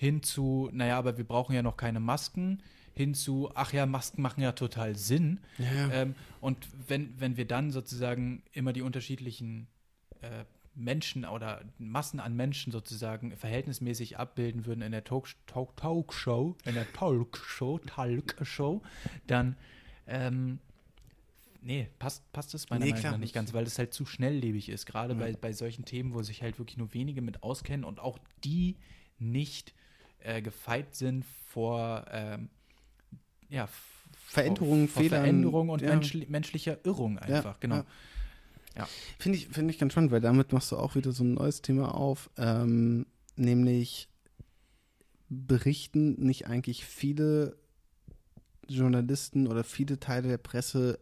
hin 0.00 0.22
zu, 0.22 0.70
naja, 0.72 0.96
aber 0.96 1.18
wir 1.18 1.24
brauchen 1.24 1.54
ja 1.54 1.60
noch 1.60 1.76
keine 1.76 2.00
Masken, 2.00 2.62
hin 2.94 3.12
zu, 3.12 3.50
ach 3.54 3.74
ja, 3.74 3.84
Masken 3.84 4.22
machen 4.22 4.40
ja 4.40 4.52
total 4.52 4.96
Sinn. 4.96 5.40
Ja. 5.58 5.92
Ähm, 5.92 6.14
und 6.40 6.56
wenn, 6.88 7.20
wenn 7.20 7.36
wir 7.36 7.46
dann 7.46 7.70
sozusagen 7.70 8.42
immer 8.52 8.72
die 8.72 8.80
unterschiedlichen 8.80 9.66
äh, 10.22 10.46
Menschen 10.74 11.26
oder 11.26 11.60
Massen 11.76 12.18
an 12.18 12.34
Menschen 12.34 12.72
sozusagen 12.72 13.36
verhältnismäßig 13.36 14.18
abbilden 14.18 14.64
würden 14.64 14.80
in 14.80 14.92
der 14.92 15.04
Talk, 15.04 15.28
Talk, 15.46 15.76
Talkshow, 15.76 16.56
in 16.64 16.76
der 16.76 16.90
Talkshow, 16.94 17.78
Talkshow, 17.80 18.80
dann 19.26 19.54
ähm, 20.06 20.60
nee, 21.60 21.90
passt, 21.98 22.32
passt 22.32 22.54
das 22.54 22.70
meiner 22.70 22.86
nee, 22.86 22.92
Meinung 22.92 23.10
nach 23.10 23.18
nicht 23.18 23.34
ganz, 23.34 23.52
weil 23.52 23.64
das 23.64 23.78
halt 23.78 23.92
zu 23.92 24.06
schnelllebig 24.06 24.70
ist, 24.70 24.86
gerade 24.86 25.12
ja. 25.12 25.20
bei, 25.20 25.32
bei 25.34 25.52
solchen 25.52 25.84
Themen, 25.84 26.14
wo 26.14 26.22
sich 26.22 26.40
halt 26.40 26.58
wirklich 26.58 26.78
nur 26.78 26.94
wenige 26.94 27.20
mit 27.20 27.42
auskennen 27.42 27.84
und 27.84 28.00
auch 28.00 28.18
die 28.42 28.76
nicht 29.18 29.74
äh, 30.20 30.42
gefeit 30.42 30.94
sind 30.94 31.24
vor 31.46 32.04
ähm, 32.10 32.48
ja, 33.48 33.68
Veränderungen, 34.26 34.88
vor, 34.88 35.02
vor 35.02 35.08
Veränderung 35.08 35.68
und 35.70 35.82
ja. 35.82 35.88
menschli 35.88 36.26
menschlicher 36.28 36.78
Irrung 36.84 37.18
einfach, 37.18 37.54
ja, 37.54 37.56
genau. 37.60 37.84
Ja. 38.76 38.88
Finde 39.18 39.38
ich, 39.38 39.48
find 39.48 39.68
ich 39.70 39.78
ganz 39.78 39.92
spannend, 39.92 40.12
weil 40.12 40.20
damit 40.20 40.52
machst 40.52 40.70
du 40.70 40.76
auch 40.76 40.94
wieder 40.94 41.12
so 41.12 41.24
ein 41.24 41.34
neues 41.34 41.60
Thema 41.60 41.94
auf, 41.94 42.30
ähm, 42.38 43.06
nämlich 43.36 44.08
berichten 45.28 46.24
nicht 46.24 46.46
eigentlich 46.46 46.84
viele 46.84 47.56
Journalisten 48.68 49.48
oder 49.48 49.64
viele 49.64 49.98
Teile 49.98 50.28
der 50.28 50.38
Presse 50.38 51.00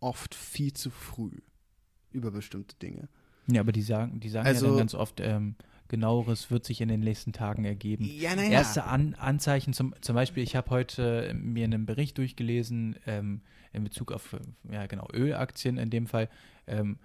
oft 0.00 0.34
viel 0.34 0.72
zu 0.72 0.90
früh 0.90 1.32
über 2.12 2.30
bestimmte 2.30 2.76
Dinge. 2.76 3.08
Ja, 3.48 3.60
aber 3.60 3.72
die 3.72 3.82
sagen, 3.82 4.20
die 4.20 4.28
sagen 4.28 4.46
also, 4.46 4.66
ja 4.66 4.70
dann 4.70 4.78
ganz 4.78 4.94
oft, 4.94 5.20
ähm, 5.20 5.56
genaueres 5.94 6.50
wird 6.50 6.64
sich 6.64 6.80
in 6.80 6.88
den 6.88 7.00
nächsten 7.00 7.32
Tagen 7.32 7.64
ergeben. 7.64 8.04
Ja, 8.04 8.34
ja. 8.34 8.42
Erste 8.42 8.82
An 8.84 9.14
Anzeichen, 9.14 9.72
zum, 9.72 9.94
zum 10.00 10.16
Beispiel, 10.16 10.42
ich 10.42 10.56
habe 10.56 10.70
heute 10.70 11.28
äh, 11.28 11.34
mir 11.34 11.62
einen 11.64 11.86
Bericht 11.86 12.18
durchgelesen 12.18 12.96
ähm, 13.06 13.42
in 13.72 13.84
Bezug 13.84 14.10
auf 14.10 14.36
ja, 14.68 14.86
genau, 14.86 15.06
Ölaktien 15.12 15.78
in 15.78 15.90
dem 15.90 16.08
Fall, 16.08 16.28
ähm, 16.66 16.98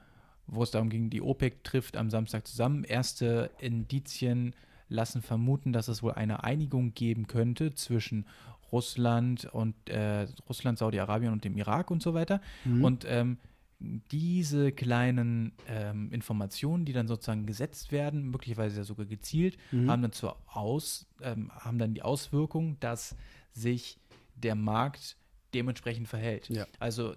wo 0.48 0.64
es 0.64 0.72
darum 0.72 0.90
ging, 0.90 1.12
die 1.12 1.22
OPEC 1.22 1.64
trifft 1.64 1.98
am 1.98 2.10
Samstag 2.10 2.48
zusammen. 2.48 2.84
Erste 2.84 3.52
Indizien 3.60 4.56
lassen 4.88 5.22
vermuten, 5.22 5.72
dass 5.72 5.88
es 5.88 6.02
wohl 6.02 6.14
eine 6.14 6.44
Einigung 6.44 6.96
geben 6.96 7.28
könnte 7.28 7.76
zwischen 7.76 8.26
Russland 8.72 9.46
und 9.46 9.76
äh, 9.88 10.26
Russland, 10.48 10.80
Saudi-Arabien 10.80 11.32
und 11.32 11.44
dem 11.44 11.56
Irak 11.58 11.92
und 11.92 12.02
so 12.02 12.16
weiter. 12.16 12.42
Mhm. 12.66 12.84
Und 12.84 13.06
ähm, 13.08 13.38
diese 13.80 14.72
kleinen 14.72 15.54
ähm, 15.68 16.12
Informationen, 16.12 16.86
die 16.86 16.94
dann 16.94 17.08
sozusagen 17.08 17.46
gesetzt 17.46 17.92
werden, 17.92 18.30
möglicherweise 18.30 18.84
sogar 18.84 19.06
gezielt, 19.06 19.58
mhm. 19.72 19.90
haben 19.90 20.02
dann 20.02 20.12
zur 20.12 20.38
Aus, 20.48 21.08
ähm, 21.22 21.50
haben 21.52 21.80
dann 21.80 21.94
die 21.94 22.02
Auswirkung, 22.02 22.78
dass 22.82 23.16
sich 23.54 23.98
der 24.36 24.56
Markt 24.56 25.16
dementsprechend 25.54 26.08
verhält. 26.08 26.50
Ja. 26.50 26.68
Also 26.80 27.16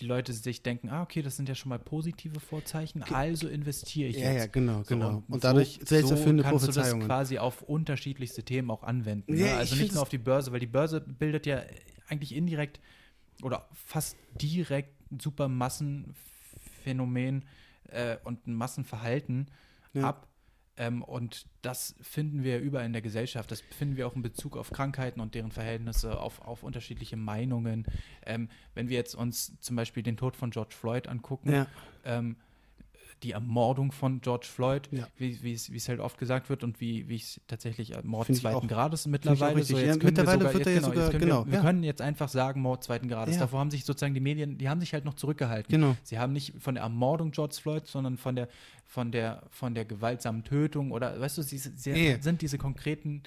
die 0.00 0.06
Leute 0.06 0.32
sich 0.32 0.62
denken, 0.62 0.88
ah, 0.88 1.02
okay, 1.02 1.22
das 1.22 1.36
sind 1.36 1.48
ja 1.48 1.54
schon 1.54 1.68
mal 1.68 1.78
positive 1.78 2.40
Vorzeichen, 2.40 3.02
also 3.04 3.48
investiere 3.48 4.08
ich 4.08 4.16
ja, 4.16 4.32
jetzt. 4.32 4.40
Ja, 4.40 4.46
genau, 4.46 4.78
so, 4.78 4.84
genau. 4.84 5.16
Und, 5.16 5.30
und 5.30 5.44
dadurch 5.44 5.78
so, 5.80 5.86
selbsterfüllende 5.86 6.42
so 6.42 6.48
kannst 6.48 6.68
du 6.68 6.72
das 6.72 6.98
quasi 6.98 7.38
auf 7.38 7.62
unterschiedlichste 7.62 8.42
Themen 8.42 8.70
auch 8.70 8.82
anwenden. 8.82 9.36
Ja, 9.36 9.46
ne? 9.46 9.54
Also 9.54 9.76
nicht 9.76 9.92
nur 9.92 10.02
auf 10.02 10.08
die 10.08 10.18
Börse, 10.18 10.52
weil 10.52 10.60
die 10.60 10.66
Börse 10.66 11.00
bildet 11.00 11.46
ja 11.46 11.62
eigentlich 12.08 12.34
indirekt 12.34 12.80
oder 13.42 13.68
fast 13.72 14.16
direkt 14.40 14.90
ein 15.14 15.20
super 15.20 15.48
Massenphänomen 15.48 17.44
äh, 17.88 18.16
und 18.24 18.46
ein 18.46 18.54
Massenverhalten 18.54 19.50
ja. 19.92 20.08
ab. 20.08 20.28
Ähm, 20.76 21.02
und 21.02 21.46
das 21.62 21.94
finden 22.00 22.42
wir 22.42 22.58
überall 22.60 22.86
in 22.86 22.92
der 22.92 23.02
Gesellschaft. 23.02 23.50
Das 23.50 23.60
finden 23.60 23.96
wir 23.96 24.08
auch 24.08 24.16
in 24.16 24.22
Bezug 24.22 24.56
auf 24.56 24.70
Krankheiten 24.70 25.20
und 25.20 25.34
deren 25.34 25.52
Verhältnisse, 25.52 26.18
auf, 26.18 26.40
auf 26.40 26.64
unterschiedliche 26.64 27.16
Meinungen. 27.16 27.86
Ähm, 28.26 28.48
wenn 28.74 28.88
wir 28.88 28.96
jetzt 28.96 29.14
uns 29.14 29.58
zum 29.60 29.76
Beispiel 29.76 30.02
den 30.02 30.16
Tod 30.16 30.36
von 30.36 30.50
George 30.50 30.74
Floyd 30.74 31.06
angucken, 31.06 31.52
ja. 31.52 31.66
ähm, 32.04 32.36
die 33.22 33.32
Ermordung 33.32 33.92
von 33.92 34.20
George 34.20 34.46
Floyd, 34.52 34.88
Ja. 34.90 35.06
wie 35.16 35.52
es 35.54 35.88
halt 35.88 36.00
oft 36.00 36.18
gesagt 36.18 36.50
wird 36.50 36.62
und 36.64 36.80
wie 36.80 37.08
wie 37.08 37.16
es 37.16 37.40
tatsächlich 37.46 37.94
äh, 37.94 38.02
Mord 38.04 38.26
Find 38.26 38.38
zweiten 38.38 38.56
auch. 38.56 38.66
Grades 38.66 39.06
mittlerweile 39.06 39.62
so 39.62 39.78
Ja, 39.78 39.94
mittlerweile 39.96 40.40
wir 40.40 40.48
sogar, 40.48 40.54
wird 40.54 40.66
er 40.66 40.72
jetzt, 40.74 40.82
genau, 40.82 40.88
jetzt 40.92 40.96
sogar- 40.96 41.10
können 41.10 41.20
genau, 41.20 41.46
wir, 41.46 41.52
wir 41.52 41.58
ja. 41.58 41.64
können 41.64 41.82
jetzt 41.84 42.00
einfach 42.02 42.28
sagen 42.28 42.60
Mord 42.60 42.84
zweiten 42.84 43.08
Grades. 43.08 43.38
Davor 43.38 43.60
haben 43.60 43.70
sich 43.70 43.84
sozusagen 43.84 44.14
die 44.14 44.20
Medien, 44.20 44.58
die 44.58 44.68
haben 44.68 44.80
sich 44.80 44.92
halt 44.92 45.04
noch 45.04 45.14
zurückgehalten. 45.14 45.70
Genau. 45.70 45.96
Sie 46.02 46.18
haben 46.18 46.32
nicht 46.32 46.54
von 46.58 46.74
der 46.74 46.84
Ermordung 46.84 47.30
George 47.30 47.56
Floyd, 47.60 47.86
sondern 47.86 48.16
von 48.18 48.36
der 48.36 48.48
von 48.86 49.10
der 49.12 49.42
von 49.50 49.74
der 49.74 49.84
gewaltsamen 49.84 50.44
Tötung 50.44 50.90
oder 50.92 51.18
weißt 51.18 51.38
du, 51.38 51.42
sie, 51.42 51.58
sie 51.58 51.92
Nee. 51.92 52.18
sind 52.20 52.42
diese 52.42 52.58
konkreten 52.58 53.22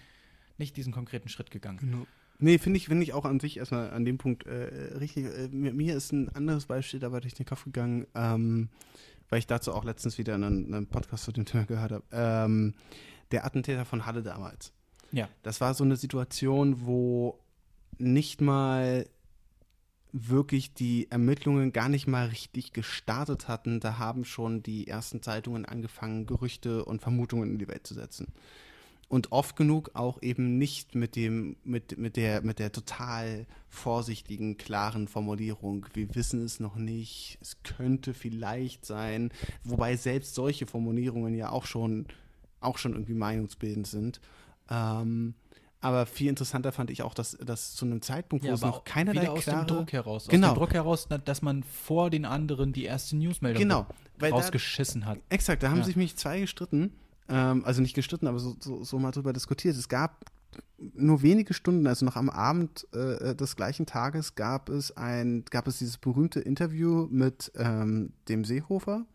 nicht 0.60 0.76
diesen 0.78 0.92
konkreten 0.94 1.30
Schritt 1.30 1.52
gegangen. 1.52 1.80
Genau. 1.80 2.08
Nee, 2.40 2.60
finde 2.60 2.78
ich, 2.78 2.86
finde 2.86 3.02
ich 3.04 3.14
auch 3.14 3.26
an 3.26 3.40
sich 3.40 3.58
erstmal 3.58 3.90
an 3.90 4.06
dem 4.06 4.20
Punkt 4.20 4.46
äh, 4.46 4.96
richtig. 5.00 5.26
Äh, 5.26 5.48
mir, 5.52 5.74
mir 5.74 5.96
ist 5.96 6.12
ein 6.14 6.30
anderes 6.36 6.68
Beispiel 6.68 7.00
dabei 7.00 7.20
durch 7.20 7.34
den 7.34 7.48
Kopf 7.48 7.64
gegangen, 7.64 8.06
ähm, 8.14 8.70
weil 9.30 9.40
ich 9.40 9.48
dazu 9.48 9.74
auch 9.74 9.84
letztens 9.84 10.18
wieder 10.18 10.36
einen, 10.36 10.74
einen 10.74 10.88
Podcast 10.88 11.24
zu 11.24 11.32
dem 11.32 11.46
Thema 11.46 11.66
gehört 11.66 11.92
habe. 11.92 12.04
Ähm, 12.12 12.74
der 13.32 13.46
Attentäter 13.46 13.86
von 13.86 14.06
Halle 14.06 14.24
damals. 14.24 14.72
Ja. 15.12 15.30
Das 15.44 15.62
war 15.62 15.74
so 15.74 15.84
eine 15.84 15.96
Situation, 15.96 16.86
wo 16.86 17.40
nicht 17.98 18.42
mal 18.42 19.08
wirklich 20.14 20.74
die 20.74 21.12
Ermittlungen 21.12 21.74
gar 21.74 21.90
nicht 21.90 22.08
mal 22.08 22.28
richtig 22.28 22.74
gestartet 22.74 23.48
hatten. 23.48 23.80
Da 23.80 23.98
haben 23.98 24.26
schon 24.26 24.64
die 24.64 24.88
ersten 24.88 25.22
Zeitungen 25.22 25.66
angefangen, 25.66 26.26
Gerüchte 26.26 26.86
und 26.86 27.02
Vermutungen 27.02 27.52
in 27.52 27.60
die 27.60 27.68
Welt 27.68 27.86
zu 27.86 27.94
setzen. 27.94 28.28
Und 29.10 29.32
oft 29.32 29.56
genug 29.56 29.92
auch 29.94 30.22
eben 30.22 30.58
nicht 30.58 30.94
mit 30.94 31.16
dem, 31.16 31.56
mit, 31.64 31.98
mit 31.98 32.18
der, 32.18 32.42
mit 32.42 32.60
der 32.60 32.74
total 32.74 33.46
vorsichtigen, 33.70 34.58
klaren 34.58 35.08
Formulierung. 35.08 35.86
Wir 35.94 36.14
wissen 36.14 36.44
es 36.44 36.60
noch 36.60 36.76
nicht, 36.76 37.38
es 37.42 37.64
könnte 37.64 38.14
vielleicht 38.14 38.86
sein. 38.86 39.32
Wobei 39.64 39.96
selbst 39.96 40.36
solche 40.36 40.68
Formulierungen 40.68 41.34
ja 41.36 41.52
auch 41.52 41.66
schon, 41.66 42.08
auch 42.60 42.78
schon 42.78 42.94
irgendwie 42.94 43.14
meinungsbildend 43.14 43.88
sind. 43.88 44.20
Ähm, 44.70 45.36
aber 45.80 46.06
viel 46.06 46.28
interessanter 46.28 46.72
fand 46.72 46.90
ich 46.90 47.04
auch, 47.04 47.14
dass, 47.14 47.38
dass 47.38 47.76
zu 47.76 47.86
einem 47.86 48.02
Zeitpunkt, 48.02 48.44
wo 48.46 48.50
es 48.52 48.62
noch 48.62 48.84
keinerlei 48.84 49.30
aus 49.30 49.44
klare, 49.44 49.66
dem 49.66 49.68
Druck 49.68 49.94
heraus. 49.94 50.28
Genau. 50.28 50.48
Aus 50.48 50.54
dem 50.54 50.60
Druck 50.60 50.74
heraus, 50.74 51.08
dass 51.24 51.42
man 51.42 51.64
vor 51.64 52.10
den 52.10 52.26
anderen 52.26 52.74
die 52.74 52.84
erste 52.84 53.16
Newsmeldung 53.16 53.62
Genau, 53.62 53.86
weil 54.18 54.32
da, 54.32 54.38
rausgeschissen 54.38 55.06
hat. 55.06 55.20
Exakt, 55.30 55.64
da 55.64 55.70
haben 55.70 55.78
Ja. 55.78 55.84
sich 55.86 55.96
mich 55.96 56.18
zwei 56.18 56.42
gestritten. 56.42 56.92
Ähm, 57.30 57.64
also 57.66 57.82
nicht 57.82 57.96
gestritten, 57.96 58.28
aber 58.28 58.40
so, 58.40 58.56
so, 58.60 58.84
so 58.84 59.00
mal 59.00 59.12
drüber 59.12 59.34
diskutiert. 59.34 59.76
Es 59.76 59.90
gab 59.90 60.26
nur 60.96 61.22
wenige 61.22 61.54
Stunden, 61.54 61.88
also 61.88 62.06
noch 62.06 62.16
am 62.16 62.30
Abend 62.30 62.88
äh, 62.94 63.36
des 63.36 63.56
gleichen 63.56 63.86
Tages, 63.86 64.36
gab 64.36 64.70
es 64.70 64.96
ein, 64.96 65.44
gab 65.50 65.68
es 65.68 65.80
dieses 65.80 65.98
berühmte 65.98 66.40
Interview 66.40 67.08
mit 67.10 67.52
ähm, 67.58 68.14
dem 68.30 68.46
Seehofer, 68.46 69.06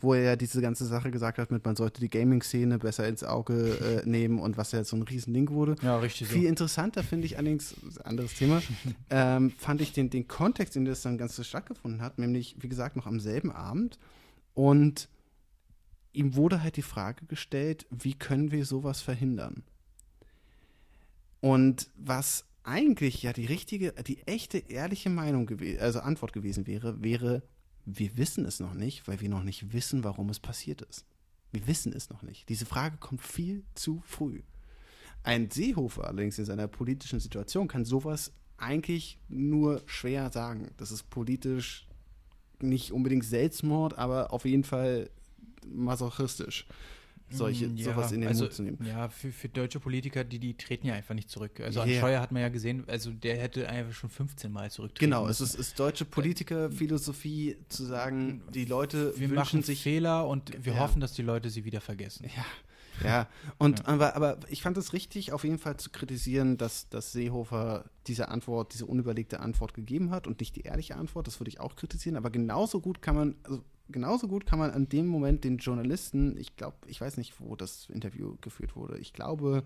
wo 0.00 0.14
er 0.14 0.22
ja 0.22 0.36
diese 0.36 0.60
ganze 0.60 0.86
Sache 0.86 1.10
gesagt 1.10 1.38
hat, 1.38 1.50
mit 1.50 1.64
man 1.64 1.76
sollte 1.76 2.00
die 2.00 2.08
Gaming-Szene 2.08 2.78
besser 2.78 3.06
ins 3.06 3.22
Auge 3.22 4.02
äh, 4.04 4.08
nehmen 4.08 4.38
und 4.38 4.56
was 4.56 4.72
ja 4.72 4.78
jetzt 4.78 4.88
so 4.88 4.96
ein 4.96 5.02
Riesending 5.02 5.50
wurde. 5.50 5.76
Ja, 5.82 5.98
richtig 5.98 6.28
Viel 6.28 6.46
interessanter 6.46 7.02
finde 7.02 7.26
ich 7.26 7.36
allerdings, 7.36 7.74
anderes 8.04 8.34
Thema, 8.34 8.62
ähm, 9.10 9.50
fand 9.50 9.80
ich 9.80 9.92
den, 9.92 10.10
den 10.10 10.26
Kontext, 10.26 10.76
in 10.76 10.84
dem 10.84 10.90
das 10.90 11.02
dann 11.02 11.18
Ganze 11.18 11.44
stattgefunden 11.44 12.00
hat, 12.00 12.18
nämlich, 12.18 12.56
wie 12.60 12.68
gesagt, 12.68 12.96
noch 12.96 13.06
am 13.06 13.20
selben 13.20 13.52
Abend. 13.52 13.98
Und 14.54 15.08
ihm 16.18 16.34
wurde 16.34 16.62
halt 16.62 16.76
die 16.76 16.82
Frage 16.82 17.24
gestellt, 17.26 17.86
wie 17.90 18.14
können 18.14 18.50
wir 18.50 18.66
sowas 18.66 19.00
verhindern? 19.00 19.62
Und 21.40 21.88
was 21.96 22.44
eigentlich 22.64 23.22
ja 23.22 23.32
die 23.32 23.46
richtige, 23.46 23.92
die 23.92 24.26
echte, 24.26 24.58
ehrliche 24.58 25.10
Meinung 25.10 25.46
gewesen, 25.46 25.80
also 25.80 26.00
Antwort 26.00 26.32
gewesen 26.32 26.66
wäre, 26.66 27.02
wäre, 27.02 27.42
wir 27.86 28.16
wissen 28.16 28.44
es 28.44 28.58
noch 28.58 28.74
nicht, 28.74 29.06
weil 29.06 29.20
wir 29.20 29.28
noch 29.28 29.44
nicht 29.44 29.72
wissen, 29.72 30.02
warum 30.04 30.28
es 30.28 30.40
passiert 30.40 30.82
ist. 30.82 31.06
Wir 31.52 31.66
wissen 31.66 31.92
es 31.92 32.10
noch 32.10 32.22
nicht. 32.22 32.48
Diese 32.48 32.66
Frage 32.66 32.98
kommt 32.98 33.22
viel 33.22 33.64
zu 33.74 34.02
früh. 34.04 34.42
Ein 35.22 35.50
Seehofer 35.50 36.08
allerdings 36.08 36.38
in 36.38 36.44
seiner 36.44 36.68
politischen 36.68 37.20
Situation 37.20 37.68
kann 37.68 37.84
sowas 37.84 38.32
eigentlich 38.56 39.18
nur 39.28 39.82
schwer 39.86 40.30
sagen. 40.30 40.68
Das 40.76 40.90
ist 40.90 41.08
politisch 41.10 41.86
nicht 42.60 42.92
unbedingt 42.92 43.24
Selbstmord, 43.24 43.96
aber 43.96 44.32
auf 44.32 44.44
jeden 44.44 44.64
Fall 44.64 45.10
masochistisch, 45.66 46.66
solche, 47.30 47.66
Mm, 47.68 47.76
ja, 47.76 47.84
sowas 47.84 48.12
in 48.12 48.20
den 48.22 48.28
also, 48.28 48.44
Mund 48.44 48.54
zu 48.54 48.62
nehmen. 48.62 48.78
Ja, 48.86 49.08
für, 49.10 49.30
für 49.32 49.48
deutsche 49.50 49.80
Politiker, 49.80 50.24
die, 50.24 50.38
die 50.38 50.54
treten 50.56 50.86
ja 50.86 50.94
einfach 50.94 51.14
nicht 51.14 51.28
zurück. 51.28 51.60
Also 51.60 51.80
Ja. 51.80 51.84
an 51.84 51.92
Scheuer 52.00 52.20
hat 52.22 52.32
man 52.32 52.40
ja 52.42 52.48
gesehen, 52.48 52.84
also 52.86 53.10
der 53.10 53.36
hätte 53.38 53.68
einfach 53.68 53.92
schon 53.92 54.08
15 54.10 54.50
Mal 54.50 54.70
zurücktreten 54.70 55.10
Genau, 55.10 55.28
es 55.28 55.40
müssen. 55.40 55.54
ist, 55.60 55.68
ist 55.68 55.78
deutsche 55.78 56.04
Politikerphilosophie 56.06 57.56
zu 57.68 57.84
sagen, 57.84 58.42
die 58.54 58.64
Leute 58.64 59.12
wir 59.16 59.20
wünschen 59.28 59.34
machen 59.34 59.62
sich 59.62 59.82
Fehler 59.82 60.26
und 60.26 60.64
wir 60.64 60.74
Ja. 60.74 60.78
hoffen, 60.80 61.00
dass 61.00 61.12
die 61.12 61.22
Leute 61.22 61.50
sie 61.50 61.64
wieder 61.64 61.80
vergessen. 61.80 62.26
Ja, 62.34 62.44
ja. 63.04 63.28
Und 63.58 63.86
Aber, 63.86 64.16
aber 64.16 64.38
ich 64.48 64.62
fand 64.62 64.76
es 64.76 64.92
richtig, 64.92 65.32
auf 65.32 65.44
jeden 65.44 65.58
Fall 65.58 65.76
zu 65.76 65.90
kritisieren, 65.90 66.56
dass, 66.56 66.88
dass 66.88 67.12
Seehofer 67.12 67.84
diese 68.06 68.28
Antwort, 68.28 68.72
diese 68.74 68.86
unüberlegte 68.86 69.40
Antwort 69.40 69.74
gegeben 69.74 70.10
hat 70.10 70.26
und 70.26 70.40
nicht 70.40 70.56
die 70.56 70.62
ehrliche 70.62 70.96
Antwort. 70.96 71.26
Das 71.26 71.38
würde 71.38 71.50
ich 71.50 71.60
auch 71.60 71.76
kritisieren. 71.76 72.16
Aber 72.16 72.30
genauso 72.30 72.80
gut 72.80 73.00
kann 73.02 73.14
man, 73.16 73.36
also 73.44 73.62
genauso 73.88 74.28
gut 74.28 74.46
kann 74.46 74.58
man 74.58 74.70
an 74.70 74.88
dem 74.88 75.06
Moment 75.06 75.44
den 75.44 75.58
Journalisten, 75.58 76.36
ich 76.36 76.56
glaube, 76.56 76.76
ich 76.86 77.00
weiß 77.00 77.16
nicht, 77.16 77.40
wo 77.40 77.56
das 77.56 77.88
Interview 77.90 78.36
geführt 78.40 78.76
wurde. 78.76 78.98
Ich 78.98 79.12
glaube, 79.12 79.64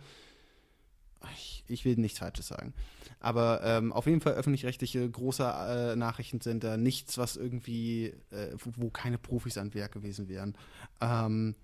ich, 1.34 1.64
ich 1.68 1.84
will 1.84 1.96
nichts 1.96 2.18
Falsches 2.18 2.48
sagen. 2.48 2.74
Aber 3.20 3.60
ähm, 3.62 3.92
auf 3.92 4.06
jeden 4.06 4.20
Fall 4.20 4.34
öffentlich-rechtliche, 4.34 5.08
großer 5.08 5.92
äh, 5.92 5.96
Nachrichtensender, 5.96 6.76
nichts, 6.76 7.18
was 7.18 7.36
irgendwie, 7.36 8.06
äh, 8.30 8.54
wo, 8.58 8.72
wo 8.76 8.90
keine 8.90 9.18
Profis 9.18 9.58
an 9.58 9.74
Werk 9.74 9.92
gewesen 9.92 10.28
wären. 10.28 10.56
Ähm, 11.00 11.54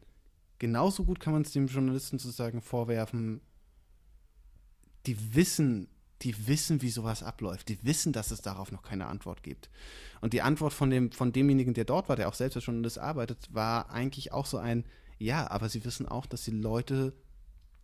genauso 0.58 1.04
gut 1.04 1.20
kann 1.20 1.32
man 1.32 1.42
es 1.42 1.52
dem 1.52 1.66
Journalisten 1.66 2.18
sozusagen 2.18 2.60
vorwerfen, 2.60 3.40
die 5.06 5.34
wissen, 5.34 5.88
die 6.22 6.48
wissen, 6.48 6.82
wie 6.82 6.90
sowas 6.90 7.22
abläuft. 7.22 7.68
Die 7.68 7.78
wissen, 7.82 8.12
dass 8.12 8.30
es 8.30 8.42
darauf 8.42 8.72
noch 8.72 8.82
keine 8.82 9.06
Antwort 9.06 9.42
gibt. 9.42 9.70
Und 10.20 10.32
die 10.32 10.42
Antwort 10.42 10.72
von, 10.72 10.90
dem, 10.90 11.12
von 11.12 11.32
demjenigen, 11.32 11.74
der 11.74 11.84
dort 11.84 12.08
war, 12.08 12.16
der 12.16 12.28
auch 12.28 12.34
selbst 12.34 12.56
als 12.56 12.66
Journalist 12.66 12.98
arbeitet, 12.98 13.48
war 13.52 13.90
eigentlich 13.90 14.32
auch 14.32 14.46
so 14.46 14.58
ein, 14.58 14.84
ja, 15.18 15.50
aber 15.50 15.68
sie 15.68 15.84
wissen 15.84 16.08
auch, 16.08 16.26
dass 16.26 16.44
die 16.44 16.50
Leute 16.50 17.12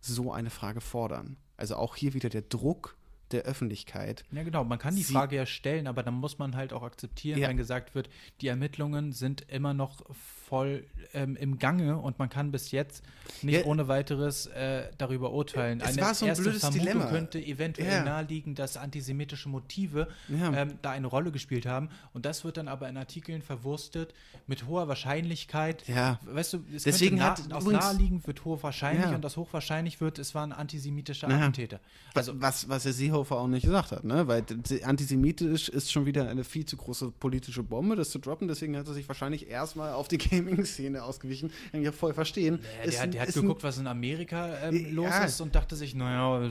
so 0.01 0.31
eine 0.31 0.49
Frage 0.49 0.81
fordern. 0.81 1.37
Also 1.57 1.77
auch 1.77 1.95
hier 1.95 2.13
wieder 2.13 2.29
der 2.29 2.41
Druck 2.41 2.97
der 3.35 3.43
Öffentlichkeit. 3.43 4.23
Ja, 4.31 4.43
genau. 4.43 4.63
Man 4.63 4.79
kann 4.79 4.95
die 4.95 5.03
Sie- 5.03 5.13
Frage 5.13 5.35
ja 5.35 5.45
stellen, 5.45 5.87
aber 5.87 6.03
dann 6.03 6.15
muss 6.15 6.37
man 6.39 6.55
halt 6.55 6.73
auch 6.73 6.83
akzeptieren, 6.83 7.39
Ja. 7.39 7.47
wenn 7.49 7.57
gesagt 7.57 7.95
wird, 7.95 8.09
die 8.41 8.47
Ermittlungen 8.47 9.11
sind 9.11 9.45
immer 9.49 9.73
noch 9.73 10.03
voll 10.47 10.85
ähm, 11.13 11.35
im 11.37 11.57
Gange 11.57 11.97
und 11.97 12.19
man 12.19 12.29
kann 12.29 12.51
bis 12.51 12.69
jetzt 12.71 13.03
nicht 13.41 13.61
Ja. 13.61 13.65
ohne 13.65 13.87
weiteres 13.87 14.45
äh, 14.47 14.89
darüber 14.99 15.31
urteilen. 15.31 15.81
Es 15.81 15.87
Eine 15.97 16.01
war 16.03 16.13
so 16.13 16.25
ein 16.25 16.29
erste 16.29 16.43
blödes 16.43 16.61
Vermutung 16.61 16.85
Dilemma. 16.85 17.05
könnte 17.09 17.39
eventuell 17.43 17.91
Ja. 17.91 18.03
naheliegen, 18.03 18.53
dass 18.53 18.77
antisemitische 18.77 19.49
Motive 19.49 20.07
ähm, 20.29 20.73
da 20.83 20.91
eine 20.91 21.07
Rolle 21.07 21.31
gespielt 21.31 21.65
haben. 21.65 21.89
Und 22.13 22.25
das 22.27 22.43
wird 22.43 22.57
dann 22.57 22.67
aber 22.67 22.87
in 22.89 22.95
Artikeln 22.97 23.41
verwurstet 23.41 24.13
mit 24.45 24.67
hoher 24.67 24.87
Wahrscheinlichkeit. 24.87 25.87
Ja. 25.87 26.19
Weißt 26.25 26.53
du, 26.53 26.63
es 26.75 26.83
Deswegen 26.83 27.17
könnte 27.17 27.43
hat 27.43 27.53
aus 27.53 27.65
naheliegend 27.65 28.27
wird 28.27 28.45
hochwahrscheinlich 28.45 29.07
und 29.15 29.23
das 29.23 29.37
hochwahrscheinlich 29.37 29.99
wird, 29.99 30.19
es 30.19 30.35
war 30.35 30.45
ein 30.45 30.53
antisemitischer. 30.53 31.27
Attentäter. 31.27 31.79
Also 32.13 32.39
was, 32.39 32.69
was 32.69 32.83
der 32.83 32.93
Seehofer 32.93 33.24
auch 33.31 33.47
nicht 33.47 33.63
gesagt 33.63 33.91
hat, 33.91 34.03
ne? 34.03 34.27
Weil 34.27 34.43
antisemitisch 34.83 35.69
ist 35.69 35.91
schon 35.91 36.05
wieder 36.05 36.27
eine 36.29 36.43
viel 36.43 36.65
zu 36.65 36.77
große 36.77 37.11
politische 37.19 37.63
Bombe, 37.63 37.95
das 37.95 38.09
zu 38.09 38.19
droppen. 38.19 38.47
Deswegen 38.47 38.77
hat 38.77 38.87
er 38.87 38.93
sich 38.93 39.07
wahrscheinlich 39.07 39.49
erstmal 39.49 39.93
auf 39.93 40.07
die 40.07 40.17
Gaming-Szene 40.19 41.03
ausgewichen. 41.03 41.51
Kann 41.71 41.81
ich 41.81 41.89
auch 41.89 41.93
voll 41.93 42.13
verstehen. 42.13 42.59
Ja, 42.83 42.91
der, 42.91 43.01
ein- 43.01 43.11
der 43.11 43.21
hat 43.21 43.33
geguckt, 43.33 43.63
was 43.63 43.77
in 43.77 43.87
Amerika 43.87 44.57
ähm, 44.63 44.75
Ja. 44.75 44.91
los 44.91 45.13
ist 45.25 45.41
und 45.41 45.55
dachte 45.55 45.75
sich, 45.75 45.95
naja, 45.95 46.45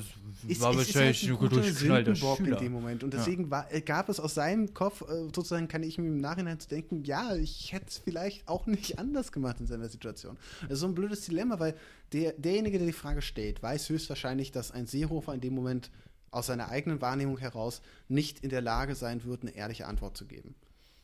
es 0.49 0.61
war 0.61 0.70
ist 0.72 0.77
halt 0.77 0.77
wahrscheinlich 0.79 1.29
ein 1.31 1.37
guter 1.37 1.62
Sündenbock 1.62 2.41
in 2.41 2.57
dem 2.57 2.72
Moment. 2.72 3.05
Und 3.05 3.12
deswegen 3.14 3.51
war, 3.51 3.72
äh, 3.72 3.81
gab 3.81 4.09
es 4.09 4.20
aus 4.20 4.35
seinem 4.35 4.75
Kopf, 4.75 5.03
äh, 5.03 5.25
sozusagen 5.35 5.68
kann 5.68 5.83
ich 5.83 5.99
mir 5.99 6.09
im 6.09 6.20
Nachhinein 6.20 6.59
zu 6.61 6.68
denken, 6.68 7.05
ja, 7.05 7.35
ich 7.37 7.72
hätte 7.72 7.87
es 7.89 7.99
vielleicht 7.99 8.47
auch 8.49 8.66
nicht 8.66 8.99
anders 8.99 9.33
gemacht 9.33 9.61
in 9.61 9.66
seiner 9.66 9.89
Situation. 9.89 10.37
Das 10.62 10.72
ist 10.72 10.81
so 10.81 10.87
ein 10.87 10.95
blödes 10.95 11.22
Dilemma, 11.27 11.59
weil 11.59 11.75
der, 12.12 12.33
derjenige, 12.33 12.79
der 12.79 12.87
die 12.87 12.93
Frage 12.93 13.22
stellt, 13.22 13.62
weiß 13.62 13.89
höchstwahrscheinlich, 13.89 14.53
dass 14.53 14.70
ein 14.70 14.87
Seehofer 14.87 15.35
in 15.35 15.41
dem 15.41 15.55
Moment 15.55 15.91
aus 16.35 16.47
seiner 16.47 16.68
eigenen 16.68 17.01
Wahrnehmung 17.01 17.39
heraus 17.39 17.80
nicht 18.09 18.41
in 18.41 18.51
der 18.51 18.61
Lage 18.61 18.95
sein 18.95 19.24
wird, 19.24 19.43
eine 19.43 19.53
ehrliche 19.53 19.87
Antwort 19.87 20.16
zu 20.16 20.26
geben. 20.26 20.55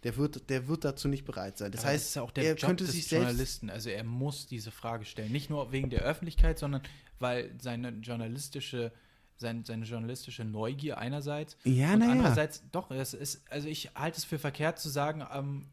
Der 0.02 0.16
wird, 0.16 0.48
der 0.48 0.66
wird 0.66 0.84
dazu 0.84 1.08
nicht 1.08 1.24
bereit 1.24 1.58
sein. 1.58 1.72
Das 1.72 1.82
Aber 1.82 1.90
heißt, 1.90 2.02
das 2.04 2.08
ist 2.08 2.14
ja 2.16 2.22
auch 2.22 2.30
der 2.30 2.44
er 2.44 2.54
Job 2.54 2.68
könnte 2.68 2.84
des 2.84 2.94
sich 2.94 3.06
selbst 3.06 3.26
Journalisten. 3.26 3.70
Also 3.70 3.90
er 3.90 4.04
muss 4.04 4.46
diese 4.46 4.70
Frage 4.70 5.04
stellen. 5.04 5.30
Nicht 5.30 5.50
nur 5.50 5.72
wegen 5.72 5.90
der 5.90 6.00
Öffentlichkeit, 6.00 6.58
sondern 6.58 6.82
weil 7.18 7.50
seine 7.60 7.90
journalistische, 7.90 8.92
sein, 9.36 9.64
seine 9.64 9.84
journalistische 9.84 10.44
Neugier 10.44 10.96
einerseits 10.96 11.58
Ja, 11.64 11.92
und 11.92 11.98
na 11.98 12.06
ja. 12.06 12.12
andererseits, 12.12 12.62
doch, 12.72 12.90
es 12.90 13.12
ist, 13.12 13.42
also 13.50 13.68
ich 13.68 13.90
halte 13.94 14.18
es 14.18 14.24
für 14.24 14.38
verkehrt 14.38 14.78
zu 14.78 14.88
sagen, 14.88 15.22
ähm, 15.32 15.66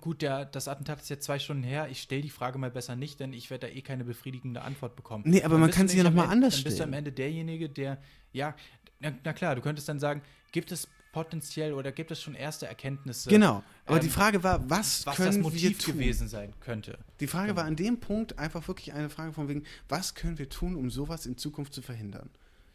gut, 0.00 0.22
der, 0.22 0.44
das 0.44 0.68
Attentat 0.68 1.00
ist 1.00 1.08
jetzt 1.10 1.24
zwei 1.24 1.38
Stunden 1.38 1.62
her, 1.62 1.88
ich 1.90 2.00
stelle 2.02 2.22
die 2.22 2.30
Frage 2.30 2.58
mal 2.58 2.70
besser 2.70 2.96
nicht, 2.96 3.20
denn 3.20 3.32
ich 3.32 3.50
werde 3.50 3.66
da 3.68 3.72
eh 3.72 3.82
keine 3.82 4.04
befriedigende 4.04 4.62
Antwort 4.62 4.96
bekommen. 4.96 5.24
Nee, 5.26 5.42
aber 5.42 5.54
Dann 5.54 5.60
man 5.62 5.70
kann 5.70 5.88
sie 5.88 5.96
ja 5.96 6.02
nämlich 6.04 6.16
noch 6.16 6.22
am 6.22 6.28
mal 6.28 6.32
Ende- 6.34 6.46
anders 6.46 6.54
Dann 6.56 6.64
bist 6.64 6.78
du 6.78 6.82
am 6.84 6.88
stellen. 6.90 6.98
Ende 6.98 7.12
derjenige, 7.12 7.68
der, 7.68 7.98
ja, 8.32 8.54
na, 9.00 9.12
na 9.24 9.32
klar, 9.32 9.54
du 9.54 9.60
könntest 9.62 9.88
dann 9.88 9.98
sagen, 10.00 10.22
gibt 10.52 10.72
es 10.72 10.88
potenziell 11.12 11.72
oder 11.72 11.90
gibt 11.90 12.10
es 12.10 12.20
schon 12.22 12.34
erste 12.34 12.66
Erkenntnisse? 12.66 13.30
Genau. 13.30 13.62
Aber 13.86 13.96
ähm, 13.96 14.02
die 14.02 14.08
Frage 14.10 14.42
war, 14.44 14.68
was, 14.68 15.06
was 15.06 15.16
können 15.16 15.28
das 15.28 15.36
wir 15.36 15.42
Motiv 15.42 15.78
tun? 15.78 15.94
gewesen 15.94 16.28
sein 16.28 16.52
könnte. 16.60 16.98
Die 17.20 17.26
Frage 17.26 17.48
Genau. 17.48 17.60
war 17.60 17.64
an 17.66 17.76
dem 17.76 17.98
Punkt 17.98 18.38
einfach 18.38 18.66
wirklich 18.68 18.92
eine 18.92 19.08
Frage 19.08 19.32
von 19.32 19.48
wegen, 19.48 19.64
was 19.88 20.14
können 20.14 20.38
wir 20.38 20.48
tun, 20.48 20.76
um 20.76 20.90
sowas 20.90 21.24
in 21.26 21.36
Zukunft 21.38 21.72
zu 21.72 21.82
verhindern? 21.82 22.28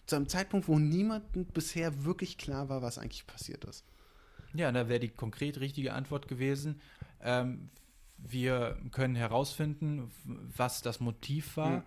Zu 0.07 0.15
einem 0.17 0.27
Zeitpunkt, 0.27 0.67
wo 0.67 0.79
niemandem 0.79 1.45
bisher 1.45 2.03
wirklich 2.05 2.37
klar 2.37 2.69
war, 2.69 2.81
was 2.81 2.97
eigentlich 2.97 3.25
passiert 3.27 3.63
ist. 3.65 3.85
Ja, 4.55 4.71
da 4.71 4.89
wäre 4.89 4.99
die 4.99 5.09
konkret 5.09 5.59
richtige 5.59 5.93
Antwort 5.93 6.27
gewesen. 6.27 6.81
Ähm, 7.23 7.69
wir 8.17 8.77
können 8.91 9.15
herausfinden, 9.15 10.11
was 10.25 10.81
das 10.81 10.99
Motiv 10.99 11.57
war 11.57 11.79
Mhm. 11.79 11.83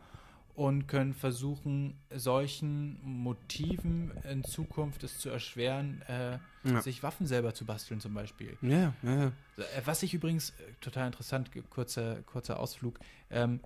und 0.55 0.87
können 0.87 1.15
versuchen, 1.15 1.99
solchen 2.15 2.99
Motiven 3.03 4.13
in 4.31 4.43
Zukunft 4.45 5.03
es 5.05 5.19
zu 5.19 5.29
erschweren, 5.31 6.03
äh, 6.03 6.39
Ja. 6.65 6.83
sich 6.83 7.03
Waffen 7.03 7.27
selber 7.27 7.55
zu 7.55 7.65
basteln 7.65 8.01
zum 8.01 8.13
Beispiel. 8.15 8.57
Ja, 8.61 8.93
ja. 9.03 9.27
Äh, 9.27 9.33
Was 9.85 10.03
ich 10.03 10.13
übrigens 10.15 10.51
äh, 10.51 10.55
total 10.81 11.07
interessant, 11.07 11.51
kurzer, 11.71 12.23
kurzer 12.23 12.59
Ausflug, 12.61 12.99
ähm, 13.31 13.61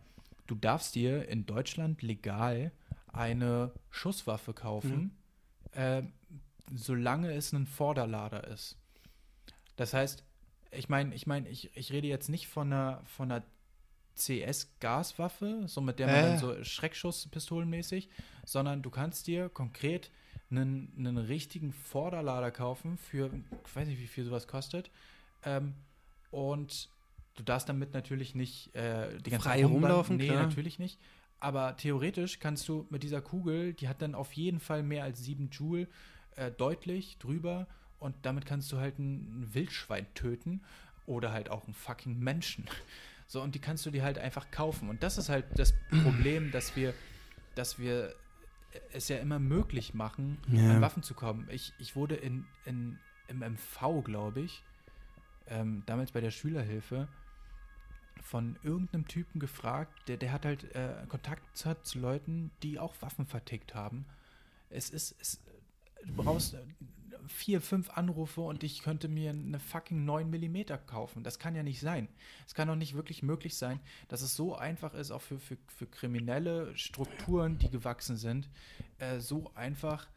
du 0.46 0.54
darfst 0.54 0.94
dir 0.94 1.28
in 1.28 1.46
Deutschland 1.46 2.02
legal 2.02 2.70
eine 3.12 3.72
Schusswaffe 3.90 4.52
kaufen, 4.54 5.16
äh, 5.72 6.02
solange 6.72 7.32
es 7.32 7.52
ein 7.52 7.66
Vorderlader 7.66 8.46
ist. 8.46 8.76
Das 9.76 9.94
heißt, 9.94 10.22
ich 10.72 10.88
meine, 10.88 11.14
ich 11.14 11.26
meine, 11.26 11.48
ich, 11.48 11.74
ich 11.76 11.92
rede 11.92 12.08
jetzt 12.08 12.28
nicht 12.28 12.48
von 12.48 12.72
einer, 12.72 13.02
von 13.06 13.30
einer 13.30 13.42
CS-Gaswaffe, 14.16 15.62
so 15.66 15.80
mit 15.80 15.98
der 15.98 16.06
man 16.06 16.16
Äh. 16.16 16.22
dann 16.22 16.38
so 16.38 16.64
Schreckschusspistolenmäßig, 16.64 18.08
sondern 18.44 18.82
du 18.82 18.90
kannst 18.90 19.26
dir 19.26 19.48
konkret 19.48 20.10
einen, 20.50 20.92
einen 20.98 21.16
richtigen 21.18 21.72
Vorderlader 21.72 22.50
kaufen 22.50 22.98
für, 22.98 23.30
ich 23.66 23.76
weiß 23.76 23.88
nicht, 23.88 24.00
wie 24.00 24.06
viel 24.06 24.24
sowas 24.24 24.46
kostet. 24.48 24.90
Ähm, 25.44 25.74
und 26.30 26.88
du 27.36 27.42
darfst 27.42 27.68
damit 27.68 27.94
natürlich 27.94 28.34
nicht 28.34 28.74
äh, 28.74 29.16
die 29.18 29.30
ganze 29.30 29.48
Frei 29.48 29.62
Zeit 29.62 29.70
rumlaufen, 29.70 30.16
Nee, 30.16 30.26
klar. 30.28 30.42
natürlich 30.42 30.78
nicht. 30.78 30.98
Aber 31.38 31.76
theoretisch 31.76 32.38
kannst 32.38 32.68
du 32.68 32.86
mit 32.90 33.02
dieser 33.02 33.22
Kugel, 33.22 33.72
die 33.72 33.88
hat 33.88 34.02
dann 34.02 34.14
auf 34.14 34.32
jeden 34.34 34.60
Fall 34.60 34.82
mehr 34.82 35.04
als 35.04 35.24
7 35.24 35.48
Joule, 35.50 35.88
äh, 36.36 36.50
deutlich 36.50 37.16
drüber. 37.18 37.66
Und 38.00 38.16
damit 38.22 38.46
kannst 38.46 38.72
du 38.72 38.78
halt 38.78 38.98
ein 38.98 39.48
Wildschwein 39.54 40.06
töten 40.14 40.62
oder 41.06 41.32
halt 41.32 41.50
auch 41.50 41.64
einen 41.64 41.74
fucking 41.74 42.18
Menschen. 42.18 42.64
So, 43.26 43.40
und 43.42 43.54
die 43.54 43.58
kannst 43.60 43.86
du 43.86 43.90
dir 43.90 44.02
halt 44.02 44.18
einfach 44.18 44.50
kaufen. 44.50 44.88
Und 44.88 45.02
das 45.04 45.16
ist 45.18 45.28
halt 45.28 45.44
das 45.54 45.72
Problem, 46.02 46.50
dass 46.50 46.74
wir, 46.74 46.94
dass 47.54 47.78
wir 47.78 48.14
es 48.92 49.08
ja 49.08 49.18
immer 49.18 49.38
möglich 49.38 49.94
machen, 49.94 50.38
Ja. 50.48 50.70
an 50.76 50.80
Waffen 50.80 51.02
zu 51.02 51.14
kommen. 51.14 51.46
Ich, 51.50 51.72
ich 51.78 51.94
wurde 51.94 52.16
in, 52.16 52.46
in, 52.64 52.98
im 53.28 53.38
MV, 53.40 54.02
glaube 54.04 54.40
ich, 54.40 54.62
ähm, 55.46 55.82
damals 55.86 56.10
bei 56.12 56.20
der 56.20 56.30
Schülerhilfe, 56.30 57.06
von 58.22 58.56
irgendeinem 58.62 59.08
Typen 59.08 59.40
gefragt, 59.40 59.92
der, 60.08 60.16
der 60.16 60.32
hat 60.32 60.44
halt 60.44 60.74
äh, 60.74 60.94
Kontakt 61.08 61.56
zu, 61.56 61.74
zu 61.82 61.98
Leuten, 61.98 62.50
die 62.62 62.78
auch 62.78 62.94
Waffen 63.00 63.26
vertickt 63.26 63.74
haben. 63.74 64.04
Es 64.68 64.90
ist, 64.90 65.16
es, 65.20 65.40
du 66.04 66.12
brauchst 66.14 66.56
vier, 67.28 67.60
fünf 67.60 67.90
Anrufe 67.90 68.40
und 68.40 68.62
ich 68.64 68.82
könnte 68.82 69.08
mir 69.08 69.30
eine 69.30 69.58
fucking 69.60 70.04
9 70.04 70.30
mm 70.30 70.62
kaufen. 70.86 71.22
Das 71.22 71.38
kann 71.38 71.54
ja 71.54 71.62
nicht 71.62 71.80
sein. 71.80 72.08
Es 72.46 72.54
kann 72.54 72.68
doch 72.68 72.76
nicht 72.76 72.94
wirklich 72.94 73.22
möglich 73.22 73.56
sein, 73.56 73.80
dass 74.08 74.22
es 74.22 74.34
so 74.36 74.54
einfach 74.56 74.94
ist, 74.94 75.10
auch 75.10 75.22
für, 75.22 75.38
für, 75.38 75.56
für 75.66 75.86
kriminelle 75.86 76.76
Strukturen, 76.76 77.58
die 77.58 77.70
gewachsen 77.70 78.16
sind, 78.16 78.48
äh, 78.98 79.20
so 79.20 79.50
einfach 79.54 80.08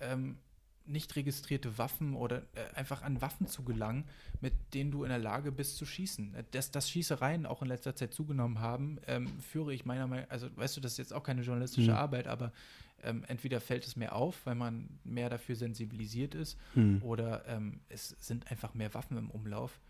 ähm, 0.00 0.38
nicht 0.86 1.14
registrierte 1.14 1.78
Waffen 1.78 2.16
oder 2.16 2.38
äh, 2.54 2.74
einfach 2.74 3.02
an 3.02 3.20
Waffen 3.20 3.46
zu 3.46 3.62
gelangen, 3.62 4.04
mit 4.40 4.52
denen 4.74 4.90
du 4.90 5.04
in 5.04 5.10
der 5.10 5.18
Lage 5.18 5.52
bist 5.52 5.76
zu 5.76 5.86
schießen. 5.86 6.34
Äh, 6.34 6.44
Dass, 6.50 6.70
dass 6.70 6.90
Schießereien 6.90 7.46
auch 7.46 7.62
in 7.62 7.68
letzter 7.68 7.94
Zeit 7.94 8.12
zugenommen 8.14 8.58
haben, 8.60 8.98
ähm, 9.06 9.28
führe 9.40 9.72
ich 9.72 9.84
meiner 9.84 10.06
Meinung 10.06 10.26
also 10.30 10.48
weißt 10.56 10.76
du, 10.76 10.80
das 10.80 10.92
ist 10.92 10.98
jetzt 10.98 11.12
auch 11.12 11.22
keine 11.22 11.42
journalistische 11.42 11.90
Mhm. 11.92 11.96
Arbeit, 11.96 12.26
aber 12.26 12.52
ähm, 13.02 13.24
entweder 13.28 13.60
fällt 13.60 13.86
es 13.86 13.96
mehr 13.96 14.14
auf, 14.14 14.44
weil 14.46 14.54
man 14.54 14.88
mehr 15.04 15.28
dafür 15.30 15.56
sensibilisiert 15.56 16.34
ist, 16.34 16.58
Hm. 16.74 17.02
oder 17.02 17.46
ähm, 17.46 17.80
es 17.88 18.10
sind 18.20 18.50
einfach 18.50 18.74
mehr 18.74 18.92
Waffen 18.94 19.16
im 19.16 19.30
Umlauf, 19.30 19.80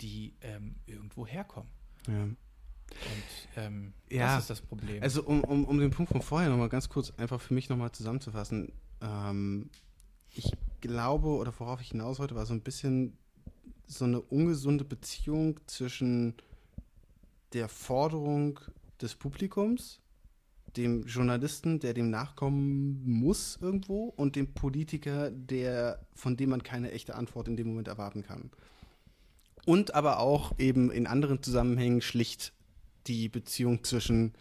die 0.00 0.34
ähm, 0.40 0.76
irgendwo 0.86 1.26
herkommen. 1.26 1.70
ja. 2.08 2.24
Und 2.90 3.48
ähm, 3.56 3.94
Ja, 4.10 4.34
das 4.34 4.44
ist 4.44 4.50
das 4.50 4.60
Problem. 4.60 5.02
Also 5.02 5.22
um, 5.24 5.42
um, 5.44 5.64
um 5.64 5.78
den 5.78 5.90
Punkt 5.90 6.12
von 6.12 6.20
vorher 6.20 6.50
nochmal 6.50 6.68
ganz 6.68 6.90
kurz 6.90 7.10
einfach 7.16 7.40
für 7.40 7.54
mich 7.54 7.70
nochmal 7.70 7.90
zusammenzufassen. 7.92 8.70
Ähm, 9.00 9.70
ich 10.30 10.52
glaube, 10.82 11.28
oder 11.28 11.54
worauf 11.58 11.80
ich 11.80 11.88
hinaus 11.92 12.18
wollte, 12.18 12.34
war 12.34 12.44
so 12.44 12.52
ein 12.52 12.60
bisschen 12.60 13.16
so 13.86 14.04
eine 14.04 14.20
ungesunde 14.20 14.84
Beziehung 14.84 15.58
zwischen 15.66 16.34
der 17.54 17.68
Forderung 17.68 18.60
des 19.00 19.14
Publikums, 19.14 20.00
dem 20.76 21.04
Journalisten, 21.06 21.80
der 21.80 21.94
dem 21.94 22.10
nachkommen 22.10 23.02
muss 23.04 23.58
irgendwo, 23.60 24.04
und 24.16 24.36
dem 24.36 24.52
Politiker, 24.54 25.30
der, 25.30 26.00
von 26.14 26.36
dem 26.36 26.50
man 26.50 26.62
keine 26.62 26.92
echte 26.92 27.14
Antwort 27.14 27.48
in 27.48 27.56
dem 27.56 27.68
Moment 27.68 27.88
erwarten 27.88 28.22
kann. 28.22 28.50
Und 29.64 29.94
aber 29.94 30.18
auch 30.18 30.58
eben 30.58 30.90
in 30.90 31.06
anderen 31.06 31.42
Zusammenhängen 31.42 32.00
schlicht 32.00 32.52
die 33.06 33.28
Beziehung 33.28 33.84
zwischen 33.84 34.32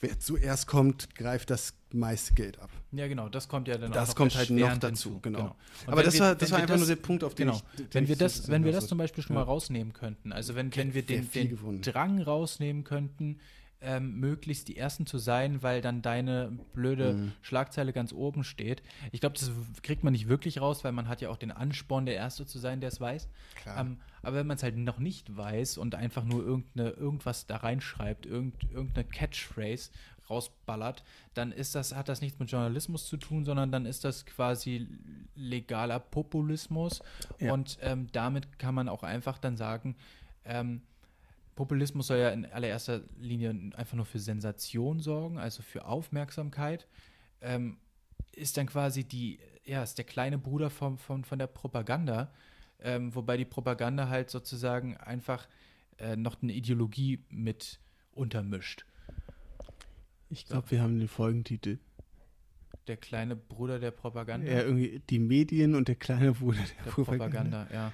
wer 0.00 0.18
zuerst 0.18 0.66
kommt, 0.66 1.14
greift 1.14 1.48
das 1.48 1.72
meiste 1.90 2.34
Geld 2.34 2.58
ab. 2.58 2.70
ja, 2.92 3.08
genau, 3.08 3.30
das 3.30 3.48
kommt 3.48 3.66
ja 3.66 3.78
dann 3.78 3.92
Das 3.92 4.04
auch 4.04 4.08
noch 4.08 4.16
kommt 4.16 4.34
halt 4.36 4.50
noch 4.50 4.76
dazu, 4.76 5.08
hinzu. 5.10 5.20
genau. 5.20 5.56
Und 5.86 5.92
Aber 5.92 6.02
das 6.02 6.14
wir- 6.14 6.20
war, 6.20 6.34
das 6.34 6.50
war 6.50 6.58
einfach 6.58 6.76
nur 6.76 6.86
der 6.86 6.96
Punkt, 6.96 7.24
auf 7.24 7.34
den 7.34 7.46
genau. 7.48 7.58
ich. 7.58 7.76
den 7.86 7.94
Wenn 7.94 8.02
ich 8.04 8.08
wir 8.10 8.16
das, 8.16 8.48
wenn 8.48 8.64
wir 8.64 8.72
das 8.72 8.88
zum. 8.88 8.98
Beispiel 8.98 9.24
schon 9.24 9.36
Ja. 9.36 9.40
mal 9.40 9.46
rausnehmen 9.46 9.94
könnten, 9.94 10.32
also 10.32 10.54
wenn, 10.54 10.74
wenn 10.76 10.92
wir 10.92 11.02
den, 11.02 11.30
den. 11.30 11.80
Drang 11.80 12.20
rausnehmen 12.20 12.84
könnten, 12.84 13.38
ähm, 13.86 14.18
möglichst 14.18 14.66
die 14.66 14.76
Ersten 14.76 15.06
zu 15.06 15.16
sein, 15.18 15.62
weil 15.62 15.80
dann 15.80 16.02
deine 16.02 16.58
blöde 16.74 17.14
Mhm. 17.14 17.32
Schlagzeile 17.40 17.92
ganz 17.92 18.12
oben 18.12 18.42
steht. 18.42 18.82
Ich 19.12 19.20
glaube, 19.20 19.36
das 19.38 19.50
kriegt 19.82 20.02
man 20.02 20.12
nicht 20.12 20.28
wirklich 20.28 20.60
raus, 20.60 20.82
weil 20.82 20.90
man 20.90 21.08
hat 21.08 21.20
ja 21.20 21.30
auch 21.30 21.36
den 21.36 21.52
Ansporn, 21.52 22.04
der 22.04 22.16
Erste 22.16 22.44
zu 22.46 22.58
sein, 22.58 22.80
der 22.80 22.88
es 22.88 23.00
weiß. 23.00 23.28
Ähm, 23.78 23.98
aber 24.22 24.36
wenn 24.38 24.46
man 24.48 24.56
es 24.56 24.64
halt 24.64 24.76
noch 24.76 24.98
nicht 24.98 25.36
weiß 25.36 25.78
und 25.78 25.94
einfach 25.94 26.24
nur 26.24 26.44
irgendeine, 26.44 26.90
irgendwas 26.90 27.46
da 27.46 27.58
reinschreibt, 27.58 28.26
irgend, 28.26 28.64
irgendeine 28.72 29.06
Catchphrase 29.06 29.90
rausballert, 30.28 31.04
dann 31.34 31.52
ist 31.52 31.76
das, 31.76 31.94
hat 31.94 32.08
das 32.08 32.20
nichts 32.20 32.40
mit 32.40 32.50
Journalismus 32.50 33.06
zu 33.06 33.16
tun, 33.16 33.44
sondern 33.44 33.70
dann 33.70 33.86
ist 33.86 34.02
das 34.02 34.26
quasi 34.26 34.88
legaler 35.36 36.00
Populismus. 36.00 37.02
Ja. 37.38 37.52
Und 37.52 37.78
ähm, 37.82 38.08
damit 38.10 38.58
kann 38.58 38.74
man 38.74 38.88
auch 38.88 39.04
einfach 39.04 39.38
dann 39.38 39.56
sagen, 39.56 39.94
ähm, 40.44 40.82
Populismus 41.56 42.06
soll 42.06 42.18
ja 42.18 42.28
in 42.30 42.44
allererster 42.46 43.00
Linie 43.18 43.72
einfach 43.74 43.96
nur 43.96 44.04
für 44.04 44.20
Sensation 44.20 45.00
sorgen, 45.00 45.38
also 45.38 45.62
für 45.62 45.86
Aufmerksamkeit. 45.86 46.86
Ähm, 47.40 47.78
ist 48.32 48.58
dann 48.58 48.66
quasi 48.66 49.04
die, 49.04 49.40
ja, 49.64 49.82
ist 49.82 49.96
der 49.96 50.04
kleine 50.04 50.38
Bruder 50.38 50.70
vom, 50.70 50.98
vom, 50.98 51.24
von 51.24 51.38
der 51.38 51.46
Propaganda, 51.46 52.30
ähm, 52.78 53.14
wobei 53.14 53.38
die 53.38 53.46
Propaganda 53.46 54.08
halt 54.08 54.30
sozusagen 54.30 54.98
einfach 54.98 55.48
äh, 55.98 56.14
noch 56.14 56.42
eine 56.42 56.52
Ideologie 56.52 57.24
mit 57.30 57.80
untermischt. 58.12 58.84
Ich 60.28 60.44
glaube, 60.44 60.70
wir 60.70 60.82
haben 60.82 60.98
den 60.98 61.08
Folgentitel. 61.08 61.78
Der 62.86 62.98
kleine 62.98 63.34
Bruder 63.34 63.78
der 63.78 63.92
Propaganda. 63.92 64.46
Ja, 64.46 64.60
irgendwie 64.60 65.02
die 65.08 65.18
Medien 65.18 65.74
und 65.74 65.88
der 65.88 65.94
kleine 65.94 66.32
Bruder 66.32 66.58
der, 66.58 66.84
der 66.84 66.90
Propaganda. 66.90 67.64
Propaganda, 67.64 67.66
ja. 67.72 67.92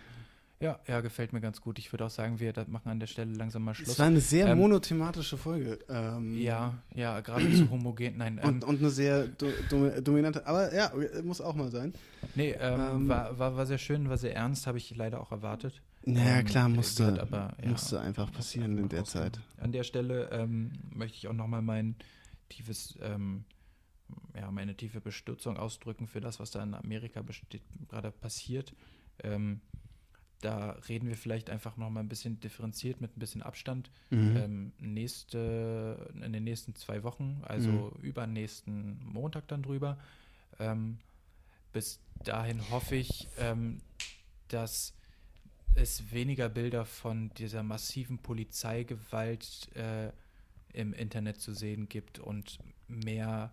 Ja, 0.62 0.78
ja, 0.86 1.00
gefällt 1.00 1.32
mir 1.32 1.40
ganz 1.40 1.60
gut. 1.60 1.80
Ich 1.80 1.92
würde 1.92 2.04
auch 2.04 2.10
sagen, 2.10 2.38
wir 2.38 2.52
machen 2.68 2.88
an 2.88 3.00
der 3.00 3.08
Stelle 3.08 3.34
langsam 3.34 3.64
mal 3.64 3.74
Schluss. 3.74 3.88
Es 3.88 3.98
war 3.98 4.06
eine 4.06 4.20
sehr 4.20 4.46
Ähm, 4.46 4.58
monothematische 4.58 5.36
Folge. 5.36 5.80
Ähm, 5.88 6.38
ja, 6.40 6.78
ja, 6.94 7.18
gerade 7.20 7.52
zu 7.52 7.68
homogen. 7.68 8.16
Nein, 8.16 8.38
ähm, 8.40 8.48
Und, 8.48 8.64
und 8.64 8.78
eine 8.78 8.90
sehr 8.90 9.26
do, 9.26 9.48
do, 9.68 9.90
dominante, 10.00 10.46
aber 10.46 10.72
ja, 10.72 10.92
muss 11.24 11.40
auch 11.40 11.56
mal 11.56 11.68
sein. 11.72 11.92
nee, 12.36 12.52
ähm, 12.52 12.80
ähm, 12.80 13.08
war, 13.08 13.36
war, 13.40 13.56
war 13.56 13.66
sehr 13.66 13.78
schön, 13.78 14.08
war 14.08 14.18
sehr 14.18 14.36
ernst, 14.36 14.68
habe 14.68 14.78
ich 14.78 14.94
leider 14.94 15.20
auch 15.20 15.32
erwartet. 15.32 15.82
Naja, 16.04 16.38
Ähm, 16.38 16.44
klar, 16.46 16.64
gehört 16.66 16.76
musste, 16.76 17.20
aber, 17.20 17.56
ja, 17.60 17.68
musste 17.68 18.00
einfach 18.00 18.30
passieren 18.32 18.78
in 18.78 18.88
der. 18.88 19.02
Zeit. 19.04 19.40
An 19.58 19.72
der 19.72 19.82
Stelle 19.82 20.46
möchte 20.90 21.18
ich 21.18 21.26
auch 21.26 21.32
nochmal 21.32 21.62
mein 21.62 21.96
tiefes, 22.48 22.96
ähm, 23.02 23.44
ja, 24.36 24.48
meine 24.52 24.76
tiefe 24.76 25.00
Bestürzung 25.00 25.56
ausdrücken 25.56 26.06
für 26.06 26.20
das, 26.20 26.38
was 26.38 26.52
da 26.52 26.62
in 26.62 26.74
Amerika 26.74 27.24
gerade 27.88 28.12
passiert. 28.12 28.72
Ähm, 29.24 29.60
da 30.42 30.72
reden 30.88 31.08
wir 31.08 31.16
vielleicht 31.16 31.48
einfach 31.48 31.76
nochmal 31.76 32.02
ein 32.02 32.08
bisschen 32.08 32.40
differenziert 32.40 33.00
mit 33.00 33.16
ein 33.16 33.20
bisschen 33.20 33.42
Abstand. 33.42 33.90
Mhm. 34.10 34.36
Ähm, 34.36 34.72
nächste, 34.78 36.12
in 36.22 36.32
den 36.32 36.44
nächsten 36.44 36.74
zwei 36.74 37.02
Wochen, 37.02 37.40
also 37.44 37.96
übernächsten 38.02 39.00
Montag 39.04 39.48
dann 39.48 39.62
drüber. 39.62 39.98
Ähm, 40.58 40.98
bis 41.72 42.00
dahin 42.24 42.70
hoffe 42.70 42.96
ich, 42.96 43.28
ähm, 43.38 43.80
dass 44.48 44.94
es 45.74 46.12
weniger 46.12 46.48
Bilder 46.48 46.84
von 46.84 47.30
dieser 47.34 47.62
massiven 47.62 48.18
Polizeigewalt 48.18 49.74
äh, 49.74 50.10
im 50.74 50.92
Internet 50.92 51.40
zu 51.40 51.54
sehen 51.54 51.88
gibt 51.88 52.18
und 52.18 52.58
mehr 52.88 53.50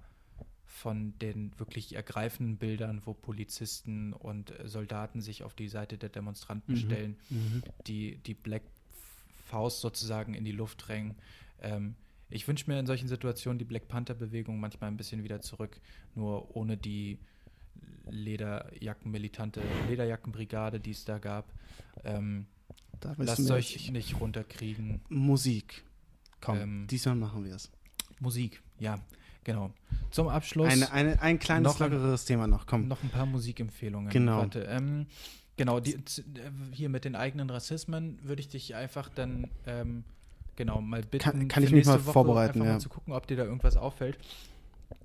von 0.72 1.18
den 1.20 1.52
wirklich 1.60 1.96
ergreifenden 1.96 2.58
Bildern, 2.58 3.02
wo 3.06 3.14
Polizisten 3.14 4.14
und 4.14 4.52
äh, 4.58 4.68
Soldaten 4.68 5.20
sich 5.20 5.44
auf 5.44 5.54
die 5.56 5.68
Seite 5.68 5.98
der 5.98 6.10
Demonstranten 6.10 6.76
Mhm. 6.76 6.78
stellen, 6.78 7.16
Mhm. 7.30 7.64
die 7.88 8.18
die 8.18 8.36
Black 8.36 8.62
Faust 9.46 9.82
sozusagen 9.82 10.36
in 10.36 10.46
die 10.46 10.52
Luft 10.52 10.88
drängen. 10.88 11.16
Ähm, 11.62 11.96
ich 12.30 12.48
wünsche 12.48 12.70
mir 12.70 12.80
in 12.80 12.86
solchen 12.86 13.08
Situationen 13.08 13.58
die 13.58 13.66
Black 13.66 13.88
Panther-Bewegung 13.88 14.60
manchmal 14.60 14.92
ein 14.92 14.98
bisschen 14.98 15.24
wieder 15.24 15.42
zurück, 15.42 15.82
nur 16.14 16.56
ohne 16.56 16.78
die 16.78 17.18
Lederjacken, 18.10 19.12
militante 19.12 19.62
Lederjackenbrigade, 19.88 20.80
die 20.80 20.92
es 20.92 21.06
da 21.06 21.18
gab. 21.18 21.52
Ähm, 22.04 22.46
lasst 23.18 23.50
euch 23.52 23.76
ich. 23.76 23.92
nicht 23.92 24.20
runterkriegen. 24.20 25.02
Musik. 25.10 25.84
Komm, 26.42 26.58
Ähm, 26.60 26.88
diesmal 26.88 27.16
machen 27.16 27.44
wir 27.44 27.56
es. 27.56 27.72
Musik, 28.20 28.62
ja, 28.80 29.00
genau. 29.44 29.72
Zum 30.12 30.28
Abschluss 30.28 30.68
Eine, 30.72 30.92
eine, 30.92 31.22
ein 31.22 31.40
kleines, 31.40 31.74
noch 31.74 31.80
lockeres 31.80 32.26
Thema 32.26 32.48
noch. 32.48 32.66
Komm. 32.66 32.88
noch 32.88 33.02
ein 33.04 33.10
paar 33.10 33.26
Musikempfehlungen. 33.26 34.10
Genau. 34.10 34.38
Warte, 34.40 34.62
ähm, 34.64 35.06
genau, 35.58 35.80
die, 35.80 35.98
hier 36.72 36.90
mit 36.90 37.06
den 37.06 37.16
eigenen 37.16 37.50
Rassismen 37.50 38.20
würde 38.24 38.40
ich 38.42 38.48
dich 38.50 38.76
einfach 38.76 39.10
dann 39.10 39.48
ähm, 39.68 40.04
genau 40.56 40.82
mal 40.82 41.02
bitten, 41.02 41.24
Kann- 41.24 41.48
kann 41.48 41.64
ich 41.64 41.70
mich 41.70 41.86
nächste 41.86 41.94
mal 41.94 42.06
Woche 42.06 42.14
vorbereiten, 42.14 42.54
einfach 42.60 42.66
ja. 42.66 42.74
mal 42.74 42.80
zu 42.80 42.90
gucken, 42.90 43.14
ob 43.14 43.28
dir 43.28 43.38
da 43.38 43.44
irgendwas 43.44 43.78
auffällt. 43.78 44.18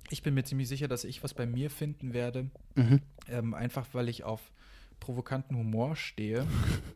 Ich 0.09 0.23
bin 0.23 0.33
mir 0.33 0.43
ziemlich 0.43 0.67
sicher, 0.67 0.87
dass 0.87 1.03
ich 1.03 1.23
was 1.23 1.33
bei 1.33 1.45
mir 1.45 1.69
finden 1.69 2.13
werde, 2.13 2.49
Mhm. 2.75 3.01
ähm, 3.27 3.53
einfach 3.53 3.87
weil 3.93 4.09
ich 4.09 4.23
auf 4.23 4.51
provokanten 4.99 5.55
Humor 5.57 5.95
stehe 5.95 6.45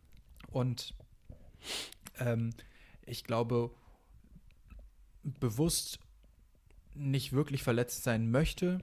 und 0.52 0.94
ähm, 2.20 2.52
ich 3.06 3.24
glaube 3.24 3.72
bewusst 5.24 6.00
nicht 7.00 7.32
wirklich 7.34 7.64
verletzt 7.64 8.04
sein 8.04 8.30
möchte, 8.32 8.80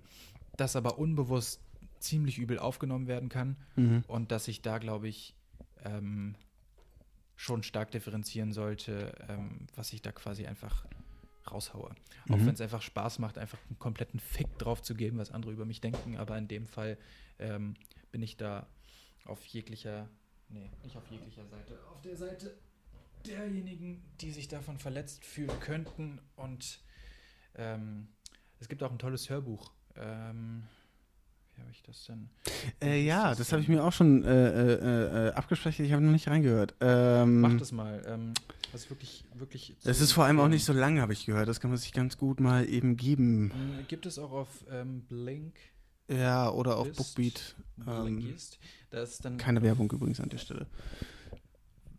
das 0.57 0.75
aber 0.77 0.99
unbewusst 0.99 1.61
ziemlich 2.01 2.39
übel 2.39 2.59
aufgenommen 2.59 3.07
werden 3.07 3.29
kann 3.29 3.57
Mhm. 3.77 4.05
und 4.07 4.31
dass 4.33 4.49
ich 4.49 4.63
da, 4.63 4.79
glaube 4.79 5.09
ich, 5.09 5.35
ähm, 5.85 6.35
schon 7.37 7.63
stark 7.63 7.91
differenzieren 7.91 8.53
sollte, 8.53 9.13
ähm, 9.29 9.67
was 9.75 9.93
ich 9.93 10.03
da 10.03 10.13
quasi 10.13 10.47
einfach 10.47 10.87
raushaue. 11.51 11.91
Auch 12.31 12.37
Mhm. 12.37 12.47
wenn 12.47 12.55
es 12.55 12.61
einfach 12.61 12.83
Spaß 12.83 13.19
macht, 13.19 13.39
einfach 13.39 13.59
einen 13.69 13.79
kompletten 13.79 14.19
Fick 14.21 14.59
drauf 14.59 14.83
zu 14.83 14.95
geben, 14.95 15.19
was 15.19 15.31
andere 15.31 15.53
über 15.53 15.65
mich 15.65 15.81
denken, 15.81 16.17
aber 16.17 16.37
in 16.39 16.49
dem 16.49 16.67
Fall 16.67 16.97
ähm, 17.39 17.75
bin 18.13 18.23
ich 18.23 18.37
da 18.37 18.67
auf 19.27 19.45
jeglicher, 19.47 20.09
nee, 20.49 20.71
nicht 20.83 20.97
auf 20.97 21.07
jeglicher 21.11 21.45
Seite, 21.47 21.79
auf 21.93 22.01
der 22.01 22.17
Seite 22.17 22.57
derjenigen, 23.27 24.03
die 24.21 24.31
sich 24.31 24.49
davon 24.49 24.79
verletzt 24.79 25.25
fühlen 25.25 25.59
könnten 25.61 26.21
und 26.37 26.81
ähm, 27.57 28.09
es 28.61 28.69
gibt 28.69 28.83
auch 28.83 28.91
ein 28.91 28.99
tolles 28.99 29.29
Hörbuch. 29.29 29.73
Ähm, 29.97 30.65
wie 31.55 31.63
habe 31.63 31.71
ich 31.71 31.83
das 31.83 32.05
denn? 32.05 32.29
Äh, 32.83 33.03
ja, 33.03 33.31
das 33.31 33.39
das 33.39 33.53
habe 33.53 33.63
ich 33.63 33.69
mir 33.69 33.83
auch 33.83 33.93
schon 33.93 34.25
äh, 34.25 34.75
äh, 34.75 35.29
äh, 35.29 35.33
abgespeichert. 35.33 35.87
Ich 35.87 35.93
habe 35.93 36.03
noch 36.03 36.13
nicht 36.13 36.29
reingehört. 36.29 36.75
Ähm, 36.81 37.41
Mach 37.41 37.57
das 37.57 37.73
mal. 37.73 38.03
Ähm, 38.07 38.35
das 38.73 38.83
ist 38.85 38.91
wirklich, 38.91 39.25
wirklich. 39.35 39.77
Es 39.85 40.01
ist 40.01 40.13
vor 40.13 40.25
allem 40.25 40.39
auch 40.39 40.49
nicht 40.49 40.65
so 40.65 40.75
lang, 40.75 41.01
habe 41.01 41.15
ich 41.15 41.25
gehört. 41.25 41.49
Das 41.49 41.61
kann 41.61 41.71
man 41.71 41.79
sich 41.79 41.93
ganz 41.93 42.19
gut 42.19 42.41
mal 42.41 42.69
eben 42.69 42.97
geben. 42.97 43.47
Mm, 43.47 43.87
Gibt 43.89 44.05
es 44.05 44.19
auch 44.19 44.33
auf 44.33 44.49
ähm, 44.71 45.03
Blink. 45.03 45.55
Ja, 46.09 46.51
oder 46.51 46.77
auf 46.77 46.93
Bookbeat. 46.93 47.57
Ähm, 47.87 48.03
Blinkist. 48.03 48.59
Da 48.91 49.03
ist 49.03 49.25
dann 49.25 49.39
keine 49.39 49.63
Werbung 49.63 49.91
übrigens 49.91 50.21
an 50.21 50.29
der 50.29 50.39
Stelle. 50.39 50.67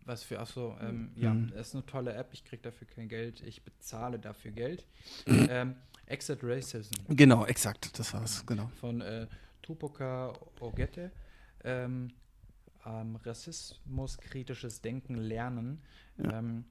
Was 0.08 0.24
für, 0.24 0.40
achso, 0.40 0.76
ähm, 0.80 1.12
ja, 1.14 1.32
Mhm. 1.32 1.50
das 1.50 1.68
ist 1.68 1.74
eine 1.74 1.86
tolle 1.86 2.14
App. 2.14 2.30
Ich 2.32 2.44
kriege 2.44 2.62
dafür 2.62 2.86
kein 2.88 3.08
Geld. 3.08 3.40
Ich 3.42 3.62
bezahle 3.62 4.18
dafür 4.18 4.50
Geld. 4.50 4.86
ähm, 5.26 5.76
Exit 6.06 6.40
Racism 6.42 6.94
Genau, 7.08 7.44
exakt, 7.46 7.96
das 7.98 8.12
war's, 8.14 8.44
genau. 8.46 8.68
von 8.80 9.00
äh, 9.02 9.26
Tupoka 9.62 10.32
Ogette. 10.60 11.12
Ähm, 11.62 12.08
ähm, 12.86 13.16
Rassismuskritisches 13.16 14.80
Denken 14.80 15.14
lernen. 15.16 15.82
Ja. 16.16 16.38
Ähm, 16.38 16.64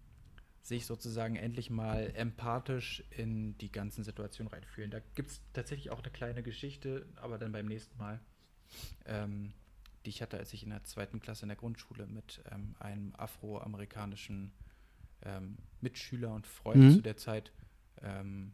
sich 0.64 0.86
sozusagen 0.86 1.38
endlich 1.38 1.70
mal 1.70 2.12
empathisch 2.16 3.02
in 3.12 3.58
die 3.60 3.72
ganzen 3.72 4.04
Situationen 4.04 4.52
reinfühlen. 4.52 4.92
Da 4.92 5.00
gibt 5.16 5.30
es 5.32 5.42
tatsächlich 5.54 5.92
auch 5.92 6.00
eine 6.04 6.12
kleine 6.12 6.44
Geschichte, 6.44 7.06
aber 7.16 7.38
dann 7.38 7.54
beim 7.54 7.68
nächsten 7.68 7.98
Mal, 7.98 8.20
ähm, 9.06 9.54
die 10.08 10.12
ich 10.12 10.22
hatte, 10.22 10.38
als 10.38 10.54
ich 10.54 10.64
in 10.64 10.70
der 10.70 10.86
zweiten 10.86 11.20
Klasse 11.20 11.44
in 11.44 11.50
der 11.50 11.58
Grundschule 11.58 12.08
mit 12.08 12.42
ähm, 12.50 12.76
einem 12.80 13.14
afroamerikanischen 13.18 14.54
ähm, 15.24 15.58
Mitschüler 15.82 16.34
und 16.34 16.48
Freund 16.48 16.82
Mhm. 16.82 16.92
zu 16.94 17.02
der 17.02 17.18
Zeit 17.18 17.52
ähm, 18.02 18.54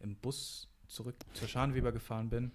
im 0.00 0.14
Bus 0.16 0.68
zurück 0.86 1.16
zur 1.32 1.48
Scharnweber 1.48 1.90
gefahren 1.90 2.28
bin. 2.28 2.52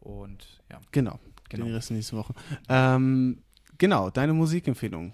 Und 0.00 0.62
ja, 0.70 0.80
Genau, 0.92 1.18
Genau. 1.50 1.66
den 1.66 1.74
Rest 1.74 1.90
nächste 1.90 2.16
Woche. 2.16 2.32
Ähm, 2.70 3.42
genau, 3.76 4.08
deine 4.08 4.32
Musikempfehlung. 4.32 5.12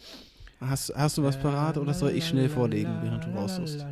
Hast, 0.60 0.94
hast 0.94 1.18
du 1.18 1.24
was 1.24 1.36
parat 1.40 1.76
oder 1.76 1.92
soll 1.92 2.12
ich 2.12 2.24
schnell 2.24 2.48
vorlegen, 2.48 2.98
während 3.02 3.24
du 3.24 3.30
raussuchst? 3.30 3.84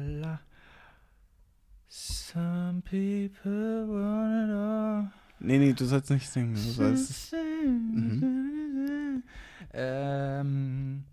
Some 1.88 2.80
people 2.82 3.86
want 3.88 4.48
it 4.48 4.54
all. 4.54 5.21
Nee, 5.44 5.58
nee, 5.58 5.72
du 5.72 5.84
sollst 5.84 6.10
nicht 6.10 6.28
singen. 6.28 6.54
Du 6.54 6.60
sollst, 6.60 7.32
Mhm. 7.64 9.22
Ähm, 9.74 11.04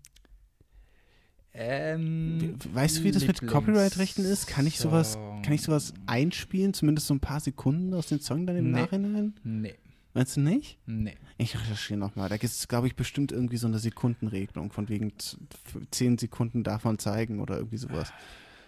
ähm, 1.52 2.56
We- 2.62 2.74
weißt 2.74 2.98
du, 2.98 3.04
wie 3.04 3.10
das 3.10 3.26
mit 3.26 3.46
Copyright-Rechten 3.46 4.24
ist? 4.24 4.46
Kann 4.46 4.66
ich 4.66 4.78
sowas, 4.78 5.18
kann 5.42 5.52
ich 5.52 5.62
sowas 5.62 5.94
einspielen? 6.06 6.74
Zumindest 6.74 7.06
so 7.08 7.14
ein 7.14 7.20
paar 7.20 7.40
Sekunden 7.40 7.92
aus 7.94 8.06
dem 8.08 8.20
Song 8.20 8.46
dann 8.46 8.56
im 8.56 8.70
Nee. 8.70 8.80
Nachhinein? 8.82 9.34
Nee, 9.42 9.74
Meinst 10.14 10.36
du 10.36 10.40
nicht? 10.40 10.78
nee. 10.86 11.14
Ich 11.38 11.58
recherchiere 11.58 11.98
nochmal. 11.98 12.28
Da 12.28 12.36
gibt 12.36 12.52
es, 12.52 12.68
glaube 12.68 12.86
ich, 12.86 12.96
bestimmt 12.96 13.32
irgendwie 13.32 13.56
so 13.56 13.66
eine 13.66 13.78
Sekundenregelung, 13.78 14.70
von 14.72 14.88
wegen 14.88 15.16
z- 15.18 15.38
f- 15.66 15.80
10 15.90 16.18
Sekunden 16.18 16.62
davon 16.64 16.98
zeigen 16.98 17.40
oder 17.40 17.56
irgendwie 17.56 17.78
sowas. 17.78 18.12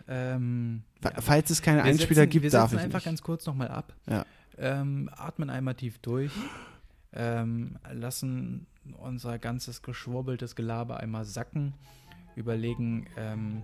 Ähm, 0.09 0.83
ja. 1.05 1.13
Falls 1.21 1.51
es 1.51 1.61
keine 1.63 1.79
Wir 1.79 1.85
Einspieler 1.85 2.23
setzen, 2.23 2.31
gibt, 2.31 2.43
wir 2.45 2.51
darf 2.51 2.71
setzen 2.71 2.81
ich 2.81 2.85
einfach 2.87 2.99
nicht. 3.01 3.05
ganz 3.05 3.23
kurz 3.23 3.45
nochmal 3.47 3.69
ab. 3.69 3.95
Ja. 4.09 4.25
Ähm, 4.59 5.09
atmen 5.13 5.51
einmal 5.51 5.75
tief 5.75 5.99
durch. 5.99 6.33
Ähm, 7.13 7.77
lassen 7.93 8.67
unser 8.99 9.39
ganzes 9.39 9.83
geschwurbeltes 9.83 10.57
Gelaber 10.57 10.99
einmal 10.99 11.25
sacken. 11.25 11.75
Überlegen, 12.35 13.07
ähm, 13.17 13.63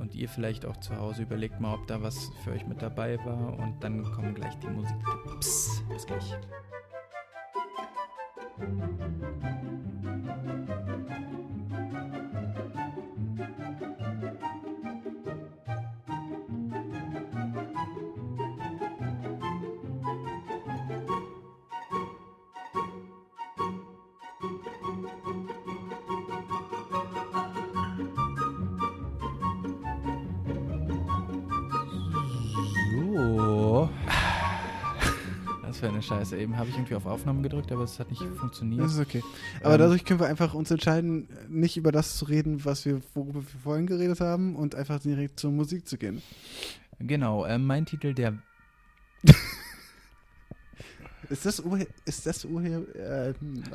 und 0.00 0.14
ihr 0.14 0.28
vielleicht 0.28 0.66
auch 0.66 0.76
zu 0.78 0.96
Hause, 0.96 1.22
überlegt 1.22 1.60
mal, 1.60 1.74
ob 1.74 1.86
da 1.86 2.02
was 2.02 2.30
für 2.42 2.52
euch 2.52 2.66
mit 2.66 2.82
dabei 2.82 3.18
war. 3.24 3.58
Und 3.58 3.82
dann 3.82 4.02
kommen 4.02 4.34
gleich 4.34 4.58
die 4.58 4.68
Musiktipps. 4.68 5.82
Bis 5.88 6.06
gleich. 6.06 6.34
Scheiße. 36.22 36.38
Eben 36.38 36.56
habe 36.56 36.68
ich 36.70 36.76
irgendwie 36.76 36.94
auf 36.94 37.06
Aufnahmen 37.06 37.42
gedrückt, 37.42 37.72
aber 37.72 37.82
es 37.82 37.98
hat 37.98 38.10
nicht 38.10 38.22
funktioniert. 38.22 38.80
Das 38.82 38.94
ist 38.94 39.00
okay. 39.00 39.22
Aber 39.62 39.74
Ähm, 39.74 39.80
dadurch 39.80 40.04
können 40.04 40.20
wir 40.20 40.28
einfach 40.28 40.54
uns 40.54 40.70
entscheiden, 40.70 41.28
nicht 41.48 41.76
über 41.76 41.90
das 41.92 42.16
zu 42.16 42.26
reden, 42.26 42.64
was 42.64 42.84
wir, 42.84 43.00
worüber 43.14 43.40
wir 43.40 43.60
vorhin 43.62 43.86
geredet 43.86 44.20
haben 44.20 44.54
und 44.56 44.74
einfach 44.74 45.00
direkt 45.00 45.40
zur 45.40 45.50
Musik 45.50 45.88
zu 45.88 45.98
gehen. 45.98 46.22
Genau, 46.98 47.44
ähm, 47.46 47.66
mein 47.66 47.86
Titel, 47.86 48.14
der 48.14 48.38
Ist 51.28 51.46
das 51.46 51.60
Urhe 51.60 51.86
ist 52.04 52.26
das 52.26 52.44
Urhe 52.44 52.86
äh, 52.94 53.32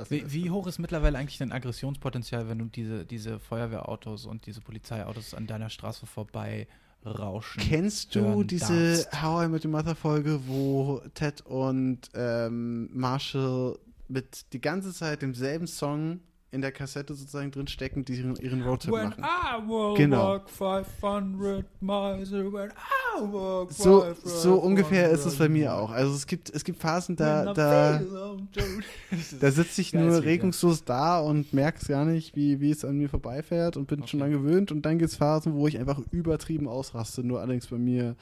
Wie, 0.09 0.31
wie 0.31 0.51
hoch 0.51 0.67
ist 0.67 0.77
mittlerweile 0.77 1.17
eigentlich 1.17 1.39
dein 1.39 1.51
Aggressionspotenzial, 1.51 2.47
wenn 2.49 2.59
du 2.59 2.65
diese, 2.65 3.03
diese 3.05 3.39
Feuerwehrautos 3.39 4.25
und 4.25 4.45
diese 4.45 4.61
Polizeiautos 4.61 5.33
an 5.33 5.47
deiner 5.47 5.69
Straße 5.69 6.05
vorbei 6.05 6.67
rauschen? 7.11 7.61
Kennst 7.61 8.15
du 8.15 8.43
diese 8.43 8.91
darfst? 8.91 9.21
How 9.21 9.45
I 9.45 9.47
Met 9.47 9.65
Your 9.65 9.71
Mother 9.71 9.95
Folge, 9.95 10.39
wo 10.47 11.01
Ted 11.13 11.41
und 11.41 12.01
ähm, 12.13 12.89
Marshall 12.93 13.77
mit 14.07 14.53
die 14.53 14.61
ganze 14.61 14.93
Zeit 14.93 15.21
demselben 15.21 15.67
Song 15.67 16.21
in 16.49 16.61
der 16.61 16.71
Kassette 16.71 17.13
sozusagen 17.13 17.51
drin 17.51 17.67
stecken, 17.67 18.05
die 18.05 18.15
ihren, 18.15 18.35
ihren 18.37 18.61
Roadtrip 18.61 18.93
When 18.93 19.09
machen? 19.09 19.23
I 19.25 19.67
will 19.67 19.95
Genau. 19.95 20.29
walk 20.33 20.49
500 20.49 21.65
miles, 21.81 22.31
when 22.31 22.69
I 22.71 23.21
walk 23.21 23.71
So, 23.73 24.01
500 24.01 24.17
so 24.25 24.55
ungefähr 24.55 25.09
ist 25.09 25.25
es 25.25 25.37
bei 25.37 25.49
mir 25.49 25.75
auch. 25.75 25.91
Also 25.91 26.13
es 26.15 26.25
gibt, 26.25 26.49
es 26.49 26.63
gibt 26.63 26.79
Phasen, 26.79 27.17
da, 27.17 27.53
da, 27.53 27.99
da 29.41 29.51
sitze 29.51 29.81
ich 29.81 29.93
nur 29.93 30.23
regungslos 30.23 30.85
da 30.85 31.19
und 31.19 31.51
merke 31.53 31.79
es 31.81 31.87
gar 31.89 32.05
nicht, 32.05 32.35
wie, 32.37 32.61
wie 32.61 32.71
es 32.71 32.85
an 32.85 32.97
mir 32.97 33.09
vorbeifährt 33.09 33.75
und 33.75 33.87
bin 33.87 34.07
schon 34.07 34.21
Okay. 34.21 34.31
dran 34.31 34.43
gewöhnt. 34.43 34.71
Und 34.71 34.83
dann 34.85 34.99
gibt 34.99 35.11
es 35.11 35.17
Phasen, 35.17 35.53
wo 35.53 35.67
ich 35.67 35.77
einfach 35.77 35.99
übertrieben 36.11 36.67
ausraste, 36.69 37.23
nur 37.25 37.41
allerdings 37.41 37.67
bei 37.67 37.77
mir 37.77 38.15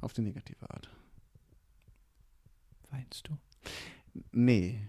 auf 0.00 0.12
die 0.12 0.22
negative 0.22 0.68
Art. 0.70 0.88
Weinst 2.90 3.28
du? 3.28 3.34
Nee. 4.32 4.80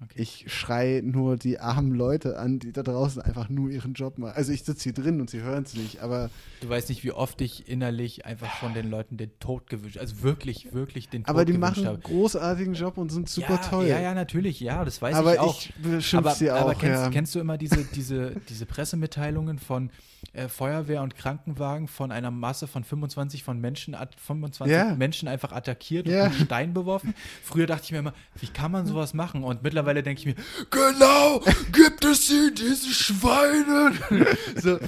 Okay. 0.00 0.22
Ich 0.22 0.44
schrei 0.46 1.00
nur 1.04 1.36
die 1.36 1.58
armen 1.58 1.92
Leute 1.92 2.38
an, 2.38 2.60
die 2.60 2.70
da 2.70 2.84
draußen 2.84 3.20
einfach 3.20 3.48
nur 3.48 3.68
ihren 3.68 3.94
Job 3.94 4.16
machen. 4.18 4.34
Also 4.36 4.52
ich 4.52 4.62
sitze 4.62 4.84
hier 4.84 4.92
drin 4.92 5.20
und 5.20 5.28
sie 5.28 5.42
hören 5.42 5.64
es 5.64 5.74
nicht, 5.74 6.00
aber, 6.00 6.30
Du 6.60 6.68
weißt 6.68 6.88
nicht, 6.88 7.02
wie 7.02 7.10
oft 7.10 7.40
ich 7.40 7.68
innerlich 7.68 8.24
einfach 8.24 8.48
von 8.58 8.74
den 8.74 8.90
Leuten 8.90 9.16
den 9.16 9.30
Tod 9.40 9.68
gewünscht, 9.68 9.98
also 9.98 10.22
wirklich, 10.22 10.72
wirklich 10.72 11.08
den 11.08 11.24
Tod 11.24 11.30
aber 11.30 11.44
die 11.44 11.58
machen 11.58 11.84
einen 11.86 12.00
großartigen 12.00 12.74
Job 12.74 12.96
und 12.96 13.10
sind 13.10 13.28
super 13.28 13.54
ja, 13.54 13.68
toll. 13.68 13.86
Ja, 13.86 13.98
ja, 14.00 14.14
natürlich, 14.14 14.60
ja, 14.60 14.84
das 14.84 15.02
weiß 15.02 15.16
aber 15.16 15.34
ich 15.34 15.40
auch. 15.40 15.58
ich 15.58 15.74
beschimpfe 15.82 16.28
aber, 16.28 16.34
sie 16.36 16.50
auch. 16.52 16.60
aber 16.60 16.74
kennst, 16.76 17.02
ja. 17.02 17.10
kennst 17.10 17.34
du 17.34 17.40
immer 17.40 17.58
diese, 17.58 17.84
diese, 17.84 18.36
diese 18.48 18.66
Pressemitteilungen 18.66 19.58
von 19.58 19.90
äh, 20.32 20.48
Feuerwehr 20.48 21.02
und 21.02 21.16
Krankenwagen 21.16 21.88
von 21.88 22.12
einer 22.12 22.30
Masse 22.30 22.66
von 22.66 22.84
25 22.84 23.42
von 23.44 23.60
Menschen, 23.60 23.94
at- 23.94 24.14
25 24.20 24.72
Ja. 24.76 24.94
Menschen 24.94 25.28
einfach 25.28 25.52
attackiert 25.52 26.06
und 26.06 26.14
mit 26.14 26.34
Stein 26.34 26.74
beworfen? 26.74 27.14
Früher 27.42 27.66
dachte 27.66 27.84
ich 27.84 27.92
mir 27.92 27.98
immer, 27.98 28.14
wie 28.40 28.46
kann 28.48 28.70
man 28.72 28.86
sowas 28.86 29.14
machen? 29.14 29.42
Und 29.44 29.62
mittlerweile 29.62 29.87
denke 29.94 30.20
ich 30.20 30.26
mir, 30.26 30.34
genau, 30.70 31.40
gibt 31.72 32.04
es 32.04 32.28
sie, 32.28 32.52
diese 32.54 32.92
Schweine? 32.92 33.92
so, 34.56 34.78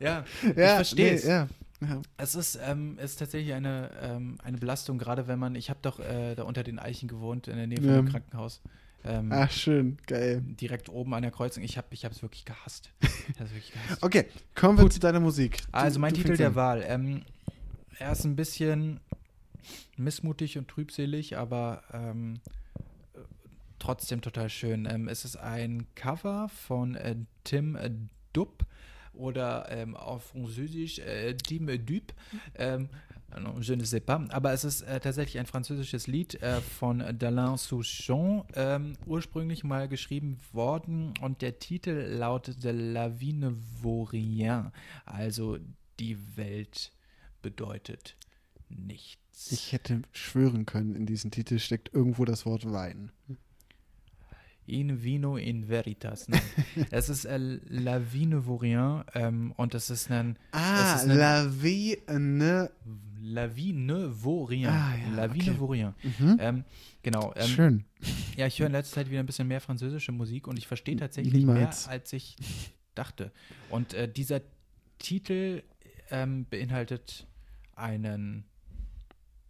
ja, 0.00 0.24
ich 0.42 0.56
ja, 0.56 0.74
verstehe 0.76 1.14
es. 1.14 1.24
nee, 1.24 1.30
ja. 1.30 1.48
Ja. 1.82 2.00
Es 2.16 2.34
ist, 2.34 2.58
ähm, 2.66 2.98
ist 2.98 3.16
tatsächlich 3.18 3.52
eine, 3.52 3.90
ähm, 4.02 4.38
eine 4.42 4.56
Belastung, 4.56 4.96
gerade 4.96 5.28
wenn 5.28 5.38
man, 5.38 5.54
ich 5.54 5.68
habe 5.68 5.78
doch 5.82 6.00
äh, 6.00 6.34
da 6.34 6.44
unter 6.44 6.62
den 6.64 6.78
Eichen 6.78 7.06
gewohnt, 7.06 7.48
in 7.48 7.56
der 7.56 7.66
Nähe 7.66 7.78
von 7.78 7.88
Ja. 7.88 7.96
dem 7.96 8.08
Krankenhaus. 8.08 8.62
Ähm, 9.04 9.30
Ach, 9.30 9.50
schön, 9.50 9.98
geil. 10.06 10.40
direkt 10.42 10.88
oben 10.88 11.12
an 11.12 11.20
der 11.22 11.30
Kreuzung. 11.30 11.62
Ich 11.62 11.76
habe 11.76 11.86
es 11.92 12.22
wirklich 12.22 12.44
gehasst. 12.46 12.90
Ich 13.02 13.38
hab's 13.38 13.50
wirklich 13.52 13.72
gehasst. 13.72 14.02
Okay, 14.02 14.24
kommen 14.54 14.78
wir 14.78 14.84
Gut. 14.84 14.94
zu 14.94 15.00
deiner 15.00 15.20
Musik. 15.20 15.58
Du- 15.58 15.64
Also 15.72 16.00
mein 16.00 16.14
Titel 16.14 16.36
der 16.36 16.48
an. 16.48 16.54
Wahl. 16.54 16.84
Ähm, 16.88 17.22
er 17.98 18.12
ist 18.12 18.24
ein 18.24 18.36
bisschen 18.36 18.98
missmutig 19.96 20.58
und 20.58 20.68
trübselig, 20.68 21.36
aber 21.36 21.82
ähm, 21.92 22.34
äh, 22.34 22.50
trotzdem 23.78 24.20
total 24.20 24.48
schön. 24.48 24.86
Ähm, 24.90 25.08
es 25.08 25.24
ist 25.24 25.36
ein 25.36 25.86
Cover 25.94 26.48
von 26.48 26.94
äh, 26.94 27.16
Tim 27.44 27.76
äh, 27.76 27.90
Dupp 28.32 28.66
oder 29.12 29.70
ähm, 29.70 29.96
auf 29.96 30.24
Französisch 30.24 30.98
äh, 30.98 31.34
Tim 31.34 31.66
Dup. 31.66 32.14
Ähm, 32.54 32.88
je 33.60 33.76
ne 33.76 33.84
sais 33.84 34.00
pas. 34.00 34.30
Aber 34.30 34.52
es 34.52 34.64
ist 34.64 34.82
äh, 34.82 35.00
tatsächlich 35.00 35.38
ein 35.38 35.46
französisches 35.46 36.06
Lied 36.06 36.40
äh, 36.42 36.60
von 36.60 37.02
d'Alain 37.02 37.56
Souchon, 37.56 38.44
ähm, 38.54 38.94
ursprünglich 39.06 39.64
mal 39.64 39.88
geschrieben 39.88 40.38
worden 40.52 41.14
und 41.20 41.42
der 41.42 41.58
Titel 41.58 41.90
lautete 41.90 42.72
La 42.72 43.20
vie 43.20 43.32
ne 43.32 43.54
vaut 43.82 44.12
rien. 44.12 44.72
Also 45.04 45.58
die 45.98 46.36
Welt 46.36 46.92
bedeutet 47.42 48.16
nichts. 48.68 49.52
Ich 49.52 49.72
hätte 49.72 50.02
schwören 50.12 50.66
können, 50.66 50.94
in 50.94 51.06
diesem 51.06 51.30
Titel 51.30 51.58
steckt 51.58 51.92
irgendwo 51.92 52.24
das 52.24 52.46
Wort 52.46 52.70
Wein. 52.70 53.12
In 54.68 55.02
vino 55.02 55.36
in 55.36 55.68
veritas. 55.68 56.28
Nein. 56.28 56.40
es 56.90 57.08
ist 57.08 57.24
äh, 57.24 57.38
La 57.68 57.98
vie 58.12 58.26
ne 58.26 58.44
vaut 58.46 58.62
rien 58.62 59.04
ähm, 59.14 59.52
und 59.56 59.74
es 59.74 59.90
ist 59.90 60.10
ein 60.10 60.36
Ah, 60.52 60.94
ist 60.96 61.04
eine- 61.04 61.14
La 61.14 61.46
Vie 61.62 61.98
ne. 62.08 62.70
La 63.22 63.46
vie 63.56 63.72
ne 63.72 64.08
vaut 64.24 64.48
rien. 64.50 64.70
Ah, 64.70 64.94
ja, 64.96 65.14
La 65.16 65.32
vie 65.32 65.40
okay. 65.42 65.50
ne 65.50 65.60
vaut 65.60 65.70
rien. 65.70 65.94
Mhm. 66.02 66.36
Ähm, 66.40 66.64
genau. 67.02 67.32
Ähm, 67.36 67.46
Schön. 67.48 67.84
Ja, 68.36 68.46
ich 68.46 68.58
höre 68.58 68.66
in 68.66 68.72
letzter 68.72 68.96
Zeit 68.96 69.10
wieder 69.10 69.20
ein 69.20 69.26
bisschen 69.26 69.48
mehr 69.48 69.60
französische 69.60 70.12
Musik 70.12 70.46
und 70.48 70.58
ich 70.58 70.66
verstehe 70.66 70.96
tatsächlich 70.96 71.32
Niemals. 71.34 71.86
mehr, 71.86 71.92
als 71.92 72.12
ich 72.12 72.36
dachte. 72.94 73.32
Und 73.70 73.94
äh, 73.94 74.08
dieser 74.12 74.40
Titel 74.98 75.62
ähm, 76.10 76.46
beinhaltet 76.50 77.26
einen, 77.74 78.44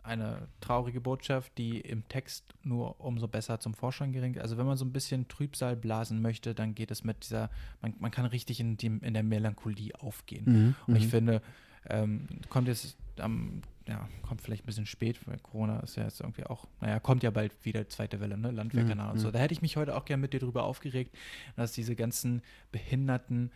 eine 0.07 0.49
traurige 0.61 1.01
Botschaft, 1.01 1.59
die 1.59 1.81
im 1.81 2.07
Text 2.09 2.45
nur 2.63 3.01
umso 3.01 3.29
besser 3.29 3.61
zum 3.61 3.75
Vorschein 3.75 4.13
geringt. 4.13 4.39
Also 4.39 4.57
wenn 4.57 4.67
man 4.67 4.77
so 4.77 4.85
ein 4.85 4.93
bisschen 4.93 5.29
Trübsal 5.29 5.77
blasen 5.77 6.23
möchte, 6.23 6.55
dann 6.55 6.75
geht 6.75 6.91
es 6.91 7.05
mit 7.05 7.25
dieser, 7.25 7.51
man, 7.83 7.95
man 7.99 8.11
kann 8.11 8.27
richtig 8.27 8.61
in, 8.61 8.77
die, 8.77 8.87
in 8.87 9.15
der 9.15 9.23
Melancholie 9.23 9.93
aufgehen. 9.99 10.45
Mhm. 10.47 10.75
Und 10.87 10.97
ich 10.97 11.07
mhm. 11.07 11.11
finde, 11.11 11.43
ähm, 11.89 12.27
kommt 12.49 12.69
jetzt 12.69 12.97
am, 13.19 13.63
ja, 13.89 14.09
kommt 14.23 14.43
vielleicht 14.43 14.65
ein 14.65 14.67
bisschen 14.67 14.87
spät, 14.87 15.19
weil 15.27 15.39
Corona 15.39 15.81
ist 15.81 15.97
ja 15.97 16.05
jetzt 16.05 16.21
irgendwie 16.21 16.45
auch, 16.45 16.67
naja, 16.81 16.99
kommt 16.99 17.23
ja 17.23 17.31
bald 17.31 17.53
wieder 17.65 17.89
zweite 17.89 18.21
Welle, 18.21 18.37
ne? 18.37 18.51
Landwehrkanal 18.51 19.07
Mhm, 19.07 19.13
und 19.13 19.19
so. 19.19 19.29
mhm. 19.29 19.33
Da 19.33 19.39
hätte 19.39 19.55
ich 19.55 19.63
mich 19.63 19.77
heute 19.77 19.97
auch 19.97 20.05
gerne 20.05 20.21
mit 20.21 20.33
dir 20.33 20.41
drüber 20.41 20.65
aufgeregt, 20.65 21.17
dass 21.57 21.73
diese 21.73 21.95
ganzen 21.95 22.43
behinderten, 22.73 23.53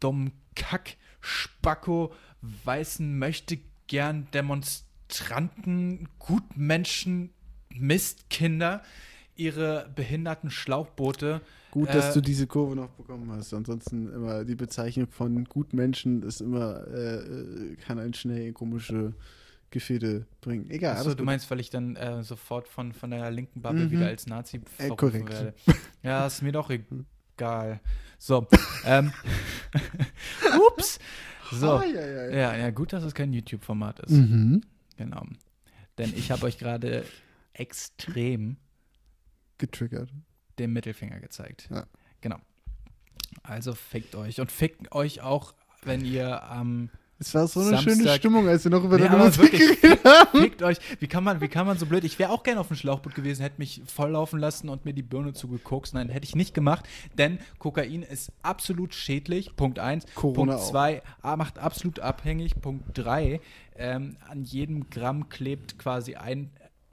dummen 0.00 0.32
Kack, 0.54 0.96
Spacko, 1.20 2.12
weißen, 2.40 3.18
möchte 3.18 3.58
gern 3.88 4.28
Demonstranten, 5.08 6.08
Gutmenschen, 6.18 7.30
Mistkinder 7.74 8.82
ihre 9.36 9.88
behinderten 9.94 10.50
Schlauchboote 10.50 11.40
Gut, 11.70 11.88
dass 11.90 12.10
äh, 12.10 12.14
du 12.14 12.20
diese 12.22 12.46
Kurve 12.46 12.74
noch 12.74 12.88
bekommen 12.90 13.30
hast. 13.30 13.52
Ansonsten 13.54 14.12
immer 14.12 14.44
die 14.44 14.54
Bezeichnung 14.54 15.08
von 15.08 15.44
Gutmenschen 15.44 16.22
ist 16.22 16.40
immer, 16.40 16.86
äh, 16.88 17.16
äh, 17.16 17.76
kann 17.76 17.98
einen 17.98 18.14
schnell 18.14 18.52
komische 18.52 19.14
Gefilde 19.70 20.26
bringen. 20.40 20.70
Egal. 20.70 20.96
Achso, 20.96 21.14
du 21.14 21.24
meinst, 21.24 21.50
weil 21.50 21.60
ich 21.60 21.70
dann 21.70 21.94
äh, 21.96 22.22
sofort 22.22 22.68
von, 22.68 22.92
von 22.92 23.10
der 23.10 23.30
linken 23.30 23.60
Bubble 23.60 23.84
Mhm. 23.84 23.90
wieder 23.90 24.06
als 24.06 24.26
Nazi 24.26 24.60
verrufen 24.76 24.96
korrekt. 24.96 25.28
werde. 25.30 25.54
Ja, 26.02 26.26
ist 26.26 26.42
mir 26.42 26.52
doch 26.52 26.70
egal. 26.70 27.80
So. 28.18 28.46
ähm. 28.86 29.12
Ups. 30.72 30.98
So. 31.52 31.72
Ah, 31.72 31.84
ja, 31.84 32.00
ja, 32.00 32.24
ja. 32.24 32.30
Ja, 32.36 32.56
ja, 32.56 32.70
gut, 32.70 32.92
dass 32.92 33.04
es 33.04 33.14
kein 33.14 33.32
YouTube-Format 33.32 34.00
ist. 34.00 34.10
Mhm. 34.10 34.62
Genau. 34.98 35.24
Denn 35.96 36.12
ich 36.14 36.30
habe 36.30 36.44
euch 36.44 36.58
gerade 36.58 37.06
extrem 37.52 38.58
Getriggert. 39.56 40.12
den 40.58 40.72
Mittelfinger 40.72 41.20
gezeigt. 41.20 41.68
Ja. 41.70 41.86
Genau. 42.20 42.38
Also 43.42 43.74
fickt 43.74 44.14
euch. 44.14 44.40
Und 44.40 44.52
fickt 44.52 44.92
euch 44.92 45.20
auch, 45.22 45.54
wenn 45.82 46.04
ihr 46.04 46.42
am 46.44 46.90
Es 47.20 47.34
war 47.34 47.48
so 47.48 47.60
eine 47.60 47.78
schöne 47.78 48.08
Stimmung, 48.14 48.46
als 48.46 48.62
wir 48.62 48.70
noch 48.70 48.84
über 48.84 48.96
Nee, 48.96 49.08
deine 49.08 49.24
Musik 49.24 49.50
geredet 49.82 50.04
haben. 50.04 50.40
Fickt 50.40 50.62
euch. 50.62 50.78
Wie 51.00 51.08
kann 51.08 51.24
man, 51.24 51.40
wie 51.40 51.48
kann 51.48 51.66
man 51.66 51.76
so 51.76 51.86
blöd? 51.86 52.04
Ich 52.04 52.18
wäre 52.20 52.30
auch 52.30 52.44
gerne 52.44 52.60
auf 52.60 52.68
dem 52.68 52.76
Schlauchboot 52.76 53.14
gewesen, 53.14 53.42
hätte 53.42 53.58
mich 53.58 53.82
volllaufen 53.86 54.38
lassen 54.38 54.68
und 54.68 54.84
mir 54.84 54.92
die 54.92 55.02
Birne 55.02 55.32
zugekokst. 55.32 55.94
Nein, 55.94 56.10
hätte 56.10 56.24
ich 56.24 56.36
nicht 56.36 56.54
gemacht, 56.54 56.86
denn 57.16 57.38
Kokain 57.58 58.02
ist 58.02 58.30
absolut 58.42 58.94
schädlich. 58.94 59.56
Punkt 59.56 59.80
1. 59.80 60.06
Corona 60.14 60.36
Punkt 60.36 60.54
auch. 60.54 60.70
2 60.70 61.02
macht 61.36 61.58
absolut 61.58 61.98
abhängig. 61.98 62.60
Punkt 62.60 62.96
3. 62.96 63.40
Ähm, 63.76 64.16
an 64.28 64.44
jedem 64.44 64.88
Gramm 64.88 65.28
klebt 65.28 65.78
quasi 65.78 66.14
ein 66.14 66.50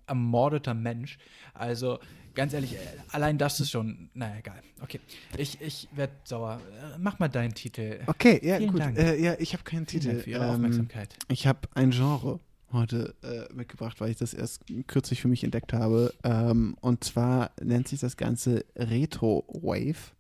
ermordeter 0.08 0.74
Mensch. 0.74 1.20
Also 1.54 2.00
ganz 2.36 2.54
ehrlich, 2.54 2.74
äh, 2.76 2.78
allein 3.12 3.38
das 3.38 3.60
ist 3.60 3.72
schon, 3.72 4.10
naja, 4.14 4.36
egal. 4.38 4.62
Okay, 4.82 5.00
ich, 5.38 5.60
ich 5.62 5.88
werde 5.94 6.14
sauer. 6.24 6.62
Äh, 6.96 6.98
Mach 7.00 7.18
mal 7.20 7.28
deinen 7.30 7.54
Titel. 7.54 8.00
Okay, 8.06 8.40
ja, 8.44 8.58
Vielen 8.58 8.72
gut. 8.72 8.82
Äh, 8.98 9.16
ja, 9.20 9.36
ich 9.40 9.54
habe 9.54 9.64
keinen 9.64 9.88
Vielen 9.88 10.04
Titel. 10.04 10.20
Für 10.20 10.30
Ihre 10.30 10.44
Ähm, 10.44 10.50
Aufmerksamkeit. 10.52 11.16
Ich 11.30 11.48
habe 11.48 11.62
ein 11.74 11.92
Genre 11.92 12.40
heute 12.72 13.16
äh, 13.24 13.52
mitgebracht, 13.54 14.00
weil 14.02 14.12
ich 14.12 14.18
das 14.18 14.34
erst 14.34 14.64
kürzlich 14.88 15.22
für 15.22 15.28
mich 15.30 15.44
entdeckt 15.44 15.72
habe. 15.74 16.14
Ähm, 16.24 16.76
und 16.82 17.04
zwar 17.04 17.52
nennt 17.62 17.88
sich 17.88 18.00
das 18.02 18.18
Ganze 18.18 18.66
Retro 18.76 19.46
Wave. 19.48 20.12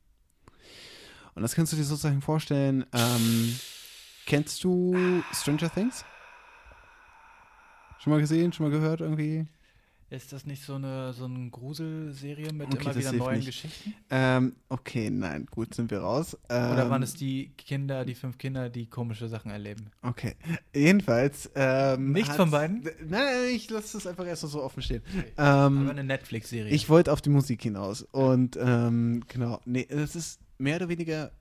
Und 1.36 1.42
das 1.42 1.54
kannst 1.54 1.74
du 1.74 1.78
dir 1.78 1.84
sozusagen 1.84 2.22
vorstellen. 2.22 2.86
Ähm, 2.94 3.60
kennst 4.26 4.64
du 4.64 4.96
Stranger 5.34 5.70
Things? 5.74 6.06
Schon 8.00 8.12
mal 8.14 8.20
gesehen, 8.22 8.54
schon 8.54 8.68
mal 8.70 8.72
gehört 8.72 9.02
irgendwie? 9.02 9.48
Ist 10.12 10.32
das 10.32 10.46
nicht 10.46 10.64
so 10.64 10.76
eine, 10.76 11.14
so 11.14 11.26
eine 11.26 11.50
Gruselserie 11.50 12.54
mit 12.54 12.68
Okay, 12.72 12.84
immer 12.84 12.96
wieder 12.96 13.12
neuen 13.14 13.38
nicht. 13.38 13.48
Geschichten? 13.48 13.94
Ähm, 14.12 14.56
okay, 14.70 15.10
nein, 15.10 15.48
gut, 15.50 15.74
sind 15.74 15.90
wir 15.90 16.00
raus. 16.02 16.38
Ähm, 16.48 16.72
Oder 16.74 16.90
waren 16.92 17.02
es 17.02 17.16
die 17.16 17.50
Kinder, 17.58 18.06
die 18.06 18.14
fünf 18.14 18.38
Kinder, 18.38 18.70
die 18.70 18.86
komische 18.88 19.28
Sachen 19.28 19.50
erleben? 19.50 19.90
Okay, 20.04 20.36
jedenfalls. 20.76 21.50
Ähm, 21.56 22.12
Nichts 22.12 22.36
von 22.36 22.52
beiden? 22.52 22.88
Nein, 23.08 23.56
ich 23.56 23.68
lasse 23.72 23.94
das 23.98 24.06
einfach 24.06 24.28
erst 24.28 24.44
so 24.44 24.62
offen 24.62 24.84
stehen. 24.84 25.02
Aber 25.38 25.68
Ähm, 25.68 25.90
eine 25.90 26.04
Netflix-Serie. 26.04 26.72
ich 26.72 26.88
wollte 26.88 27.12
auf 27.12 27.22
die 27.24 27.32
Musik 27.32 27.64
hinaus. 27.64 28.04
Und 28.04 28.58
ähm, 28.62 29.24
genau, 29.28 29.60
nee, 29.66 29.88
es 29.90 30.16
ist 30.16 30.40
mehr 30.60 30.76
oder 30.76 30.88
weniger 30.88 31.32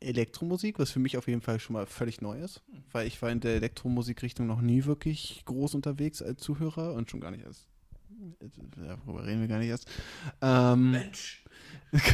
Elektromusik, 0.00 0.78
was 0.78 0.90
für 0.90 0.98
mich 0.98 1.16
auf 1.16 1.26
jeden 1.26 1.40
Fall 1.40 1.58
schon 1.58 1.74
mal 1.74 1.86
völlig 1.86 2.20
neu 2.20 2.38
ist. 2.38 2.62
Weil 2.92 3.06
ich 3.06 3.20
war 3.22 3.30
in 3.30 3.40
der 3.40 3.54
Elektromusikrichtung 3.56 4.46
noch 4.46 4.60
nie 4.60 4.84
wirklich 4.84 5.42
groß 5.46 5.74
unterwegs 5.74 6.20
als 6.22 6.40
Zuhörer 6.42 6.92
und 6.94 7.10
schon 7.10 7.20
gar 7.20 7.30
nicht 7.30 7.46
als. 7.46 7.66
Darüber 8.76 9.26
reden 9.26 9.40
wir 9.40 9.48
gar 9.48 9.58
nicht 9.58 9.68
erst. 9.68 9.88
Ähm, 10.40 10.92
Mensch. 10.92 11.44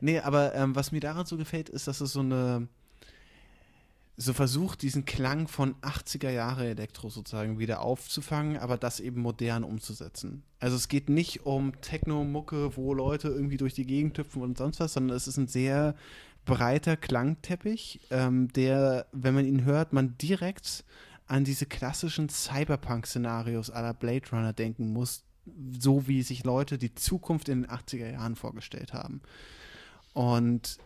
Nee, 0.00 0.20
aber 0.20 0.54
ähm, 0.54 0.74
was 0.74 0.90
mir 0.90 1.00
daran 1.00 1.26
so 1.26 1.36
gefällt, 1.36 1.68
ist, 1.68 1.86
dass 1.86 2.00
es 2.00 2.12
so 2.12 2.20
eine 2.20 2.66
so 4.16 4.32
versucht, 4.32 4.82
diesen 4.82 5.04
Klang 5.04 5.48
von 5.48 5.74
80er 5.76 6.30
Jahre 6.30 6.66
Elektro 6.66 7.08
sozusagen 7.08 7.58
wieder 7.58 7.80
aufzufangen, 7.80 8.58
aber 8.58 8.76
das 8.76 9.00
eben 9.00 9.20
modern 9.22 9.64
umzusetzen. 9.64 10.42
Also 10.60 10.76
es 10.76 10.88
geht 10.88 11.08
nicht 11.08 11.46
um 11.46 11.80
Techno-Mucke, 11.80 12.76
wo 12.76 12.94
Leute 12.94 13.28
irgendwie 13.28 13.56
durch 13.56 13.74
die 13.74 13.86
Gegend 13.86 14.16
hüpfen 14.18 14.42
und 14.42 14.58
sonst 14.58 14.80
was, 14.80 14.92
sondern 14.92 15.16
es 15.16 15.26
ist 15.26 15.38
ein 15.38 15.48
sehr 15.48 15.94
breiter 16.44 16.96
Klangteppich, 16.96 18.00
ähm, 18.10 18.52
der, 18.52 19.06
wenn 19.12 19.34
man 19.34 19.46
ihn 19.46 19.64
hört, 19.64 19.92
man 19.92 20.16
direkt 20.18 20.84
an 21.26 21.44
diese 21.44 21.66
klassischen 21.66 22.28
Cyberpunk-Szenarios 22.28 23.70
aller 23.70 23.94
Blade 23.94 24.28
Runner 24.30 24.52
denken 24.52 24.92
muss, 24.92 25.24
so, 25.78 26.06
wie 26.06 26.22
sich 26.22 26.44
Leute 26.44 26.78
die 26.78 26.94
Zukunft 26.94 27.48
in 27.48 27.62
den 27.62 27.70
80er 27.70 28.10
Jahren 28.10 28.36
vorgestellt 28.36 28.92
haben. 28.92 29.20
Und 30.12 30.78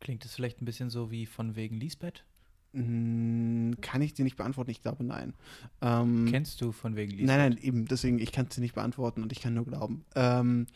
Klingt 0.00 0.24
es 0.24 0.34
vielleicht 0.34 0.60
ein 0.60 0.64
bisschen 0.64 0.90
so 0.90 1.10
wie 1.10 1.26
von 1.26 1.56
wegen 1.56 1.76
Lisbeth? 1.78 2.24
mh, 2.72 2.82
mm, 2.82 3.80
kann 3.80 4.02
ich 4.02 4.14
dir 4.14 4.24
nicht 4.24 4.36
beantworten? 4.36 4.70
Ich 4.70 4.82
glaube, 4.82 5.04
nein. 5.04 5.34
Ähm, 5.80 6.26
Kennst 6.30 6.60
du 6.60 6.72
von 6.72 6.96
wegen 6.96 7.12
Lisbeth? 7.12 7.26
Nein, 7.26 7.50
nein, 7.50 7.58
eben, 7.62 7.86
deswegen, 7.86 8.18
ich 8.18 8.32
kann 8.32 8.46
es 8.46 8.54
dir 8.54 8.60
nicht 8.60 8.74
beantworten 8.74 9.22
und 9.22 9.32
ich 9.32 9.40
kann 9.40 9.54
nur 9.54 9.64
glauben. 9.64 10.04
Ähm, 10.14 10.66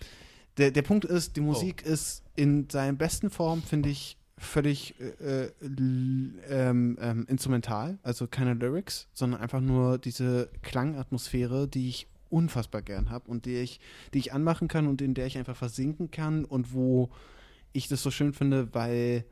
der, 0.59 0.71
der 0.71 0.83
Punkt 0.83 1.05
ist, 1.05 1.37
die 1.37 1.41
Musik 1.41 1.83
ist 1.85 2.23
in 2.35 2.69
seiner 2.71 2.95
besten 2.95 3.31
Form, 3.31 3.63
finde 3.63 3.91
ich, 3.91 4.17
völlig 4.39 4.95
äh, 5.01 5.45
äh, 5.45 5.53
ähm, 5.63 6.99
ähm, 7.01 7.27
instrumental, 7.27 7.99
also 8.03 8.27
keine 8.27 8.53
Lyrics, 8.55 9.09
sondern 9.15 9.41
einfach 9.41 9.61
nur 9.61 9.97
diese 9.99 10.51
Klangatmosphäre, 10.63 11.69
die 11.69 11.89
ich 11.89 12.07
unfassbar 12.31 12.83
gern 12.83 13.11
habe 13.11 13.31
und 13.31 13.47
die 13.47 13.57
ich, 13.57 13.81
die 14.15 14.19
ich 14.19 14.33
anmachen 14.33 14.69
kann 14.69 14.87
und 14.87 15.03
in 15.03 15.15
der 15.15 15.27
ich 15.27 15.39
einfach 15.39 15.57
versinken 15.57 16.11
kann 16.11 16.45
und 16.45 16.73
wo 16.73 17.11
ich 17.73 17.89
das 17.89 18.03
so 18.03 18.11
schön 18.11 18.33
finde, 18.33 18.75
weil 18.75 19.25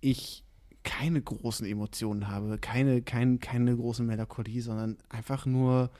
ich 0.00 0.44
keine 0.82 1.22
großen 1.22 1.66
Emotionen 1.66 2.28
habe, 2.28 2.58
keine, 2.58 3.02
kein, 3.02 3.40
keine 3.40 3.74
große 3.74 4.02
Melancholie, 4.02 4.62
sondern 4.62 4.98
einfach 5.08 5.46
nur 5.46 5.90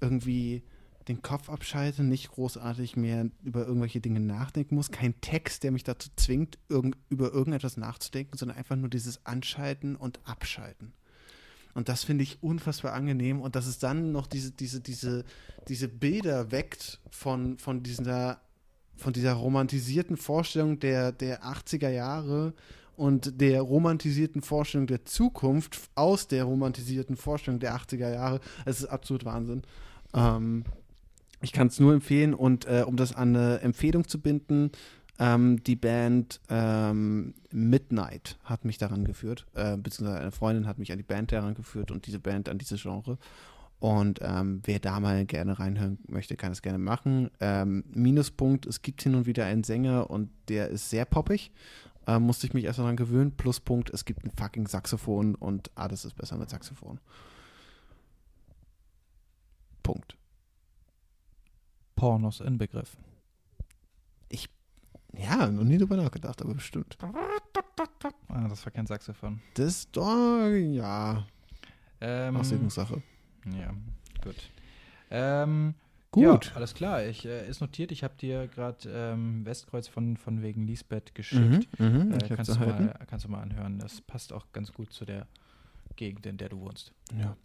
irgendwie 0.00 0.62
den 1.08 1.22
Kopf 1.22 1.48
abschalte, 1.48 2.04
nicht 2.04 2.30
großartig 2.30 2.96
mehr 2.96 3.30
über 3.42 3.66
irgendwelche 3.66 4.00
Dinge 4.00 4.20
nachdenken 4.20 4.74
muss, 4.74 4.90
kein 4.90 5.18
Text, 5.22 5.62
der 5.64 5.72
mich 5.72 5.82
dazu 5.82 6.10
zwingt, 6.16 6.58
irgend, 6.68 6.96
über 7.08 7.32
irgendetwas 7.32 7.78
nachzudenken, 7.78 8.36
sondern 8.36 8.58
einfach 8.58 8.76
nur 8.76 8.90
dieses 8.90 9.24
Anschalten 9.24 9.96
und 9.96 10.20
Abschalten. 10.24 10.92
Und 11.78 11.88
das 11.88 12.02
finde 12.02 12.24
ich 12.24 12.42
unfassbar 12.42 12.92
angenehm 12.92 13.40
und 13.40 13.54
dass 13.54 13.68
es 13.68 13.78
dann 13.78 14.10
noch 14.10 14.26
diese, 14.26 14.50
diese, 14.50 14.80
diese, 14.80 15.24
diese 15.68 15.86
Bilder 15.86 16.50
weckt 16.50 16.98
von, 17.08 17.56
von 17.56 17.84
dieser, 17.84 18.40
von 18.96 19.12
dieser 19.12 19.34
romantisierten 19.34 20.16
Vorstellung 20.16 20.80
der, 20.80 21.12
der 21.12 21.44
80er 21.44 21.90
Jahre 21.90 22.52
und 22.96 23.40
der 23.40 23.62
romantisierten 23.62 24.42
Vorstellung 24.42 24.88
der 24.88 25.04
Zukunft 25.04 25.78
aus 25.94 26.26
der 26.26 26.42
romantisierten 26.42 27.14
Vorstellung 27.14 27.60
der 27.60 27.76
80er 27.76 28.12
Jahre. 28.12 28.40
Es 28.64 28.80
ist 28.80 28.86
absolut 28.86 29.24
Wahnsinn. 29.24 29.62
Ähm, 30.14 30.64
ich 31.42 31.52
kann 31.52 31.68
es 31.68 31.78
nur 31.78 31.94
empfehlen 31.94 32.34
und 32.34 32.66
äh, 32.66 32.82
um 32.84 32.96
das 32.96 33.14
an 33.14 33.36
eine 33.36 33.60
Empfehlung 33.60 34.08
zu 34.08 34.20
binden, 34.20 34.72
ähm, 35.18 35.62
die 35.64 35.76
Band 35.76 36.40
ähm, 36.48 37.34
Midnight 37.50 38.38
hat 38.44 38.64
mich 38.64 38.78
daran 38.78 39.04
geführt, 39.04 39.46
äh, 39.54 39.76
beziehungsweise 39.76 40.20
eine 40.20 40.30
Freundin 40.30 40.66
hat 40.66 40.78
mich 40.78 40.92
an 40.92 40.98
die 40.98 41.04
Band 41.04 41.32
daran 41.32 41.54
geführt 41.54 41.90
und 41.90 42.06
diese 42.06 42.20
Band 42.20 42.48
an 42.48 42.58
dieses 42.58 42.82
Genre. 42.82 43.18
Und 43.80 44.20
ähm, 44.22 44.60
wer 44.64 44.80
da 44.80 44.98
mal 44.98 45.24
gerne 45.24 45.58
reinhören 45.58 45.98
möchte, 46.08 46.36
kann 46.36 46.52
es 46.52 46.62
gerne 46.62 46.78
machen. 46.78 47.30
Ähm, 47.40 47.84
Minuspunkt, 47.90 48.66
es 48.66 48.82
gibt 48.82 49.02
hin 49.02 49.14
und 49.14 49.26
wieder 49.26 49.44
einen 49.44 49.62
Sänger 49.64 50.10
und 50.10 50.30
der 50.48 50.68
ist 50.68 50.90
sehr 50.90 51.04
poppig. 51.04 51.52
Ähm, 52.06 52.22
musste 52.22 52.46
ich 52.46 52.54
mich 52.54 52.64
erst 52.64 52.78
daran 52.78 52.96
gewöhnen. 52.96 53.36
Pluspunkt, 53.36 53.90
es 53.90 54.04
gibt 54.04 54.24
ein 54.24 54.32
fucking 54.36 54.66
Saxophon 54.66 55.34
und 55.34 55.70
alles 55.76 56.04
ist 56.04 56.14
besser 56.16 56.36
mit 56.36 56.50
Saxophon. 56.50 56.98
Punkt. 59.82 60.16
Pornos 61.94 62.40
inbegriffen. 62.40 63.08
Ja, 65.18 65.48
noch 65.48 65.64
nie 65.64 65.78
drüber 65.78 65.96
nachgedacht, 65.96 66.40
aber 66.42 66.54
bestimmt. 66.54 66.96
Ah, 68.28 68.48
das 68.48 68.64
war 68.64 68.72
kein 68.72 68.86
Saxophon. 68.86 69.40
Das 69.54 69.90
doch, 69.90 70.48
ja, 70.50 71.26
Ähm, 72.00 72.36
Auslegungssache. 72.36 73.02
ja, 73.58 73.74
gut. 74.22 74.36
Ähm, 75.10 75.74
Gut. 76.10 76.46
Ja, 76.46 76.52
alles 76.56 76.72
klar. 76.74 77.04
Ich, 77.04 77.26
äh, 77.26 77.46
ist 77.48 77.60
notiert. 77.60 77.92
Ich 77.92 78.02
habe 78.02 78.14
dir 78.18 78.48
gerade 78.48 78.78
ähm, 78.90 79.44
Westkreuz 79.44 79.88
von, 79.88 80.16
von 80.16 80.40
wegen 80.42 80.66
Lisbeth 80.66 81.14
geschickt. 81.14 81.68
mhm, 81.78 82.12
Äh, 82.12 82.16
ich 82.24 82.30
hab's 82.32 82.36
kannst, 82.36 82.54
du 82.54 82.58
mal, 82.60 82.94
kannst 83.08 83.24
du 83.26 83.28
mal 83.30 83.42
anhören. 83.42 83.78
Das 83.78 84.00
passt 84.00 84.32
auch 84.32 84.46
ganz 84.52 84.72
gut 84.72 84.90
zu 84.92 85.04
der 85.04 85.26
Gegend, 85.96 86.24
in 86.24 86.38
der 86.38 86.48
du 86.48 86.60
wohnst. 86.60 86.92
Ja. 87.14 87.36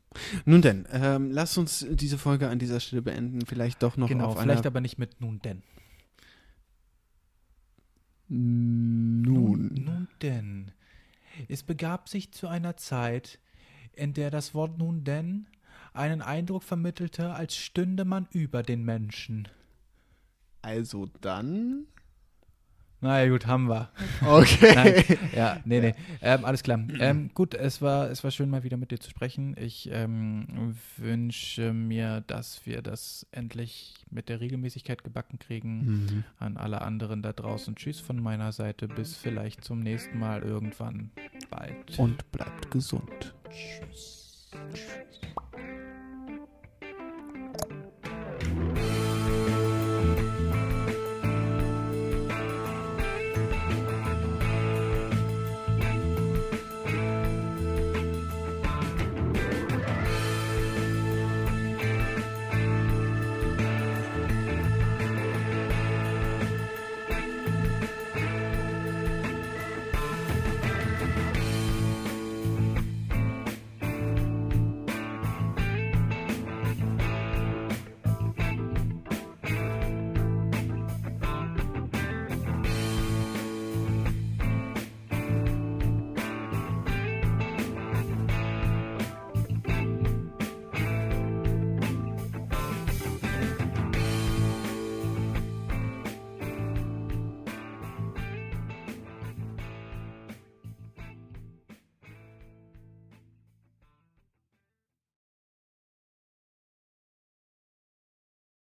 Nun 0.46 0.62
denn, 0.62 0.88
ähm, 0.94 1.30
lass 1.32 1.58
uns 1.58 1.86
diese 1.92 2.18
Folge 2.18 2.48
an 2.48 2.58
dieser 2.58 2.80
Stelle 2.80 3.02
beenden. 3.02 3.46
Vielleicht 3.46 3.84
doch 3.84 3.98
noch 3.98 4.08
genau, 4.08 4.28
auf 4.28 4.40
vielleicht 4.40 4.60
einer... 4.60 4.68
aber 4.68 4.80
nicht 4.80 4.98
mit 4.98 5.20
nun 5.20 5.40
denn. 5.42 5.62
Nun. 8.36 9.72
Nun 9.76 10.08
denn. 10.24 10.72
Es 11.50 11.62
begab 11.62 12.10
sich 12.10 12.32
zu 12.32 12.48
einer 12.48 12.78
Zeit, 12.78 13.40
in 13.94 14.14
der 14.14 14.32
das 14.32 14.56
Wort 14.56 14.80
nun 14.80 15.04
denn 15.04 15.46
einen 15.94 16.24
Eindruck 16.24 16.64
vermittelte, 16.64 17.34
als 17.34 17.56
stünde 17.56 18.06
man 18.06 18.28
über 18.32 18.64
den 18.64 18.84
Menschen. 18.84 19.48
Also 20.64 21.08
dann... 21.22 21.86
Na 23.04 23.22
ja, 23.22 23.30
gut, 23.30 23.48
haben 23.48 23.68
wir. 23.68 23.90
Okay. 24.26 24.74
Nein, 24.76 25.04
ja, 25.36 25.58
nee, 25.66 25.82
nee. 25.82 25.94
Ähm, 26.22 26.46
alles 26.46 26.64
klar. 26.64 26.80
Ähm, 27.00 27.32
gut, 27.34 27.54
es 27.54 27.82
war, 27.82 28.10
es 28.10 28.24
war 28.24 28.32
schön, 28.32 28.50
mal 28.50 28.64
wieder 28.64 28.78
mit 28.78 28.92
dir 28.92 29.00
zu 29.00 29.10
sprechen. 29.10 29.58
Ich 29.60 29.90
ähm, 29.92 30.74
wünsche 30.96 31.74
mir, 31.74 32.24
dass 32.28 32.66
wir 32.66 32.82
das 32.82 33.28
endlich 33.32 33.94
mit 34.10 34.30
der 34.30 34.40
Regelmäßigkeit 34.40 35.04
gebacken 35.04 35.38
kriegen. 35.38 35.86
Mhm. 35.86 36.24
An 36.40 36.56
alle 36.56 36.82
anderen 36.82 37.22
da 37.22 37.34
draußen. 37.34 37.76
Tschüss 37.76 38.00
von 38.00 38.24
meiner 38.24 38.54
Seite. 38.54 38.88
Bis 38.88 39.18
vielleicht 39.18 39.66
zum 39.66 39.82
nächsten 39.82 40.18
Mal 40.18 40.42
irgendwann 40.42 41.12
bald. 41.50 42.00
Und 42.00 42.32
bleibt 42.32 42.72
gesund. 42.72 43.36
Tschüss. 43.50 44.48
Tschüss. 44.74 45.04